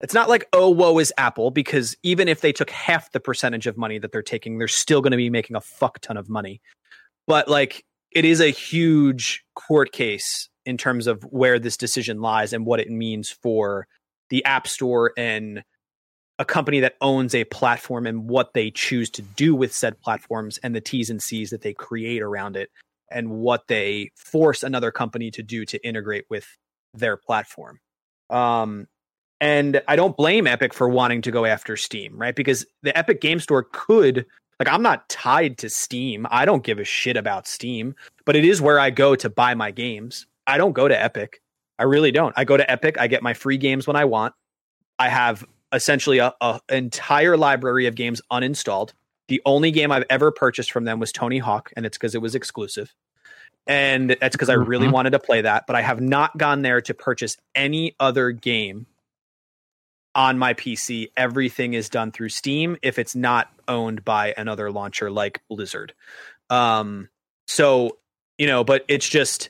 it's 0.00 0.14
not 0.14 0.28
like 0.28 0.46
oh 0.52 0.70
woe 0.70 0.98
is 1.00 1.12
Apple 1.18 1.50
because 1.50 1.96
even 2.04 2.28
if 2.28 2.40
they 2.40 2.52
took 2.52 2.70
half 2.70 3.10
the 3.10 3.18
percentage 3.20 3.66
of 3.66 3.76
money 3.76 3.98
that 3.98 4.12
they're 4.12 4.22
taking, 4.22 4.58
they're 4.58 4.68
still 4.68 5.00
going 5.00 5.10
to 5.10 5.16
be 5.16 5.28
making 5.30 5.56
a 5.56 5.60
fuck 5.60 5.98
ton 6.00 6.16
of 6.16 6.28
money. 6.28 6.60
But 7.26 7.48
like 7.48 7.84
it 8.12 8.24
is 8.24 8.40
a 8.40 8.50
huge 8.50 9.42
court 9.56 9.90
case 9.90 10.48
in 10.66 10.76
terms 10.78 11.08
of 11.08 11.22
where 11.24 11.58
this 11.58 11.76
decision 11.76 12.20
lies 12.20 12.52
and 12.52 12.64
what 12.64 12.78
it 12.78 12.90
means 12.90 13.28
for 13.30 13.88
the 14.30 14.44
App 14.44 14.68
Store 14.68 15.12
and 15.16 15.64
a 16.42 16.44
company 16.44 16.80
that 16.80 16.96
owns 17.00 17.36
a 17.36 17.44
platform 17.44 18.04
and 18.04 18.28
what 18.28 18.52
they 18.52 18.68
choose 18.68 19.08
to 19.08 19.22
do 19.22 19.54
with 19.54 19.72
said 19.72 20.00
platforms 20.00 20.58
and 20.58 20.74
the 20.74 20.80
T's 20.80 21.08
and 21.08 21.22
C's 21.22 21.50
that 21.50 21.62
they 21.62 21.72
create 21.72 22.20
around 22.20 22.56
it 22.56 22.68
and 23.12 23.30
what 23.30 23.68
they 23.68 24.10
force 24.16 24.64
another 24.64 24.90
company 24.90 25.30
to 25.30 25.42
do 25.42 25.64
to 25.64 25.86
integrate 25.86 26.24
with 26.28 26.44
their 26.94 27.16
platform. 27.16 27.78
Um, 28.28 28.88
and 29.40 29.82
I 29.86 29.94
don't 29.94 30.16
blame 30.16 30.48
Epic 30.48 30.74
for 30.74 30.88
wanting 30.88 31.22
to 31.22 31.30
go 31.30 31.44
after 31.44 31.76
Steam, 31.76 32.18
right? 32.18 32.34
Because 32.34 32.66
the 32.82 32.96
Epic 32.98 33.20
Game 33.20 33.38
Store 33.38 33.64
could, 33.72 34.26
like, 34.58 34.68
I'm 34.68 34.82
not 34.82 35.08
tied 35.08 35.58
to 35.58 35.70
Steam. 35.70 36.26
I 36.28 36.44
don't 36.44 36.64
give 36.64 36.80
a 36.80 36.84
shit 36.84 37.16
about 37.16 37.46
Steam, 37.46 37.94
but 38.24 38.34
it 38.34 38.44
is 38.44 38.60
where 38.60 38.80
I 38.80 38.90
go 38.90 39.14
to 39.14 39.30
buy 39.30 39.54
my 39.54 39.70
games. 39.70 40.26
I 40.48 40.58
don't 40.58 40.72
go 40.72 40.88
to 40.88 41.00
Epic. 41.00 41.40
I 41.78 41.84
really 41.84 42.10
don't. 42.10 42.34
I 42.36 42.42
go 42.42 42.56
to 42.56 42.68
Epic. 42.68 42.96
I 42.98 43.06
get 43.06 43.22
my 43.22 43.32
free 43.32 43.58
games 43.58 43.86
when 43.86 43.96
I 43.96 44.06
want. 44.06 44.34
I 44.98 45.08
have 45.08 45.44
essentially 45.72 46.18
a, 46.18 46.32
a 46.40 46.60
entire 46.68 47.36
library 47.36 47.86
of 47.86 47.94
games 47.94 48.20
uninstalled. 48.30 48.92
The 49.28 49.40
only 49.46 49.70
game 49.70 49.90
I've 49.92 50.04
ever 50.10 50.30
purchased 50.30 50.72
from 50.72 50.84
them 50.84 51.00
was 51.00 51.12
Tony 51.12 51.38
Hawk, 51.38 51.72
and 51.76 51.86
it's 51.86 51.96
because 51.96 52.14
it 52.14 52.20
was 52.22 52.34
exclusive. 52.34 52.94
And 53.66 54.16
that's 54.20 54.34
because 54.34 54.48
I 54.48 54.54
really 54.54 54.88
Mhm. 54.88 54.92
wanted 54.92 55.10
to 55.10 55.18
play 55.20 55.40
that, 55.42 55.66
but 55.66 55.76
I 55.76 55.82
have 55.82 56.00
not 56.00 56.36
gone 56.36 56.62
there 56.62 56.80
to 56.82 56.94
purchase 56.94 57.36
any 57.54 57.94
other 58.00 58.32
game 58.32 58.86
on 60.14 60.38
my 60.38 60.52
PC. 60.52 61.10
Everything 61.16 61.74
is 61.74 61.88
done 61.88 62.12
through 62.12 62.28
Steam 62.28 62.76
if 62.82 62.98
it's 62.98 63.14
not 63.14 63.50
owned 63.68 64.04
by 64.04 64.34
another 64.36 64.70
launcher 64.70 65.10
like 65.10 65.40
Blizzard. 65.48 65.94
Um, 66.50 67.08
so, 67.46 67.98
you 68.36 68.46
know, 68.46 68.64
but 68.64 68.84
it's 68.88 69.08
just 69.08 69.48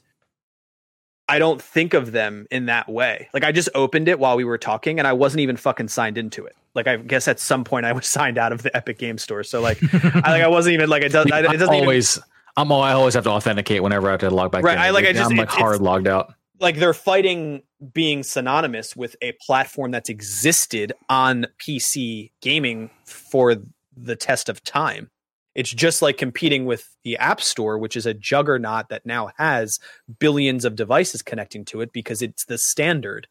I 1.33 1.39
don't 1.39 1.61
think 1.63 1.95
of 1.95 2.13
them 2.13 2.47
in 2.51 2.67
that 2.67 2.89
way. 2.89 3.29
Like 3.33 3.43
I 3.45 3.53
just 3.53 3.69
opened 3.75 4.09
it 4.09 4.19
while 4.19 4.37
we 4.37 4.45
were 4.45 4.59
talking 4.59 4.99
and 4.99 5.09
I 5.09 5.13
wasn't 5.15 5.41
even 5.41 5.57
fucking 5.57 5.89
signed 5.89 6.19
into 6.19 6.45
it. 6.45 6.55
Like 6.75 6.87
I 6.87 6.97
guess 6.97 7.27
at 7.29 7.41
some 7.41 7.65
point 7.65 7.87
I 7.87 7.93
was 7.93 8.07
signed 8.19 8.37
out 8.39 8.53
of 8.53 8.63
the 8.63 8.77
Epic 8.77 8.99
Game 8.99 9.17
Store. 9.19 9.43
So 9.43 9.61
like 9.61 9.79
I 9.93 10.31
like 10.33 10.43
I 10.43 10.49
wasn't 10.49 10.75
even 10.75 10.91
like 10.91 11.03
it 11.03 11.13
does 11.13 11.27
it 11.27 11.31
doesn't 11.31 11.55
even, 11.55 11.69
always. 11.69 12.19
I'm 12.57 12.71
all, 12.71 12.83
I 12.83 12.93
always 12.93 13.15
have 13.15 13.25
to 13.25 13.31
authenticate 13.31 13.83
whenever 13.83 14.09
I 14.09 14.11
have 14.11 14.21
to 14.21 14.31
log 14.31 14.53
back 14.53 14.63
Right, 14.63 14.75
in. 14.75 14.79
I, 14.83 14.91
like, 14.91 15.07
I 15.07 15.15
just- 15.15 15.31
I'm 15.31 15.37
like 15.39 15.49
it- 15.49 15.55
hard 15.55 15.81
logged 15.81 16.07
out. 16.07 16.35
like 16.61 16.77
they're 16.77 16.93
fighting 16.93 17.63
being 17.95 18.23
synonymous 18.23 18.95
with 18.95 19.17
a 19.23 19.33
platform 19.41 19.91
that's 19.91 20.11
existed 20.11 20.93
on 21.09 21.47
PC 21.59 22.31
gaming 22.43 22.91
for 23.07 23.57
the 23.97 24.17
test 24.17 24.49
of 24.51 24.63
time. 24.65 25.09
It's 25.55 25.71
just 25.71 26.01
like 26.03 26.17
competing 26.17 26.65
with 26.65 26.89
the 27.05 27.17
App 27.19 27.41
Store, 27.41 27.79
which 27.79 27.97
is 27.97 28.07
a 28.07 28.15
juggernaut 28.15 28.89
that 28.89 29.05
now 29.05 29.31
has 29.37 29.79
billions 30.19 30.65
of 30.65 30.77
devices 30.77 31.23
connecting 31.23 31.65
to 31.67 31.81
it 31.83 31.93
because 31.93 32.23
it's 32.23 32.45
the 32.47 32.57
standard. 32.59 33.29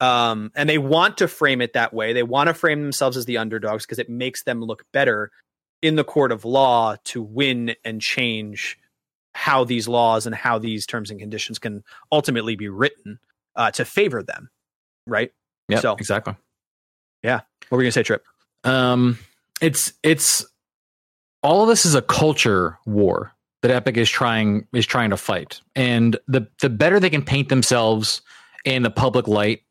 Um, 0.00 0.50
and 0.54 0.68
they 0.68 0.78
want 0.78 1.18
to 1.18 1.28
frame 1.28 1.60
it 1.60 1.72
that 1.74 1.94
way. 1.94 2.12
They 2.12 2.24
want 2.24 2.48
to 2.48 2.54
frame 2.54 2.82
themselves 2.82 3.16
as 3.16 3.24
the 3.24 3.38
underdogs 3.38 3.86
because 3.86 3.98
it 3.98 4.10
makes 4.10 4.42
them 4.42 4.60
look 4.60 4.84
better 4.92 5.30
in 5.80 5.96
the 5.96 6.04
court 6.04 6.30
of 6.32 6.44
law 6.44 6.96
to 7.04 7.22
win 7.22 7.74
and 7.84 8.00
change 8.00 8.78
how 9.34 9.64
these 9.64 9.88
laws 9.88 10.26
and 10.26 10.34
how 10.34 10.58
these 10.58 10.86
terms 10.86 11.10
and 11.10 11.18
conditions 11.18 11.58
can 11.58 11.82
ultimately 12.10 12.54
be 12.56 12.68
written 12.68 13.18
uh, 13.56 13.70
to 13.70 13.84
favor 13.84 14.22
them, 14.22 14.50
right? 15.06 15.32
Yeah, 15.68 15.80
So- 15.80 15.94
exactly. 15.94 16.34
Yeah, 17.22 17.40
what 17.68 17.76
were 17.76 17.82
you 17.82 17.86
gonna 17.86 17.92
say, 17.92 18.02
Trip? 18.02 18.24
Um, 18.64 19.18
it's 19.60 19.92
it's 20.02 20.44
all 21.42 21.62
of 21.62 21.68
this 21.68 21.84
is 21.84 21.94
a 21.94 22.02
culture 22.02 22.78
war 22.86 23.32
that 23.62 23.70
Epic 23.70 23.96
is 23.96 24.10
trying 24.10 24.66
is 24.72 24.86
trying 24.86 25.10
to 25.10 25.16
fight, 25.16 25.60
and 25.74 26.16
the 26.26 26.46
the 26.60 26.70
better 26.70 27.00
they 27.00 27.10
can 27.10 27.24
paint 27.24 27.48
themselves 27.48 28.22
in 28.64 28.82
the 28.82 28.90
public 28.90 29.28
light 29.28 29.62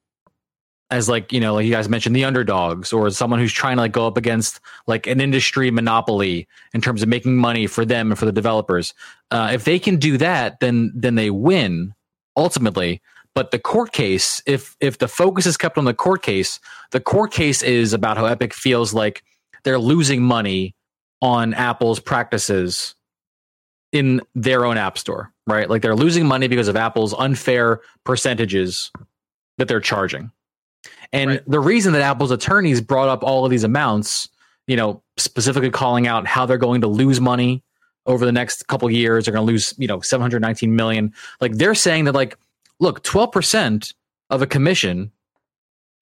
as 0.91 1.07
like 1.07 1.32
you 1.32 1.39
know 1.39 1.55
like 1.55 1.65
you 1.65 1.72
guys 1.72 1.89
mentioned 1.89 2.15
the 2.15 2.26
underdogs 2.26 2.93
or 2.93 3.09
someone 3.09 3.39
who's 3.39 3.53
trying 3.53 3.78
to 3.78 3.82
like 3.82 3.93
go 3.93 4.05
up 4.05 4.17
against 4.17 4.59
like 4.86 5.07
an 5.07 5.22
industry 5.22 5.72
monopoly 5.72 6.47
in 6.74 6.82
terms 6.82 7.01
of 7.01 7.07
making 7.07 7.38
money 7.38 7.65
for 7.65 7.86
them 7.86 8.11
and 8.11 8.19
for 8.19 8.26
the 8.26 8.32
developers 8.32 8.93
uh, 9.32 9.49
if 9.53 9.63
they 9.63 9.80
can 9.80 9.95
do 9.95 10.17
that 10.17 10.59
then 10.59 10.91
then 10.93 11.15
they 11.15 11.30
win 11.32 11.93
ultimately. 12.38 13.01
But 13.34 13.51
the 13.51 13.59
court 13.59 13.93
case 13.93 14.43
if 14.45 14.76
if 14.82 14.97
the 14.97 15.07
focus 15.07 15.45
is 15.45 15.55
kept 15.55 15.78
on 15.78 15.86
the 15.86 15.93
court 15.93 16.22
case 16.22 16.59
the 16.91 16.99
court 16.99 17.32
case 17.32 17.63
is 17.63 17.93
about 17.93 18.17
how 18.17 18.26
epic 18.26 18.53
feels 18.53 18.93
like 18.93 19.24
they're 19.63 19.80
losing 19.80 20.22
money 20.22 20.76
on 21.22 21.53
apple's 21.53 21.99
practices 21.99 22.95
in 23.91 24.22
their 24.36 24.65
own 24.65 24.78
app 24.78 24.97
store 24.97 25.32
right? 25.47 25.69
Like 25.69 25.82
they're 25.82 25.95
losing 25.95 26.26
money 26.26 26.47
because 26.47 26.67
of 26.67 26.76
apple's 26.76 27.13
unfair 27.13 27.82
percentages 28.05 28.91
that 29.57 29.67
they're 29.67 29.82
charging. 29.82 30.32
And 31.11 31.32
Right. 31.32 31.41
the 31.45 31.59
reason 31.59 31.91
that 31.93 32.01
apple's 32.01 32.32
attorneys 32.32 32.80
brought 32.80 33.09
up 33.09 33.22
all 33.24 33.43
of 33.43 33.51
these 33.51 33.63
amounts 33.65 34.30
you 34.67 34.78
know 34.78 35.01
specifically 35.17 35.72
calling 35.72 36.07
out 36.07 36.26
how 36.28 36.45
they're 36.45 36.57
going 36.57 36.82
to 36.82 36.88
lose 36.88 37.19
money 37.19 37.63
over 38.05 38.26
the 38.26 38.32
next 38.32 38.67
couple 38.67 38.88
of 38.88 38.93
years 38.93 39.26
they're 39.26 39.34
going 39.34 39.45
to 39.45 39.51
lose 39.51 39.74
you 39.78 39.88
know 39.88 39.99
719 39.99 40.76
million. 40.76 41.13
Like 41.41 41.53
they're 41.53 41.76
saying 41.76 42.05
that 42.05 42.13
like 42.15 42.38
look 42.80 43.03
12% 43.03 43.93
of 44.30 44.41
a 44.41 44.47
commission 44.47 45.11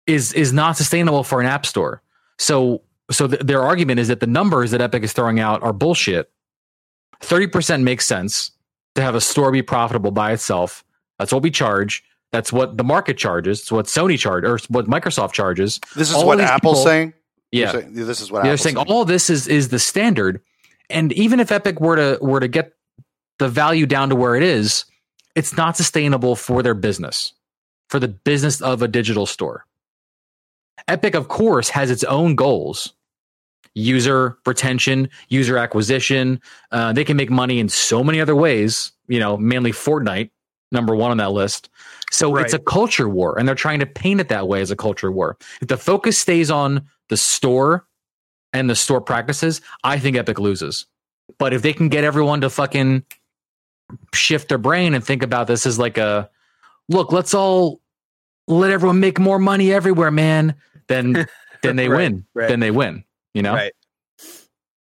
is 0.05 0.34
is 0.34 0.53
not 0.53 0.78
sustainable 0.78 1.24
for 1.24 1.39
an 1.41 1.47
app 1.47 1.65
store. 1.65 2.01
So 2.38 2.84
so 3.12 3.28
th- 3.28 3.41
their 3.41 3.62
argument 3.62 3.99
is 3.99 4.07
that 4.10 4.20
the 4.20 4.28
numbers 4.28 4.72
that 4.72 4.82
epic 4.82 5.03
is 5.03 5.14
throwing 5.14 5.39
out 5.39 5.62
are 5.64 5.74
bullshit. 5.74 6.30
30% 7.22 7.84
makes 7.84 8.05
sense 8.07 8.51
to 8.95 9.01
have 9.01 9.16
a 9.16 9.22
store 9.22 9.51
be 9.51 9.62
profitable 9.62 10.12
by 10.12 10.32
itself. 10.32 10.84
That's 11.18 11.34
what 11.34 11.43
we 11.43 11.51
charge. 11.51 12.03
That's 12.32 12.53
what 12.53 12.78
the 12.78 12.84
market 12.84 13.18
charges. 13.18 13.62
It's 13.62 13.72
what 13.72 13.88
sony 13.88 14.18
charge 14.18 14.43
or 14.45 14.60
what 14.70 14.86
microsoft 14.86 15.34
charges. 15.34 15.80
This 15.95 16.10
is 16.10 16.16
All 16.16 16.28
what 16.28 16.39
Apple's 16.39 16.78
people- 16.80 16.84
saying. 16.86 17.14
Yeah. 17.51 17.72
saying- 17.72 17.93
this 17.93 18.22
is 18.22 18.32
what 18.32 18.43
they're 18.43 18.53
Apple's 18.53 18.62
saying. 18.64 18.78
all 18.78 19.05
this 19.05 19.30
is 19.30 19.47
is 19.47 19.70
the 19.70 19.80
standard. 19.80 20.41
And 20.89 21.12
even 21.14 21.39
if 21.39 21.51
epic 21.51 21.80
were 21.82 21.95
to 21.95 22.18
were 22.24 22.39
to 22.39 22.47
get 22.47 22.74
the 23.39 23.47
value 23.49 23.86
down 23.88 24.10
to 24.10 24.16
where 24.16 24.36
it 24.36 24.43
is 24.43 24.86
it's 25.36 25.55
not 25.55 25.78
sustainable 25.78 26.36
for 26.36 26.62
their 26.62 26.74
business 26.74 27.34
for 27.89 27.99
the 27.99 28.07
business 28.07 28.62
of 28.62 28.82
a 28.82 28.88
digital 28.88 29.26
store. 29.26 29.66
Epic 30.88 31.16
of 31.16 31.28
course 31.28 31.70
has 31.70 31.89
its 31.91 32.03
own 32.03 32.36
goals 32.36 32.93
user 33.76 34.38
retention 34.45 35.09
user 35.30 35.57
acquisition 35.57 36.39
uh, 36.72 36.91
they 36.93 37.03
can 37.03 37.15
make 37.17 37.30
money 37.30 37.59
in 37.59 37.70
so 37.70 38.03
many 38.03 38.20
other 38.20 38.36
ways 38.36 38.91
you 39.07 39.20
know 39.20 39.38
mainly 39.38 39.72
fortnite 39.72 40.30
number 40.72 40.95
one 40.95 41.11
on 41.11 41.17
that 41.17 41.32
list 41.32 41.70
so 42.11 42.36
it's 42.38 42.53
a 42.53 42.59
culture 42.59 43.07
war 43.07 43.38
and 43.38 43.47
they're 43.47 43.55
trying 43.55 43.80
to 43.80 43.86
paint 43.86 44.20
it 44.20 44.30
that 44.30 44.47
way 44.47 44.61
as 44.61 44.72
a 44.72 44.76
culture 44.76 45.11
war 45.11 45.38
if 45.61 45.67
the 45.67 45.78
focus 45.78 46.17
stays 46.17 46.49
on 46.51 46.86
the 47.09 47.17
store 47.17 47.86
and 48.53 48.70
the 48.70 48.76
store 48.76 49.01
practices, 49.01 49.61
I 49.84 49.99
think 49.99 50.17
Epic 50.17 50.39
loses. 50.39 50.86
But 51.38 51.53
if 51.53 51.61
they 51.61 51.74
can 51.74 51.89
get 51.89 52.03
everyone 52.03 52.41
to 52.41 52.49
fucking 52.49 53.03
shift 54.13 54.49
their 54.49 54.57
brain 54.57 54.93
and 54.93 55.03
think 55.03 55.24
about 55.24 55.47
this 55.47 55.65
as 55.65 55.78
like 55.78 55.97
a 55.97 56.30
look, 56.88 57.11
let's 57.11 57.34
all 57.34 57.82
let 58.47 58.72
everyone 58.72 58.99
make 58.99 59.20
more 59.20 59.39
money 59.39 59.72
everywhere, 59.72 60.11
man, 60.11 60.55
then 60.88 61.28
then 61.61 61.76
they 61.76 61.88
Right, 61.89 61.97
win. 61.97 62.26
right. 62.34 62.47
Then 62.47 62.59
they 62.59 62.72
win. 62.72 63.03
You 63.34 63.41
know? 63.41 63.53
Right. 63.53 63.73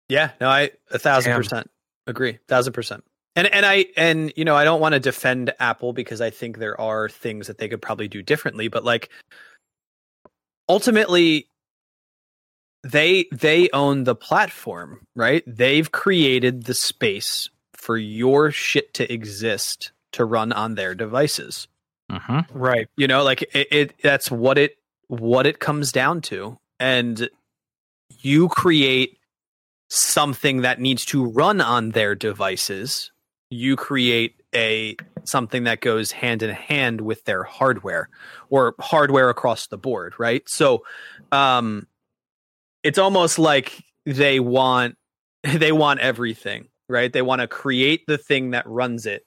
Yeah, 0.07 0.31
no, 0.41 0.49
I 0.49 0.71
a 0.91 0.99
thousand 0.99 1.31
Damn. 1.31 1.39
percent 1.39 1.71
agree. 2.09 2.31
A 2.31 2.39
Thousand 2.47 2.73
percent. 2.73 3.03
And 3.35 3.47
and 3.47 3.65
I 3.65 3.85
and 3.95 4.33
you 4.35 4.43
know 4.43 4.55
I 4.55 4.63
don't 4.63 4.81
want 4.81 4.93
to 4.93 4.99
defend 4.99 5.53
Apple 5.59 5.93
because 5.93 6.19
I 6.19 6.29
think 6.29 6.57
there 6.57 6.79
are 6.79 7.07
things 7.07 7.47
that 7.47 7.57
they 7.57 7.69
could 7.69 7.81
probably 7.81 8.07
do 8.07 8.21
differently, 8.21 8.67
but 8.67 8.83
like 8.83 9.09
ultimately 10.67 11.47
they 12.83 13.27
they 13.31 13.69
own 13.71 14.03
the 14.03 14.15
platform, 14.15 15.05
right? 15.15 15.43
They've 15.45 15.89
created 15.91 16.65
the 16.65 16.73
space 16.73 17.49
for 17.73 17.97
your 17.97 18.51
shit 18.51 18.93
to 18.95 19.11
exist 19.11 19.91
to 20.13 20.25
run 20.25 20.51
on 20.51 20.75
their 20.75 20.95
devices. 20.95 21.67
Mm-hmm. 22.11 22.57
Right. 22.57 22.87
You 22.97 23.07
know, 23.07 23.23
like 23.23 23.43
it, 23.53 23.67
it 23.71 23.95
that's 24.01 24.31
what 24.31 24.57
it 24.57 24.77
what 25.07 25.45
it 25.45 25.59
comes 25.59 25.91
down 25.91 26.21
to. 26.21 26.57
And 26.79 27.29
you 28.21 28.49
create 28.49 29.17
something 29.89 30.61
that 30.61 30.79
needs 30.79 31.05
to 31.05 31.25
run 31.25 31.61
on 31.61 31.91
their 31.91 32.15
devices. 32.15 33.11
You 33.49 33.75
create 33.75 34.35
a 34.53 34.95
something 35.23 35.63
that 35.63 35.81
goes 35.81 36.11
hand 36.11 36.43
in 36.43 36.49
hand 36.51 37.01
with 37.01 37.23
their 37.25 37.43
hardware 37.43 38.09
or 38.49 38.75
hardware 38.79 39.29
across 39.29 39.67
the 39.67 39.77
board, 39.77 40.13
right? 40.17 40.43
So 40.47 40.83
um 41.31 41.87
it's 42.83 42.97
almost 42.97 43.39
like 43.39 43.83
they 44.05 44.39
want 44.39 44.97
they 45.43 45.71
want 45.71 45.99
everything, 45.99 46.67
right? 46.87 47.11
They 47.11 47.21
want 47.21 47.41
to 47.41 47.47
create 47.47 48.05
the 48.07 48.17
thing 48.17 48.51
that 48.51 48.67
runs 48.67 49.05
it, 49.05 49.25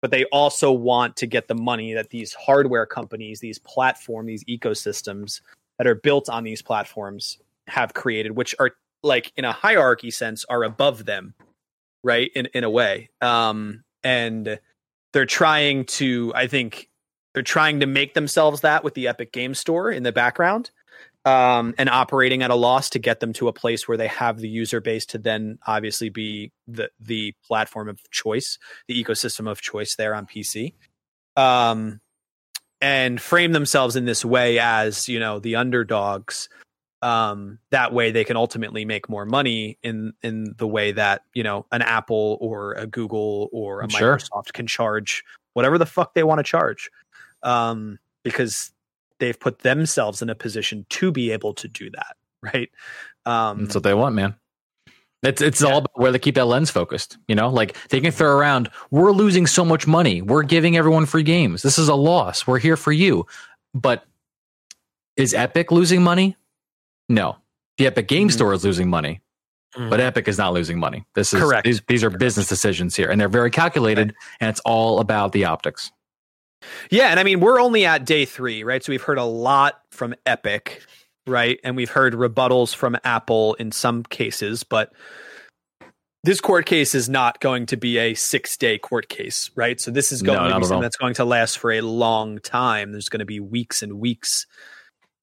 but 0.00 0.10
they 0.10 0.24
also 0.26 0.70
want 0.70 1.16
to 1.16 1.26
get 1.26 1.48
the 1.48 1.54
money 1.54 1.94
that 1.94 2.10
these 2.10 2.34
hardware 2.34 2.86
companies, 2.86 3.40
these 3.40 3.58
platform, 3.58 4.26
these 4.26 4.44
ecosystems 4.44 5.40
that 5.78 5.86
are 5.86 5.94
built 5.94 6.28
on 6.28 6.44
these 6.44 6.62
platforms 6.62 7.38
have 7.68 7.94
created, 7.94 8.36
which 8.36 8.54
are 8.58 8.72
like 9.02 9.32
in 9.36 9.44
a 9.44 9.52
hierarchy 9.52 10.10
sense 10.10 10.44
are 10.48 10.64
above 10.64 11.04
them, 11.04 11.34
right? 12.02 12.30
In 12.34 12.46
in 12.46 12.64
a 12.64 12.70
way. 12.70 13.10
Um 13.20 13.84
and 14.02 14.58
they're 15.12 15.26
trying 15.26 15.84
to 15.84 16.32
I 16.34 16.46
think 16.46 16.88
they're 17.34 17.42
trying 17.42 17.80
to 17.80 17.86
make 17.86 18.14
themselves 18.14 18.62
that 18.62 18.82
with 18.82 18.94
the 18.94 19.08
Epic 19.08 19.32
Game 19.32 19.54
Store 19.54 19.90
in 19.90 20.02
the 20.02 20.12
background 20.12 20.70
um, 21.24 21.74
and 21.76 21.88
operating 21.88 22.42
at 22.42 22.50
a 22.50 22.54
loss 22.54 22.90
to 22.90 22.98
get 22.98 23.20
them 23.20 23.32
to 23.34 23.48
a 23.48 23.52
place 23.52 23.86
where 23.86 23.96
they 23.98 24.06
have 24.06 24.38
the 24.38 24.48
user 24.48 24.80
base 24.80 25.04
to 25.06 25.18
then 25.18 25.58
obviously 25.66 26.08
be 26.08 26.52
the 26.66 26.90
the 27.00 27.34
platform 27.44 27.88
of 27.88 28.00
choice, 28.10 28.58
the 28.86 29.02
ecosystem 29.02 29.50
of 29.50 29.60
choice 29.60 29.96
there 29.96 30.14
on 30.14 30.26
PC, 30.26 30.74
um, 31.36 32.00
and 32.80 33.20
frame 33.20 33.52
themselves 33.52 33.96
in 33.96 34.04
this 34.04 34.24
way 34.24 34.58
as 34.58 35.08
you 35.08 35.18
know 35.18 35.38
the 35.38 35.56
underdogs. 35.56 36.48
Um, 37.00 37.58
that 37.70 37.92
way, 37.92 38.10
they 38.10 38.24
can 38.24 38.36
ultimately 38.36 38.84
make 38.84 39.08
more 39.08 39.24
money 39.24 39.78
in 39.82 40.12
in 40.22 40.54
the 40.58 40.66
way 40.66 40.92
that 40.92 41.22
you 41.34 41.42
know 41.42 41.66
an 41.70 41.82
Apple 41.82 42.38
or 42.40 42.72
a 42.74 42.86
Google 42.86 43.48
or 43.52 43.82
a 43.82 43.90
Sure. 43.90 44.16
Microsoft 44.16 44.52
can 44.52 44.66
charge 44.66 45.24
whatever 45.54 45.78
the 45.78 45.86
fuck 45.86 46.14
they 46.14 46.24
want 46.24 46.38
to 46.38 46.42
charge, 46.42 46.90
um, 47.42 47.98
because 48.24 48.72
they've 49.20 49.38
put 49.38 49.60
themselves 49.60 50.22
in 50.22 50.30
a 50.30 50.34
position 50.34 50.86
to 50.90 51.10
be 51.10 51.30
able 51.30 51.52
to 51.54 51.66
do 51.68 51.90
that 51.90 52.16
right 52.40 52.70
um 53.26 53.62
That's 53.64 53.74
what 53.74 53.82
they 53.82 53.94
want, 53.94 54.14
man. 54.14 54.36
It's 55.24 55.42
it's 55.42 55.62
all 55.62 55.78
about 55.78 55.98
where 55.98 56.12
they 56.12 56.20
keep 56.20 56.36
that 56.36 56.44
lens 56.44 56.70
focused. 56.70 57.18
You 57.26 57.34
know, 57.34 57.48
like 57.48 57.76
they 57.88 58.00
can 58.00 58.12
throw 58.12 58.30
around, 58.36 58.70
we're 58.92 59.10
losing 59.10 59.48
so 59.48 59.64
much 59.64 59.88
money. 59.88 60.22
We're 60.22 60.44
giving 60.44 60.76
everyone 60.76 61.06
free 61.06 61.24
games. 61.24 61.62
This 61.62 61.78
is 61.78 61.88
a 61.88 61.96
loss. 61.96 62.46
We're 62.46 62.60
here 62.60 62.76
for 62.76 62.92
you. 62.92 63.26
But 63.74 64.04
is 65.16 65.34
Epic 65.34 65.72
losing 65.72 66.02
money? 66.04 66.36
No. 67.08 67.36
The 67.78 67.86
Epic 67.86 68.08
Game 68.08 68.28
Mhm. 68.28 68.32
Store 68.32 68.52
is 68.52 68.64
losing 68.64 68.90
money, 68.90 69.20
Mhm. 69.76 69.88
but 69.90 70.00
Epic 70.00 70.28
is 70.28 70.38
not 70.38 70.52
losing 70.52 70.78
money. 70.78 71.04
This 71.14 71.32
is 71.32 71.40
Correct. 71.40 71.64
These, 71.64 71.80
these 71.88 72.02
are 72.04 72.10
business 72.10 72.48
decisions 72.48 72.96
here, 72.96 73.08
and 73.10 73.20
they're 73.20 73.28
very 73.28 73.50
calculated, 73.50 74.14
and 74.40 74.50
it's 74.50 74.60
all 74.64 74.98
about 75.00 75.32
the 75.32 75.44
optics. 75.44 75.90
yeah 76.90 77.10
and 77.10 77.20
i 77.20 77.22
mean 77.22 77.38
we're 77.38 77.60
only 77.60 77.86
at 77.86 78.04
day 78.04 78.24
three 78.24 78.64
right 78.64 78.82
so 78.82 78.90
we've 78.90 79.02
heard 79.04 79.16
a 79.16 79.22
lot 79.22 79.80
from 79.92 80.12
epic 80.26 80.82
right 81.24 81.60
and 81.62 81.76
we've 81.76 81.90
heard 81.90 82.14
rebuttals 82.14 82.74
from 82.74 82.96
apple 83.04 83.54
in 83.60 83.70
some 83.70 84.02
cases 84.02 84.64
but 84.64 84.92
this 86.24 86.40
court 86.40 86.66
case 86.66 86.96
is 86.96 87.08
not 87.08 87.38
going 87.38 87.64
to 87.66 87.76
be 87.76 87.96
a 87.98 88.12
six 88.14 88.56
day 88.56 88.76
court 88.76 89.08
case 89.08 89.52
right 89.54 89.80
so 89.80 89.92
this 89.92 90.10
is 90.10 90.20
No, 90.20 90.34
going 90.34 90.50
to 90.50 90.58
be 90.58 90.64
something 90.64 90.82
that's 90.82 90.96
going 90.96 91.14
to 91.14 91.24
last 91.24 91.58
for 91.58 91.70
a 91.70 91.80
long 91.80 92.40
time 92.40 92.90
there's 92.90 93.08
going 93.08 93.20
to 93.20 93.24
be 93.24 93.38
weeks 93.38 93.80
and 93.80 94.00
weeks 94.00 94.44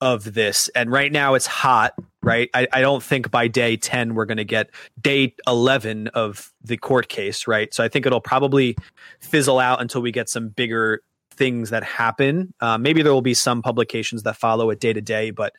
of 0.01 0.33
this. 0.33 0.69
And 0.75 0.91
right 0.91 1.11
now 1.11 1.33
it's 1.33 1.47
hot 1.47 1.93
right? 2.25 2.49
I, 2.55 2.67
I 2.73 2.81
don't 2.81 3.03
think 3.03 3.29
by 3.29 3.47
day 3.47 3.77
10 3.77 4.15
we're 4.15 4.25
going 4.25 4.37
to 4.37 4.43
get 4.43 4.71
day 4.99 5.35
11 5.47 6.07
of 6.09 6.51
the 6.63 6.75
court 6.75 7.07
case 7.07 7.47
right? 7.47 7.73
So 7.73 7.83
i 7.83 7.87
think 7.87 8.05
it'll 8.05 8.19
probably 8.19 8.75
fizzle 9.19 9.59
out 9.59 9.79
until 9.79 10.01
we 10.01 10.11
get 10.11 10.27
some 10.27 10.49
bigger 10.49 11.01
things 11.31 11.69
that 11.69 11.83
happen. 11.83 12.53
Uh, 12.61 12.77
maybe 12.77 13.01
there 13.01 13.13
will 13.13 13.21
be 13.21 13.33
some 13.33 13.61
publications 13.61 14.23
that 14.23 14.37
follow 14.37 14.69
it 14.71 14.79
day 14.79 14.91
to 14.91 15.01
day 15.01 15.31
but 15.31 15.53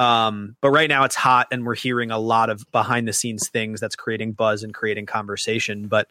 um, 0.00 0.56
but 0.62 0.70
right 0.70 0.88
now 0.88 1.04
it's 1.04 1.14
hot 1.14 1.46
and 1.52 1.66
we're 1.66 1.74
hearing 1.74 2.10
a 2.10 2.18
lot 2.18 2.48
of 2.48 2.64
behind 2.72 3.06
the 3.06 3.12
scenes 3.12 3.50
things 3.50 3.78
that's 3.80 3.94
creating 3.94 4.32
buzz 4.32 4.62
and 4.62 4.72
creating 4.72 5.04
conversation 5.04 5.88
but 5.88 6.08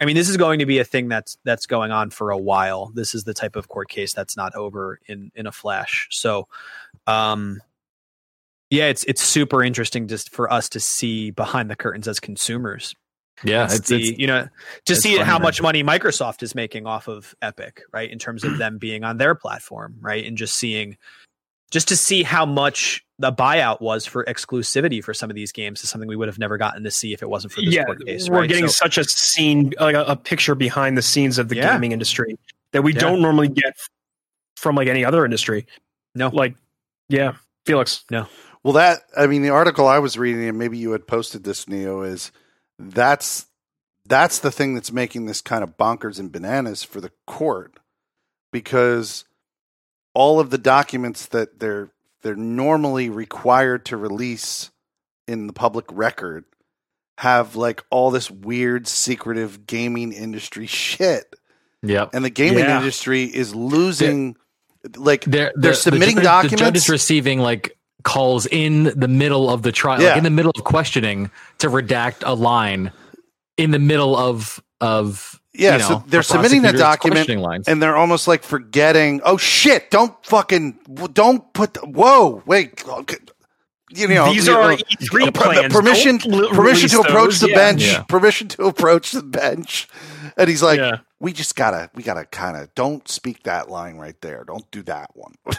i 0.00 0.04
mean 0.04 0.14
this 0.14 0.28
is 0.28 0.36
going 0.36 0.60
to 0.60 0.66
be 0.66 0.78
a 0.78 0.84
thing 0.84 1.08
that's 1.08 1.36
that's 1.42 1.66
going 1.66 1.90
on 1.90 2.10
for 2.10 2.30
a 2.30 2.38
while 2.38 2.92
this 2.94 3.12
is 3.12 3.24
the 3.24 3.34
type 3.34 3.56
of 3.56 3.68
court 3.68 3.88
case 3.88 4.14
that's 4.14 4.36
not 4.36 4.54
over 4.54 5.00
in 5.06 5.32
in 5.34 5.48
a 5.48 5.52
flash 5.52 6.06
so 6.12 6.46
um 7.08 7.60
yeah 8.70 8.84
it's 8.84 9.02
it's 9.04 9.20
super 9.20 9.64
interesting 9.64 10.06
just 10.06 10.30
for 10.32 10.50
us 10.52 10.68
to 10.68 10.78
see 10.78 11.32
behind 11.32 11.68
the 11.68 11.76
curtains 11.76 12.06
as 12.06 12.20
consumers 12.20 12.94
Yeah, 13.42 13.64
it's, 13.64 13.88
see, 13.88 14.10
it's 14.10 14.18
you 14.18 14.28
know 14.28 14.46
to 14.84 14.94
see 14.94 15.18
how 15.18 15.40
much 15.40 15.60
money 15.60 15.82
Microsoft 15.82 16.44
is 16.44 16.54
making 16.54 16.86
off 16.86 17.08
of 17.08 17.34
Epic, 17.42 17.82
right? 17.92 18.08
In 18.08 18.20
terms 18.20 18.44
of 18.44 18.58
them 18.58 18.78
being 18.78 19.02
on 19.02 19.16
their 19.16 19.34
platform, 19.34 19.96
right? 20.00 20.24
And 20.24 20.38
just 20.38 20.54
seeing 20.54 20.96
just 21.70 21.88
to 21.88 21.96
see 21.96 22.22
how 22.22 22.46
much 22.46 23.04
the 23.18 23.32
buyout 23.32 23.80
was 23.80 24.06
for 24.06 24.24
exclusivity 24.24 25.02
for 25.02 25.14
some 25.14 25.30
of 25.30 25.36
these 25.36 25.52
games 25.52 25.82
is 25.84 25.90
something 25.90 26.08
we 26.08 26.16
would 26.16 26.28
have 26.28 26.38
never 26.38 26.58
gotten 26.58 26.82
to 26.84 26.90
see 26.90 27.12
if 27.12 27.22
it 27.22 27.28
wasn't 27.28 27.52
for 27.52 27.60
this 27.60 27.72
yeah, 27.74 27.84
court 27.84 28.04
case. 28.04 28.28
we're 28.28 28.40
right? 28.40 28.48
getting 28.48 28.66
So- 28.68 28.84
such 28.84 28.98
a 28.98 29.04
scene, 29.04 29.72
like 29.78 29.94
a, 29.94 30.02
a 30.04 30.16
picture 30.16 30.54
behind 30.54 30.98
the 30.98 31.02
scenes 31.02 31.38
of 31.38 31.48
the 31.48 31.56
Yeah. 31.56 31.72
gaming 31.72 31.92
industry 31.92 32.38
that 32.72 32.82
we 32.82 32.92
Yeah. 32.92 33.00
don't 33.00 33.22
normally 33.22 33.48
get 33.48 33.76
from 34.56 34.74
like 34.76 34.88
any 34.88 35.04
other 35.04 35.24
industry. 35.24 35.66
No. 36.14 36.28
like, 36.28 36.56
yeah, 37.08 37.34
Felix. 37.66 38.04
No. 38.10 38.26
Well, 38.62 38.72
that 38.74 39.02
I 39.16 39.26
mean, 39.26 39.42
the 39.42 39.50
article 39.50 39.86
I 39.86 39.98
was 39.98 40.16
reading, 40.16 40.48
and 40.48 40.58
maybe 40.58 40.78
you 40.78 40.92
had 40.92 41.06
posted 41.06 41.44
this, 41.44 41.68
Neo, 41.68 42.02
is 42.02 42.32
that's 42.78 43.46
that's 44.06 44.38
the 44.40 44.50
thing 44.50 44.74
that's 44.74 44.90
making 44.92 45.26
this 45.26 45.40
kind 45.40 45.62
of 45.62 45.76
bonkers 45.76 46.18
and 46.18 46.30
bananas 46.32 46.82
for 46.82 47.00
the 47.00 47.10
court 47.26 47.78
because 48.52 49.24
all 50.14 50.40
of 50.40 50.50
the 50.50 50.58
documents 50.58 51.26
that 51.26 51.58
they're 51.60 51.90
they're 52.22 52.34
normally 52.36 53.10
required 53.10 53.84
to 53.86 53.96
release 53.96 54.70
in 55.28 55.46
the 55.46 55.52
public 55.52 55.84
record 55.92 56.44
have 57.18 57.54
like 57.56 57.82
all 57.90 58.10
this 58.10 58.30
weird 58.30 58.86
secretive 58.88 59.66
gaming 59.66 60.12
industry 60.12 60.66
shit 60.68 61.34
yep. 61.82 62.10
and 62.14 62.24
the 62.24 62.30
gaming 62.30 62.60
Yeah. 62.64 62.78
industry 62.78 63.24
is 63.24 63.54
losing 63.54 64.36
like 64.96 65.24
They're, 65.24 65.52
They're 65.54 65.72
the- 65.72 65.76
submitting 65.76 66.16
the, 66.16 66.22
judge- 66.22 66.50
The 66.50 66.56
judge 66.56 66.76
is 66.76 66.88
receiving 66.88 67.40
like 67.40 67.76
calls 68.02 68.46
in 68.46 68.84
the 68.84 69.08
middle 69.08 69.48
of 69.48 69.62
the 69.62 69.72
trial, 69.72 70.02
like 70.02 70.18
in 70.18 70.24
the 70.24 70.30
middle 70.30 70.52
of 70.54 70.62
questioning, 70.64 71.30
to 71.58 71.68
redact 71.70 72.22
a 72.26 72.34
line 72.34 72.92
in 73.56 73.70
the 73.70 73.78
middle 73.78 74.14
of 74.14 74.62
of 74.82 75.40
Yeah, 75.56 75.74
you 75.74 75.78
know, 75.78 75.88
so 75.88 76.04
they're 76.08 76.22
submitting 76.24 76.62
the 76.62 76.72
document 76.72 77.28
lines. 77.28 77.68
and 77.68 77.80
they're 77.82 77.96
almost 77.96 78.26
like 78.26 78.42
forgetting. 78.42 79.20
Oh 79.24 79.36
shit! 79.36 79.90
Don't 79.90 80.12
fucking 80.26 80.78
don't 81.12 81.52
put. 81.52 81.74
The, 81.74 81.80
whoa, 81.82 82.42
wait. 82.44 82.82
okay, 82.88 83.16
You 83.90 84.08
know 84.08 84.32
These 84.32 84.48
you 84.48 84.54
are 84.54 84.62
our 84.62 84.70
know, 84.72 84.76
E3 84.76 85.32
per- 85.34 85.40
plans. 85.54 85.72
Permission, 85.72 86.16
Don't 86.18 86.52
permission 86.52 86.88
to 86.88 87.00
approach 87.00 87.38
those. 87.38 87.40
the 87.40 87.50
Yeah. 87.50 87.54
bench. 87.56 87.82
Yeah. 87.84 88.02
Permission 88.02 88.48
to 88.48 88.64
approach 88.64 89.12
the 89.12 89.22
bench. 89.22 89.86
And 90.36 90.48
he's 90.48 90.62
like, 90.64 90.78
Yeah. 90.78 90.96
"We 91.20 91.32
just 91.32 91.54
gotta, 91.54 91.88
we 91.94 92.02
gotta 92.02 92.24
kind 92.24 92.56
of 92.56 92.74
don't 92.74 93.06
speak 93.08 93.44
that 93.44 93.70
line 93.70 93.96
right 93.96 94.20
there. 94.22 94.42
Don't 94.44 94.68
do 94.72 94.82
that 94.84 95.10
one." 95.14 95.34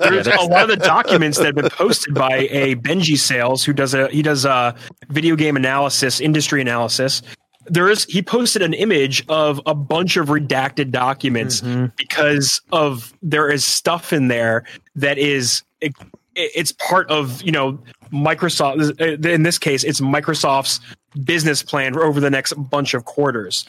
There's 0.00 0.26
a 0.26 0.40
lot 0.42 0.62
of 0.62 0.68
the 0.70 0.76
documents 0.84 1.36
that 1.38 1.46
have 1.46 1.54
been 1.54 1.68
posted 1.70 2.14
by 2.14 2.48
a 2.50 2.76
Benji 2.76 3.18
Sales 3.18 3.64
who 3.64 3.72
does 3.74 3.92
a 3.92 4.08
he 4.08 4.22
does 4.22 4.46
a 4.46 4.74
video 5.10 5.36
game 5.36 5.56
analysis, 5.56 6.20
industry 6.20 6.62
analysis. 6.62 7.20
There 7.68 7.88
is 7.88 8.04
he 8.04 8.22
posted 8.22 8.62
an 8.62 8.74
image 8.74 9.24
of 9.28 9.60
a 9.66 9.74
bunch 9.74 10.16
of 10.16 10.28
redacted 10.28 10.90
documents 10.90 11.60
mm-hmm. 11.60 11.86
because 11.96 12.60
of 12.72 13.12
there 13.22 13.48
is 13.48 13.66
stuff 13.66 14.12
in 14.12 14.28
there 14.28 14.64
that 14.94 15.18
is 15.18 15.62
it, 15.80 15.94
it's 16.34 16.72
part 16.72 17.10
of 17.10 17.42
you 17.42 17.52
know 17.52 17.78
Microsoft 18.12 19.00
uh, 19.00 19.28
in 19.28 19.42
this 19.42 19.58
case 19.58 19.84
it's 19.84 20.00
Microsoft's 20.00 20.80
business 21.24 21.62
plan 21.62 21.96
over 21.96 22.20
the 22.20 22.30
next 22.30 22.52
bunch 22.54 22.94
of 22.94 23.04
quarters. 23.04 23.66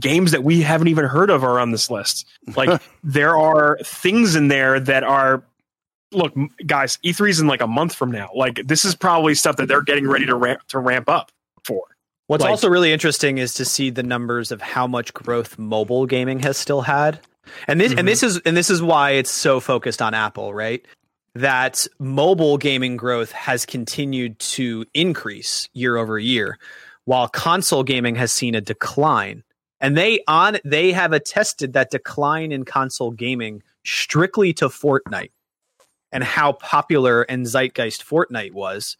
Games 0.00 0.32
that 0.32 0.42
we 0.42 0.62
haven't 0.62 0.88
even 0.88 1.04
heard 1.04 1.28
of 1.28 1.44
are 1.44 1.60
on 1.60 1.70
this 1.70 1.90
list. 1.90 2.26
Like 2.56 2.82
there 3.04 3.36
are 3.36 3.78
things 3.84 4.34
in 4.34 4.48
there 4.48 4.80
that 4.80 5.04
are 5.04 5.44
look 6.12 6.34
guys 6.66 6.98
E3 7.04 7.30
is 7.30 7.40
in 7.40 7.46
like 7.46 7.60
a 7.60 7.66
month 7.66 7.94
from 7.94 8.10
now. 8.10 8.30
Like 8.34 8.60
this 8.66 8.84
is 8.84 8.94
probably 8.94 9.34
stuff 9.34 9.56
that 9.56 9.68
they're 9.68 9.82
getting 9.82 10.08
ready 10.08 10.26
to 10.26 10.34
ramp 10.34 10.62
to 10.68 10.78
ramp 10.78 11.08
up. 11.08 11.30
What's 12.28 12.42
Like- 12.42 12.50
also 12.50 12.68
really 12.68 12.92
interesting 12.92 13.38
is 13.38 13.54
to 13.54 13.64
see 13.64 13.90
the 13.90 14.02
numbers 14.02 14.52
of 14.52 14.62
how 14.62 14.86
much 14.86 15.12
growth 15.12 15.58
mobile 15.58 16.06
gaming 16.06 16.40
has 16.40 16.56
still 16.56 16.82
had. 16.82 17.20
And 17.66 17.80
this 17.80 17.92
Mhm. 17.92 17.98
and 17.98 18.08
this 18.08 18.22
is 18.22 18.38
and 18.44 18.56
this 18.56 18.70
is 18.70 18.80
why 18.80 19.10
it's 19.12 19.30
so 19.30 19.58
focused 19.60 20.00
on 20.00 20.14
Apple, 20.14 20.54
right? 20.54 20.84
That 21.34 21.86
mobile 21.98 22.56
gaming 22.58 22.96
growth 22.96 23.32
has 23.32 23.66
continued 23.66 24.38
to 24.38 24.84
increase 24.94 25.68
year 25.72 25.96
over 25.96 26.18
year 26.18 26.58
while 27.04 27.26
console 27.28 27.82
gaming 27.82 28.14
has 28.16 28.32
seen 28.32 28.54
a 28.54 28.60
decline. 28.60 29.42
and 29.80 29.96
they 29.96 30.20
on 30.28 30.58
they 30.64 30.92
have 30.92 31.12
attested 31.12 31.72
that 31.72 31.90
decline 31.90 32.52
in 32.52 32.64
console 32.64 33.10
gaming 33.10 33.60
strictly 33.84 34.52
to 34.52 34.68
Fortnite 34.68 35.32
and 36.12 36.22
how 36.22 36.52
popular 36.52 37.22
and 37.22 37.46
zeitgeist 37.46 38.04
Fortnite 38.06 38.52
was 38.52 38.96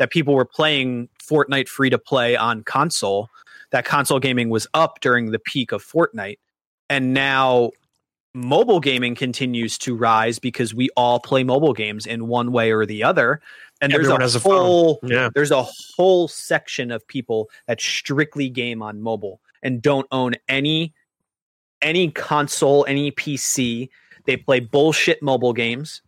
that 0.00 0.10
people 0.10 0.34
were 0.34 0.46
playing 0.46 1.10
Fortnite 1.22 1.68
free 1.68 1.90
to 1.90 1.98
play 1.98 2.34
on 2.34 2.64
console. 2.64 3.28
That 3.70 3.84
console 3.84 4.18
gaming 4.18 4.48
was 4.48 4.66
up 4.72 5.00
during 5.00 5.30
the 5.30 5.38
peak 5.38 5.72
of 5.72 5.84
Fortnite. 5.84 6.38
And 6.88 7.12
now 7.12 7.72
mobile 8.32 8.80
gaming 8.80 9.14
continues 9.14 9.76
to 9.76 9.94
rise 9.94 10.38
because 10.38 10.74
we 10.74 10.88
all 10.96 11.20
play 11.20 11.44
mobile 11.44 11.74
games 11.74 12.06
in 12.06 12.28
one 12.28 12.50
way 12.50 12.72
or 12.72 12.86
the 12.86 13.02
other. 13.04 13.42
And 13.82 13.92
there's 13.92 14.06
Everyone 14.06 14.22
a 14.22 14.24
has 14.24 14.34
a 14.36 14.40
phone. 14.40 14.52
whole 14.56 15.00
Yeah. 15.02 15.28
there's 15.34 15.50
a 15.50 15.64
whole 15.64 16.28
section 16.28 16.90
of 16.90 17.06
people 17.06 17.50
that 17.66 17.78
strictly 17.78 18.48
game 18.48 18.80
on 18.80 19.02
mobile 19.02 19.38
and 19.62 19.82
don't 19.82 20.06
own 20.10 20.32
any 20.48 20.94
any 21.82 22.10
console 22.10 22.84
any 22.86 23.10
pc 23.10 23.88
they 24.26 24.36
play 24.36 24.60
bullshit 24.60 25.22
mobile 25.22 25.54
games 25.54 26.02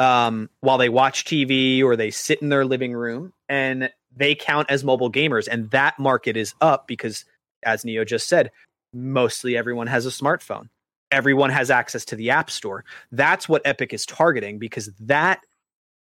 um, 0.00 0.48
while 0.60 0.78
they 0.78 0.88
watch 0.88 1.24
tv 1.24 1.84
or 1.84 1.94
they 1.94 2.10
sit 2.10 2.42
in 2.42 2.48
their 2.48 2.64
living 2.64 2.92
room 2.92 3.32
and 3.48 3.90
they 4.16 4.34
count 4.34 4.68
as 4.70 4.82
mobile 4.82 5.12
gamers. 5.12 5.46
And 5.48 5.70
that 5.70 5.98
market 5.98 6.36
is 6.36 6.54
up 6.60 6.88
because 6.88 7.24
as 7.62 7.84
neo 7.84 8.04
just 8.04 8.26
said 8.26 8.50
mostly 8.92 9.56
everyone 9.56 9.86
has 9.86 10.06
a 10.06 10.10
smartphone. 10.10 10.68
Everyone 11.12 11.50
has 11.50 11.70
access 11.70 12.04
to 12.06 12.16
the 12.16 12.30
app 12.30 12.50
store. 12.50 12.84
That's 13.12 13.48
what 13.48 13.62
epic 13.64 13.92
is 13.92 14.06
targeting 14.06 14.58
because 14.58 14.90
that 15.00 15.40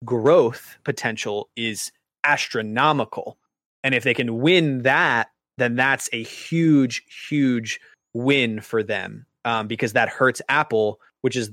growth 0.05 0.77
potential 0.83 1.49
is 1.55 1.91
astronomical. 2.23 3.37
And 3.83 3.93
if 3.93 4.03
they 4.03 4.13
can 4.13 4.39
win 4.39 4.83
that, 4.83 5.29
then 5.57 5.75
that's 5.75 6.09
a 6.13 6.23
huge, 6.23 7.03
huge 7.27 7.79
win 8.13 8.61
for 8.61 8.81
them 8.81 9.25
um, 9.45 9.67
because 9.67 9.93
that 9.93 10.09
hurts 10.09 10.41
Apple, 10.47 10.99
which 11.21 11.35
is 11.35 11.51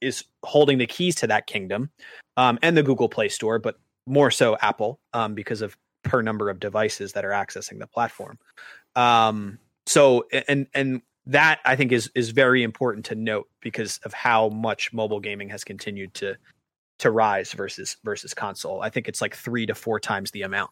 is 0.00 0.24
holding 0.42 0.78
the 0.78 0.86
keys 0.86 1.14
to 1.16 1.26
that 1.28 1.46
kingdom, 1.46 1.90
um, 2.36 2.58
and 2.62 2.76
the 2.76 2.82
Google 2.82 3.08
Play 3.08 3.28
Store, 3.28 3.58
but 3.58 3.76
more 4.06 4.30
so 4.30 4.56
Apple 4.60 5.00
um, 5.12 5.34
because 5.34 5.62
of 5.62 5.76
per 6.02 6.22
number 6.22 6.50
of 6.50 6.60
devices 6.60 7.12
that 7.12 7.24
are 7.24 7.30
accessing 7.30 7.78
the 7.78 7.86
platform. 7.86 8.38
Um, 8.96 9.58
so 9.86 10.26
and 10.48 10.66
and 10.74 11.02
that 11.26 11.60
I 11.64 11.76
think 11.76 11.92
is 11.92 12.10
is 12.14 12.30
very 12.30 12.62
important 12.62 13.06
to 13.06 13.14
note 13.14 13.48
because 13.60 13.98
of 14.04 14.12
how 14.12 14.48
much 14.48 14.92
mobile 14.92 15.20
gaming 15.20 15.48
has 15.50 15.64
continued 15.64 16.14
to 16.14 16.36
to 16.98 17.10
rise 17.10 17.52
versus 17.52 17.96
versus 18.04 18.34
console. 18.34 18.80
I 18.80 18.90
think 18.90 19.08
it's 19.08 19.20
like 19.20 19.36
three 19.36 19.66
to 19.66 19.74
four 19.74 20.00
times 20.00 20.30
the 20.30 20.42
amount. 20.42 20.70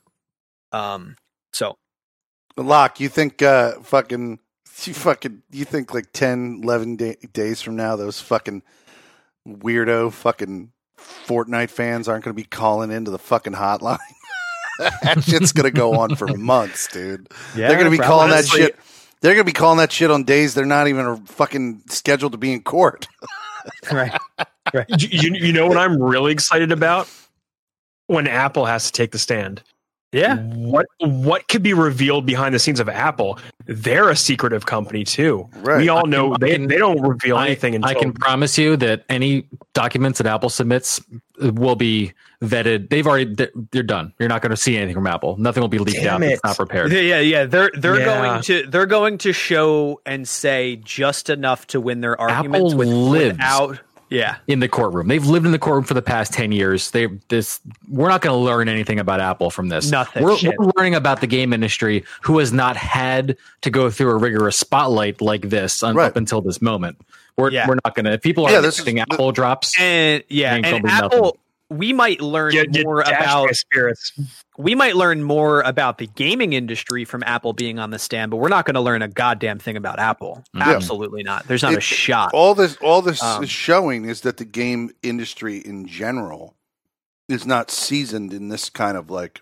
Um, 0.72 1.16
so 1.52 1.76
Locke, 2.56 3.00
you 3.00 3.08
think 3.08 3.42
uh, 3.42 3.80
fucking 3.80 4.38
you 4.84 4.94
fucking 4.94 5.42
you 5.50 5.64
think 5.64 5.92
like 5.94 6.12
10, 6.12 6.60
11 6.62 6.96
day, 6.96 7.16
days 7.32 7.60
from 7.60 7.76
now 7.76 7.96
those 7.96 8.20
fucking 8.20 8.62
weirdo 9.46 10.12
fucking 10.12 10.72
Fortnite 10.98 11.70
fans 11.70 12.08
aren't 12.08 12.24
going 12.24 12.34
to 12.34 12.42
be 12.42 12.46
calling 12.46 12.90
into 12.90 13.10
the 13.10 13.18
fucking 13.18 13.54
hotline? 13.54 13.98
that 15.02 15.22
shit's 15.22 15.52
going 15.52 15.64
to 15.64 15.70
go 15.70 15.94
on 15.98 16.16
for 16.16 16.26
months, 16.36 16.88
dude. 16.88 17.28
yeah, 17.54 17.68
they're 17.68 17.78
going 17.78 17.84
to 17.84 17.90
be 17.90 17.96
probably. 17.96 18.08
calling 18.08 18.30
that 18.30 18.46
shit. 18.46 18.76
They're 19.20 19.34
going 19.34 19.44
to 19.44 19.52
be 19.52 19.52
calling 19.52 19.78
that 19.78 19.92
shit 19.92 20.10
on 20.10 20.24
days 20.24 20.54
they're 20.54 20.64
not 20.64 20.88
even 20.88 21.26
fucking 21.26 21.82
scheduled 21.88 22.32
to 22.32 22.38
be 22.38 22.52
in 22.52 22.62
court. 22.62 23.06
right. 23.92 24.18
you, 24.88 25.08
you 25.10 25.34
you 25.34 25.52
know 25.52 25.66
what 25.66 25.76
I'm 25.76 26.02
really 26.02 26.32
excited 26.32 26.72
about? 26.72 27.08
When 28.06 28.26
Apple 28.26 28.64
has 28.64 28.86
to 28.86 28.92
take 28.92 29.12
the 29.12 29.18
stand. 29.18 29.62
Yeah, 30.12 30.38
What 30.38 30.86
what 30.98 31.46
could 31.46 31.62
be 31.62 31.72
revealed 31.72 32.26
behind 32.26 32.52
the 32.52 32.58
scenes 32.58 32.80
of 32.80 32.88
Apple? 32.88 33.38
They're 33.66 34.08
a 34.08 34.16
secretive 34.16 34.66
company 34.66 35.04
too. 35.04 35.48
Right. 35.58 35.78
We 35.78 35.88
all 35.88 36.06
know 36.06 36.34
I 36.34 36.38
they, 36.40 36.50
can- 36.52 36.66
they 36.66 36.78
don't 36.78 37.00
reveal 37.00 37.36
I, 37.36 37.46
anything 37.46 37.76
until 37.76 37.90
I 37.90 37.94
can 37.94 38.12
promise 38.12 38.58
you 38.58 38.76
that 38.78 39.04
any 39.08 39.46
documents 39.72 40.18
that 40.18 40.26
Apple 40.26 40.48
submits 40.48 41.00
will 41.38 41.76
be 41.76 42.12
vetted. 42.42 42.90
They've 42.90 43.06
already 43.06 43.32
they're, 43.34 43.52
they're 43.70 43.82
done. 43.84 44.12
You're 44.18 44.28
not 44.28 44.42
going 44.42 44.50
to 44.50 44.56
see 44.56 44.76
anything 44.76 44.96
from 44.96 45.06
Apple. 45.06 45.36
Nothing 45.36 45.60
will 45.60 45.68
be 45.68 45.78
leaked 45.78 45.98
Damn 46.02 46.22
out. 46.24 46.28
It's 46.28 46.42
not 46.42 46.56
prepared. 46.56 46.90
yeah, 46.90 47.00
yeah, 47.02 47.20
yeah. 47.20 47.44
They're 47.44 47.70
they're 47.74 47.98
Yeah. 48.00 48.04
going 48.04 48.42
to 48.42 48.66
they're 48.66 48.86
going 48.86 49.18
to 49.18 49.32
show 49.32 50.00
and 50.04 50.26
say 50.28 50.74
just 50.82 51.30
enough 51.30 51.68
to 51.68 51.80
win 51.80 52.00
their 52.00 52.20
arguments 52.20 52.72
Apple 52.72 52.78
with, 52.78 52.88
lives. 52.88 53.32
without. 53.38 53.78
Yeah, 54.10 54.36
in 54.48 54.58
the 54.58 54.68
courtroom. 54.68 55.06
They've 55.06 55.24
lived 55.24 55.46
in 55.46 55.52
the 55.52 55.58
courtroom 55.58 55.84
for 55.84 55.94
the 55.94 56.02
past 56.02 56.32
10 56.32 56.50
years. 56.50 56.90
They 56.90 57.06
this 57.28 57.60
we're 57.88 58.08
not 58.08 58.20
going 58.22 58.34
to 58.36 58.44
learn 58.44 58.68
anything 58.68 58.98
about 58.98 59.20
Apple 59.20 59.50
from 59.50 59.68
this. 59.68 59.90
Nothing. 59.90 60.24
We're, 60.24 60.36
we're 60.58 60.72
learning 60.76 60.96
about 60.96 61.20
the 61.20 61.28
game 61.28 61.52
industry 61.52 62.04
who 62.22 62.38
has 62.40 62.52
not 62.52 62.76
had 62.76 63.36
to 63.62 63.70
go 63.70 63.88
through 63.88 64.10
a 64.10 64.16
rigorous 64.16 64.58
spotlight 64.58 65.20
like 65.20 65.42
this 65.48 65.82
un- 65.84 65.94
Right. 65.94 66.06
up 66.08 66.16
until 66.16 66.40
this 66.40 66.60
moment. 66.60 66.98
We're 67.36 67.52
Yeah. 67.52 67.68
we're 67.68 67.76
not 67.84 67.94
going 67.94 68.04
to 68.06 68.18
people 68.18 68.46
are 68.46 68.50
Yeah, 68.50 68.60
this 68.60 68.74
expecting 68.78 68.98
Apple 69.00 69.30
drops. 69.32 69.78
and 69.80 70.24
yeah, 70.28 70.54
and 70.56 70.66
Apple. 70.66 71.08
nothing. 71.18 71.32
We 71.70 71.92
might 71.92 72.20
learn 72.20 72.52
you, 72.52 72.66
you 72.72 72.84
more 72.84 73.00
about 73.00 73.54
spirits. 73.54 74.12
we 74.58 74.74
might 74.74 74.96
learn 74.96 75.22
more 75.22 75.60
about 75.62 75.98
the 75.98 76.08
gaming 76.08 76.52
industry 76.52 77.04
from 77.04 77.22
Apple 77.24 77.52
being 77.52 77.78
on 77.78 77.90
the 77.90 77.98
stand, 77.98 78.30
but 78.30 78.38
we're 78.38 78.48
not 78.48 78.66
going 78.66 78.74
to 78.74 78.80
learn 78.80 79.02
a 79.02 79.08
goddamn 79.08 79.58
thing 79.58 79.76
about 79.76 79.98
Apple. 80.00 80.42
Yeah. 80.52 80.70
Absolutely 80.70 81.22
not. 81.22 81.46
There's 81.46 81.62
not 81.62 81.76
a 81.76 81.80
shot. 81.80 82.32
all 82.34 82.54
this 82.54 82.76
all 82.78 83.02
this 83.02 83.22
Um, 83.22 83.44
is 83.44 83.50
showing 83.50 84.04
is 84.04 84.22
that 84.22 84.36
the 84.36 84.44
game 84.44 84.90
industry 85.02 85.58
in 85.58 85.86
general 85.86 86.56
is 87.28 87.46
not 87.46 87.70
seasoned 87.70 88.32
in 88.32 88.48
this 88.48 88.68
kind 88.68 88.96
of 88.96 89.08
like 89.08 89.40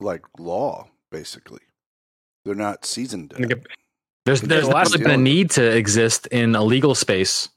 like 0.00 0.22
law 0.38 0.88
basically 1.10 1.60
they're 2.44 2.54
not 2.54 2.84
seasoned 2.84 3.32
in. 3.32 3.48
There's 4.24 4.40
there's 4.40 4.66
the 4.66 4.72
not 4.72 4.92
been 4.92 5.10
a 5.10 5.16
need 5.16 5.50
to 5.52 5.76
exist 5.76 6.26
in 6.28 6.54
a 6.54 6.62
legal 6.62 6.94
space 6.94 7.48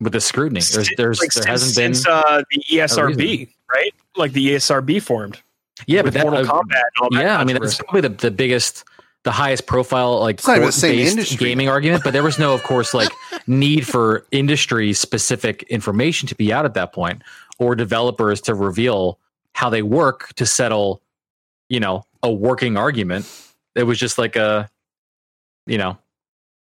with 0.00 0.12
the 0.12 0.20
scrutiny. 0.20 0.60
There's 0.60 0.90
there's 0.96 1.20
Like, 1.20 1.32
there 1.32 1.42
since, 1.42 1.46
hasn't 1.46 1.76
been 1.76 1.94
since 1.94 2.06
uh, 2.06 2.42
the 2.50 2.64
ESRB, 2.70 3.48
right? 3.72 3.94
Like 4.16 4.32
the 4.32 4.54
ESRB 4.54 5.02
formed. 5.02 5.40
yeah, 5.86 6.02
but 6.02 6.12
that 6.14 6.22
Mortal 6.24 6.40
uh, 6.40 6.52
Kombat 6.52 6.74
and 6.74 7.02
all 7.02 7.08
that 7.10 7.22
yeah, 7.22 7.38
I 7.38 7.44
mean 7.44 7.58
that's 7.60 7.76
probably 7.76 8.02
the, 8.02 8.08
the 8.10 8.30
biggest, 8.30 8.84
the 9.24 9.30
highest 9.30 9.66
profile 9.66 10.18
like 10.20 10.36
It's 10.36 10.46
the 10.46 10.70
same 10.72 10.92
court-based 10.92 11.10
industry. 11.12 11.36
gaming 11.48 11.68
argument. 11.68 12.04
But 12.04 12.12
there 12.12 12.22
was 12.22 12.38
no, 12.38 12.54
of 12.54 12.62
course, 12.62 12.94
like 12.94 13.10
need 13.46 13.86
for 13.86 14.26
industry 14.30 14.92
specific 14.92 15.62
information 15.64 16.28
to 16.28 16.34
be 16.34 16.52
out 16.52 16.64
at 16.64 16.74
that 16.74 16.92
point, 16.92 17.22
or 17.58 17.74
developers 17.74 18.40
to 18.42 18.54
reveal 18.54 19.18
how 19.52 19.68
they 19.68 19.82
work 19.82 20.32
to 20.34 20.46
settle, 20.46 21.02
you 21.68 21.80
know, 21.80 22.04
a 22.22 22.32
working 22.32 22.76
argument. 22.76 23.26
It 23.74 23.82
was 23.84 23.98
just 23.98 24.16
like 24.18 24.36
a, 24.36 24.68
you 25.66 25.76
know, 25.78 25.98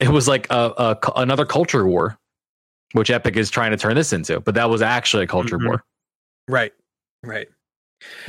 it 0.00 0.08
was 0.08 0.26
like 0.28 0.46
a, 0.50 0.72
a 0.76 1.12
another 1.16 1.44
culture 1.46 1.86
war, 1.86 2.18
which 2.92 3.10
Epic 3.10 3.36
is 3.36 3.50
trying 3.50 3.70
to 3.70 3.76
turn 3.76 3.94
this 3.94 4.12
into. 4.12 4.40
But 4.40 4.54
that 4.56 4.68
was 4.70 4.82
actually 4.82 5.24
a 5.24 5.26
culture 5.26 5.58
Mhm. 5.58 5.66
war. 5.68 5.84
right. 6.48 6.72
Right. 7.22 7.48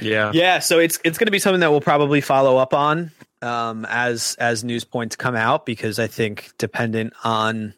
yeah. 0.01 0.31
Yeah, 0.33 0.59
so 0.59 0.79
it's 0.79 0.99
it's 1.05 1.17
going 1.17 1.27
to 1.27 1.31
be 1.31 1.39
something 1.39 1.61
that 1.61 1.71
we'll 1.71 1.79
probably 1.81 2.19
follow 2.21 2.57
up 2.57 2.73
on 2.73 3.11
um, 3.41 3.85
as 3.89 4.35
as 4.39 4.63
news 4.63 4.83
points 4.83 5.15
come 5.15 5.35
out 5.35 5.65
because 5.65 5.97
I 5.97 6.07
think 6.07 6.51
dependent 6.57 7.13
on 7.23 7.73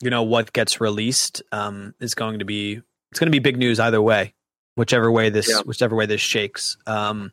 you 0.00 0.08
know 0.10 0.22
what 0.22 0.52
gets 0.54 0.80
released 0.80 1.42
um, 1.52 1.94
is 2.00 2.14
going 2.14 2.38
to 2.38 2.44
be 2.46 2.80
it's 3.10 3.20
going 3.20 3.26
to 3.26 3.30
be 3.32 3.38
big 3.38 3.58
news 3.58 3.78
either 3.80 4.00
way, 4.00 4.34
whichever 4.76 5.12
way 5.12 5.28
this 5.28 5.48
Yeah. 5.48 5.60
whichever 5.66 5.94
way 5.94 6.06
this 6.06 6.22
shakes. 6.22 6.78
Um, 6.86 7.32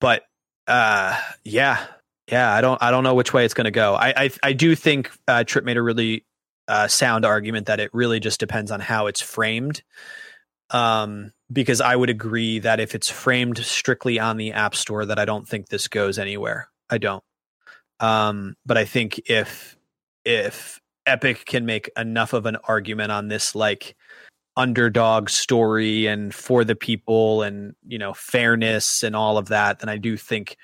but 0.00 0.22
uh, 0.68 1.18
yeah, 1.44 1.84
yeah, 2.30 2.52
I 2.52 2.60
don't 2.60 2.80
I 2.82 2.90
don't 2.92 3.02
know 3.04 3.14
which 3.14 3.32
way 3.32 3.44
it's 3.44 3.54
going 3.54 3.64
to 3.64 3.70
go. 3.72 3.94
I, 3.94 4.14
I 4.24 4.30
I 4.44 4.52
do 4.52 4.74
think 4.76 5.10
uh, 5.26 5.42
Trip 5.44 5.64
made 5.64 5.76
a 5.76 5.82
really 5.82 6.24
uh, 6.68 6.86
sound 6.86 7.24
argument 7.24 7.66
that 7.66 7.80
it 7.80 7.90
really 7.92 8.20
just 8.20 8.38
depends 8.38 8.70
on 8.70 8.80
how 8.80 9.06
it's 9.06 9.20
framed 9.20 9.82
um, 10.70 11.32
because 11.50 11.80
I 11.80 11.96
would 11.96 12.10
agree 12.10 12.58
that 12.60 12.80
if 12.80 12.94
it's 12.94 13.10
framed 13.10 13.58
strictly 13.58 14.18
on 14.18 14.36
the 14.36 14.52
App 14.52 14.74
Store, 14.74 15.06
that 15.06 15.18
I 15.18 15.24
don't 15.24 15.48
think 15.48 15.68
this 15.68 15.88
goes 15.88 16.18
anywhere. 16.18 16.68
I 16.90 16.98
don't. 16.98 17.24
Um, 18.00 18.54
but 18.66 18.76
I 18.76 18.84
think 18.84 19.20
if 19.26 19.76
if 20.24 20.80
Epic 21.06 21.46
can 21.46 21.64
make 21.64 21.90
enough 21.96 22.32
of 22.32 22.46
an 22.46 22.56
argument 22.64 23.12
on 23.12 23.28
this, 23.28 23.54
like 23.54 23.96
underdog 24.56 25.30
story 25.30 26.06
and 26.06 26.34
for 26.34 26.64
the 26.64 26.74
people 26.74 27.42
and 27.42 27.74
you 27.86 27.98
know 27.98 28.12
fairness 28.12 29.02
and 29.02 29.16
all 29.16 29.38
of 29.38 29.48
that, 29.48 29.80
then 29.80 29.88
I 29.88 29.96
do 29.96 30.16
think 30.16 30.56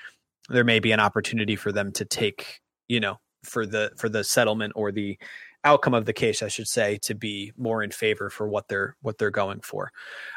there 0.51 0.65
may 0.65 0.81
be 0.81 0.93
an 0.93 1.01
opportunity 1.01 1.57
for 1.57 1.73
them 1.73 1.93
to 1.93 2.05
take 2.05 2.61
you 2.89 3.01
know 3.01 3.19
for 3.43 3.65
the 3.67 3.93
for 3.97 4.09
the 4.09 4.23
settlement 4.23 4.75
or 4.77 4.93
the 4.93 5.19
outcome 5.65 5.95
of 5.95 6.05
the 6.05 6.13
case 6.13 6.43
i 6.43 6.49
should 6.49 6.69
say 6.69 6.99
to 6.99 7.15
be 7.15 7.53
more 7.57 7.83
in 7.83 7.91
favor 7.91 8.29
for 8.31 8.47
what 8.47 8.69
they're 8.69 8.97
what 9.03 9.19
they're 9.19 9.31
going 9.31 9.61
for 9.61 9.91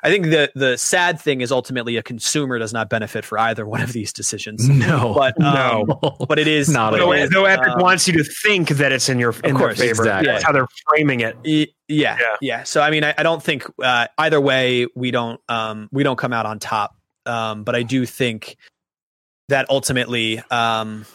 i 0.03 0.09
think 0.09 0.25
the 0.25 0.51
the 0.55 0.77
sad 0.77 1.19
thing 1.19 1.41
is 1.41 1.51
ultimately 1.51 1.97
a 1.97 2.03
consumer 2.03 2.57
does 2.57 2.71
not 2.73 2.89
benefit 2.89 3.25
for 3.25 3.37
either 3.39 3.65
one 3.65 3.81
of 3.81 3.91
these 3.93 4.13
decisions 4.13 4.67
No, 4.87 5.13
but 5.15 5.39
um, 5.43 5.85
No. 5.87 6.15
but 6.27 6.39
it 6.39 6.47
is 6.47 6.69
Not 6.69 6.91
but 6.91 6.99
at 7.01 7.05
Though, 7.05 7.11
it 7.13 7.31
though 7.31 7.45
Epic 7.45 7.67
um, 7.73 7.79
wants 7.81 8.07
you 8.07 8.13
to 8.17 8.23
think 8.23 8.69
that 8.69 8.91
it's 8.91 9.09
in 9.09 9.19
your 9.19 9.31
in 9.43 9.53
their 9.53 9.53
course, 9.53 9.79
favor. 9.79 10.01
exactly. 10.03 10.31
That's 10.31 10.43
how 10.43 10.51
they're 10.51 10.67
framing 10.87 11.19
it. 11.21 11.35
Y- 11.45 11.67
yeah, 11.89 12.17
Yeah. 12.19 12.25
yeah, 12.41 12.63
So 12.63 12.81
I 12.81 12.89
mean, 12.91 13.03
I, 13.03 13.13
I 13.17 13.23
don't 13.23 13.41
think 13.41 13.63
uh, 13.81 14.07
either 14.17 14.39
way 14.41 14.87
we 14.95 15.11
don't 15.11 15.39
um, 15.49 15.89
we 15.91 16.03
don't 16.03 16.17
come 16.17 16.33
out 16.33 16.45
on 16.45 16.59
top. 16.59 16.95
Um, 17.25 17.63
but 17.63 17.75
I 17.75 17.83
do 17.83 18.05
think 18.05 18.57
that 19.49 19.69
ultimately, 19.69 20.41
um, 20.51 21.05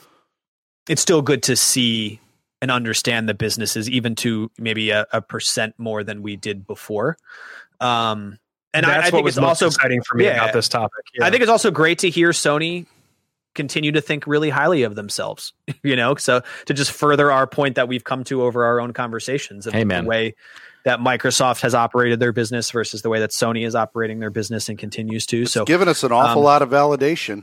it's 0.88 1.00
still 1.02 1.22
good 1.22 1.42
to 1.44 1.56
see 1.56 2.20
and 2.62 2.70
understand 2.70 3.28
the 3.28 3.34
businesses, 3.34 3.90
even 3.90 4.14
to 4.14 4.50
maybe 4.56 4.90
a, 4.90 5.04
a 5.12 5.20
percent 5.20 5.74
more 5.76 6.02
than 6.04 6.22
we 6.22 6.36
did 6.36 6.66
before. 6.66 7.18
Um, 7.80 8.38
and 8.72 8.86
That's 8.86 8.88
I, 8.88 8.94
I 8.94 8.96
what 8.98 9.10
think 9.10 9.24
was 9.24 9.36
it's 9.36 9.40
most 9.42 9.62
also 9.62 9.66
exciting 9.66 10.00
for 10.02 10.16
me 10.16 10.24
yeah. 10.24 10.36
about 10.36 10.54
this 10.54 10.68
topic. 10.68 11.04
Yeah. 11.14 11.26
I 11.26 11.30
think 11.30 11.42
it's 11.42 11.50
also 11.50 11.70
great 11.70 11.98
to 11.98 12.08
hear 12.08 12.30
Sony 12.30 12.86
continue 13.54 13.92
to 13.92 14.00
think 14.00 14.26
really 14.26 14.48
highly 14.48 14.84
of 14.84 14.94
themselves. 14.94 15.52
You 15.84 15.96
know, 15.96 16.14
so 16.14 16.42
to 16.66 16.74
just 16.74 16.92
further 16.92 17.32
our 17.32 17.44
point 17.44 17.74
that 17.74 17.88
we've 17.88 18.04
come 18.04 18.22
to 18.24 18.42
over 18.42 18.64
our 18.64 18.80
own 18.80 18.92
conversations 18.92 19.66
of 19.66 19.72
Hey, 19.72 19.82
the 19.82 20.04
way 20.04 20.36
that 20.84 21.00
Microsoft 21.00 21.62
has 21.62 21.74
operated 21.74 22.20
their 22.20 22.32
business 22.32 22.70
versus 22.70 23.02
the 23.02 23.08
way 23.08 23.18
that 23.18 23.30
Sony 23.30 23.66
is 23.66 23.74
operating 23.74 24.20
their 24.20 24.30
business 24.30 24.68
and 24.68 24.78
continues 24.78 25.26
to. 25.26 25.44
So 25.46 25.64
Giving 25.64 25.88
us 25.88 26.04
an 26.04 26.12
awful 26.12 26.42
um, 26.42 26.44
lot 26.44 26.62
of 26.62 26.70
validation. 26.70 27.42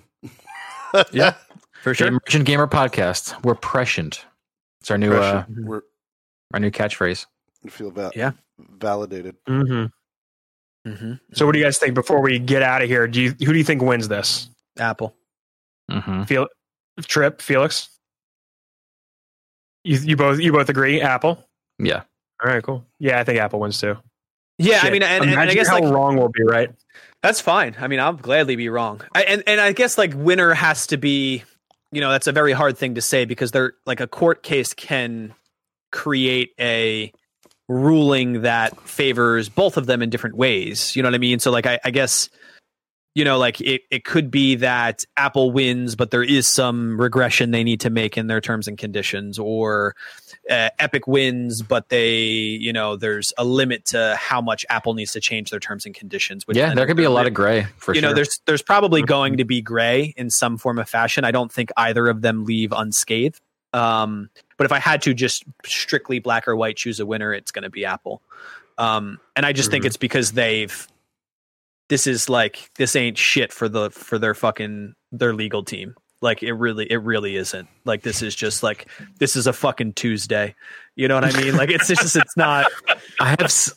yeah, 1.12 1.34
for 1.82 1.94
sure. 1.94 2.08
Game 2.08 2.20
Emergent 2.26 2.46
Gamer 2.46 2.68
Podcast. 2.68 3.44
We're 3.44 3.56
prescient. 3.56 4.26
It's 4.82 4.92
our 4.92 4.98
new 4.98 5.14
uh, 5.14 5.46
We're 5.50 5.82
our 6.54 6.60
new 6.60 6.72
catchphrase. 6.72 7.26
we 7.64 7.70
feel 7.70 7.92
val- 7.92 8.12
Yeah. 8.16 8.32
validated. 8.58 9.36
hmm 9.48 9.86
hmm 10.86 11.14
So, 11.34 11.46
what 11.46 11.52
do 11.54 11.60
you 11.60 11.66
guys 11.66 11.78
think 11.78 11.94
before 11.94 12.22
we 12.22 12.40
get 12.40 12.62
out 12.62 12.82
of 12.82 12.88
here? 12.88 13.08
Do 13.08 13.22
you 13.22 13.30
who 13.32 13.52
do 13.54 13.58
you 13.58 13.64
think 13.64 13.82
wins 13.82 14.08
this? 14.08 14.50
Apple. 14.78 15.16
hmm 15.92 16.24
Fel- 16.24 16.48
Trip, 17.02 17.42
Felix. 17.42 17.90
You 19.84 19.98
you 20.00 20.16
both 20.16 20.40
you 20.40 20.52
both 20.52 20.70
agree? 20.70 21.02
Apple. 21.02 21.44
Yeah. 21.78 22.04
All 22.44 22.50
right, 22.50 22.64
cool. 22.64 22.86
Yeah, 23.00 23.20
I 23.20 23.24
think 23.24 23.40
Apple 23.40 23.60
wins 23.60 23.80
too. 23.80 23.98
Yeah, 24.58 24.82
I 24.84 24.90
mean, 24.92 25.04
and, 25.04 25.24
and 25.24 25.40
I 25.40 25.54
guess 25.54 25.70
how 25.70 25.80
like 25.80 25.86
wrong 25.94 26.18
we'll 26.18 26.28
be, 26.30 26.44
right? 26.44 26.70
That's 27.24 27.40
fine. 27.40 27.76
I 27.80 27.88
mean, 27.88 28.00
I'll 28.02 28.12
gladly 28.14 28.58
be 28.58 28.68
wrong. 28.68 29.02
I, 29.14 29.24
and 29.24 29.44
and 29.48 29.62
I 29.62 29.72
guess 29.72 29.98
like 29.98 30.14
winner 30.16 30.54
has 30.54 30.88
to 30.88 30.98
be, 30.98 31.44
you 31.92 32.02
know, 32.02 32.12
that's 32.12 32.28
a 32.28 32.32
very 32.32 32.54
hard 32.54 32.78
thing 32.78 32.96
to 32.96 33.02
say 33.02 33.26
because 33.26 33.52
they're 33.52 33.74
like 33.86 34.00
a 34.00 34.08
court 34.08 34.44
case 34.44 34.74
can 34.74 35.34
create 35.92 36.52
a 36.60 37.12
ruling 37.68 38.42
that 38.42 38.80
favors 38.82 39.50
both 39.50 39.78
of 39.78 39.86
them 39.86 40.02
in 40.02 40.10
different 40.10 40.36
ways. 40.36 40.96
You 40.96 41.04
know 41.04 41.08
what 41.08 41.16
I 41.16 41.20
mean? 41.20 41.40
So 41.40 41.52
like 41.52 41.66
I, 41.66 41.80
I 41.84 41.92
guess 41.92 42.30
you 43.16 43.26
know 43.26 43.38
like 43.38 43.60
it, 43.60 43.82
it 43.90 44.04
could 44.06 44.30
be 44.30 44.56
that 44.56 45.04
apple 45.18 45.52
wins 45.52 45.96
but 45.96 46.12
there 46.12 46.24
is 46.24 46.46
some 46.48 47.00
regression 47.00 47.52
they 47.52 47.64
need 47.64 47.80
to 47.82 47.90
make 47.90 48.18
in 48.18 48.28
their 48.28 48.40
terms 48.42 48.68
and 48.68 48.78
conditions 48.78 49.40
or 49.40 49.96
uh, 50.50 50.70
epic 50.80 51.08
wins 51.08 51.62
but 51.62 51.90
they 51.90 52.18
you 52.20 52.72
know 52.72 52.96
there's 52.96 53.34
a 53.38 53.44
limit 53.44 53.86
to 53.86 54.16
how 54.20 54.40
much 54.42 54.66
apple 54.70 54.94
needs 54.94 55.12
to 55.12 55.20
change 55.20 55.50
their 55.50 55.60
terms 55.60 55.86
and 55.86 55.96
conditions 55.96 56.46
which 56.48 56.58
Yeah, 56.58 56.74
there 56.74 56.86
could 56.86 56.98
be 56.98 57.04
a 57.04 57.10
lot 57.10 57.26
of 57.28 57.34
gray 57.34 57.66
for 57.78 57.94
you 57.94 58.02
sure. 58.02 58.10
know 58.10 58.16
there's 58.16 58.40
there's 58.46 58.62
probably 58.62 59.02
Mhm. 59.02 59.08
going 59.08 59.38
to 59.38 59.44
be 59.46 59.62
gray 59.62 60.14
in 60.16 60.30
some 60.30 60.58
form 60.58 60.78
of 60.80 60.88
fashion 60.88 61.24
i 61.26 61.32
don't 61.32 61.52
think 61.52 61.72
either 61.78 62.08
of 62.08 62.22
them 62.22 62.46
leave 62.46 62.72
unscathed 62.72 63.42
um 63.74 64.30
but 64.58 64.66
if 64.66 64.72
i 64.72 64.80
had 64.80 65.02
to 65.02 65.14
just 65.14 65.44
strictly 65.66 66.20
black 66.20 66.48
or 66.48 66.56
white 66.56 66.78
choose 66.78 67.00
a 67.00 67.06
winner 67.06 67.34
it's 67.34 67.52
going 67.52 67.64
to 67.64 67.70
be 67.70 67.86
apple 67.86 68.22
um 68.78 69.20
and 69.36 69.46
i 69.46 69.52
just 69.54 69.70
think 69.72 69.84
Mhm. 69.84 69.88
it's 69.88 69.98
because 69.98 70.32
they've 70.34 70.88
this 71.90 72.08
is 72.08 72.30
like 72.30 72.72
this 72.78 72.96
ain't 72.96 73.18
shit 73.18 73.52
for 73.52 73.68
the 73.68 73.90
for 73.92 74.18
their 74.18 74.34
fucking 74.34 74.94
their 75.12 75.34
legal 75.34 75.64
team. 75.64 75.96
Like 76.22 76.44
it 76.44 76.54
really 76.54 76.86
it 76.92 76.98
really 76.98 77.36
isn't. 77.36 77.68
Like 77.86 78.04
this 78.04 78.22
is 78.22 78.36
just 78.36 78.62
like 78.64 78.88
this 79.20 79.36
is 79.36 79.48
a 79.48 79.54
fucking 79.54 79.94
tuesday. 79.94 80.54
You 80.96 81.08
know 81.08 81.16
what 81.16 81.24
i 81.24 81.42
mean? 81.42 81.56
Like 81.56 81.70
it's, 81.70 81.90
it's 81.90 82.02
just 82.02 82.16
it's 82.16 82.36
not 82.38 82.68
I 83.20 83.30
have. 83.30 83.40
it's 83.42 83.72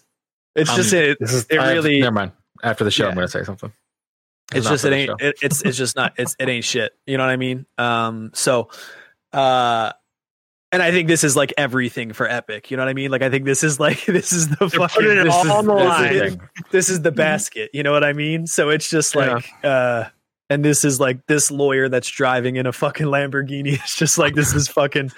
Um, 0.56 0.64
just 0.76 0.92
it, 0.92 1.18
is 1.20 1.46
it 1.50 1.58
I 1.58 1.66
have- 1.66 1.74
really 1.84 2.00
never 2.00 2.12
mind. 2.12 2.32
After 2.64 2.84
the 2.84 2.90
show, 2.90 3.08
I'm 3.08 3.14
going 3.14 3.26
to 3.26 3.30
say 3.30 3.42
something. 3.44 3.72
it's 4.54 4.64
not 4.66 4.70
just 4.72 4.84
it 4.84 4.92
ain't 4.92 5.20
it, 5.20 5.36
it's 5.42 5.62
it's 5.62 5.76
just 5.76 5.96
not 5.96 6.12
it's 6.18 6.34
it 6.38 6.48
ain't 6.48 6.64
shit. 6.64 6.92
You 7.06 7.16
know 7.16 7.24
what 7.24 7.30
i 7.32 7.36
mean? 7.36 7.64
Um 7.78 8.30
so 8.34 8.68
uh 9.32 9.92
and 10.72 10.82
i 10.82 10.90
think 10.90 11.06
this 11.08 11.22
is 11.22 11.36
like 11.36 11.52
everything 11.56 12.12
for 12.12 12.26
epic 12.28 12.70
you 12.70 12.76
know 12.76 12.82
what 12.82 12.90
i 12.90 12.94
mean 12.94 13.10
like 13.10 13.22
i 13.22 13.30
think 13.30 13.44
this 13.44 13.62
is 13.62 13.78
like 13.78 14.04
this 14.06 14.32
is 14.32 14.48
the 14.48 14.56
They're 14.56 14.80
fucking 14.80 15.04
this 15.04 15.34
all 15.34 15.44
is, 15.44 15.50
on 15.50 15.66
the 15.66 15.74
line. 15.74 16.14
is, 16.14 16.36
this 16.70 16.88
is 16.88 17.02
the 17.02 17.12
basket 17.12 17.70
you 17.72 17.82
know 17.82 17.92
what 17.92 18.04
i 18.04 18.12
mean 18.12 18.46
so 18.46 18.70
it's 18.70 18.88
just 18.88 19.14
like 19.14 19.48
uh 19.62 20.04
and 20.52 20.62
this 20.62 20.84
is 20.84 21.00
like 21.00 21.26
this 21.26 21.50
lawyer 21.50 21.88
that's 21.88 22.08
driving 22.08 22.56
in 22.56 22.66
a 22.66 22.72
fucking 22.72 23.06
Lamborghini. 23.06 23.72
It's 23.82 23.96
just 23.96 24.18
like 24.18 24.34
this 24.34 24.52
is 24.52 24.68
fucking 24.68 25.10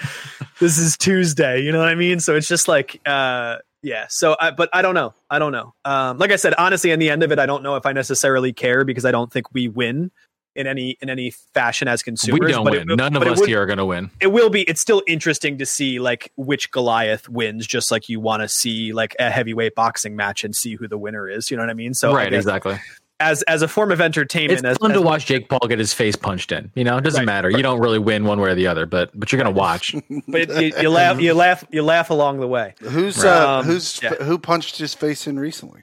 this 0.60 0.78
is 0.78 0.96
Tuesday. 0.96 1.60
You 1.60 1.72
know 1.72 1.80
what 1.80 1.88
I 1.88 1.96
mean? 1.96 2.20
So 2.20 2.36
it's 2.36 2.46
just 2.46 2.68
like 2.68 3.00
uh 3.04 3.56
yeah. 3.82 4.06
So 4.08 4.36
I 4.38 4.52
but 4.52 4.70
I 4.72 4.80
don't 4.80 4.94
know. 4.94 5.12
I 5.28 5.40
don't 5.40 5.50
know. 5.50 5.74
Um 5.84 6.18
like 6.18 6.30
I 6.30 6.36
said, 6.36 6.54
honestly, 6.56 6.92
in 6.92 7.00
the 7.00 7.10
end 7.10 7.24
of 7.24 7.32
it, 7.32 7.40
I 7.40 7.46
don't 7.46 7.64
know 7.64 7.74
if 7.74 7.84
I 7.84 7.92
necessarily 7.92 8.52
care 8.52 8.84
because 8.84 9.04
I 9.04 9.10
don't 9.10 9.32
think 9.32 9.52
we 9.52 9.66
win 9.66 10.12
in 10.56 10.66
any 10.66 10.96
in 11.00 11.10
any 11.10 11.30
fashion 11.52 11.88
as 11.88 12.02
consumers. 12.02 12.40
we 12.40 12.52
don't 12.52 12.64
but 12.64 12.72
win. 12.74 12.90
It, 12.90 12.96
None 12.96 13.16
of 13.16 13.22
us 13.24 13.40
would- 13.40 13.48
here 13.48 13.62
are 13.62 13.66
going 13.66 13.78
to 13.78 13.84
win. 13.84 14.10
it 14.20 14.28
will 14.28 14.50
be 14.50 14.62
it's 14.62 14.80
still 14.80 15.02
interesting 15.06 15.58
to 15.58 15.66
see 15.66 15.98
like 15.98 16.32
which 16.36 16.70
Goliath 16.70 17.28
wins, 17.28 17.66
just 17.66 17.90
like 17.90 18.08
you 18.08 18.20
want 18.20 18.42
to 18.42 18.48
see 18.48 18.92
like 18.92 19.14
a 19.18 19.30
heavyweight 19.30 19.74
boxing 19.74 20.14
match 20.16 20.44
and 20.44 20.54
see 20.54 20.74
who 20.76 20.86
the 20.88 20.98
winner 20.98 21.28
is. 21.28 21.50
You 21.50 21.56
know 21.56 21.62
what 21.62 21.70
I 21.70 21.74
mean? 21.74 21.94
So 21.94 22.14
right, 22.14 22.30
guess 22.30 22.38
exactly. 22.44 22.76
as 23.20 23.42
as 23.42 23.62
a 23.62 23.68
form 23.68 23.90
of 23.92 24.00
entertainment, 24.00 24.58
It's 24.60 24.64
as, 24.68 24.76
fun 24.78 24.90
as 24.92 24.96
to 24.96 25.02
watch 25.02 25.26
Jake 25.26 25.48
Paul 25.48 25.66
get 25.68 25.78
his 25.78 25.92
face 25.92 26.16
punched 26.16 26.52
in. 26.52 26.70
You 26.74 26.84
know, 26.84 26.96
it 26.98 27.02
doesn't 27.04 27.20
Right, 27.20 27.26
matter. 27.26 27.50
You 27.50 27.62
don't 27.62 27.80
really 27.80 27.98
win 27.98 28.24
one 28.24 28.40
way 28.40 28.50
or 28.50 28.54
the 28.54 28.66
other, 28.66 28.86
but 28.86 29.10
but 29.18 29.32
you're 29.32 29.42
going 29.42 29.52
to 29.52 29.58
watch. 29.58 29.94
but 30.28 30.48
you, 30.62 30.72
you 30.80 30.88
laugh, 30.88 31.20
you 31.20 31.34
laugh, 31.34 31.64
you 31.70 31.82
laugh 31.82 32.10
along 32.10 32.40
the 32.40 32.48
way. 32.48 32.74
Who's 32.80 33.16
Right. 33.18 33.26
uh, 33.26 33.58
Um, 33.58 33.64
who's 33.66 34.00
yeah. 34.02 34.14
who 34.14 34.38
punched 34.38 34.78
his 34.78 34.94
face 34.94 35.26
in 35.26 35.38
recently? 35.38 35.82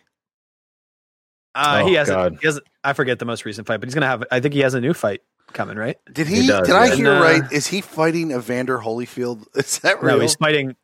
Uh, 1.54 1.82
Oh, 1.84 1.88
he 1.88 1.96
hasn't. 1.96 2.18
God. 2.18 2.38
he 2.42 2.48
has. 2.48 2.60
I 2.84 2.94
forget 2.94 3.20
the 3.20 3.26
most 3.26 3.46
recent 3.46 3.68
fight, 3.68 3.78
but 3.80 3.88
he's 3.88 3.94
gonna 3.94 4.08
have. 4.08 4.24
I 4.32 4.40
think 4.40 4.54
he 4.54 4.62
has 4.62 4.74
a 4.74 4.82
new 4.82 4.94
fight 4.94 5.22
coming, 5.54 5.78
right? 5.78 5.98
Did 6.12 6.28
he? 6.28 6.42
He 6.42 6.48
does, 6.48 6.66
did 6.68 6.76
I 6.76 6.96
hear 6.96 7.12
And, 7.14 7.20
uh, 7.20 7.24
right? 7.24 7.52
Is 7.52 7.68
he 7.68 7.82
fighting 7.82 8.32
Evander 8.32 8.80
Holyfield? 8.80 9.46
Is 9.56 9.80
that 9.80 10.02
real? 10.02 10.16
No, 10.18 10.22
he's 10.22 10.36
fighting. 10.36 10.76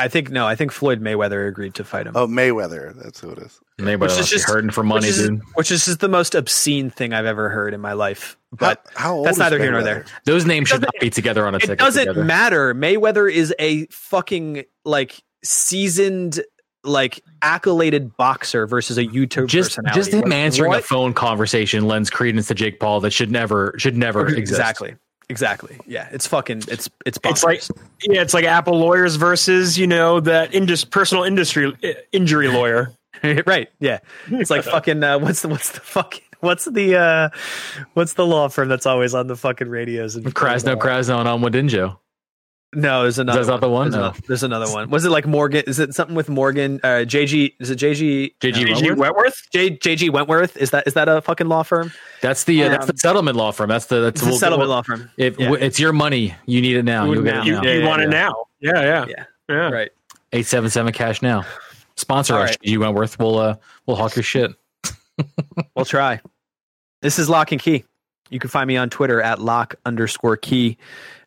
I 0.00 0.08
think 0.08 0.30
no. 0.30 0.48
I 0.48 0.56
think 0.56 0.72
Floyd 0.72 1.00
Mayweather 1.00 1.46
agreed 1.48 1.74
to 1.76 1.84
fight 1.84 2.04
him. 2.06 2.16
oh, 2.16 2.26
Mayweather. 2.26 2.92
That's 3.00 3.20
who 3.20 3.30
it 3.30 3.38
is. 3.38 3.60
Maybe 3.78 4.00
Which 4.00 4.18
is 4.18 4.28
just- 4.28 4.48
hurting 4.48 4.70
for 4.72 4.82
money, 4.82 5.06
which 5.06 5.10
is, 5.10 5.28
dude. 5.28 5.40
which 5.54 5.70
is 5.70 5.84
just 5.84 6.00
the 6.00 6.08
most 6.08 6.34
obscene 6.34 6.90
thing 6.90 7.12
I've 7.12 7.24
ever 7.24 7.48
heard 7.50 7.72
in 7.72 7.80
my 7.80 7.92
life. 7.92 8.36
But 8.52 8.84
how, 8.94 9.00
how 9.00 9.14
old 9.14 9.26
that's 9.26 9.36
is 9.36 9.38
neither 9.40 9.60
here 9.60 9.70
nor 9.70 9.84
there. 9.84 10.06
Those 10.24 10.44
names 10.44 10.68
should 10.70 10.80
doesn't- 10.80 11.00
be 11.00 11.08
together 11.10 11.46
on 11.46 11.54
a 11.54 11.58
it 11.58 11.60
ticket. 11.60 11.78
doesn't 11.78 12.04
together. 12.04 12.24
matter. 12.24 12.74
Mayweather 12.74 13.32
is 13.32 13.54
a 13.60 13.86
fucking 13.86 14.64
like 14.84 15.22
seasoned, 15.44 16.40
like 16.84 17.20
accoladed 17.42 18.16
boxer 18.16 18.66
versus 18.66 18.96
a 18.98 19.04
YouTube 19.04 19.46
Just 19.48 19.76
personality. 19.76 19.98
just 20.00 20.12
him 20.14 20.20
What- 20.22 20.32
answering 20.32 20.74
a 20.74 20.80
phone 20.80 21.12
conversation 21.14 21.86
lends 21.86 22.08
credence 22.10 22.48
to 22.48 22.54
Jake 22.54 22.80
Paul 22.80 23.00
that 23.00 23.10
should 23.12 23.30
never 23.30 23.74
should 23.78 23.96
never 23.96 24.26
exist. 24.26 24.58
Exactly. 24.60 24.94
Exactly. 25.28 25.78
Yeah. 25.86 26.08
It's 26.10 26.26
fucking. 26.26 26.62
It's 26.68 26.88
it's 27.06 27.18
It's 27.24 27.44
like 27.44 27.62
yeah, 28.02 28.20
it's 28.22 28.34
like 28.34 28.44
Apple 28.44 28.78
lawyers 28.78 29.16
versus 29.16 29.78
you 29.78 29.86
know 29.86 30.20
that 30.20 30.52
indus- 30.54 30.84
personal 30.84 31.22
industry 31.24 31.66
uh, 31.84 31.88
injury 32.12 32.48
lawyer. 32.52 32.92
right. 33.46 33.68
Yeah. 33.78 33.98
It's 34.28 34.50
like 34.50 34.64
fucking. 34.64 35.04
Uh, 35.04 35.18
what's 35.18 35.42
the 35.42 35.48
what's 35.48 35.70
the 35.70 35.80
fucking 35.80 36.22
what's 36.40 36.64
the 36.64 36.96
uh 36.96 37.28
what's 37.92 38.14
the 38.14 38.24
law 38.26 38.48
firm 38.48 38.68
that's 38.68 38.86
always 38.86 39.14
on 39.14 39.26
the 39.28 39.36
fucking 39.36 39.68
radios? 39.68 40.16
And 40.16 40.34
Krasno 40.34 40.74
Krasno 40.76 41.18
and 41.20 41.28
Almadinjo. 41.28 41.98
No, 42.72 43.02
there's 43.02 43.18
another. 43.18 43.38
That's 43.40 43.48
not 43.48 43.60
the 43.60 43.68
one? 43.68 43.90
There's, 43.90 43.94
No. 44.00 44.00
another, 44.06 44.20
there's 44.28 44.42
another 44.44 44.72
one. 44.72 44.90
Was 44.90 45.04
it 45.04 45.10
like 45.10 45.26
Morgan? 45.26 45.64
Is 45.66 45.80
it 45.80 45.92
something 45.92 46.14
with 46.14 46.28
Morgan? 46.28 46.78
Uh, 46.84 47.04
JG? 47.04 47.54
Is 47.58 47.68
it 47.70 47.78
JG? 47.80 48.34
JG 48.40 48.66
no, 48.68 48.74
G. 48.76 48.90
Wentworth. 48.92 49.42
J, 49.52 49.76
JG 49.76 50.10
Wentworth? 50.10 50.56
Is 50.56 50.70
that 50.70 50.86
is 50.86 50.94
that 50.94 51.08
a 51.08 51.20
fucking 51.20 51.48
law 51.48 51.64
firm? 51.64 51.92
That's 52.20 52.44
the 52.44 52.62
uh, 52.62 52.68
that's 52.68 52.86
the 52.86 52.92
Um, 52.92 52.96
settlement 52.98 53.36
law 53.36 53.50
firm. 53.50 53.68
That's 53.70 53.86
the 53.86 54.00
that's 54.00 54.20
It's 54.20 54.28
we'll- 54.30 54.38
settlement 54.38 54.68
we'll- 54.68 54.76
law 54.76 54.82
firm. 54.82 55.10
If 55.16 55.36
Yeah. 55.40 55.54
it's 55.54 55.80
your 55.80 55.92
money, 55.92 56.34
you 56.46 56.60
need 56.60 56.76
it 56.76 56.84
now. 56.84 57.06
You 57.06 57.14
You'll 57.14 57.24
get 57.24 57.34
it 57.34 57.38
now. 57.38 57.44
you 57.44 57.52
Yeah, 57.80 57.86
want 57.88 58.02
yeah, 58.02 58.06
it 58.06 58.12
yeah. 58.12 58.18
now? 58.28 58.44
Yeah, 58.60 58.82
yeah, 58.82 59.06
Yeah. 59.08 59.24
yeah. 59.48 59.68
Right. 59.70 59.90
Eight 60.32 60.46
seven 60.46 60.70
seven 60.70 60.92
cash 60.92 61.22
now. 61.22 61.44
Sponsor 61.96 62.34
All 62.36 62.42
us, 62.42 62.50
right. 62.50 62.58
G 62.62 62.78
Wentworth. 62.78 63.18
We'll 63.18 63.36
uh 63.38 63.56
we'll 63.86 63.96
hawk 63.96 64.14
your 64.14 64.22
shit. 64.22 64.52
We'll 65.74 65.84
try. 65.84 66.20
This 67.02 67.18
is 67.18 67.28
Lock 67.28 67.52
and 67.52 67.60
Key. 67.60 67.84
You 68.30 68.38
can 68.38 68.48
find 68.48 68.68
me 68.68 68.76
on 68.76 68.90
Twitter 68.90 69.20
at 69.20 69.40
lock 69.40 69.74
underscore 69.84 70.36
key. 70.36 70.78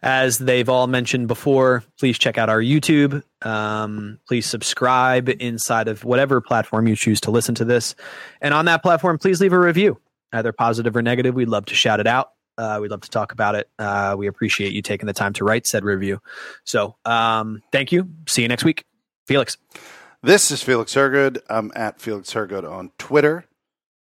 As 0.03 0.37
they've 0.37 0.67
all 0.67 0.87
mentioned 0.87 1.29
before, 1.29 1.81
please 1.97 2.19
check 2.19 2.37
out 2.37 2.49
our 2.49 2.59
YouTube. 2.59 3.23
Um, 3.41 4.19
please 4.27 4.45
subscribe 4.45 5.29
inside 5.39 5.87
of 5.87 6.03
whatever 6.03 6.41
platform 6.41 6.87
you 6.87 6.95
choose 6.97 7.21
to 7.21 7.31
listen 7.31 7.55
to 7.55 7.65
this. 7.65 7.95
And 8.41 8.53
on 8.53 8.65
that 8.65 8.83
platform, 8.83 9.17
please 9.17 9.39
leave 9.39 9.53
a 9.53 9.59
review, 9.59 9.97
either 10.33 10.51
positive 10.51 10.95
or 10.97 11.01
negative. 11.01 11.35
We'd 11.35 11.47
love 11.47 11.65
to 11.67 11.75
shout 11.75 12.01
it 12.01 12.07
out. 12.07 12.31
Uh, 12.57 12.79
we'd 12.81 12.91
love 12.91 13.01
to 13.01 13.09
talk 13.09 13.31
about 13.31 13.55
it. 13.55 13.69
Uh, 13.79 14.15
we 14.17 14.27
appreciate 14.27 14.73
you 14.73 14.81
taking 14.81 15.07
the 15.07 15.13
time 15.13 15.31
to 15.33 15.45
write 15.45 15.65
said 15.65 15.85
review. 15.85 16.19
So 16.65 16.97
um, 17.05 17.63
thank 17.71 17.93
you. 17.93 18.09
See 18.27 18.41
you 18.41 18.49
next 18.49 18.65
week. 18.65 18.83
Felix. 19.25 19.57
This 20.21 20.51
is 20.51 20.61
Felix 20.61 20.93
Hergood. 20.93 21.41
I'm 21.49 21.71
at 21.75 22.01
Felix 22.01 22.33
Hergood 22.33 22.65
on 22.65 22.91
Twitter. 22.97 23.45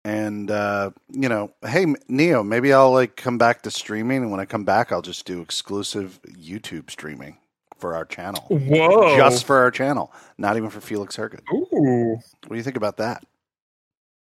And 0.07 0.53
uh, 0.53 0.93
you 1.11 1.29
know, 1.29 1.51
hey 1.67 1.85
Neo, 2.07 2.45
maybe 2.45 2.73
I'll 2.73 2.93
like 2.93 3.17
come 3.17 3.39
back 3.39 3.63
to 3.63 3.73
streaming, 3.73 4.23
and 4.23 4.31
when 4.31 4.39
I 4.39 4.45
come 4.45 4.63
back, 4.65 4.93
I'll 4.93 5.03
just 5.03 5.27
do 5.27 5.41
exclusive 5.41 6.21
YouTube 6.29 6.93
streaming 6.93 7.39
for 7.77 7.97
our 7.97 8.05
channel, 8.05 8.43
Whoa. 8.49 9.17
just 9.17 9.45
for 9.45 9.59
our 9.59 9.73
channel, 9.73 10.13
not 10.39 10.57
even 10.57 10.71
for 10.71 10.81
Felix 10.81 11.17
Hergood. 11.17 11.43
Ooh. 11.53 12.13
What 12.43 12.51
do 12.51 12.55
you 12.55 12.63
think 12.63 12.77
about 12.77 12.99
that? 12.99 13.25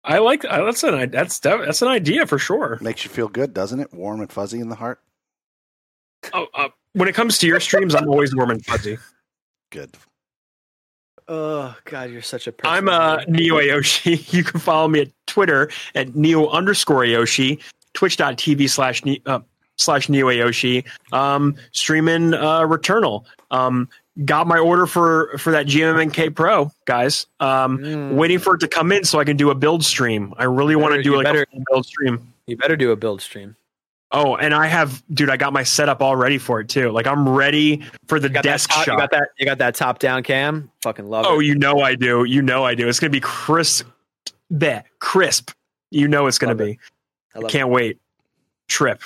I 0.04 0.18
like 0.18 0.44
I- 0.44 0.64
that's 0.64 0.84
an 0.84 1.10
that's 1.10 1.40
that's 1.40 1.82
an 1.82 1.88
idea 1.88 2.28
for 2.28 2.38
sure. 2.38 2.78
Makes 2.80 3.04
you 3.04 3.10
feel 3.10 3.26
good, 3.26 3.52
doesn't 3.52 3.80
it? 3.80 3.92
Warm 3.92 4.20
and 4.20 4.30
fuzzy 4.30 4.60
in 4.60 4.68
the 4.68 4.76
heart. 4.76 5.00
Oh, 6.32 6.46
uh, 6.54 6.68
when 6.92 7.08
it 7.08 7.16
comes 7.16 7.38
to 7.38 7.48
your 7.48 7.58
streams, 7.58 7.96
I'm 7.96 8.08
always 8.08 8.36
warm 8.36 8.50
and 8.52 8.64
fuzzy. 8.64 8.98
Good. 9.70 9.96
Oh 11.28 11.74
God, 11.84 12.10
you're 12.10 12.22
such 12.22 12.46
a. 12.46 12.52
Person. 12.52 12.74
I'm 12.74 12.88
uh, 12.88 13.22
Neo 13.28 13.56
Ayoshi. 13.56 14.32
You 14.32 14.44
can 14.44 14.60
follow 14.60 14.88
me 14.88 15.00
at 15.02 15.08
Twitter 15.26 15.70
at 15.94 16.14
Neo 16.14 16.48
underscore 16.48 17.00
Ayoshi, 17.02 17.60
twitch.tv 17.94 18.68
slash 18.68 19.02
uh, 19.26 19.40
slash 19.76 20.08
Neo 20.08 20.26
Ayoshi, 20.28 20.84
um, 21.12 21.54
streaming 21.72 22.34
uh, 22.34 22.60
Returnal. 22.62 23.24
Um, 23.50 23.88
got 24.24 24.46
my 24.46 24.58
order 24.58 24.86
for 24.86 25.36
for 25.38 25.50
that 25.52 25.66
GMMK 25.66 26.34
Pro, 26.34 26.70
guys. 26.84 27.26
Um, 27.40 27.78
Mm. 27.78 28.12
waiting 28.14 28.38
for 28.38 28.54
it 28.56 28.58
to 28.60 28.68
come 28.68 28.92
in 28.92 29.04
so 29.04 29.18
I 29.18 29.24
can 29.24 29.36
do 29.36 29.50
a 29.50 29.54
build 29.54 29.84
stream. 29.84 30.34
I 30.36 30.44
really 30.44 30.76
want 30.76 30.94
to 30.94 31.02
do 31.02 31.16
like 31.16 31.24
better- 31.24 31.46
a 31.52 31.60
build 31.70 31.86
stream. 31.86 32.32
You 32.46 32.56
better 32.56 32.76
do 32.76 32.90
a 32.90 32.96
build 32.96 33.22
stream. 33.22 33.56
Oh, 34.14 34.36
and 34.36 34.52
I 34.54 34.66
have, 34.66 35.02
dude, 35.14 35.30
I 35.30 35.38
got 35.38 35.52
my 35.54 35.62
setup 35.62 36.02
all 36.02 36.16
ready 36.16 36.36
for 36.36 36.60
it 36.60 36.68
too. 36.68 36.90
Like 36.90 37.06
I'm 37.06 37.26
ready 37.26 37.82
for 38.08 38.20
the 38.20 38.28
desk 38.28 38.68
top, 38.70 38.84
shot. 38.84 38.92
you 38.92 38.98
got 38.98 39.10
that. 39.12 39.28
You 39.38 39.46
got 39.46 39.58
that 39.58 39.74
top 39.74 39.98
down 39.98 40.22
cam. 40.22 40.70
Fucking 40.82 41.08
love 41.08 41.24
Oh, 41.26 41.32
it. 41.32 41.36
Oh, 41.36 41.38
you 41.40 41.54
know 41.54 41.80
I 41.80 41.94
do. 41.94 42.24
You 42.24 42.42
know 42.42 42.62
I 42.64 42.74
do. 42.74 42.88
It's 42.88 43.00
gonna 43.00 43.10
be 43.10 43.20
crisp. 43.20 43.86
That 44.50 44.84
crisp. 44.98 45.50
You 45.90 46.08
know 46.08 46.26
it's 46.26 46.36
gonna 46.38 46.52
Love 46.52 46.60
it. 46.60 46.64
be. 46.72 46.78
I 47.34 47.38
love 47.38 47.50
Can't 47.50 47.70
wait. 47.70 47.98
Trip. 48.68 49.02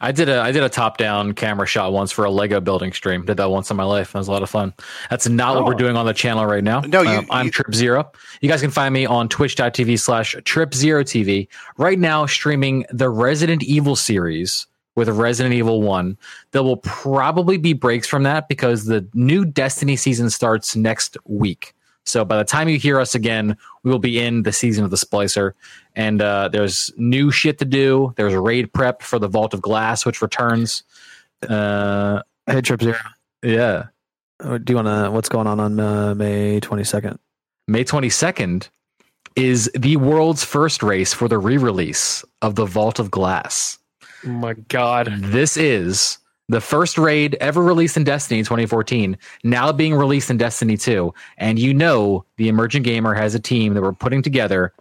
I 0.00 0.12
did 0.12 0.28
a 0.28 0.40
I 0.40 0.52
did 0.52 0.62
a 0.62 0.68
top 0.68 0.96
down 0.98 1.32
camera 1.32 1.66
shot 1.66 1.92
once 1.92 2.12
for 2.12 2.24
a 2.24 2.30
Lego 2.30 2.60
building 2.60 2.92
stream. 2.92 3.24
Did 3.24 3.36
that 3.38 3.50
once 3.50 3.70
in 3.70 3.76
my 3.76 3.84
life. 3.84 4.12
That 4.12 4.18
was 4.18 4.28
a 4.28 4.32
lot 4.32 4.42
of 4.42 4.50
fun. 4.50 4.74
That's 5.10 5.28
not 5.28 5.54
what 5.56 5.64
Oh. 5.64 5.66
we're 5.66 5.74
doing 5.74 5.96
on 5.96 6.06
the 6.06 6.12
channel 6.14 6.44
right 6.46 6.62
now. 6.62 6.80
No, 6.80 7.02
you- 7.02 7.10
Um, 7.10 7.26
I'm 7.30 7.46
you- 7.46 7.52
Trip 7.52 7.74
Zero. 7.74 8.10
You 8.40 8.48
guys 8.48 8.60
can 8.60 8.70
find 8.70 8.92
me 8.92 9.06
on 9.06 9.28
twitch.tv 9.28 9.98
slash 9.98 10.36
Trip 10.44 10.74
Zero 10.74 11.02
TV. 11.02 11.48
Right 11.78 11.98
now, 11.98 12.26
streaming 12.26 12.84
the 12.90 13.08
Resident 13.08 13.62
Evil 13.62 13.96
series 13.96 14.66
with 14.94 15.08
Resident 15.08 15.54
Evil 15.54 15.80
1. 15.82 16.16
There 16.52 16.62
will 16.62 16.78
probably 16.78 17.56
be 17.56 17.72
breaks 17.72 18.06
from 18.06 18.24
that 18.24 18.48
because 18.48 18.84
the 18.86 19.06
new 19.14 19.44
Destiny 19.44 19.96
season 19.96 20.28
starts 20.28 20.74
next 20.76 21.16
week. 21.24 21.72
So 22.08 22.24
by 22.24 22.36
the 22.38 22.44
time 22.44 22.68
you 22.68 22.78
hear 22.78 22.98
us 22.98 23.14
again, 23.14 23.56
we 23.84 23.90
will 23.90 23.98
be 23.98 24.18
in 24.18 24.42
the 24.42 24.52
season 24.52 24.84
of 24.84 24.90
the 24.90 24.96
Splicer. 24.96 25.52
And 25.94 26.20
uh, 26.22 26.48
there's 26.48 26.90
new 26.96 27.30
shit 27.30 27.58
to 27.58 27.64
do. 27.64 28.14
There's 28.16 28.34
raid 28.34 28.72
prep 28.72 29.02
for 29.02 29.18
the 29.18 29.28
Vault 29.28 29.54
of 29.54 29.60
Glass, 29.62 30.04
which 30.06 30.22
returns. 30.22 30.82
Uh, 31.48 32.22
Hey, 32.46 32.62
Trip 32.62 32.80
Zero. 32.82 32.96
yeah. 33.42 33.84
Uh, 34.40 34.56
Do 34.56 34.72
you 34.72 34.76
want 34.76 34.88
to? 34.88 35.10
What's 35.10 35.28
going 35.28 35.46
on 35.46 35.60
on 35.60 35.78
uh, 35.78 36.14
May 36.14 36.60
twenty 36.60 36.82
second? 36.84 37.18
May 37.66 37.84
22nd 37.84 38.70
is 39.36 39.70
the 39.76 39.96
world's 39.98 40.42
first 40.42 40.82
race 40.82 41.12
for 41.12 41.28
the 41.28 41.36
re 41.38 41.58
release 41.58 42.24
of 42.40 42.54
the 42.54 42.64
Vault 42.64 42.98
of 42.98 43.10
Glass. 43.10 43.78
Oh 44.24 44.30
my 44.30 44.54
god. 44.54 45.08
This 45.18 45.58
is 45.58 46.16
the 46.48 46.60
first 46.60 46.96
raid 46.96 47.36
ever 47.40 47.62
released 47.62 47.96
in 47.96 48.04
Destiny 48.04 48.40
2014, 48.40 49.18
now 49.44 49.70
being 49.70 49.94
released 49.94 50.30
in 50.30 50.38
Destiny 50.38 50.76
2. 50.76 51.12
And 51.36 51.58
you 51.58 51.74
know, 51.74 52.24
the 52.36 52.48
Emergent 52.48 52.84
Gamer 52.84 53.14
has 53.14 53.34
a 53.34 53.40
team 53.40 53.74
that 53.74 53.82
we're 53.82 53.92
putting 53.92 54.22
together 54.22 54.72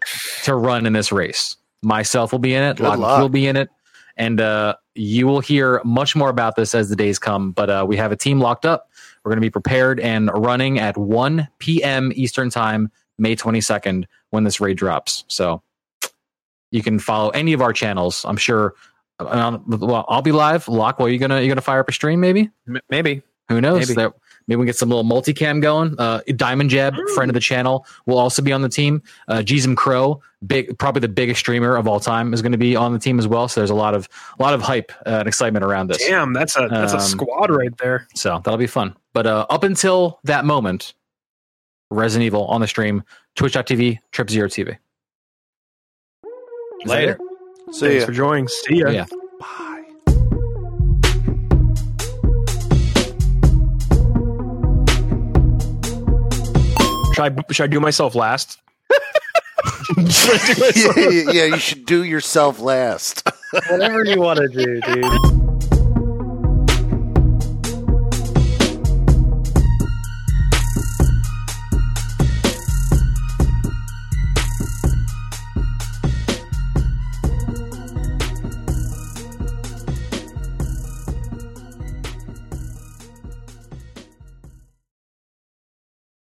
to 0.44 0.56
run 0.56 0.85
in 0.85 0.94
this 0.94 1.11
race. 1.11 1.57
Myself 1.84 2.31
will 2.31 2.39
be 2.39 2.53
in 2.53 2.64
it, 2.64 2.80
Lock 2.80 3.19
will 3.19 3.30
be 3.30 3.48
in 3.48 3.56
it. 3.56 3.69
And 4.15 4.41
uh, 4.41 4.76
you 4.95 5.27
will 5.27 5.41
hear 5.41 5.80
much 5.84 6.15
more 6.15 6.30
about 6.30 6.56
this 6.56 6.73
as 6.73 6.89
the 6.89 6.95
days 6.95 7.19
come. 7.19 7.52
But 7.52 7.69
uh, 7.69 7.85
we 7.88 7.98
have 7.98 8.11
a 8.11 8.15
team 8.15 8.39
locked 8.39 8.65
up. 8.65 8.89
We're 9.23 9.30
going 9.30 9.38
to 9.38 9.45
be 9.45 9.52
prepared 9.52 9.99
and 9.99 10.31
running 10.34 10.80
at 10.80 10.98
1 10.98 11.48
p.m. 11.60 12.11
Eastern 12.15 12.49
Time, 12.49 12.91
May 13.19 13.35
22nd, 13.35 14.06
when 14.31 14.44
this 14.44 14.60
raid 14.60 14.77
drops. 14.77 15.23
So 15.27 15.61
you 16.72 16.81
can 16.81 16.98
follow 16.98 17.30
any 17.30 17.53
of 17.53 17.61
our 17.61 17.73
channels. 17.73 18.26
I'm 18.27 18.38
sure. 18.38 18.73
Um, 19.19 19.64
well, 19.68 20.06
I'll 20.07 20.22
be 20.22 20.31
live. 20.31 20.68
Lock, 20.68 20.99
well, 20.99 21.10
you 21.10 21.18
gonna 21.18 21.41
you 21.41 21.48
gonna 21.48 21.61
fire 21.61 21.80
up 21.80 21.89
a 21.89 21.91
stream? 21.94 22.19
Maybe. 22.19 22.52
M- 22.68 22.80
maybe. 22.89 23.23
Who 23.49 23.61
knows? 23.61 23.80
Maybe. 23.88 23.94
That 23.95 24.14
maybe 24.48 24.60
we 24.60 24.65
get 24.65 24.76
some 24.76 24.89
little 24.89 25.03
multicam 25.06 25.61
going. 25.61 25.95
Uh, 25.98 26.19
Diamond 26.35 26.69
Jab, 26.69 26.94
friend 27.15 27.30
of 27.30 27.34
the 27.34 27.39
channel, 27.39 27.85
will 28.06 28.18
also 28.19 28.41
be 28.41 28.52
on 28.53 28.61
the 28.61 28.69
team. 28.69 29.02
Uh, 29.27 29.38
Jeezum 29.38 29.76
Crow, 29.77 30.22
big, 30.45 30.77
probably 30.77 30.99
the 30.99 31.07
biggest 31.07 31.39
streamer 31.39 31.77
of 31.77 31.88
all 31.88 31.99
time, 31.99 32.34
is 32.34 32.41
going 32.41 32.52
to 32.52 32.57
be 32.57 32.76
on 32.76 32.91
the 32.94 32.99
team 32.99 33.18
as 33.19 33.27
well. 33.27 33.48
So 33.48 33.61
there's 33.61 33.69
a 33.69 33.76
lot 33.76 33.94
of 33.95 34.07
a 34.38 34.44
lot 34.44 34.53
of 34.53 34.61
hype 34.61 34.91
uh, 35.06 35.19
and 35.19 35.27
excitement 35.27 35.64
around 35.65 35.88
this. 35.88 35.98
Damn, 36.06 36.34
that's 36.34 36.56
a 36.57 36.68
that's 36.69 36.94
a 36.94 36.98
Um, 36.98 37.02
squad 37.02 37.49
right 37.49 37.76
there. 37.77 38.07
So 38.15 38.41
that'll 38.44 38.57
be 38.57 38.68
fun. 38.68 38.95
But 39.14 39.26
uh, 39.26 39.45
up 39.49 39.64
until 39.64 40.19
that 40.26 40.44
moment, 40.45 40.94
Resident 41.89 42.26
Evil 42.26 42.45
on 42.48 42.60
the 42.61 42.68
stream, 42.68 43.03
Twitch.tv, 43.35 43.99
Trip 44.11 44.30
Zero 44.30 44.48
TV. 44.49 44.77
Is 46.84 46.89
Later. 46.91 47.18
It? 47.68 47.73
See 47.76 47.88
Thanks 47.88 48.02
ya. 48.02 48.06
for 48.06 48.11
joining. 48.14 48.48
See 48.48 48.77
ya. 48.80 48.89
Yeah. 48.89 49.06
Bye. 49.39 49.84
Should 57.14 57.23
I 57.23 57.52
should 57.52 57.64
I 57.64 57.68
do 57.68 57.80
myself 57.80 58.14
last? 58.15 58.60
Should 60.10 60.39
I 60.41 60.53
do 60.53 60.61
myself- 60.61 60.98
yeah, 60.98 61.31
yeah, 61.31 61.45
you 61.45 61.57
should 61.57 61.85
do 61.85 62.03
yourself 62.03 62.60
last. 62.60 63.27
Whatever 63.69 64.03
you 64.06 64.19
want 64.19 64.38
to 64.39 64.48
do, 64.49 64.81
dude. 64.81 65.46